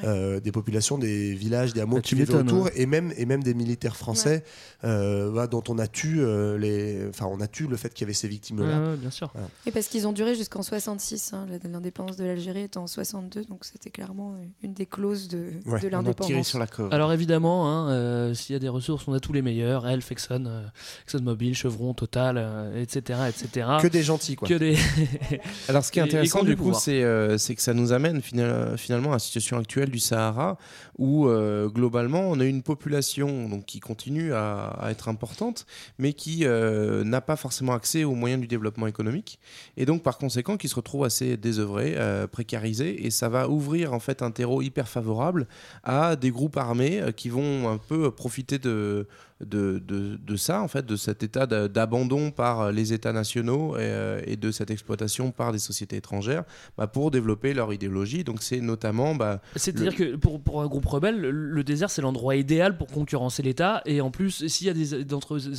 Euh, 0.05 0.41
des 0.41 0.53
populations, 0.53 0.99
des 0.99 1.35
villages, 1.35 1.73
des 1.73 1.81
hameaux 1.81 1.99
Ah, 1.99 2.03
qui 2.03 2.17
m'étonnes, 2.17 2.49
autour, 2.49 2.65
ouais. 2.65 2.73
et 2.75 2.87
même, 2.87 3.13
et 3.17 3.27
même 3.27 3.43
des 3.43 3.55
militaires 3.55 3.97
français 3.97 4.45
euh, 4.85 5.31
voilà, 5.31 5.47
dont 5.47 5.63
on 5.69 5.79
a 5.79 5.87
tué 5.87 6.21
euh, 6.21 6.59
les, 6.59 7.07
enfin, 7.09 7.27
on 7.27 7.41
a 7.41 7.47
tué 7.47 7.67
le 7.67 7.77
fait 7.77 7.93
qu'il 7.93 8.03
y 8.03 8.07
avait 8.07 8.15
ces 8.15 8.29
victimes-là. 8.29 8.81
Ouais, 8.81 8.89
ouais, 8.91 8.97
bien 8.97 9.11
sûr. 9.11 9.33
Et 9.67 9.71
parce 9.71 9.89
qu'ils 9.89 10.07
ont 10.07 10.13
duré 10.13 10.35
jusqu'en 10.35 10.63
66, 10.63 11.33
hein, 11.33 11.47
l'indépendance 11.65 12.17
de 12.17 12.25
l'Algérie 12.25 12.63
est 12.63 12.77
en 12.77 12.87
62, 12.87 13.45
donc 13.45 13.65
c'était 13.65 13.91
clairement 13.91 14.37
une 14.63 14.75
des 14.75 14.87
clauses 14.87 15.29
de, 15.29 15.53
Ouais, 15.67 15.81
de 15.83 15.89
l'indépendance. 15.93 16.47
sur 16.49 16.59
la 16.59 16.67
corde. 16.67 16.93
Alors 16.93 17.13
évidemment, 17.13 17.69
hein, 17.71 17.91
euh, 17.91 18.35
s'il 18.35 18.53
y 18.55 18.57
a 18.57 18.59
des 18.59 18.69
ressources, 18.69 19.07
on 19.09 19.13
a 19.13 19.21
tous 19.21 19.33
les 19.33 19.43
meilleurs. 19.43 19.87
Elf, 19.87 20.11
Exxon, 20.13 20.45
euh, 20.47 20.63
ExxonMobil, 21.05 21.55
Chevron, 21.55 21.95
Total, 21.95 22.37
euh, 22.39 22.81
etc., 22.83 23.21
etc. 23.29 23.67
Que 23.81 23.89
des 23.89 24.03
gentils, 24.03 24.37
quoi. 24.37 24.49
Que 24.49 24.55
des. 24.55 24.77
Alors, 25.69 25.85
ce 25.85 25.93
qui 25.93 25.99
est 25.99 26.03
intéressant, 26.03 26.43
du 26.43 26.57
coup, 26.57 26.73
c'est 26.75 27.03
euh, 27.03 27.39
c'est 27.39 27.55
que 27.55 27.63
ça 27.63 27.75
nous 27.75 27.93
amène 27.93 28.21
final- 28.23 28.77
finalement 28.79 29.11
à 29.11 29.15
la 29.15 29.19
situation 29.19 29.59
actuelle 29.59 29.91
du 29.91 29.99
Sahara, 29.99 30.59
où 30.99 31.27
euh, 31.29 31.69
globalement, 31.69 32.21
on 32.31 32.41
a 32.41 32.45
une 32.45 32.63
population 32.63 33.49
donc, 33.49 33.65
qui 33.67 33.81
continue 33.81 34.33
à, 34.33 34.67
à 34.81 34.91
être 34.91 35.09
importante, 35.09 35.67
mais 35.99 36.13
qui 36.13 36.41
euh, 36.45 37.05
n'a 37.05 37.21
pas 37.21 37.37
forcément 37.37 37.73
accès 37.73 38.05
aux 38.05 38.15
moyens 38.15 38.41
du 38.41 38.47
développement 38.47 38.87
économique, 38.87 39.39
et 39.77 39.85
donc 39.87 40.03
par 40.03 40.19
conséquent, 40.19 40.57
qui 40.57 40.69
se 40.69 40.75
retrouve 40.75 41.05
assez 41.05 41.37
désœuvrée, 41.37 41.95
euh, 41.97 42.27
précarisée, 42.27 43.07
et 43.07 43.11
ça 43.11 43.29
va 43.29 43.49
ouvrir 43.49 43.93
en 43.93 44.01
fait 44.01 44.23
un 44.23 44.31
terreau 44.31 44.63
hyper 44.63 44.89
favorable 44.89 45.47
à 45.83 46.17
des 46.17 46.31
groupes 46.31 46.57
armés 46.57 47.01
euh, 47.01 47.13
qui 47.13 47.29
vont 47.29 47.69
un 47.69 47.79
peu 47.79 48.11
profiter 48.11 48.59
de 48.59 49.09
de, 49.47 49.83
de, 49.85 50.17
de 50.17 50.37
ça, 50.37 50.63
en 50.63 50.69
fait, 50.69 50.87
de 50.87 50.97
cet 50.97 51.23
état 51.23 51.47
d'a- 51.47 51.69
d'abandon 51.69 52.31
par 52.31 52.73
les 52.73 52.93
États 52.93 53.13
nationaux 53.13 53.77
et, 53.77 53.81
euh, 53.81 54.21
et 54.27 54.37
de 54.37 54.51
cette 54.51 54.71
exploitation 54.71 55.31
par 55.31 55.53
des 55.53 55.59
sociétés 55.59 55.97
étrangères 55.97 56.45
bah, 56.79 56.87
pour 56.87 57.11
développer 57.11 57.55
leur 57.55 57.73
idéologie. 57.73 58.25
Donc 58.25 58.43
c'est 58.43 58.61
notamment... 58.61 59.15
Bah, 59.15 59.41
C'est-à-dire 59.57 59.93
le- 59.99 60.13
que 60.13 60.17
pour, 60.17 60.41
pour 60.41 60.63
un 60.63 60.67
groupe 60.67 60.87
rebelle, 60.87 61.21
le, 61.21 61.65
désert 61.65 61.91
c'est 61.91 62.03
l'endroit 62.03 62.37
idéal 62.37 62.77
pour 62.77 62.89
concurrencer 62.89 63.43
l'État. 63.43 63.83
Et 63.87 64.01
en 64.01 64.11
plus, 64.11 64.47
s'il 64.47 64.67
y 64.67 64.71
a 64.71 64.75
des, 64.75 65.13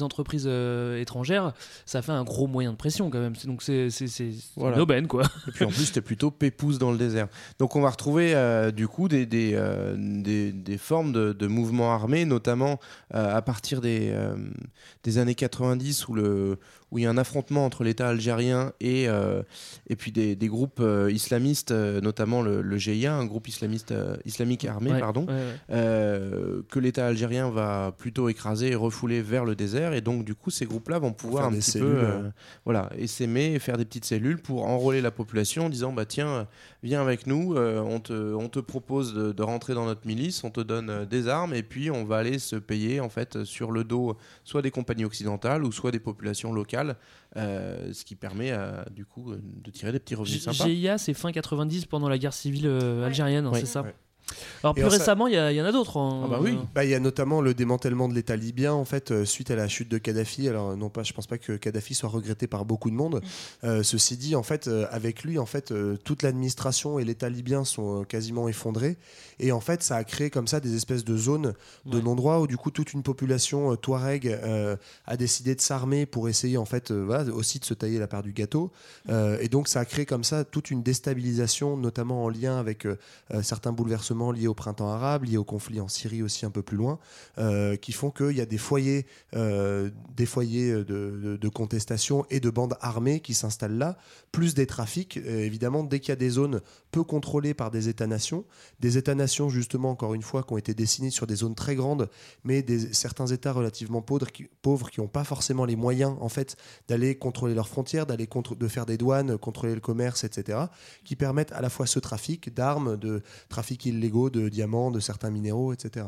entreprises 0.03 0.45
euh, 0.47 0.99
étrangères, 0.99 1.53
ça 1.85 2.01
fait 2.01 2.11
un 2.11 2.23
gros 2.23 2.47
moyen 2.47 2.71
de 2.71 2.77
pression 2.77 3.09
quand 3.09 3.19
même. 3.19 3.33
Donc 3.45 3.61
c'est 3.61 3.87
Voilà. 4.55 4.75
une 4.75 4.81
aubaine 4.81 5.07
quoi. 5.07 5.23
Et 5.47 5.51
puis 5.51 5.65
en 5.65 5.69
plus, 5.69 5.85
c'était 5.85 6.01
plutôt 6.01 6.31
pépouze 6.31 6.77
dans 6.79 6.91
le 6.91 6.97
désert. 6.97 7.27
Donc 7.59 7.75
on 7.75 7.81
va 7.81 7.89
retrouver 7.89 8.33
euh, 8.35 8.71
du 8.71 8.87
coup 8.87 9.07
des, 9.07 9.25
des, 9.25 9.51
euh, 9.55 9.95
des, 9.97 10.51
des 10.51 10.77
formes 10.77 11.11
de, 11.11 11.33
de 11.33 11.47
mouvements 11.47 11.93
armés, 11.93 12.25
notamment 12.25 12.79
euh, 13.13 13.35
à 13.35 13.41
partir 13.41 13.72
des, 13.81 14.09
euh, 14.11 14.35
des 15.03 15.17
années 15.17 15.35
90 15.35 16.07
où, 16.07 16.13
le, 16.13 16.59
où 16.93 16.99
il 16.99 17.01
y 17.01 17.07
a 17.07 17.09
un 17.09 17.17
affrontement 17.17 17.65
entre 17.65 17.83
l'État 17.83 18.07
algérien 18.07 18.71
et, 18.79 19.07
euh, 19.07 19.41
et 19.87 19.95
puis 19.95 20.11
des, 20.11 20.35
des 20.35 20.47
groupes 20.47 20.79
euh, 20.79 21.11
islamistes, 21.11 21.71
euh, 21.71 21.99
notamment 22.01 22.43
le, 22.43 22.61
le 22.61 22.77
GIA, 22.77 23.15
un 23.15 23.25
groupe 23.25 23.47
islamiste, 23.47 23.91
euh, 23.91 24.15
islamique 24.25 24.63
armé, 24.65 24.91
Ouais, 24.91 24.99
pardon, 24.99 25.25
ouais, 25.25 25.33
ouais. 25.33 25.55
euh, 25.71 26.61
que 26.69 26.77
l'État 26.79 27.07
algérien 27.07 27.49
va 27.49 27.93
plutôt 27.97 28.29
écraser 28.29 28.69
et 28.71 28.75
refouler 28.75 29.21
vers 29.23 29.43
le 29.43 29.55
désert. 29.55 29.93
Et 29.93 30.01
donc 30.01 30.23
du 30.23 30.35
coup, 30.35 30.51
ces 30.51 30.65
groupes-là 30.67 30.99
vont 30.99 31.13
pouvoir 31.13 31.45
Faire 31.45 31.53
un 31.53 31.55
petit 31.59 31.71
cellules, 31.71 31.87
peu... 31.89 31.97
euh. 31.97 32.29
voilà, 32.63 32.89
essaimer 32.97 33.53
et 33.53 33.59
faire 33.59 33.77
des 33.77 33.85
petites 33.85 34.05
cellules 34.05 34.37
pour 34.39 34.65
enrôler 34.67 35.01
la 35.01 35.09
population 35.11 35.65
en 35.65 35.69
disant 35.69 35.91
bah 35.93 36.05
tiens 36.05 36.47
viens 36.83 37.01
avec 37.01 37.25
nous 37.25 37.55
euh, 37.55 37.79
on, 37.79 37.99
te, 37.99 38.13
on 38.35 38.49
te 38.49 38.59
propose 38.59 39.13
de, 39.15 39.31
de 39.31 39.41
rentrer 39.43 39.73
dans 39.73 39.85
notre 39.85 40.05
milice 40.05 40.43
on 40.43 40.49
te 40.51 40.59
donne 40.61 41.05
des 41.05 41.27
armes 41.27 41.53
et 41.53 41.63
puis 41.63 41.89
on 41.89 42.03
va 42.03 42.17
aller 42.17 42.39
se 42.39 42.55
payer 42.57 42.99
en 42.99 43.09
fait 43.09 43.43
sur 43.45 43.71
le 43.71 43.83
dos 43.83 44.15
soit 44.43 44.61
des 44.61 44.69
compagnies 44.71 45.05
occidentales 45.05 45.63
ou 45.63 45.71
soit 45.71 45.91
des 45.91 45.99
populations 45.99 46.51
locales 46.53 46.82
euh, 47.37 47.91
ce 47.93 48.03
qui 48.05 48.15
permet 48.15 48.51
euh, 48.51 48.83
du 48.91 49.05
coup 49.05 49.31
euh, 49.31 49.39
de 49.43 49.71
tirer 49.71 49.91
des 49.91 49.99
petits 49.99 50.15
revenus 50.15 50.37
G- 50.43 50.51
sympas 50.51 50.69
GIA 50.69 50.97
c'est 50.97 51.13
fin 51.13 51.31
90 51.31 51.85
pendant 51.85 52.09
la 52.09 52.17
guerre 52.17 52.33
civile 52.33 52.67
euh, 52.67 53.05
algérienne, 53.05 53.45
hein, 53.45 53.51
Ouais. 53.51 53.59
c'est 53.59 53.65
ça? 53.65 53.81
Ouais. 53.83 53.95
Alors 54.63 54.77
Et 54.77 54.81
plus 54.81 54.89
récemment, 54.89 55.27
il 55.27 55.33
y, 55.33 55.61
en 55.61 55.65
a 55.65 55.71
d'autres. 55.71 55.97
hein. 55.97 56.29
Bah, 56.73 56.83
il 56.85 56.89
y 56.89 56.95
a 56.95 56.99
notamment 56.99 57.41
le 57.41 57.53
démantèlement 57.53 58.07
de 58.07 58.13
l'État 58.13 58.35
libyen 58.35 58.73
en 58.73 58.85
fait 58.85 59.11
euh, 59.11 59.25
suite 59.25 59.51
à 59.51 59.55
la 59.55 59.67
chute 59.67 59.89
de 59.89 59.97
Kadhafi. 59.97 60.47
Alors 60.49 60.75
non 60.77 60.89
pas, 60.89 61.03
je 61.03 61.13
pense 61.13 61.27
pas 61.27 61.37
que 61.37 61.53
Kadhafi 61.53 61.93
soit 61.93 62.09
regretté 62.09 62.47
par 62.47 62.65
beaucoup 62.65 62.89
de 62.89 62.95
monde. 62.95 63.21
Euh, 63.63 63.83
ceci 63.83 64.17
dit, 64.17 64.35
en 64.35 64.43
fait, 64.43 64.67
euh, 64.67 64.85
avec 64.91 65.23
lui, 65.23 65.37
en 65.37 65.45
fait, 65.45 65.71
euh, 65.71 65.97
toute 66.03 66.23
l'administration 66.23 66.99
et 66.99 67.03
l'État 67.03 67.29
libyen 67.29 67.65
sont 67.65 68.01
euh, 68.01 68.03
quasiment 68.05 68.47
effondrés. 68.47 68.97
Et 69.39 69.51
en 69.51 69.59
fait, 69.59 69.83
ça 69.83 69.97
a 69.97 70.03
créé 70.03 70.29
comme 70.29 70.47
ça 70.47 70.59
des 70.59 70.75
espèces 70.75 71.03
de 71.03 71.17
zones 71.17 71.53
de 71.85 71.99
non-droit 71.99 72.37
où 72.39 72.47
du 72.47 72.55
coup 72.57 72.71
toute 72.71 72.93
une 72.93 73.03
population 73.03 73.71
euh, 73.73 73.75
touareg 73.75 74.27
euh, 74.27 74.75
a 75.05 75.17
décidé 75.17 75.55
de 75.55 75.61
s'armer 75.61 76.05
pour 76.05 76.29
essayer 76.29 76.57
en 76.57 76.65
fait 76.65 76.91
euh, 76.91 77.03
voilà, 77.03 77.31
aussi 77.33 77.59
de 77.59 77.65
se 77.65 77.73
tailler 77.73 77.99
la 77.99 78.07
part 78.07 78.23
du 78.23 78.31
gâteau. 78.31 78.71
Euh, 79.09 79.37
et 79.41 79.49
donc 79.49 79.67
ça 79.67 79.81
a 79.81 79.85
créé 79.85 80.05
comme 80.05 80.23
ça 80.23 80.43
toute 80.43 80.71
une 80.71 80.83
déstabilisation, 80.83 81.75
notamment 81.77 82.23
en 82.23 82.29
lien 82.29 82.57
avec 82.57 82.87
certains 83.41 83.71
bouleversements 83.71 84.12
liés 84.31 84.47
au 84.47 84.53
printemps 84.53 84.89
arabe, 84.89 85.25
liés 85.25 85.37
au 85.37 85.43
conflit 85.43 85.81
en 85.81 85.87
Syrie 85.87 86.21
aussi 86.21 86.45
un 86.45 86.51
peu 86.51 86.61
plus 86.61 86.77
loin, 86.77 86.99
euh, 87.37 87.75
qui 87.75 87.91
font 87.91 88.11
qu'il 88.11 88.35
y 88.35 88.41
a 88.41 88.45
des 88.45 88.57
foyers, 88.57 89.05
euh, 89.35 89.89
de, 90.15 91.49
contestation 91.49 92.25
et 92.29 92.39
de 92.39 92.49
bandes 92.49 92.75
armées 92.81 93.19
qui 93.19 93.33
s'installent 93.33 93.77
là, 93.77 93.97
plus 94.31 94.53
des 94.53 94.65
trafics. 94.65 95.17
Évidemment, 95.17 95.83
dès 95.83 95.99
qu'il 95.99 96.09
y 96.09 96.13
a 96.13 96.17
des 96.17 96.29
zones 96.29 96.61
peu 96.93 97.03
contrôlées 97.03 97.55
par 97.55 97.71
des 97.71 97.89
États-nations, 97.89 98.45
des 98.79 98.99
États-nations 98.99 99.49
justement, 99.49 99.89
encore 99.89 100.13
une 100.13 100.21
fois, 100.21 100.43
qui 100.43 100.53
ont 100.53 100.57
été 100.57 100.75
dessinés 100.75 101.09
sur 101.09 101.25
des 101.25 101.37
zones 101.37 101.55
très 101.55 101.75
grandes, 101.75 102.07
mais 102.43 102.61
des, 102.61 102.93
certains 102.93 103.25
États 103.25 103.51
relativement 103.51 104.03
pauvres 104.03 104.29
qui 104.89 105.01
n'ont 105.01 105.07
pas 105.07 105.23
forcément 105.23 105.65
les 105.65 105.75
moyens 105.75 106.15
en 106.21 106.29
fait 106.29 106.55
d'aller 106.87 107.15
contrôler 107.15 107.55
leurs 107.55 107.67
frontières, 107.67 108.05
de 108.05 108.67
faire 108.67 108.85
des 108.85 108.97
douanes, 108.97 109.37
contrôler 109.39 109.73
le 109.73 109.81
commerce, 109.81 110.23
etc., 110.23 110.59
qui 111.03 111.15
permettent 111.15 111.51
à 111.51 111.61
la 111.61 111.69
fois 111.69 111.87
ce 111.87 111.97
trafic 111.99 112.53
d'armes, 112.53 112.95
de 112.95 113.23
trafic 113.49 113.85
illégaux 113.85 114.29
de 114.29 114.47
diamants, 114.47 114.91
de 114.91 114.99
certains 114.99 115.31
minéraux, 115.31 115.73
etc. 115.73 116.05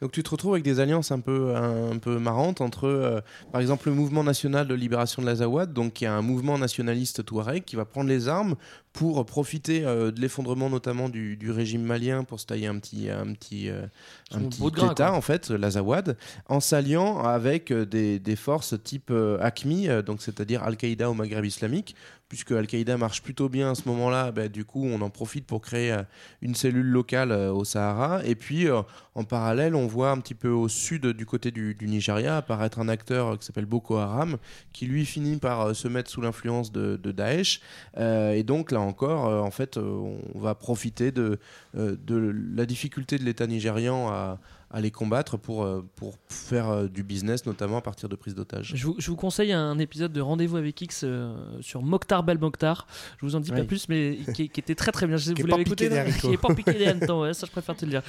Donc 0.00 0.12
tu 0.12 0.22
te 0.22 0.30
retrouves 0.30 0.52
avec 0.52 0.64
des 0.64 0.80
alliances 0.80 1.12
un 1.12 1.20
peu, 1.20 1.54
un, 1.56 1.98
peu 1.98 2.18
marrantes 2.18 2.60
entre, 2.60 2.86
euh, 2.86 3.20
par 3.52 3.60
exemple, 3.60 3.88
le 3.88 3.94
mouvement 3.94 4.24
national 4.24 4.66
de 4.66 4.74
libération 4.74 5.22
de 5.22 5.26
l'Azawad, 5.26 5.72
donc 5.72 5.94
qui 5.94 6.04
est 6.04 6.08
un 6.08 6.22
mouvement 6.22 6.58
nationaliste 6.58 7.24
touareg 7.24 7.64
qui 7.64 7.76
va 7.76 7.84
prendre 7.84 8.08
les 8.08 8.28
armes 8.28 8.56
pour 8.92 9.24
profiter 9.24 9.84
euh, 9.84 10.10
de 10.10 10.20
l'effondrement 10.20 10.70
notamment 10.70 11.08
du, 11.08 11.36
du 11.36 11.50
régime 11.50 11.82
malien 11.82 12.24
pour 12.24 12.38
se 12.38 12.46
tailler 12.46 12.66
un 12.66 12.78
petit, 12.78 13.08
un 13.08 13.32
petit, 13.32 13.68
euh, 13.70 13.86
un 14.32 14.40
petit 14.40 14.60
grain, 14.70 14.92
état 14.92 15.08
quoi. 15.08 15.16
en 15.16 15.20
fait, 15.20 15.50
l'Azawad, 15.50 16.16
en 16.48 16.60
s'alliant 16.60 17.20
avec 17.20 17.72
des, 17.72 18.18
des 18.18 18.36
forces 18.36 18.74
type 18.82 19.12
ACMI, 19.40 19.88
donc 20.04 20.22
c'est-à-dire 20.22 20.62
Al-Qaïda 20.62 21.10
au 21.10 21.14
Maghreb 21.14 21.44
islamique, 21.44 21.96
puisque 22.34 22.50
Al-Qaïda 22.50 22.96
marche 22.96 23.22
plutôt 23.22 23.48
bien 23.48 23.70
à 23.70 23.74
ce 23.76 23.88
moment-là, 23.88 24.32
bah, 24.32 24.48
du 24.48 24.64
coup 24.64 24.84
on 24.84 25.00
en 25.02 25.08
profite 25.08 25.46
pour 25.46 25.60
créer 25.60 25.92
euh, 25.92 26.02
une 26.42 26.56
cellule 26.56 26.88
locale 26.88 27.30
euh, 27.30 27.52
au 27.52 27.62
Sahara. 27.62 28.26
Et 28.26 28.34
puis 28.34 28.66
euh, 28.66 28.82
en 29.14 29.22
parallèle, 29.22 29.76
on 29.76 29.86
voit 29.86 30.10
un 30.10 30.18
petit 30.18 30.34
peu 30.34 30.48
au 30.48 30.66
sud 30.66 31.06
du 31.06 31.26
côté 31.26 31.52
du, 31.52 31.76
Nigeria 31.82 32.38
apparaître 32.38 32.80
un 32.80 32.88
acteur 32.88 33.38
qui 33.38 33.46
s'appelle 33.46 33.66
Boko 33.66 33.98
Haram, 33.98 34.38
qui 34.72 34.86
lui 34.86 35.06
finit 35.06 35.36
par 35.36 35.76
se 35.76 35.86
mettre 35.86 36.10
sous 36.10 36.22
l'influence 36.22 36.72
de, 36.72 36.96
de 36.96 37.12
Daesh. 37.12 37.60
Et 37.96 38.42
donc 38.42 38.72
là 38.72 38.80
encore, 38.80 39.26
en 39.44 39.50
fait, 39.52 39.76
on 39.76 40.18
va 40.34 40.56
profiter 40.56 41.12
de 41.12 41.38
la 41.74 42.66
difficulté 42.66 43.18
de 43.18 43.24
l'État 43.24 43.46
nigérian 43.46 44.08
à, 44.08 44.40
à 44.74 44.80
les 44.80 44.90
combattre 44.90 45.36
pour, 45.36 45.62
euh, 45.62 45.84
pour 45.94 46.14
faire 46.28 46.68
euh, 46.68 46.88
du 46.88 47.04
business, 47.04 47.46
notamment 47.46 47.76
à 47.76 47.80
partir 47.80 48.08
de 48.08 48.16
prise 48.16 48.34
d'otages. 48.34 48.72
Je 48.74 48.86
vous, 48.88 48.96
je 48.98 49.08
vous 49.08 49.16
conseille 49.16 49.52
un 49.52 49.78
épisode 49.78 50.12
de 50.12 50.20
Rendez-vous 50.20 50.56
avec 50.56 50.80
X 50.80 51.02
euh, 51.04 51.32
sur 51.60 51.80
Mokhtar 51.82 52.24
Bel 52.24 52.38
Mokhtar. 52.38 52.86
Je 53.20 53.24
vous 53.24 53.36
en 53.36 53.40
dis 53.40 53.50
pas 53.52 53.60
Oui. 53.60 53.66
plus, 53.66 53.88
mais 53.88 54.18
qui, 54.34 54.48
qui 54.48 54.58
était 54.60 54.74
très 54.74 54.90
très 54.90 55.06
bien. 55.06 55.16
Je 55.16 55.26
sais, 55.26 55.34
Qui 55.34 55.42
vous 55.42 55.46
est 55.48 55.50
pas 55.50 55.56
l'avez 55.58 55.62
écouté. 55.62 55.88
Qui 56.20 56.32
est 56.32 56.36
pas 56.36 56.52
piqué 56.54 56.72
des 56.74 56.86
hannetons, 56.86 57.22
ouais, 57.22 57.34
ça 57.34 57.46
je 57.46 57.52
préfère 57.52 57.76
te 57.76 57.84
le 57.84 57.92
dire. 57.92 58.02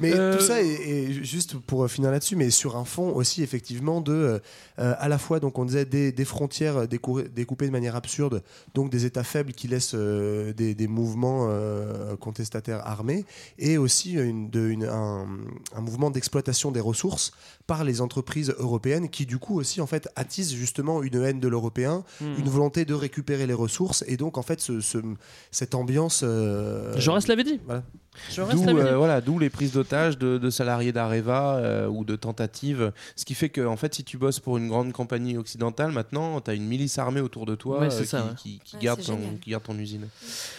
Mais 0.00 0.14
Euh, 0.14 0.36
tout 0.38 0.42
ça 0.42 0.62
est, 0.62 0.66
est 0.88 1.12
juste 1.22 1.56
pour 1.58 1.86
finir 1.90 2.10
là-dessus, 2.10 2.34
mais 2.34 2.48
sur 2.48 2.76
un 2.78 2.86
fond 2.86 3.10
aussi 3.14 3.42
effectivement 3.42 4.00
de 4.00 4.12
euh, 4.78 4.94
à 4.98 5.08
la 5.08 5.18
fois 5.18 5.38
donc 5.38 5.58
on 5.58 5.66
disait 5.66 5.84
des, 5.84 6.12
des 6.12 6.24
frontières 6.24 6.86
décou- 6.88 7.28
découpées 7.28 7.66
de 7.66 7.72
manière 7.72 7.94
absurde, 7.94 8.42
donc 8.74 8.90
des 8.90 9.04
États 9.04 9.22
faibles 9.24 9.52
qui 9.52 9.68
laissent 9.68 9.92
euh, 9.94 10.54
des, 10.54 10.74
des 10.74 10.88
mouvements 10.88 11.48
euh, 11.50 12.16
contestataires 12.16 12.86
armés, 12.86 13.26
et 13.58 13.76
aussi 13.76 14.12
une, 14.14 14.48
de- 14.48 14.68
une- 14.68 14.84
un, 14.86 15.26
un 15.74 15.80
mouvement 15.82 16.05
d'exploitation 16.10 16.70
des 16.70 16.80
ressources 16.80 17.32
par 17.66 17.84
les 17.84 18.00
entreprises 18.00 18.54
européennes 18.58 19.08
qui 19.08 19.26
du 19.26 19.38
coup 19.38 19.58
aussi 19.58 19.80
en 19.80 19.86
fait 19.86 20.08
attisent 20.16 20.54
justement 20.54 21.02
une 21.02 21.22
haine 21.22 21.40
de 21.40 21.48
l'européen, 21.48 22.04
Hmm. 22.20 22.34
une 22.38 22.48
volonté 22.48 22.84
de 22.84 22.94
récupérer 22.94 23.46
les 23.46 23.54
ressources, 23.54 24.04
et 24.06 24.16
donc 24.16 24.38
en 24.38 24.42
fait 24.42 24.60
ce- 24.60 24.80
ce- 24.80 24.98
cette 25.50 25.74
ambiance. 25.74 26.20
euh, 26.24 26.98
Jaurès 26.98 27.26
l'avait 27.28 27.44
dit. 27.44 27.60
Voilà. 27.66 27.82
D'où 28.36 28.68
euh, 28.68 28.96
voilà, 28.96 29.20
d'où 29.20 29.38
les 29.38 29.50
prises 29.50 29.72
d'otages 29.72 30.18
de, 30.18 30.38
de 30.38 30.50
salariés 30.50 30.92
d'Areva 30.92 31.56
euh, 31.56 31.86
ou 31.88 32.04
de 32.04 32.16
tentatives. 32.16 32.92
Ce 33.16 33.24
qui 33.24 33.34
fait 33.34 33.48
que 33.48 33.64
en 33.66 33.76
fait, 33.76 33.94
si 33.94 34.04
tu 34.04 34.18
bosses 34.18 34.40
pour 34.40 34.56
une 34.58 34.68
grande 34.68 34.92
compagnie 34.92 35.36
occidentale, 35.36 35.92
maintenant, 35.92 36.40
tu 36.40 36.50
as 36.50 36.54
une 36.54 36.66
milice 36.66 36.98
armée 36.98 37.20
autour 37.20 37.46
de 37.46 37.54
toi 37.54 37.80
Ouais, 37.80 37.92
euh, 37.92 38.00
qui, 38.00 38.06
ça, 38.06 38.18
ouais. 38.18 38.30
qui- 38.36 38.60
qui 38.64 38.76
Ouais, 38.76 38.82
garde 38.82 39.02
ton, 39.02 39.18
qui 39.40 39.50
garde 39.50 39.62
ton 39.64 39.78
usine. 39.78 40.06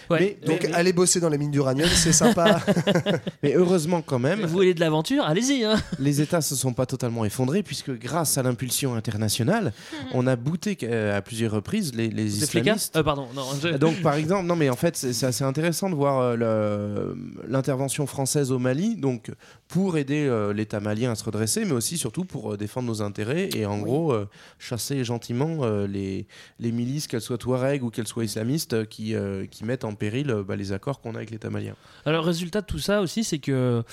Ouais. 0.09 0.37
Mais, 0.41 0.47
Donc 0.47 0.63
mais- 0.63 0.73
aller 0.73 0.93
bosser 0.93 1.19
dans 1.19 1.29
les 1.29 1.37
mines 1.37 1.51
d'uranium, 1.51 1.89
c'est 1.89 2.13
sympa. 2.13 2.61
mais 3.43 3.53
heureusement 3.55 4.01
quand 4.01 4.19
même, 4.19 4.41
Vous 4.41 4.47
voulez 4.47 4.73
de 4.73 4.79
l'aventure 4.79 5.23
Allez-y. 5.25 5.63
Hein. 5.63 5.75
les 5.99 6.21
États 6.21 6.41
se 6.41 6.55
sont 6.55 6.73
pas 6.73 6.85
totalement 6.85 7.25
effondrés 7.25 7.63
puisque 7.63 7.91
grâce 7.91 8.37
à 8.37 8.43
l'impulsion 8.43 8.95
internationale, 8.95 9.73
on 10.13 10.27
a 10.27 10.35
bouté 10.35 10.77
euh, 10.83 11.17
à 11.17 11.21
plusieurs 11.21 11.51
reprises 11.51 11.93
les, 11.95 12.09
les 12.09 12.37
islamistes. 12.37 12.95
euh, 12.95 13.03
Pardon. 13.03 13.27
Non, 13.35 13.43
je- 13.61 13.69
Donc, 13.77 14.01
par 14.01 14.15
exemple, 14.15 14.45
non, 14.45 14.55
mais 14.55 14.69
en 14.69 14.75
fait, 14.75 14.95
c'est 14.95 15.13
c'est 15.13 15.25
assez 15.25 15.43
intéressant 15.43 15.89
de 15.89 15.95
voir 15.95 16.19
euh, 16.19 16.35
le- 16.35 17.17
l'intervention 17.47 18.05
française 18.07 18.51
au 18.51 18.59
Mali, 18.59 18.95
donc 18.95 19.31
pour 19.67 19.97
aider 19.97 20.25
euh, 20.27 20.53
l'État 20.53 20.79
malien 20.79 21.11
à 21.11 21.15
se 21.15 21.23
redresser, 21.25 21.65
mais 21.65 21.73
aussi 21.73 21.97
surtout 21.97 22.23
pour 22.23 22.53
euh, 22.53 22.57
défendre 22.57 22.87
nos 22.87 23.01
intérêts 23.01 23.49
et 23.55 23.65
en 23.65 23.79
gros 23.79 24.13
euh, 24.13 24.27
chasser 24.59 25.03
gentiment 25.03 25.57
euh, 25.63 25.87
les, 25.87 26.25
les 26.59 26.71
milices, 26.71 27.07
qu'elles 27.07 27.19
soient 27.21 27.37
Touareg 27.37 27.83
ou 27.83 27.89
qu'elles 27.89 28.07
soient 28.07 28.23
islamistes, 28.23 28.87
qui, 28.87 29.13
euh, 29.13 29.45
qui 29.45 29.65
mettent 29.65 29.83
en 29.83 29.93
péril 29.93 30.31
euh, 30.31 30.43
bah, 30.43 30.55
les 30.55 30.71
accords 30.71 31.01
qu'on 31.01 31.13
a 31.15 31.17
avec 31.17 31.31
l'État 31.31 31.49
malien. 31.49 31.73
Alors, 32.05 32.21
le 32.21 32.27
résultat 32.27 32.61
de 32.61 32.65
tout 32.65 32.79
ça 32.79 33.01
aussi, 33.01 33.25
c'est 33.25 33.39
que 33.39 33.83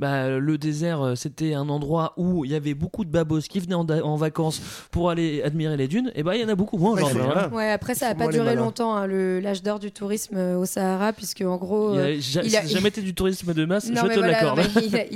bah, 0.00 0.28
le 0.38 0.58
désert, 0.58 1.12
c'était 1.14 1.54
un 1.54 1.68
endroit 1.68 2.12
où 2.16 2.44
il 2.44 2.50
y 2.50 2.54
avait 2.56 2.74
beaucoup 2.74 3.04
de 3.04 3.10
babos 3.10 3.40
qui 3.40 3.60
venaient 3.60 3.74
en, 3.74 4.16
vacances 4.16 4.60
pour 4.90 5.10
aller 5.10 5.42
admirer 5.42 5.76
les 5.76 5.86
dunes. 5.86 6.10
Et 6.16 6.22
bah, 6.24 6.34
il 6.36 6.42
y 6.42 6.44
en 6.44 6.48
a 6.48 6.54
beaucoup 6.56 6.76
moins 6.76 6.94
Ouais, 6.94 7.02
faut- 7.08 7.18
hein. 7.20 7.50
Ouais, 7.52 7.70
après 7.70 7.94
ça 7.94 8.08
n'a 8.08 8.14
pas 8.16 8.26
duré 8.28 8.56
longtemps, 8.56 8.94
hein, 8.96 9.06
le- 9.06 9.38
l'âge 9.38 9.62
d'or 9.62 9.78
du 9.78 9.92
tourisme 9.92 10.36
au 10.56 10.64
Sahara, 10.64 11.12
puisque 11.12 11.42
en 11.42 11.56
gros. 11.56 11.94
Il 11.94 12.00
a 12.00 12.02
euh, 12.02 12.16
ja- 12.20 12.42
il 12.42 12.56
a- 12.56 12.60
ça 12.62 12.66
a 12.66 12.68
jamais 12.68 12.88
été 12.88 13.00
du 13.00 13.14
tourisme 13.14 13.54
de 13.54 13.64
masse, 13.64 13.88
Non, 13.88 14.02
je 14.02 14.08
te 14.08 14.18
voilà, 14.18 14.32
l'accorde. 14.32 14.60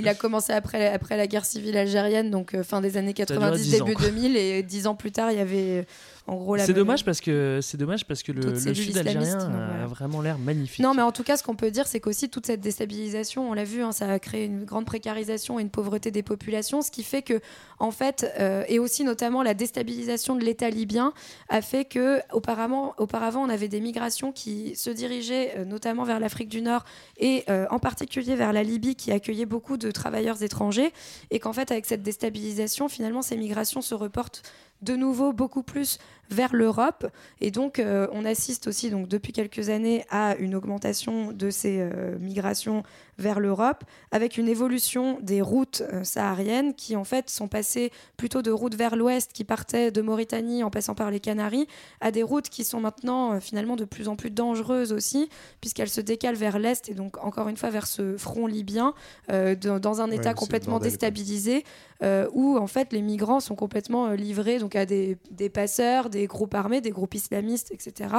Il, 0.05 0.09
a, 0.09 0.15
commencé 0.15 0.53
après, 0.53 0.87
après 0.87 1.17
la 1.17 1.27
guerre 1.27 1.45
civile 1.45 1.77
algérienne, 1.77 2.29
donc 2.31 2.53
euh, 2.53 2.63
fin 2.63 2.81
des 2.81 2.97
années 2.97 3.13
a 3.19 3.25
duré 3.25 3.39
90, 3.39 3.61
10 3.61 3.81
ans, 3.81 3.85
début 3.85 3.95
quoi. 3.95 4.05
2000, 4.07 4.37
et 4.37 4.63
dix 4.63 4.87
ans 4.87 4.95
plus 4.95 5.11
tard, 5.11 5.31
il 5.31 5.37
y 5.37 5.41
avait 5.41 5.85
en 6.27 6.37
gros 6.37 6.55
la 6.55 6.65
C'est 6.65 6.73
dommage 6.73 7.05
parce 7.05 7.21
que 7.21 7.59
c'est 7.61 7.77
dommage 7.77 8.05
parce 8.05 8.23
que 8.23 8.31
le, 8.31 8.55
sud 8.55 8.97
algérien 8.97 9.37
a 9.83 9.85
vraiment 9.85 10.21
l'air 10.21 10.39
magnifique. 10.39 10.83
Non, 10.83 10.93
mais 10.93 11.03
en 11.03 11.11
tout 11.11 11.23
cas, 11.23 11.37
ce 11.37 11.43
qu'on 11.43 11.55
peut 11.55 11.69
dire, 11.69 11.85
c'est 11.85 11.99
qu'aussi 11.99 12.29
toute 12.29 12.47
cette 12.47 12.61
déstabilisation, 12.61 13.49
on 13.49 13.53
l'a 13.53 13.63
vu, 13.63 13.83
hein, 13.83 13.91
ça 13.91 14.09
a 14.09 14.17
créé 14.17 14.45
une 14.45 14.65
grande 14.65 14.85
précarisation 14.85 15.59
et 15.59 15.61
une 15.61 15.69
pauvreté 15.69 16.09
des 16.09 16.23
populations, 16.23 16.81
ce 16.81 16.89
qui 16.89 17.03
fait 17.03 17.21
que, 17.21 17.39
en 17.79 17.91
fait, 17.91 18.31
euh, 18.39 18.63
et 18.67 18.79
aussi 18.79 19.03
notamment 19.03 19.43
la 19.43 19.53
déstabilisation 19.53 20.35
de 20.35 20.43
l'État 20.43 20.69
libyen 20.69 21.13
a 21.49 21.61
fait 21.61 21.85
que, 21.85 22.21
auparavant, 22.33 22.95
auparavant, 22.97 23.43
on 23.43 23.49
avait 23.49 23.67
des 23.67 23.81
migrations 23.81 24.31
qui 24.31 24.75
se 24.75 24.89
dirigeaient 24.89 25.53
euh, 25.57 25.65
notamment 25.65 26.05
vers 26.05 26.19
l'Afrique 26.19 26.49
du 26.49 26.61
Nord 26.61 26.85
et 27.17 27.43
euh, 27.49 27.67
en 27.69 27.79
particulier 27.79 28.35
vers 28.35 28.51
la 28.51 28.63
Libye, 28.63 28.95
qui 28.95 29.11
accueillait 29.11 29.45
beaucoup 29.45 29.77
de 29.77 29.91
travailleurs 29.91 30.41
étrangers, 30.41 30.91
et 31.29 31.39
qu'en 31.39 31.53
fait, 31.53 31.71
avec 31.71 31.85
cette 31.85 32.01
déstabilisation, 32.01 32.89
finalement, 32.89 33.21
ces 33.21 33.37
migrations 33.37 33.81
se 33.81 33.93
reportent 33.93 34.41
de 34.81 34.95
nouveau 34.95 35.33
beaucoup 35.33 35.63
plus 35.63 35.99
vers 36.29 36.55
l'Europe. 36.55 37.07
Et 37.41 37.51
donc 37.51 37.79
euh, 37.79 38.07
on 38.11 38.25
assiste 38.25 38.67
aussi 38.67 38.89
donc 38.89 39.07
depuis 39.07 39.33
quelques 39.33 39.69
années 39.69 40.05
à 40.09 40.35
une 40.37 40.55
augmentation 40.55 41.31
de 41.31 41.49
ces 41.49 41.79
euh, 41.79 42.17
migrations 42.19 42.83
vers 43.17 43.39
l'Europe 43.39 43.83
avec 44.11 44.37
une 44.37 44.47
évolution 44.47 45.19
des 45.21 45.41
routes 45.41 45.83
euh, 45.93 46.03
sahariennes 46.03 46.73
qui 46.73 46.95
en 46.95 47.03
fait 47.03 47.29
sont 47.29 47.47
passées 47.47 47.91
plutôt 48.17 48.41
de 48.41 48.51
routes 48.51 48.75
vers 48.75 48.95
l'ouest 48.95 49.31
qui 49.33 49.43
partaient 49.43 49.91
de 49.91 50.01
Mauritanie 50.01 50.63
en 50.63 50.69
passant 50.69 50.95
par 50.95 51.11
les 51.11 51.19
Canaries 51.19 51.67
à 52.01 52.11
des 52.11 52.23
routes 52.23 52.49
qui 52.49 52.63
sont 52.63 52.81
maintenant 52.81 53.33
euh, 53.33 53.39
finalement 53.39 53.75
de 53.75 53.85
plus 53.85 54.07
en 54.07 54.15
plus 54.15 54.31
dangereuses 54.31 54.91
aussi 54.91 55.29
puisqu'elles 55.61 55.89
se 55.89 56.01
décalent 56.01 56.35
vers 56.35 56.59
l'est 56.59 56.89
et 56.89 56.93
donc 56.93 57.23
encore 57.23 57.47
une 57.47 57.57
fois 57.57 57.69
vers 57.69 57.87
ce 57.87 58.17
front 58.17 58.47
libyen 58.47 58.93
euh, 59.31 59.55
dans, 59.55 60.01
un 60.01 60.11
état 60.11 60.33
complètement 60.33 60.79
déstabilisé 60.79 61.63
euh, 62.03 62.27
où 62.33 62.57
en 62.57 62.67
fait 62.67 62.91
les 62.91 63.01
migrants 63.01 63.39
sont 63.39 63.55
complètement 63.55 64.11
livrés 64.11 64.59
donc 64.59 64.75
à 64.75 64.85
des, 64.85 65.17
des 65.31 65.49
passeurs, 65.49 66.09
des 66.09 66.27
groupes 66.27 66.53
armés, 66.53 66.81
des 66.81 66.89
groupes 66.89 67.13
islamistes, 67.13 67.71
etc. 67.71 68.09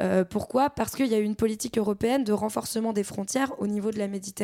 Euh, 0.00 0.24
pourquoi? 0.24 0.70
Parce 0.70 0.94
qu'il 0.94 1.06
y 1.06 1.14
a 1.14 1.18
eu 1.18 1.24
une 1.24 1.34
politique 1.34 1.78
européenne 1.78 2.22
de 2.22 2.32
renforcement 2.32 2.92
des 2.92 3.02
frontières 3.02 3.52
au 3.58 3.66
niveau 3.66 3.90
de 3.90 3.98
la 3.98 4.06
Méditerranée 4.06 4.35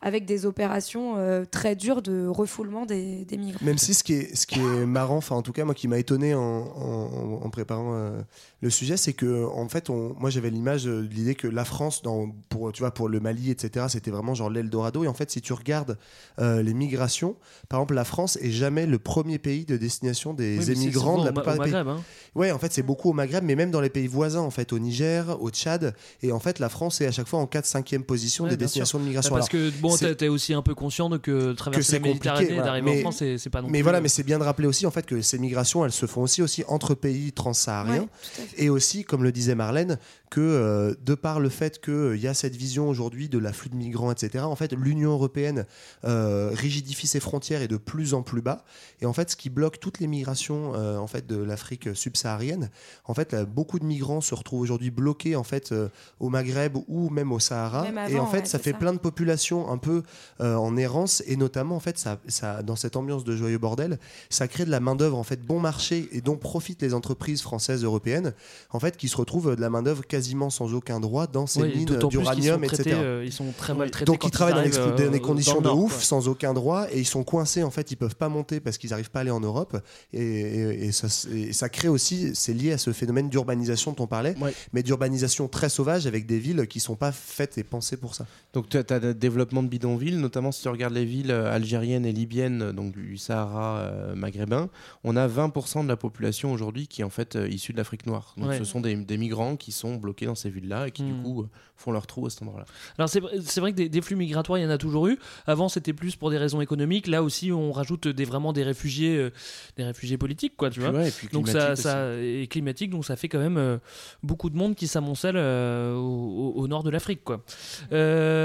avec 0.00 0.24
des 0.26 0.46
opérations 0.46 1.16
euh, 1.16 1.44
très 1.50 1.74
dures 1.74 2.02
de 2.02 2.26
refoulement 2.26 2.86
des, 2.86 3.24
des 3.24 3.36
migrants. 3.36 3.64
Même 3.64 3.78
si 3.78 3.94
ce 3.94 4.04
qui 4.04 4.12
est, 4.14 4.36
ce 4.36 4.46
qui 4.46 4.60
est 4.64 4.86
marrant, 4.86 5.16
enfin 5.16 5.34
en 5.34 5.42
tout 5.42 5.52
cas 5.52 5.64
moi 5.64 5.74
qui 5.74 5.88
m'a 5.88 5.98
étonné 5.98 6.34
en, 6.34 6.40
en- 6.40 7.40
en 7.44 7.50
préparant 7.50 7.94
euh, 7.94 8.20
le 8.60 8.70
sujet, 8.70 8.96
c'est 8.96 9.12
que 9.12 9.44
en 9.46 9.68
fait, 9.68 9.90
on- 9.90 10.14
moi 10.18 10.30
j'avais 10.30 10.50
l'image 10.50 10.84
de 10.84 11.00
l'idée 11.00 11.34
que 11.34 11.48
la 11.48 11.64
France, 11.64 12.02
dans, 12.02 12.30
pour, 12.48 12.70
tu 12.72 12.80
vois, 12.82 12.92
pour 12.92 13.08
le 13.08 13.18
Mali, 13.20 13.50
etc., 13.50 13.86
c'était 13.88 14.10
vraiment 14.10 14.34
genre 14.34 14.50
l'Eldorado. 14.50 15.02
Et 15.02 15.08
en 15.08 15.14
fait, 15.14 15.30
si 15.30 15.40
tu 15.40 15.52
regardes 15.52 15.98
euh, 16.38 16.62
les 16.62 16.74
migrations, 16.74 17.34
par 17.68 17.80
exemple, 17.80 17.94
la 17.94 18.04
France 18.04 18.36
est 18.40 18.50
jamais 18.50 18.86
le 18.86 18.98
premier 18.98 19.38
pays 19.38 19.64
de 19.64 19.76
destination 19.76 20.32
des 20.34 20.58
Oui, 20.58 20.70
émigrants 20.72 21.18
de 21.18 21.24
la 21.24 21.32
plupart 21.32 21.54
au 21.54 21.58
des 21.58 21.64
pays. 21.64 21.72
Maghreb, 21.72 21.88
hein. 21.88 22.02
Ouais, 22.34 22.52
en 22.52 22.58
fait, 22.58 22.72
c'est 22.72 22.82
beaucoup 22.82 23.10
au 23.10 23.12
Maghreb, 23.12 23.42
mais 23.42 23.56
même 23.56 23.70
dans 23.72 23.80
les 23.80 23.90
pays 23.90 24.06
voisins, 24.06 24.40
en 24.42 24.50
fait, 24.50 24.72
au 24.72 24.78
Niger, 24.78 25.36
au 25.42 25.50
Tchad. 25.50 25.94
Et 26.22 26.30
en 26.30 26.38
fait, 26.38 26.60
la 26.60 26.68
France 26.68 27.00
est 27.00 27.06
à 27.06 27.10
chaque 27.12 27.26
fois 27.26 27.40
en 27.40 27.46
4-5e 27.46 28.02
position 28.04 28.44
Ouais, 28.44 28.50
des 28.50 28.56
destinations 28.56 28.98
sûr. 28.98 29.04
de 29.06 29.07
migration. 29.08 29.34
Parce 29.34 29.48
Alors, 29.52 29.70
que 29.70 29.80
bon, 29.80 29.96
t'es 29.96 30.28
aussi 30.28 30.54
un 30.54 30.62
peu 30.62 30.74
conscient 30.74 31.08
de 31.08 31.16
que 31.18 31.52
traverser 31.52 31.92
la 31.94 31.98
Méditerranée, 32.00 32.46
voilà. 32.46 32.62
d'arriver 32.62 32.90
en 32.90 32.94
Mais- 32.94 33.00
France, 33.00 33.16
c'est 33.36 33.50
pas 33.50 33.60
non 33.62 33.68
Mais 33.68 33.78
plus- 33.78 33.82
voilà, 33.82 34.00
mais 34.00 34.08
c'est 34.08 34.22
bien 34.22 34.38
de 34.38 34.44
rappeler 34.44 34.66
aussi 34.68 34.86
en 34.86 34.90
fait 34.90 35.04
que 35.06 35.20
ces 35.22 35.38
migrations, 35.38 35.84
elles 35.84 35.92
se 35.92 36.06
font 36.06 36.22
aussi 36.22 36.42
aussi 36.42 36.64
entre 36.68 36.94
pays 36.94 37.32
transsahariens 37.32 38.02
Ouais, 38.02 38.44
et 38.56 38.68
aussi, 38.70 39.04
comme 39.04 39.22
le 39.24 39.32
disait 39.32 39.54
Marlène, 39.54 39.98
que 40.30 40.40
euh, 40.40 40.94
de 41.04 41.14
par 41.14 41.40
le 41.40 41.48
fait 41.48 41.80
qu'il 41.80 42.16
y 42.16 42.26
a 42.26 42.34
cette 42.34 42.56
vision 42.56 42.88
aujourd'hui 42.88 43.28
de 43.28 43.38
l'afflux 43.38 43.70
de 43.70 43.76
migrants, 43.76 44.10
etc. 44.10 44.44
En 44.44 44.56
fait, 44.56 44.72
l'Union 44.72 45.10
européenne 45.10 45.66
euh, 46.04 46.50
rigidifie 46.52 47.06
ses 47.06 47.20
frontières 47.20 47.62
et 47.62 47.68
de 47.68 47.76
plus 47.76 48.14
en 48.14 48.22
plus 48.22 48.42
bas. 48.42 48.64
Et 49.00 49.06
en 49.06 49.12
fait, 49.12 49.30
ce 49.30 49.36
qui 49.36 49.50
bloque 49.50 49.80
toutes 49.80 50.00
les 50.00 50.06
migrations 50.06 50.74
euh, 50.74 50.98
en 50.98 51.06
fait 51.06 51.26
de 51.26 51.36
l'Afrique 51.36 51.88
subsaharienne, 51.94 52.70
en 53.04 53.14
fait, 53.14 53.32
là, 53.32 53.44
beaucoup 53.44 53.78
de 53.78 53.84
migrants 53.84 54.20
se 54.20 54.34
retrouvent 54.34 54.60
aujourd'hui 54.60 54.90
bloqués 54.90 55.36
en 55.36 55.44
fait 55.44 55.72
euh, 55.72 55.88
au 56.20 56.28
Maghreb 56.28 56.76
ou 56.88 57.10
même 57.10 57.32
au 57.32 57.38
Sahara. 57.38 57.82
Même 57.82 57.98
et 58.10 58.18
en 58.18 58.26
fait, 58.26 58.40
ouais, 58.40 58.44
ça 58.46 58.58
fait 58.58 58.72
ça. 58.72 58.78
plein 58.78 58.92
de 58.92 58.98
populations 58.98 59.70
un 59.70 59.78
peu 59.78 60.02
euh, 60.40 60.54
en 60.56 60.76
errance 60.76 61.22
et 61.26 61.36
notamment 61.36 61.76
en 61.76 61.80
fait, 61.80 61.98
ça, 61.98 62.18
ça, 62.28 62.62
dans 62.62 62.76
cette 62.76 62.96
ambiance 62.96 63.24
de 63.24 63.36
joyeux 63.36 63.58
bordel, 63.58 63.98
ça 64.30 64.48
crée 64.48 64.64
de 64.64 64.70
la 64.70 64.80
main 64.80 64.94
d'œuvre 64.94 65.16
en 65.16 65.22
fait 65.22 65.40
bon 65.44 65.60
marché 65.60 66.08
et 66.12 66.20
dont 66.20 66.36
profitent 66.36 66.82
les 66.82 66.94
entreprises 66.94 67.42
françaises 67.42 67.84
européennes, 67.84 68.34
en 68.70 68.80
fait, 68.80 68.96
qui 68.96 69.08
se 69.08 69.16
retrouvent 69.16 69.50
euh, 69.50 69.56
de 69.56 69.60
la 69.60 69.70
main 69.70 69.82
d'œuvre 69.82 70.06
quasiment 70.18 70.50
sans 70.50 70.74
aucun 70.74 70.98
droit 70.98 71.26
dans 71.28 71.46
ces 71.46 71.60
mines 71.76 71.86
d'uranium, 72.08 72.64
etc. 72.64 72.82
euh, 73.02 73.22
ils 73.24 73.32
sont 73.32 73.52
très 73.56 73.72
mal 73.74 73.88
traités 73.90 74.04
Donc 74.06 74.24
ils 74.24 74.30
travaillent 74.32 74.54
dans, 74.54 74.62
l'ex- 74.62 74.76
euh, 74.78 75.06
dans 75.06 75.12
des 75.12 75.20
conditions 75.20 75.54
dans 75.60 75.60
de 75.60 75.66
Nord, 75.66 75.78
ouf, 75.78 75.92
quoi. 75.94 76.02
sans 76.02 76.26
aucun 76.28 76.54
droit, 76.54 76.86
et 76.90 76.98
ils 76.98 77.06
sont 77.06 77.22
coincés. 77.22 77.62
En 77.62 77.70
fait, 77.70 77.90
ils 77.92 77.96
peuvent 77.96 78.16
pas 78.16 78.28
monter 78.28 78.58
parce 78.58 78.78
qu'ils 78.78 78.90
n'arrivent 78.90 79.10
pas 79.10 79.20
à 79.20 79.22
aller 79.22 79.30
en 79.30 79.38
Europe, 79.40 79.76
et, 80.12 80.20
et- 80.22 80.86
et 80.86 80.92
ça, 80.92 81.06
et 81.32 81.52
ça 81.52 81.68
crée 81.68 81.88
aussi, 81.88 82.32
c'est 82.34 82.52
lié 82.52 82.72
à 82.72 82.78
ce 82.78 82.92
phénomène 82.92 83.28
d'urbanisation 83.28 83.92
dont 83.92 84.04
on 84.04 84.06
parlait, 84.08 84.34
mais 84.72 84.82
d'urbanisation 84.82 85.46
très 85.46 85.68
sauvage 85.68 86.06
avec 86.08 86.26
des 86.26 86.38
villes 86.38 86.66
qui 86.66 86.80
sont 86.80 86.96
pas 86.96 87.12
faites 87.12 87.58
et 87.58 87.62
pensées 87.64 87.96
pour 87.96 88.14
ça. 88.16 88.26
Donc 88.54 88.68
tu 88.70 88.78
as, 88.78 88.98
le 88.98 89.12
développement 89.14 89.62
de 89.62 89.68
bidonvilles, 89.68 90.16
notamment 90.16 90.52
si 90.52 90.62
tu 90.62 90.68
regardes 90.68 90.94
les 90.94 91.04
villes 91.04 91.30
euh, 91.30 91.52
algériennes 91.54 92.06
et 92.06 92.12
libyennes, 92.12 92.62
euh, 92.62 92.72
donc 92.72 92.92
du 92.92 93.18
Sahara 93.18 93.78
euh, 93.80 94.14
maghrébin, 94.14 94.70
on 95.04 95.16
a 95.16 95.28
20% 95.28 95.82
de 95.84 95.88
la 95.88 95.96
population 95.96 96.50
aujourd'hui 96.52 96.86
qui 96.88 97.02
est 97.02 97.04
en 97.04 97.10
fait 97.10 97.36
euh, 97.36 97.46
issue 97.48 97.72
de 97.72 97.76
l'Afrique 97.78 98.06
noire. 98.06 98.34
Donc 98.38 98.48
Ouais. 98.48 98.58
ce 98.58 98.64
sont 98.64 98.80
des, 98.80 98.96
des 98.96 99.18
migrants 99.18 99.56
qui 99.56 99.70
sont 99.70 99.96
bloqués 99.96 100.24
dans 100.26 100.34
ces 100.34 100.48
villes-là 100.50 100.88
et 100.88 100.90
qui 100.90 101.02
Hmm. 101.02 101.16
du 101.16 101.22
coup 101.22 101.42
euh, 101.42 101.48
font 101.76 101.92
leur 101.92 102.06
trou 102.06 102.26
à 102.26 102.30
cet 102.30 102.42
endroit-là. 102.42 102.64
Alors 102.96 103.08
c'est 103.08 103.20
vrai- 103.20 103.70
que 103.72 103.76
des, 103.76 103.88
des 103.88 104.00
flux 104.00 104.16
migratoires, 104.16 104.58
il 104.58 104.62
y 104.62 104.66
en 104.66 104.70
a 104.70 104.78
toujours 104.78 105.06
eu. 105.08 105.18
Avant, 105.46 105.68
c'était 105.68 105.92
plus 105.92 106.16
pour 106.16 106.30
des 106.30 106.38
raisons 106.38 106.60
économiques. 106.60 107.06
Là 107.06 107.22
aussi, 107.22 107.52
on 107.52 107.70
rajoute 107.70 108.08
des, 108.08 108.24
vraiment 108.24 108.52
des 108.52 108.64
réfugiés, 108.64 109.16
euh, 109.18 109.30
des 109.76 109.84
réfugiés 109.84 110.18
politiques, 110.18 110.54
quoi, 110.56 110.70
tu 110.70 110.80
vois. 110.80 110.90
ouais, 110.90 111.08
et 111.08 111.12
puis 111.12 111.28
donc 111.28 111.48
ça, 111.48 111.76
ça 111.76 112.08
climatique, 112.50 112.90
donc 112.90 113.04
ça 113.04 113.14
fait 113.14 113.28
quand 113.28 113.38
même 113.38 113.78
beaucoup 114.24 114.50
de 114.50 114.56
monde 114.56 114.74
qui 114.74 114.88
s'amoncelle 114.88 115.36
au, 115.36 116.00
au- 116.00 116.52
au 116.56 116.66
nord 116.66 116.82
de 116.82 116.90
l'Afrique, 116.90 117.22
quoi. 117.22 117.44
Euh, 117.92 118.38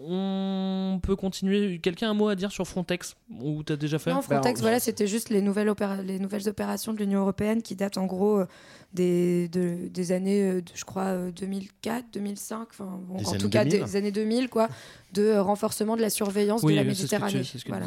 on 0.00 1.00
peut 1.02 1.16
continuer. 1.16 1.78
Quelqu'un 1.78 2.08
a 2.08 2.10
un 2.10 2.14
mot 2.14 2.28
à 2.28 2.34
dire 2.34 2.50
sur 2.52 2.66
Frontex 2.66 3.14
ou 3.40 3.62
t'as 3.62 3.76
déjà 3.76 3.98
fait 3.98 4.12
Non, 4.12 4.22
Frontex, 4.22 4.60
voilà, 4.60 4.80
c'était 4.80 5.06
juste 5.06 5.30
les 5.30 5.42
nouvelles, 5.42 5.68
opéra- 5.68 6.02
les 6.02 6.18
nouvelles 6.18 6.48
opérations 6.48 6.92
de 6.92 6.98
l'Union 6.98 7.20
européenne 7.20 7.62
qui 7.62 7.76
datent 7.76 7.98
en 7.98 8.06
gros 8.06 8.40
euh, 8.40 8.46
des, 8.94 9.48
de- 9.48 9.88
des 9.88 10.12
années, 10.12 10.42
euh, 10.42 10.60
de- 10.62 10.70
je 10.74 10.84
crois, 10.84 11.04
euh, 11.04 11.30
2004, 11.32 12.06
2005, 12.12 12.68
enfin, 12.70 12.98
bon, 13.06 13.16
en 13.24 13.32
tout 13.36 13.48
cas 13.50 13.64
2000. 13.64 13.84
des 13.84 13.96
années 13.96 14.12
2000, 14.12 14.48
quoi, 14.48 14.68
de 15.12 15.22
euh, 15.24 15.42
renforcement 15.42 15.96
de 15.96 16.00
la 16.02 16.10
surveillance 16.10 16.62
de 16.62 16.68
la 16.70 16.82
c'est 16.94 16.94
ce 16.94 17.02
que 17.02 17.16
tu- 17.16 17.22
Méditerranée. 17.24 17.42
tu 17.44 17.68
Voilà. 17.68 17.86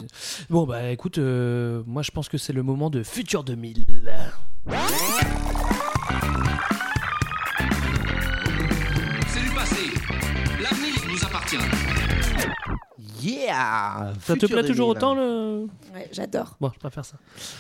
Bon, 0.50 0.66
bah 0.66 0.90
écoute, 0.92 1.18
euh, 1.18 1.82
moi 1.88 2.02
je 2.04 2.12
pense 2.12 2.30
que 2.30 2.38
c'est 2.38 2.54
le 2.54 2.64
moment 2.64 2.90
de 2.90 3.04
Futur 3.04 3.44
2000. 3.44 3.86
Nous 11.58 11.64
appartient. 11.64 11.81
Yeah 13.22 14.14
Ça 14.26 14.36
te 14.36 14.46
plaît 14.46 14.64
toujours 14.64 14.94
2000. 14.94 14.98
autant 14.98 15.16
le. 15.16 15.68
Ouais, 15.94 16.10
j'adore. 16.12 16.56
Bon, 16.60 16.72
je 16.74 16.80
préfère 16.80 17.06
ça. 17.06 17.16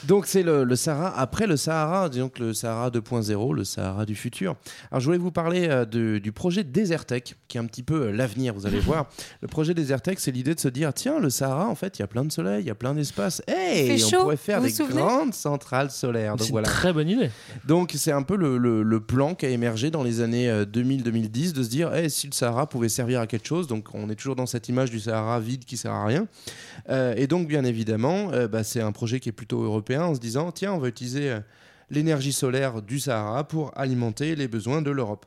Donc 0.05 0.25
c'est 0.25 0.43
le, 0.43 0.63
le 0.63 0.75
Sahara, 0.75 1.17
après 1.19 1.47
le 1.47 1.57
Sahara, 1.57 2.09
disons 2.09 2.29
que 2.29 2.41
le 2.43 2.53
Sahara 2.53 2.89
2.0, 2.89 3.53
le 3.55 3.63
Sahara 3.63 4.05
du 4.05 4.15
futur. 4.15 4.55
Alors 4.91 4.99
je 5.01 5.05
voulais 5.05 5.17
vous 5.17 5.31
parler 5.31 5.67
euh, 5.69 5.85
de- 5.85 6.17
du 6.19 6.31
projet 6.31 6.63
Desertec, 6.63 7.35
qui 7.47 7.57
est 7.57 7.61
un 7.61 7.65
petit 7.65 7.83
peu 7.83 8.07
euh, 8.07 8.11
l'avenir, 8.11 8.53
vous 8.53 8.65
allez 8.65 8.79
voir. 8.81 9.07
Le 9.41 9.47
projet 9.47 9.73
Desertec, 9.73 10.19
c'est 10.19 10.31
l'idée 10.31 10.55
de 10.55 10.59
se 10.59 10.67
dire, 10.67 10.93
tiens, 10.93 11.19
le 11.19 11.29
Sahara, 11.29 11.67
en 11.67 11.75
fait, 11.75 11.99
il 11.99 12.01
y 12.01 12.03
a 12.03 12.07
plein 12.07 12.25
de 12.25 12.31
soleil, 12.31 12.63
il 12.63 12.67
y 12.67 12.71
a 12.71 12.75
plein 12.75 12.93
d'espace. 12.93 13.41
Hey, 13.47 14.01
on 14.03 14.09
chaud, 14.09 14.21
pourrait 14.21 14.37
faire 14.37 14.61
vous 14.61 14.67
des 14.67 14.73
grandes 14.85 15.33
centrales 15.33 15.91
solaires. 15.91 16.31
Donc 16.33 16.41
C'est 16.41 16.47
une 16.47 16.51
voilà. 16.53 16.67
très 16.67 16.93
bonne 16.93 17.09
idée. 17.09 17.29
Donc 17.65 17.91
c'est 17.95 18.11
un 18.11 18.23
peu 18.23 18.35
le, 18.35 18.57
le- 18.57 18.83
le 18.83 18.99
plan 18.99 19.35
qui 19.35 19.45
a 19.45 19.49
émergé 19.49 19.91
dans 19.91 20.03
les 20.03 20.21
années 20.21 20.49
euh, 20.49 20.65
2000-2010 20.65 21.53
de 21.53 21.63
se 21.63 21.69
dire 21.69 21.91
Eh, 21.95 22.09
si 22.09 22.27
le 22.27 22.33
Sahara 22.33 22.67
pouvait 22.67 22.89
servir 22.89 23.19
à 23.19 23.27
quelque 23.27 23.47
chose, 23.47 23.67
donc 23.67 23.89
on 23.93 24.09
est 24.09 24.15
toujours 24.15 24.35
dans 24.35 24.45
cette 24.45 24.69
image 24.69 24.89
du 24.91 24.99
Sahara 24.99 25.39
vide 25.39 25.50
qui 25.59 25.77
sert 25.77 25.91
à 25.91 26.05
rien. 26.05 26.27
Euh, 26.89 27.13
et 27.15 27.27
donc 27.27 27.47
bien 27.47 27.63
évidemment, 27.63 28.31
euh, 28.31 28.47
bah, 28.47 28.63
c'est 28.63 28.81
un 28.81 28.91
projet 28.91 29.19
qui 29.19 29.29
est 29.29 29.33
plutôt 29.33 29.63
européen 29.63 30.03
en 30.03 30.15
se 30.15 30.19
disant 30.19 30.51
tiens 30.51 30.73
on 30.73 30.79
va 30.79 30.87
utiliser 30.87 31.31
euh, 31.31 31.39
l'énergie 31.89 32.33
solaire 32.33 32.81
du 32.81 32.99
Sahara 32.99 33.47
pour 33.47 33.71
alimenter 33.77 34.35
les 34.35 34.47
besoins 34.47 34.81
de 34.81 34.91
l'Europe. 34.91 35.25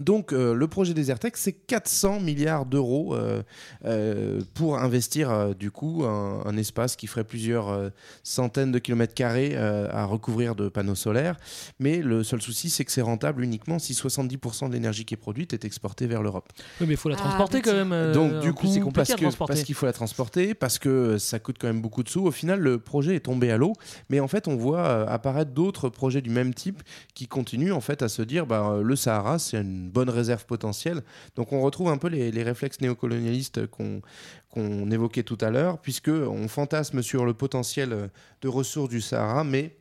Donc 0.00 0.32
euh, 0.32 0.54
le 0.54 0.68
projet 0.68 0.94
Desertec, 0.94 1.36
c'est 1.36 1.52
400 1.52 2.20
milliards 2.20 2.66
d'euros 2.66 3.14
euh, 3.14 3.42
euh, 3.84 4.40
pour 4.54 4.78
investir 4.78 5.30
euh, 5.30 5.54
du 5.54 5.70
coup 5.70 6.04
un, 6.04 6.42
un 6.46 6.56
espace 6.56 6.96
qui 6.96 7.06
ferait 7.06 7.24
plusieurs 7.24 7.68
euh, 7.68 7.88
centaines 8.22 8.72
de 8.72 8.78
kilomètres 8.78 9.14
carrés 9.14 9.56
à 9.56 10.04
recouvrir 10.04 10.54
de 10.54 10.68
panneaux 10.68 10.94
solaires. 10.94 11.36
Mais 11.78 11.98
le 11.98 12.22
seul 12.24 12.40
souci, 12.42 12.70
c'est 12.70 12.84
que 12.84 12.92
c'est 12.92 13.02
rentable 13.02 13.42
uniquement 13.42 13.78
si 13.78 13.92
70% 13.92 14.68
de 14.68 14.72
l'énergie 14.74 15.04
qui 15.04 15.14
est 15.14 15.18
produite 15.18 15.52
est 15.52 15.64
exportée 15.64 16.06
vers 16.06 16.22
l'Europe. 16.22 16.48
Oui, 16.80 16.86
mais 16.86 16.94
il 16.94 16.96
faut 16.96 17.08
la 17.08 17.16
Ah, 17.16 17.22
transporter 17.22 17.60
quand 17.62 17.72
même. 17.72 17.92
euh, 17.92 18.12
Donc 18.12 18.40
du 18.40 18.52
coup, 18.52 18.66
c'est 18.66 18.80
compliqué 18.80 19.14
parce 19.20 19.34
que- 19.36 19.44
parce 19.46 19.62
qu'il 19.62 19.74
faut 19.74 19.86
la 19.86 19.92
transporter, 19.92 20.54
parce 20.54 20.78
que 20.78 21.18
ça 21.18 21.38
coûte 21.38 21.56
quand 21.60 21.66
même 21.68 21.80
beaucoup 21.82 22.02
de 22.02 22.08
sous. 22.08 22.24
Au 22.26 22.30
final, 22.30 22.60
le 22.60 22.78
projet 22.78 23.16
est 23.16 23.20
tombé 23.20 23.50
à 23.50 23.56
l'eau, 23.56 23.72
mais 24.10 24.20
en 24.20 24.28
fait, 24.28 24.48
on 24.48 24.56
voit 24.56 25.08
apparaître 25.10 25.50
d'autres 25.52 25.88
projets 25.88 26.20
du 26.20 26.30
même 26.30 26.54
type 26.54 26.82
qui 27.14 27.26
continuent 27.26 27.72
en 27.72 27.80
fait 27.80 28.02
à 28.02 28.08
se 28.08 28.22
dire, 28.22 28.46
bah, 28.46 28.78
le 28.82 28.96
Sahara, 28.96 29.38
c'est 29.38 29.58
une 29.60 29.87
bonne 29.88 30.10
réserve 30.10 30.44
potentielle. 30.46 31.02
Donc 31.36 31.52
on 31.52 31.60
retrouve 31.60 31.88
un 31.88 31.98
peu 31.98 32.08
les, 32.08 32.30
les 32.30 32.42
réflexes 32.42 32.80
néocolonialistes 32.80 33.66
qu'on 33.66 34.02
qu'on 34.50 34.90
évoquait 34.90 35.24
tout 35.24 35.38
à 35.40 35.50
l'heure, 35.50 35.78
puisque 35.78 36.08
on 36.08 36.48
fantasme 36.48 37.02
sur 37.02 37.24
le 37.24 37.34
potentiel 37.34 37.92
euh, 37.92 38.08
de 38.40 38.48
ressources 38.48 38.88
du 38.88 39.00
Sahara, 39.00 39.44
mais 39.44 39.76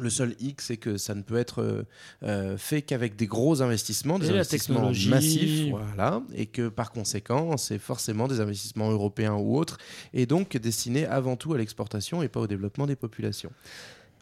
Le 0.00 0.10
seul 0.10 0.36
hic, 0.38 0.60
c'est 0.60 0.76
que 0.76 0.96
ça 0.96 1.14
ne 1.14 1.22
peut 1.22 1.36
être 1.36 1.60
euh, 1.60 1.82
euh, 2.22 2.56
fait 2.56 2.82
qu'avec 2.82 3.16
des 3.16 3.26
gros 3.26 3.62
investissements, 3.62 4.18
des 4.18 4.28
Et 4.28 4.32
investissements 4.32 4.92
massifs, 5.08 5.70
voilà, 5.70 6.22
et 6.34 6.46
que 6.46 6.68
par 6.68 6.92
conséquent, 6.92 7.56
c'est 7.56 7.78
forcément 7.78 8.28
des 8.28 8.40
investissements 8.40 8.90
européens 8.90 9.34
ou 9.34 9.56
autres, 9.56 9.78
et 10.12 10.26
donc 10.26 10.56
destinés 10.56 11.06
avant 11.06 11.36
tout 11.36 11.52
à 11.52 11.58
l'exportation 11.58 12.22
et 12.22 12.28
pas 12.28 12.40
au 12.40 12.46
développement 12.46 12.86
des 12.86 12.96
populations. 12.96 13.50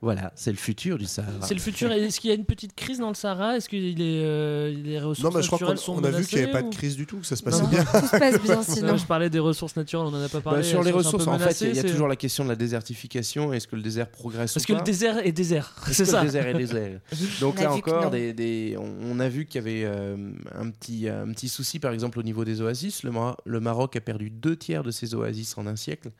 Voilà, 0.02 0.30
c'est 0.34 0.50
le 0.50 0.56
futur 0.58 0.98
du 0.98 1.06
Sahara. 1.06 1.32
C'est 1.46 1.54
le 1.54 1.60
futur. 1.60 1.90
Et 1.90 2.02
Est-ce 2.04 2.20
qu'il 2.20 2.28
y 2.28 2.32
a 2.32 2.36
une 2.36 2.44
petite 2.44 2.74
crise 2.74 2.98
dans 2.98 3.08
le 3.08 3.14
Sahara? 3.14 3.56
Est-ce 3.56 3.68
que 3.68 3.76
euh, 3.76 4.74
les 4.84 4.98
ressources 5.00 5.20
Non, 5.22 5.30
mais 5.36 5.42
je 5.42 5.46
crois 5.48 5.58
naturelles 5.58 5.78
sont 5.78 5.94
on 5.94 6.04
a 6.04 6.10
vu 6.10 6.24
qu'il 6.26 6.38
n'y 6.38 6.44
avait 6.44 6.52
pas 6.52 6.62
de 6.62 6.74
crise 6.74 6.96
du 6.96 7.06
tout, 7.06 7.16
que 7.18 7.26
ça 7.26 7.34
se 7.36 7.42
passait 7.42 7.62
Non. 7.62 7.68
bien. 7.68 7.82
Tout 7.84 8.06
se 8.06 8.18
passe 8.18 8.42
bien 8.42 8.62
sinon. 8.68 8.96
Je 8.98 9.06
parlais 9.06 9.30
des 9.30 9.38
ressources 9.38 9.74
naturelles, 9.74 10.06
on 10.12 10.14
en 10.14 10.22
a 10.22 10.28
pas 10.28 10.40
parlé. 10.40 10.60
Bah, 10.60 10.62
sur 10.64 10.80
elles 10.80 10.86
les 10.86 10.92
ressources, 10.92 11.26
en 11.26 11.38
fait, 11.38 11.60
il 11.62 11.74
y 11.74 11.78
a- 11.78 11.82
y, 11.82 11.90
toujours 11.90 12.08
la 12.08 12.16
question 12.16 12.44
de 12.44 12.50
la 12.50 12.56
désertification. 12.56 13.52
Est-ce 13.52 13.66
que 13.66 13.76
le 13.76 13.82
désert 13.82 14.08
progresse 14.10 14.52
Parce 14.54 14.64
ou 14.64 14.68
que 14.68 14.72
pas 14.74 14.78
le 14.80 14.84
désert 14.84 15.26
est 15.26 15.32
désert? 15.32 15.74
C'est 15.90 16.04
ça. 16.04 16.20
Le 16.20 16.26
désert 16.26 16.46
est 16.46 16.54
désert. 16.54 17.00
Donc 17.40 17.54
On 17.56 17.60
a 17.60 17.64
là 17.64 17.72
encore, 17.72 18.10
des, 18.10 18.32
des- 18.34 18.76
on, 18.78 18.92
on 19.12 19.18
a 19.20 19.28
vu 19.30 19.46
qu'il 19.46 19.56
y 19.56 19.64
avait 19.64 19.82
euh, 19.84 20.16
un, 20.54 20.70
petit, 20.70 21.08
un 21.08 21.32
petit 21.32 21.48
souci, 21.48 21.78
par 21.78 21.92
exemple, 21.92 22.18
au 22.18 22.22
niveau 22.22 22.44
des 22.44 22.60
oasis. 22.60 23.02
Le, 23.02 23.12
Mar- 23.12 23.38
le 23.46 23.60
Maroc 23.60 23.96
a 23.96 24.00
perdu 24.00 24.28
deux 24.28 24.56
tiers 24.56 24.82
de 24.82 24.90
ses 24.90 25.14
oasis 25.14 25.56
en 25.56 25.66
un 25.66 25.76
siècle. 25.76 26.10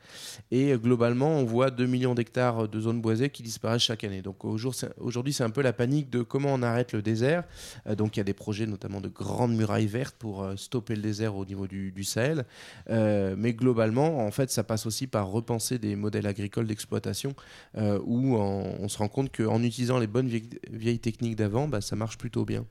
Et 0.49 0.71
euh, 0.73 0.77
globalement, 0.77 1.29
on 1.37 1.43
voit 1.45 1.69
2 1.69 1.85
millions 1.85 2.15
d'hectares 2.15 2.67
de 2.67 2.79
zones 2.81 3.01
boisées 3.01 3.29
qui 3.29 3.43
disparaissent 3.43 3.66
chaque 3.77 4.03
année. 4.03 4.21
Donc 4.21 4.45
aujourd'hui, 4.45 5.33
c'est 5.33 5.43
un 5.43 5.49
peu 5.49 5.61
la 5.61 5.73
panique 5.73 6.09
de 6.09 6.21
comment 6.21 6.53
on 6.53 6.61
arrête 6.61 6.93
le 6.93 7.01
désert. 7.01 7.43
Euh, 7.87 7.95
donc 7.95 8.15
il 8.15 8.19
y 8.19 8.21
a 8.21 8.23
des 8.23 8.33
projets 8.33 8.65
notamment 8.65 9.01
de 9.01 9.09
grandes 9.09 9.55
murailles 9.55 9.87
vertes 9.87 10.15
pour 10.17 10.43
euh, 10.43 10.55
stopper 10.55 10.95
le 10.95 11.01
désert 11.01 11.35
au 11.35 11.45
niveau 11.45 11.67
du, 11.67 11.91
du 11.91 12.03
Sahel. 12.03 12.45
Euh, 12.89 13.35
mais 13.37 13.53
globalement, 13.53 14.19
en 14.25 14.31
fait, 14.31 14.49
ça 14.51 14.63
passe 14.63 14.85
aussi 14.85 15.07
par 15.07 15.27
repenser 15.27 15.77
des 15.79 15.95
modèles 15.95 16.27
agricoles 16.27 16.67
d'exploitation 16.67 17.33
euh, 17.77 17.99
où 18.05 18.35
en- 18.37 18.75
on 18.79 18.87
se 18.87 18.97
rend 18.97 19.07
compte 19.09 19.35
qu'en 19.35 19.61
utilisant 19.63 19.99
les 19.99 20.07
bonnes 20.07 20.27
vieilles, 20.27 20.49
vieilles 20.71 20.99
techniques 20.99 21.35
d'avant, 21.35 21.67
bah, 21.67 21.81
ça 21.81 21.95
marche 21.95 22.17
plutôt 22.17 22.45
bien. 22.45 22.65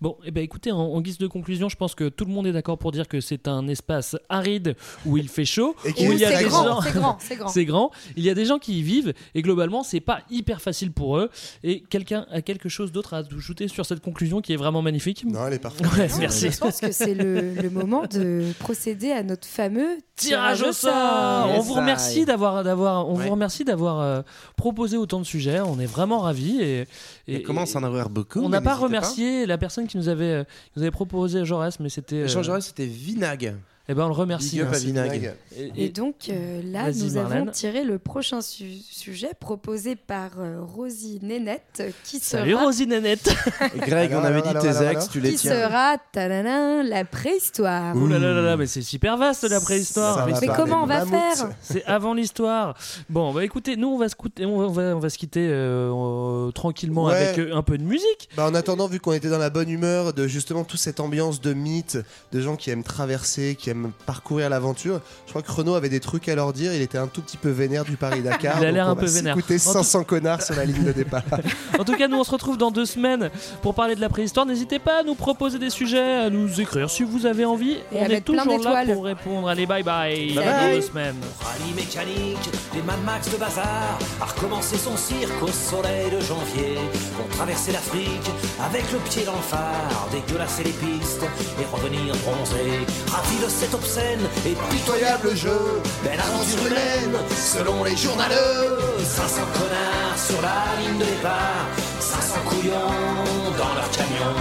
Bon, 0.00 0.16
eh 0.24 0.32
ben 0.32 0.42
écoutez, 0.42 0.72
en, 0.72 0.78
en 0.80 1.00
guise 1.00 1.18
de 1.18 1.28
conclusion, 1.28 1.68
je 1.68 1.76
pense 1.76 1.94
que 1.94 2.08
tout 2.08 2.24
le 2.24 2.32
monde 2.32 2.46
est 2.48 2.52
d'accord 2.52 2.76
pour 2.76 2.90
dire 2.90 3.06
que 3.06 3.20
c'est 3.20 3.46
un 3.46 3.68
espace 3.68 4.16
aride 4.28 4.74
où 5.06 5.16
il 5.16 5.28
fait 5.28 5.44
chaud, 5.44 5.76
Et 5.84 6.08
où 6.08 6.12
il 6.12 6.18
y 6.18 6.24
a 6.24 6.36
des 6.36 6.44
grand, 6.48 6.64
gens. 6.64 6.80
c'est 6.80 6.92
grand, 6.92 7.18
c'est 7.20 7.36
grand. 7.36 7.48
C'est 7.60 7.64
grand. 7.64 7.90
Il 8.16 8.24
y 8.24 8.30
a 8.30 8.34
des 8.34 8.44
gens 8.46 8.58
qui 8.58 8.80
y 8.80 8.82
vivent 8.82 9.12
et 9.34 9.42
globalement, 9.42 9.82
c'est 9.84 10.00
pas 10.00 10.22
hyper 10.40 10.60
facile 10.60 10.90
pour 10.92 11.16
eux. 11.18 11.30
Et 11.62 11.82
quelqu'un 11.88 12.26
a 12.30 12.42
quelque 12.42 12.68
chose 12.68 12.90
d'autre 12.92 13.14
à 13.14 13.18
ajouter 13.18 13.68
sur 13.68 13.86
cette 13.86 14.00
conclusion 14.00 14.40
qui 14.40 14.52
est 14.52 14.56
vraiment 14.56 14.82
magnifique? 14.82 15.24
Non, 15.24 15.46
elle 15.46 15.54
est 15.54 15.58
parfaite. 15.58 15.86
Ouais, 15.96 16.08
Non, 16.08 16.16
merci. 16.18 16.50
Je 16.50 16.58
pense 16.58 16.80
que 16.80 16.92
c'est 16.92 17.14
le, 17.14 17.54
le 17.54 17.70
moment 17.70 18.02
de 18.10 18.44
procéder 18.58 19.12
à 19.12 19.22
notre 19.22 19.46
fameux 19.46 19.98
Tirage 20.16 20.62
au 20.62 20.72
sort. 20.72 21.46
Yes, 21.48 21.56
On 21.58 21.60
vous 21.62 21.74
remercie 21.74 22.24
d'avoir, 22.26 22.62
d'avoir, 22.64 23.08
on 23.08 23.16
Ouais. 23.16 23.24
vous 23.24 23.30
remercie 23.30 23.64
d'avoir 23.64 24.00
euh, 24.00 24.20
proposé 24.56 24.96
autant 24.98 25.18
de 25.18 25.24
sujets. 25.24 25.60
On 25.60 25.78
est 25.80 25.86
vraiment 25.86 26.18
ravis 26.18 26.60
et, 26.60 26.86
et- 27.26 27.42
commence 27.42 27.74
à 27.74 27.78
en 27.78 27.84
avoir 27.84 28.10
beaucoup. 28.10 28.40
on 28.40 28.48
n'a 28.50 28.60
pas 28.60 28.74
remercié 28.74 29.46
la 29.46 29.56
personne 29.56 29.86
qui 29.86 29.96
nous 29.96 30.08
avait, 30.08 30.24
euh, 30.24 30.44
qui 30.44 30.72
nous 30.76 30.82
avait 30.82 30.90
proposé 30.90 31.44
Jaurès, 31.46 31.80
mais 31.80 31.88
c'était. 31.88 32.16
euh, 32.16 32.28
Jean 32.28 32.42
Jaurès, 32.42 32.64
c'était 32.66 32.86
Vinag. 32.86 33.56
Eh 33.90 33.94
ben 33.94 34.04
on 34.04 34.08
le 34.08 34.14
remercie. 34.14 34.50
Big 34.52 34.60
up 34.60 34.66
à 34.68 34.70
Merci, 34.70 34.86
Vinag. 34.86 35.10
Vinag. 35.12 35.34
Et- 35.76 35.88
donc 35.88 36.14
euh, 36.28 36.60
là, 36.64 36.92
nous 36.92 37.14
Marlène. 37.14 37.42
avons 37.42 37.50
tiré 37.50 37.82
le 37.82 37.98
prochain 37.98 38.40
su- 38.40 38.78
sujet 38.88 39.30
proposé 39.38 39.96
par 39.96 40.30
euh, 40.38 40.60
Rosie 40.62 41.18
Nénette, 41.22 41.62
euh, 41.80 41.90
qui 42.04 42.20
Salut 42.20 42.52
sera, 42.52 42.64
Rosie 42.64 42.86
Nénette. 42.86 43.28
Et 43.74 43.78
Greg, 43.80 44.12
Alors, 44.12 44.22
on 44.22 44.26
avait 44.26 44.34
alors, 44.40 44.42
dit 44.44 44.48
alors, 44.50 44.62
tes 44.62 44.68
alors, 44.68 44.82
ex, 44.92 45.00
alors. 45.00 45.08
tu 45.10 45.20
les 45.20 45.30
qui 45.32 45.36
tiens. 45.38 45.52
sera 45.66 45.96
tadadin, 46.12 46.82
la 46.84 47.04
préhistoire. 47.04 47.96
Ouh 47.96 48.06
là 48.06 48.18
là 48.20 48.32
là 48.32 48.42
là, 48.42 48.56
mais 48.56 48.66
c'est 48.66 48.82
super 48.82 49.16
vaste 49.16 49.42
la 49.50 49.60
préhistoire. 49.60 50.24
Mais 50.26 50.34
comment 50.54 50.84
on 50.84 50.86
va 50.86 51.04
mammouth. 51.04 51.36
faire 51.36 51.50
C'est 51.60 51.84
avant 51.84 52.14
l'histoire. 52.14 52.76
Bon, 53.08 53.32
bah 53.32 53.44
écoutez, 53.44 53.76
nous 53.76 53.88
on 53.88 53.98
va 53.98 54.08
se, 54.08 54.14
coûter- 54.14 54.46
on 54.46 54.68
va, 54.68 54.82
on 54.96 55.00
va 55.00 55.10
se 55.10 55.18
quitter 55.18 55.48
euh, 55.48 55.90
euh, 55.92 56.50
tranquillement 56.52 57.06
Ouais. 57.06 57.14
avec 57.16 57.38
euh, 57.38 57.56
un 57.56 57.62
peu 57.62 57.76
de 57.76 57.82
musique. 57.82 58.28
Bah, 58.36 58.46
en 58.48 58.54
attendant, 58.54 58.86
vu 58.86 59.00
qu'on 59.00 59.12
était 59.12 59.30
dans 59.30 59.38
la 59.38 59.50
bonne 59.50 59.68
humeur 59.68 60.12
de 60.12 60.28
justement 60.28 60.62
toute 60.64 60.78
cette 60.80 61.00
ambiance 61.00 61.40
de 61.40 61.52
mythe, 61.54 61.98
de 62.32 62.40
gens 62.40 62.54
qui 62.56 62.70
aiment 62.70 62.84
traverser, 62.84 63.56
qui 63.58 63.68
aiment 63.70 63.79
parcourir 64.06 64.48
l'aventure, 64.50 65.00
je 65.26 65.30
crois 65.30 65.42
que 65.42 65.50
Renaud 65.50 65.74
avait 65.74 65.88
des 65.88 66.00
trucs 66.00 66.28
à 66.28 66.34
leur 66.34 66.52
dire. 66.52 66.74
Il 66.74 66.82
était 66.82 66.98
un 66.98 67.06
tout 67.06 67.22
petit 67.22 67.36
peu 67.36 67.48
vénère 67.50 67.84
du 67.84 67.96
Paris-Dakar. 67.96 68.56
Il 68.60 68.66
a 68.66 68.72
l'air 68.72 68.88
un 68.88 68.96
peu 68.96 69.06
vénère. 69.06 69.36
Écoutez, 69.38 69.54
En 69.54 69.58
tout- 69.58 69.72
500 69.72 70.04
connards 70.04 70.42
sur 70.42 70.54
la 70.54 70.64
ligne 70.64 70.84
de 70.84 70.92
départ. 70.92 71.22
En 71.78 71.84
tout 71.84 71.96
cas, 71.96 72.08
nous 72.08 72.18
on 72.18 72.24
se 72.24 72.30
retrouve 72.30 72.58
dans 72.58 72.70
deux 72.70 72.84
semaines 72.84 73.30
pour 73.62 73.74
parler 73.74 73.94
de 73.94 74.00
la 74.02 74.10
préhistoire. 74.10 74.44
N'hésitez 74.44 74.78
pas 74.78 75.00
à 75.00 75.02
nous 75.02 75.14
proposer 75.14 75.58
des 75.58 75.70
sujets, 75.70 76.16
à 76.26 76.28
nous 76.30 76.60
écrire 76.60 76.90
si 76.90 77.02
vous 77.04 77.24
avez 77.24 77.44
envie. 77.46 77.72
Et 77.72 77.80
on 77.92 77.96
est 78.04 78.08
mettre 78.08 78.32
plein 78.32 78.44
toujours 78.44 78.64
là 78.70 78.84
pour 78.92 79.04
répondre. 79.04 79.48
Allez, 79.48 79.64
bye 79.64 79.82
bye. 79.82 80.34
Bye 80.34 80.38
À 80.46 80.60
bye. 80.66 80.74
deux 80.76 80.82
semaines. 80.82 81.16
Rallye 81.40 81.72
mécanique, 81.74 82.50
des 82.74 82.82
Mad 82.82 83.02
Max 83.04 83.30
de 83.30 83.36
bazar, 83.38 83.98
a 84.20 84.24
recommencé 84.26 84.76
son 84.76 84.94
cirque 84.96 85.42
au 85.42 85.48
soleil 85.48 86.10
de 86.10 86.20
janvier. 86.20 86.74
Vont 87.16 87.28
traverser 87.36 87.72
l'Afrique 87.72 88.30
avec 88.62 88.90
le 88.92 88.98
pied 88.98 89.24
dans 89.24 89.36
le 89.36 89.42
phare, 89.42 90.08
dégueulasser 90.12 90.64
les 90.64 90.72
pistes 90.72 91.22
et 91.60 91.64
revenir 91.74 92.14
bronzé. 92.16 92.84
Ravi 93.08 93.36
de 93.42 93.48
cet 93.60 93.74
obscène 93.74 94.20
et 94.46 94.56
pitoyable 94.74 95.36
jeu, 95.36 95.82
belle 96.02 96.18
aventure 96.18 96.66
humaine 96.66 97.20
selon 97.36 97.84
les 97.84 97.94
journaleux. 97.94 98.78
500 99.04 99.42
connards 99.52 100.18
sur 100.18 100.40
la 100.40 100.80
ligne 100.80 100.98
de 100.98 101.04
départ, 101.04 101.66
500 102.00 102.40
couillons 102.46 103.52
dans 103.58 103.74
leur 103.74 103.90
camion. 103.90 104.34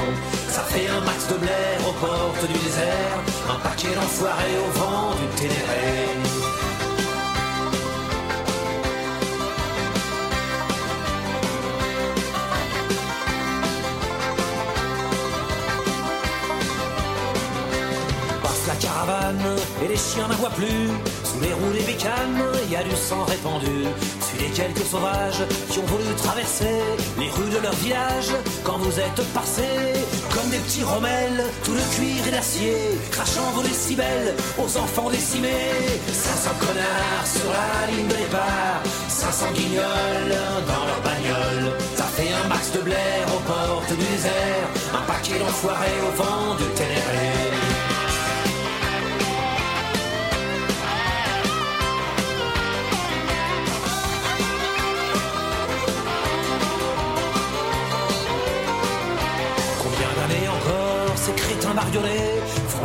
Ça 0.47 0.61
fait 0.61 0.88
un 0.88 1.01
max 1.01 1.28
de 1.28 1.38
blaire 1.38 1.82
aux 1.89 2.05
portes 2.05 2.47
du 2.47 2.59
désert, 2.59 3.20
un 3.49 3.59
paquet 3.59 3.93
d'enfoirés 3.93 4.57
au 4.65 4.80
vent 4.80 5.11
du 5.15 5.28
Ténéré. 5.36 6.28
Et 19.84 19.88
les 19.88 19.97
chiens 19.97 20.27
n'en 20.27 20.36
voient 20.36 20.49
plus. 20.49 20.89
Sous 21.23 21.39
les 21.41 21.53
roues 21.53 21.73
des 21.73 21.84
bécanes, 21.84 22.41
il 22.65 22.71
y 22.71 22.75
a 22.75 22.84
du 22.84 22.95
sang 22.95 23.23
répandu. 23.25 23.86
Suis 24.21 24.39
les 24.39 24.49
quelques 24.49 24.86
sauvages 24.86 25.43
qui 25.69 25.80
ont 25.80 25.86
voulu 25.86 26.15
traverser 26.17 26.80
les 27.17 27.30
rues 27.30 27.49
de 27.49 27.61
leur 27.61 27.73
village 27.73 28.32
quand 28.63 28.77
vous 28.77 28.99
êtes 28.99 29.23
passés. 29.34 29.93
Comme 30.34 30.49
des 30.49 30.57
petits 30.57 30.84
rommels, 30.84 31.43
tout 31.63 31.73
le 31.73 31.86
cuir 31.95 32.27
et 32.27 32.32
l'acier, 32.32 32.75
crachant 33.11 33.51
vos 33.53 33.61
décibels 33.61 34.36
aux 34.57 34.77
enfants 34.77 35.09
décimés. 35.09 35.77
500 36.11 36.49
connards 36.59 37.27
sur 37.27 37.49
la 37.51 37.91
ligne 37.91 38.07
de 38.07 38.15
départ, 38.15 38.82
500 39.07 39.45
guignols 39.53 40.36
dans 40.67 40.86
leur 40.86 41.01
bagnole. 41.01 41.73
Ça 41.95 42.05
fait 42.05 42.32
un 42.34 42.47
max 42.47 42.71
de 42.71 42.82
blaire 42.82 43.27
aux 43.36 43.43
portes 43.45 43.89
du 43.89 44.05
désert, 44.05 44.65
un 44.93 45.05
paquet 45.11 45.39
d'enfoirés 45.39 45.99
au 46.07 46.15
vent 46.21 46.55
du 46.55 46.65
Ténéré. 46.75 47.39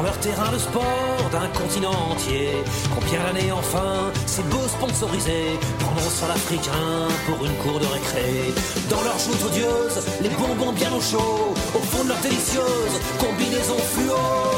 Leur 0.04 0.18
terrain 0.18 0.52
de 0.52 0.58
sport 0.58 1.30
d'un 1.32 1.48
continent 1.58 1.96
entier. 2.10 2.50
Combien 2.94 3.20
d'années 3.24 3.52
enfin 3.52 4.12
ces 4.26 4.42
beaux 4.42 4.68
sponsorisés 4.68 5.58
prendront 5.80 6.10
sur 6.10 6.28
l'africain 6.28 7.08
pour 7.26 7.44
une 7.44 7.56
cour 7.56 7.80
de 7.80 7.86
récré. 7.86 8.52
Dans 8.90 9.02
leurs 9.02 9.18
joutes 9.18 9.44
odieuses, 9.48 9.98
les 10.22 10.28
bonbons 10.28 10.72
bien 10.72 10.92
au 10.92 11.00
chaud 11.00 11.54
Au 11.74 11.78
fond 11.78 12.04
de 12.04 12.10
leur 12.10 12.18
délicieuse 12.18 12.94
combinaison 13.18 13.78
fluo 13.92 14.53